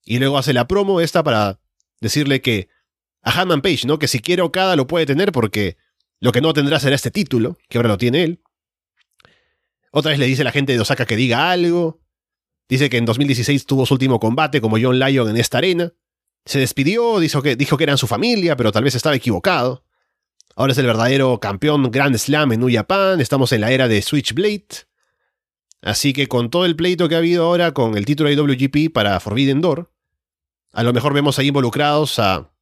Y 0.04 0.18
luego 0.18 0.38
hace 0.38 0.52
la 0.52 0.66
promo 0.66 1.00
esta 1.00 1.22
para 1.22 1.60
decirle 2.00 2.42
que 2.42 2.68
a 3.24 3.40
Hanman 3.40 3.62
Page, 3.62 3.86
¿no? 3.86 3.98
Que 3.98 4.06
si 4.06 4.20
quiere 4.20 4.42
Okada 4.42 4.76
lo 4.76 4.86
puede 4.86 5.06
tener 5.06 5.32
porque 5.32 5.76
lo 6.20 6.30
que 6.30 6.40
no 6.40 6.52
tendrá 6.52 6.78
será 6.78 6.94
este 6.94 7.10
título, 7.10 7.58
que 7.68 7.78
ahora 7.78 7.88
lo 7.88 7.98
tiene 7.98 8.22
él. 8.22 8.42
Otra 9.90 10.10
vez 10.10 10.18
le 10.18 10.26
dice 10.26 10.42
a 10.42 10.44
la 10.44 10.52
gente 10.52 10.72
de 10.72 10.80
Osaka 10.80 11.06
que 11.06 11.16
diga 11.16 11.50
algo. 11.50 12.00
Dice 12.68 12.90
que 12.90 12.96
en 12.96 13.04
2016 13.04 13.66
tuvo 13.66 13.86
su 13.86 13.94
último 13.94 14.20
combate 14.20 14.60
como 14.60 14.76
John 14.80 14.98
Lyon 14.98 15.28
en 15.28 15.36
esta 15.36 15.58
arena. 15.58 15.92
Se 16.44 16.58
despidió, 16.58 17.18
dijo 17.20 17.42
que, 17.42 17.56
dijo 17.56 17.76
que 17.76 17.84
eran 17.84 17.98
su 17.98 18.06
familia, 18.06 18.56
pero 18.56 18.72
tal 18.72 18.84
vez 18.84 18.94
estaba 18.94 19.16
equivocado. 19.16 19.84
Ahora 20.56 20.72
es 20.72 20.78
el 20.78 20.86
verdadero 20.86 21.40
campeón 21.40 21.90
Grand 21.90 22.16
Slam 22.16 22.52
en 22.52 22.60
New 22.60 22.72
Japan. 22.72 23.20
Estamos 23.20 23.52
en 23.52 23.60
la 23.60 23.72
era 23.72 23.88
de 23.88 24.02
Switchblade. 24.02 24.86
Así 25.82 26.12
que 26.12 26.26
con 26.26 26.50
todo 26.50 26.64
el 26.64 26.76
pleito 26.76 27.08
que 27.08 27.14
ha 27.14 27.18
habido 27.18 27.44
ahora 27.44 27.72
con 27.72 27.96
el 27.96 28.04
título 28.04 28.30
de 28.30 28.36
WGP 28.36 28.92
para 28.92 29.20
Forbidden 29.20 29.60
Door, 29.60 29.92
a 30.72 30.82
lo 30.82 30.92
mejor 30.92 31.12
vemos 31.12 31.38
ahí 31.38 31.48
involucrados 31.48 32.18
a 32.18 32.53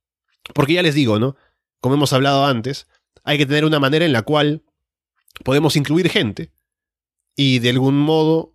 porque 0.54 0.74
ya 0.74 0.82
les 0.82 0.94
digo, 0.94 1.18
¿no? 1.18 1.36
Como 1.80 1.94
hemos 1.94 2.12
hablado 2.12 2.46
antes, 2.46 2.86
hay 3.24 3.38
que 3.38 3.46
tener 3.46 3.64
una 3.64 3.80
manera 3.80 4.04
en 4.04 4.12
la 4.12 4.22
cual 4.22 4.62
podemos 5.44 5.76
incluir 5.76 6.08
gente 6.08 6.50
y 7.36 7.58
de 7.60 7.70
algún 7.70 7.98
modo 7.98 8.54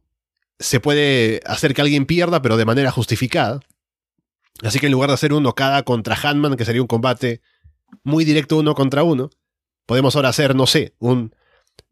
se 0.59 0.80
puede 0.80 1.41
hacer 1.45 1.73
que 1.73 1.81
alguien 1.81 2.05
pierda, 2.05 2.41
pero 2.41 2.57
de 2.57 2.65
manera 2.65 2.91
justificada. 2.91 3.59
Así 4.64 4.80
que 4.80 4.88
en 4.88 4.91
lugar 4.91 5.09
de 5.09 5.15
hacer 5.15 5.34
uno 5.34 5.53
cada 5.53 5.84
contra 5.84 6.18
Hanman, 6.22 6.55
que 6.55 6.65
sería 6.65 6.81
un 6.81 6.88
combate 6.88 7.41
muy 8.03 8.26
directo 8.26 8.57
uno 8.57 8.73
contra 8.73 9.03
uno, 9.03 9.30
podemos 9.85 10.15
ahora 10.15 10.30
hacer, 10.30 10.55
no 10.55 10.65
sé, 10.65 10.95
un 10.99 11.35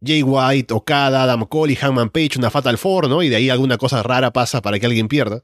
Jay 0.03 0.23
White, 0.23 0.73
Okada, 0.73 1.23
Adam 1.23 1.45
Cole 1.45 1.73
y 1.73 1.77
Hanman 1.80 2.09
Page, 2.09 2.38
una 2.38 2.49
Fatal 2.49 2.77
Four, 2.77 3.07
¿no? 3.07 3.22
Y 3.22 3.30
de 3.30 3.35
ahí 3.35 3.49
alguna 3.49 3.77
cosa 3.77 4.01
rara 4.03 4.34
pasa 4.34 4.61
para 4.61 4.80
que 4.80 4.85
alguien 4.88 5.07
pierda. 5.07 5.43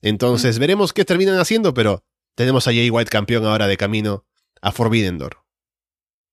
Entonces 0.00 0.58
veremos 0.58 0.92
qué 0.92 1.04
terminan 1.04 1.38
haciendo, 1.38 1.74
pero 1.74 2.04
tenemos 2.34 2.66
a 2.66 2.70
Jay 2.70 2.90
White 2.90 3.10
campeón 3.10 3.44
ahora 3.46 3.66
de 3.66 3.76
camino 3.76 4.24
a 4.60 4.72
Forbidden 4.72 5.18
Door. 5.18 5.38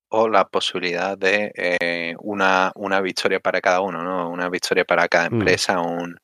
O 0.10 0.28
la 0.28 0.48
posibilidad 0.48 1.18
de 1.18 1.52
eh, 1.56 2.16
una, 2.20 2.72
una, 2.76 3.00
victoria 3.00 3.40
para 3.40 3.62
cada 3.62 3.82
uno, 3.82 4.04
¿no? 4.04 4.30
Una 4.30 4.50
victoria 4.50 4.84
para 4.84 5.08
cada 5.08 5.30
mm. 5.30 5.34
empresa, 5.34 5.80
un, 5.82 6.20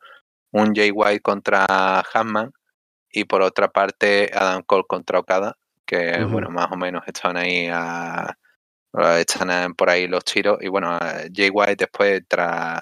un 0.52 0.74
Jay 0.74 0.92
White 0.92 1.22
contra 1.22 2.04
Hanman 2.14 2.52
y 3.12 3.26
por 3.26 3.42
otra 3.42 3.68
parte 3.68 4.32
Adam 4.34 4.64
Cole 4.64 4.86
contra 4.88 5.20
Okada, 5.20 5.56
que 5.86 6.24
bueno, 6.24 6.50
más 6.50 6.72
o 6.72 6.76
menos 6.76 7.04
están 7.08 7.38
ahí 7.38 7.68
a, 7.72 8.36
están 9.18 9.74
por 9.76 9.90
ahí 9.90 10.08
los 10.08 10.24
tiros. 10.24 10.58
Y 10.62 10.68
bueno, 10.68 10.98
Jay 11.34 11.50
White 11.50 11.76
después, 11.78 12.24
tras, 12.28 12.82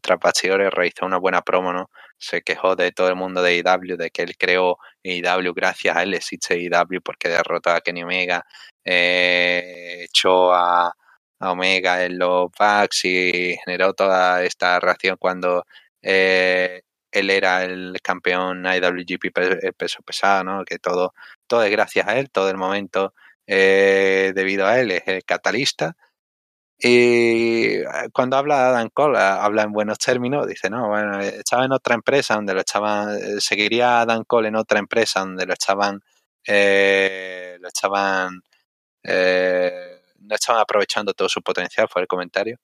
tras 0.00 0.18
bastidores, 0.20 0.70
realizó 0.72 1.06
una 1.06 1.18
buena 1.18 1.42
promo, 1.42 1.72
¿no? 1.72 1.90
Se 2.18 2.42
quejó 2.42 2.76
de 2.76 2.92
todo 2.92 3.08
el 3.08 3.16
mundo 3.16 3.42
de 3.42 3.56
IW, 3.58 3.96
de 3.96 4.10
que 4.10 4.22
él 4.22 4.36
creó 4.38 4.78
IW, 5.02 5.52
gracias 5.54 5.96
a 5.96 6.02
él 6.02 6.14
existe 6.14 6.58
IW 6.58 7.00
porque 7.02 7.28
derrotó 7.28 7.70
a 7.70 7.80
Kenny 7.80 8.02
Omega, 8.04 8.44
eh, 8.84 10.04
echó 10.04 10.52
a, 10.54 10.92
Omega 11.38 12.04
en 12.04 12.18
los 12.18 12.50
backs 12.58 13.04
y 13.04 13.56
generó 13.64 13.92
toda 13.92 14.42
esta 14.44 14.80
reacción 14.80 15.16
cuando 15.18 15.66
eh, 16.02 16.82
él 17.10 17.30
era 17.30 17.64
el 17.64 17.98
campeón 18.02 18.64
IWGP 18.66 19.74
peso 19.76 20.02
pesado, 20.02 20.44
¿no? 20.44 20.64
Que 20.64 20.78
todo, 20.78 21.14
todo 21.46 21.62
es 21.64 21.70
gracias 21.70 22.08
a 22.08 22.18
él, 22.18 22.30
todo 22.30 22.50
el 22.50 22.56
momento 22.56 23.12
eh, 23.46 24.32
debido 24.34 24.66
a 24.66 24.78
él, 24.80 24.90
es 24.92 25.02
el 25.06 25.24
catalista. 25.24 25.96
Y 26.78 27.76
eh, 27.76 27.84
cuando 28.12 28.36
habla 28.36 28.68
Adam 28.68 28.90
Cole, 28.92 29.18
habla 29.18 29.62
en 29.62 29.72
buenos 29.72 29.98
términos, 29.98 30.46
dice, 30.46 30.68
no, 30.68 30.88
bueno, 30.88 31.20
estaba 31.20 31.64
en 31.64 31.72
otra 31.72 31.94
empresa 31.94 32.34
donde 32.34 32.54
lo 32.54 32.60
echaban, 32.60 33.16
eh, 33.16 33.40
seguiría 33.40 34.00
Adam 34.02 34.24
Cole 34.24 34.48
en 34.48 34.56
otra 34.56 34.78
empresa 34.78 35.20
donde 35.20 35.46
lo 35.46 35.54
echaban, 35.54 36.02
lo 36.46 37.68
estaban, 37.68 38.42
no 39.04 40.34
estaban 40.34 40.60
aprovechando 40.62 41.14
todo 41.14 41.28
su 41.28 41.42
potencial, 41.42 41.88
fue 41.90 42.02
el 42.02 42.08
comentario. 42.08 42.58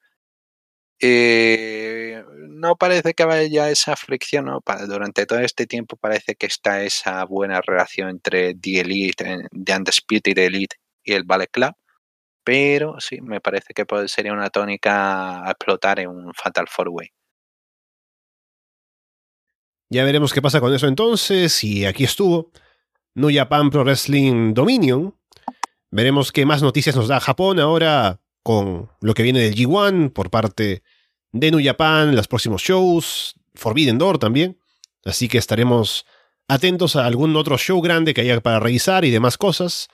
Y 1.00 2.12
no 2.48 2.76
parece 2.76 3.12
que 3.14 3.24
haya 3.24 3.70
esa 3.70 3.96
fricción. 3.96 4.46
Durante 4.86 5.26
todo 5.26 5.40
este 5.40 5.66
tiempo 5.66 5.96
parece 5.96 6.36
que 6.36 6.46
está 6.46 6.82
esa 6.82 7.24
buena 7.24 7.60
relación 7.60 8.08
entre 8.10 8.54
The 8.54 8.80
Elite, 8.80 9.48
The 9.50 9.76
Undisputed 9.76 10.38
Elite 10.38 10.76
y 11.02 11.14
el 11.14 11.24
Ballet 11.24 11.50
Club. 11.50 11.72
Pero 12.44 12.96
sí, 12.98 13.20
me 13.20 13.40
parece 13.40 13.72
que 13.74 13.84
sería 14.08 14.32
una 14.32 14.50
tónica 14.50 15.46
a 15.46 15.50
explotar 15.50 16.00
en 16.00 16.08
un 16.08 16.34
Fatal 16.34 16.66
Four 16.68 16.88
Way. 16.88 17.08
Ya 19.90 20.04
veremos 20.04 20.32
qué 20.32 20.40
pasa 20.40 20.60
con 20.60 20.74
eso 20.74 20.88
entonces. 20.88 21.62
Y 21.62 21.84
aquí 21.84 22.04
estuvo 22.04 22.50
New 23.14 23.30
Japan 23.32 23.70
Pro 23.70 23.84
Wrestling 23.84 24.54
Dominion. 24.54 25.14
Veremos 25.90 26.32
qué 26.32 26.46
más 26.46 26.62
noticias 26.62 26.96
nos 26.96 27.08
da 27.08 27.20
Japón 27.20 27.60
ahora 27.60 28.20
con 28.42 28.90
lo 29.00 29.14
que 29.14 29.22
viene 29.22 29.40
del 29.40 29.54
G1 29.54 30.12
por 30.12 30.30
parte 30.30 30.82
de 31.32 31.50
New 31.50 31.60
Japan, 31.62 32.16
los 32.16 32.26
próximos 32.26 32.62
shows, 32.62 33.34
Forbidden 33.54 33.98
Door 33.98 34.18
también. 34.18 34.58
Así 35.04 35.28
que 35.28 35.38
estaremos 35.38 36.06
atentos 36.48 36.96
a 36.96 37.06
algún 37.06 37.36
otro 37.36 37.58
show 37.58 37.80
grande 37.80 38.14
que 38.14 38.22
haya 38.22 38.40
para 38.40 38.60
revisar 38.60 39.04
y 39.04 39.10
demás 39.10 39.36
cosas. 39.36 39.88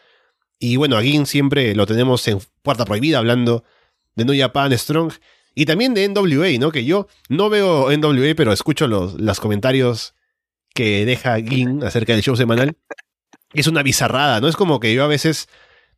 Y 0.59 0.76
bueno, 0.76 0.97
aquí 0.97 1.24
siempre 1.26 1.74
lo 1.74 1.86
tenemos 1.86 2.26
en 2.28 2.40
Puerta 2.62 2.85
Prohibida 2.85 3.18
hablando 3.18 3.64
de 4.16 4.24
New 4.24 4.39
Japan 4.39 4.76
Strong 4.76 5.12
y 5.55 5.66
también 5.66 5.94
de 5.94 6.09
NWA, 6.09 6.59
¿no? 6.59 6.72
Que 6.72 6.85
yo 6.85 7.06
no 7.28 7.48
veo 7.48 7.90
NWA, 7.90 8.35
pero 8.36 8.52
escucho 8.52 8.86
los, 8.86 9.14
los 9.14 9.40
comentarios 9.40 10.14
que 10.74 11.05
deja 11.05 11.40
Gin 11.40 11.82
acerca 11.82 12.12
del 12.12 12.22
show 12.22 12.36
semanal. 12.36 12.76
Es 13.52 13.66
una 13.66 13.82
bizarrada, 13.82 14.40
¿no? 14.40 14.48
Es 14.48 14.56
como 14.56 14.78
que 14.80 14.93
yo 14.94 15.05
a 15.05 15.09
veces 15.09 15.48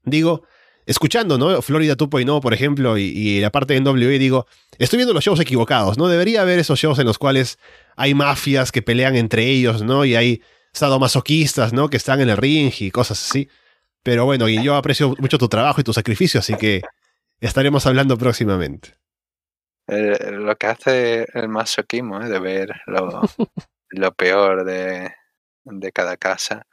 digo, 0.04 0.44
escuchando, 0.86 1.38
¿no? 1.38 1.62
Florida 1.62 1.96
2.0, 1.96 2.40
por 2.40 2.54
ejemplo, 2.54 2.98
y, 2.98 3.40
la 3.40 3.50
parte 3.50 3.74
de 3.74 3.80
NWA, 3.80 4.18
digo, 4.18 4.46
estoy 4.78 4.98
viendo 4.98 5.14
los 5.14 5.24
shows 5.24 5.40
equivocados, 5.40 5.98
¿no? 5.98 6.08
Debería 6.08 6.42
haber 6.42 6.58
esos 6.58 6.78
shows 6.78 6.98
en 6.98 7.06
los 7.06 7.18
cuales 7.18 7.58
hay 7.96 8.14
mafias 8.14 8.72
que 8.72 8.82
pelean 8.82 9.16
entre 9.16 9.46
ellos, 9.46 9.82
¿no? 9.82 10.04
Y 10.04 10.16
hay 10.16 10.42
sadomasoquistas, 10.72 11.72
¿no? 11.72 11.88
Que 11.90 11.96
están 11.96 12.20
en 12.20 12.30
el 12.30 12.36
ring 12.36 12.72
y 12.78 12.90
cosas 12.90 13.22
así. 13.22 13.48
Pero 14.02 14.24
bueno, 14.24 14.48
y 14.48 14.62
yo 14.62 14.76
aprecio 14.76 15.14
mucho 15.18 15.38
tu 15.38 15.48
trabajo 15.48 15.80
y 15.80 15.84
tu 15.84 15.92
sacrificio, 15.92 16.40
así 16.40 16.56
que 16.56 16.82
estaremos 17.40 17.86
hablando 17.86 18.16
próximamente. 18.16 18.94
lo 19.86 20.56
que 20.56 20.66
hace 20.66 21.26
el 21.34 21.48
masoquismo, 21.48 22.20
¿eh? 22.22 22.28
de 22.28 22.38
ver 22.38 22.72
lo, 22.86 23.20
lo 23.90 24.14
peor 24.14 24.64
de, 24.64 25.12
de 25.64 25.92
cada 25.92 26.16
casa 26.16 26.66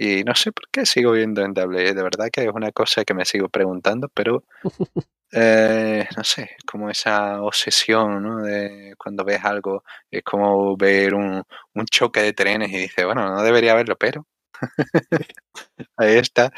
y 0.00 0.22
no 0.22 0.34
sé 0.36 0.52
por 0.52 0.68
qué 0.70 0.86
sigo 0.86 1.10
viendo 1.12 1.42
en 1.42 1.50
WWE, 1.50 1.92
de 1.92 2.02
verdad 2.04 2.28
que 2.32 2.44
es 2.44 2.52
una 2.54 2.70
cosa 2.70 3.04
que 3.04 3.14
me 3.14 3.24
sigo 3.24 3.48
preguntando, 3.48 4.08
pero 4.14 4.44
eh, 5.32 6.06
no 6.16 6.22
sé, 6.22 6.50
como 6.64 6.88
esa 6.88 7.42
obsesión, 7.42 8.22
¿no? 8.22 8.36
De 8.42 8.94
cuando 8.96 9.24
ves 9.24 9.44
algo, 9.44 9.82
es 10.08 10.22
como 10.22 10.76
ver 10.76 11.14
un, 11.14 11.42
un 11.74 11.86
choque 11.86 12.22
de 12.22 12.32
trenes 12.32 12.70
y 12.70 12.78
dices, 12.78 13.04
bueno, 13.04 13.28
no 13.28 13.42
debería 13.42 13.74
verlo, 13.74 13.96
pero 13.96 14.24
ahí 15.96 16.16
está. 16.18 16.52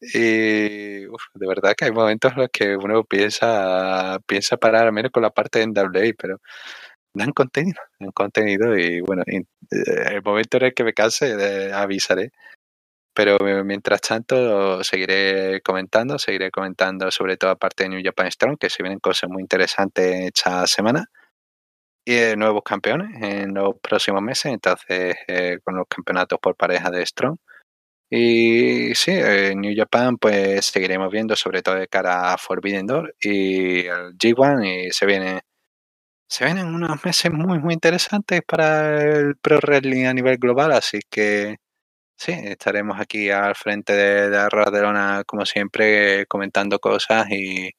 Y 0.00 1.00
de 1.02 1.46
verdad 1.46 1.74
que 1.76 1.86
hay 1.86 1.92
momentos 1.92 2.32
en 2.32 2.38
los 2.38 2.48
que 2.50 2.76
uno 2.76 3.04
piensa, 3.04 4.18
piensa 4.26 4.56
parar 4.56 4.86
al 4.86 4.92
menos 4.92 5.12
con 5.12 5.22
la 5.22 5.30
parte 5.30 5.58
de 5.58 5.66
NWA, 5.66 6.14
pero 6.18 6.40
dan 7.14 7.32
contenido, 7.32 7.80
dan 7.98 8.12
contenido 8.12 8.76
y 8.78 9.00
bueno, 9.00 9.22
eh, 9.26 9.42
el 9.70 10.22
momento 10.22 10.56
en 10.58 10.64
el 10.64 10.74
que 10.74 10.84
me 10.84 10.94
canse 10.94 11.72
avisaré 11.74 12.30
pero 13.12 13.36
mientras 13.64 14.00
tanto 14.00 14.82
seguiré 14.84 15.60
comentando, 15.62 16.18
seguiré 16.18 16.50
comentando 16.50 17.10
sobre 17.10 17.36
todo 17.36 17.50
aparte 17.50 17.84
de 17.84 17.90
New 17.90 18.00
Japan 18.02 18.30
Strong, 18.30 18.56
que 18.58 18.70
se 18.70 18.82
vienen 18.82 19.00
cosas 19.00 19.28
muy 19.28 19.42
interesantes 19.42 20.32
esta 20.34 20.66
semana. 20.66 21.04
Y 22.04 22.36
nuevos 22.36 22.62
campeones 22.64 23.10
en 23.22 23.54
los 23.54 23.74
próximos 23.80 24.22
meses, 24.22 24.46
entonces 24.46 25.16
eh, 25.28 25.58
con 25.62 25.76
los 25.76 25.86
campeonatos 25.88 26.38
por 26.40 26.56
pareja 26.56 26.90
de 26.90 27.04
Strong. 27.06 27.36
Y 28.10 28.94
sí, 28.94 29.12
en 29.12 29.60
New 29.60 29.74
Japan 29.76 30.18
pues 30.18 30.66
seguiremos 30.66 31.10
viendo 31.12 31.36
sobre 31.36 31.62
todo 31.62 31.76
de 31.76 31.88
cara 31.88 32.34
a 32.34 32.38
Forbidden 32.38 32.86
Door 32.86 33.14
y 33.22 33.86
el 33.86 34.16
G1 34.18 34.88
y 34.88 34.92
se 34.92 35.06
viene 35.06 35.42
se 36.28 36.44
vienen 36.44 36.66
unos 36.74 37.04
meses 37.04 37.32
muy 37.32 37.58
muy 37.58 37.74
interesantes 37.74 38.42
para 38.46 39.02
el 39.02 39.36
Pro 39.36 39.58
Wrestling 39.60 40.06
a 40.06 40.14
nivel 40.14 40.38
global, 40.38 40.72
así 40.72 41.00
que 41.10 41.56
Sí, 42.16 42.32
estaremos 42.32 43.00
aquí 43.00 43.30
al 43.30 43.54
frente 43.56 43.94
de, 43.94 44.28
de 44.30 44.80
Lona, 44.82 45.24
como 45.26 45.46
siempre, 45.46 46.26
comentando 46.26 46.78
cosas 46.78 47.26
y 47.30 47.70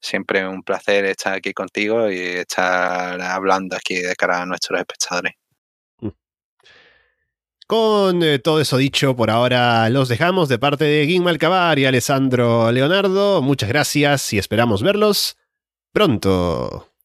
siempre 0.00 0.46
un 0.46 0.62
placer 0.62 1.04
estar 1.04 1.34
aquí 1.34 1.52
contigo 1.52 2.10
y 2.10 2.18
estar 2.18 3.20
hablando 3.20 3.76
aquí 3.76 3.96
de 3.96 4.14
cara 4.14 4.42
a 4.42 4.46
nuestros 4.46 4.78
espectadores. 4.78 5.34
Mm. 6.00 6.08
Con 7.66 8.22
eh, 8.22 8.38
todo 8.38 8.60
eso 8.60 8.76
dicho, 8.76 9.16
por 9.16 9.30
ahora 9.30 9.88
los 9.90 10.08
dejamos 10.08 10.48
de 10.48 10.58
parte 10.58 10.84
de 10.84 11.06
Guim 11.06 11.24
Malcabar 11.24 11.78
y 11.78 11.86
Alessandro 11.86 12.70
Leonardo. 12.70 13.42
Muchas 13.42 13.68
gracias 13.68 14.32
y 14.32 14.38
esperamos 14.38 14.82
verlos 14.82 15.36
pronto. 15.92 16.95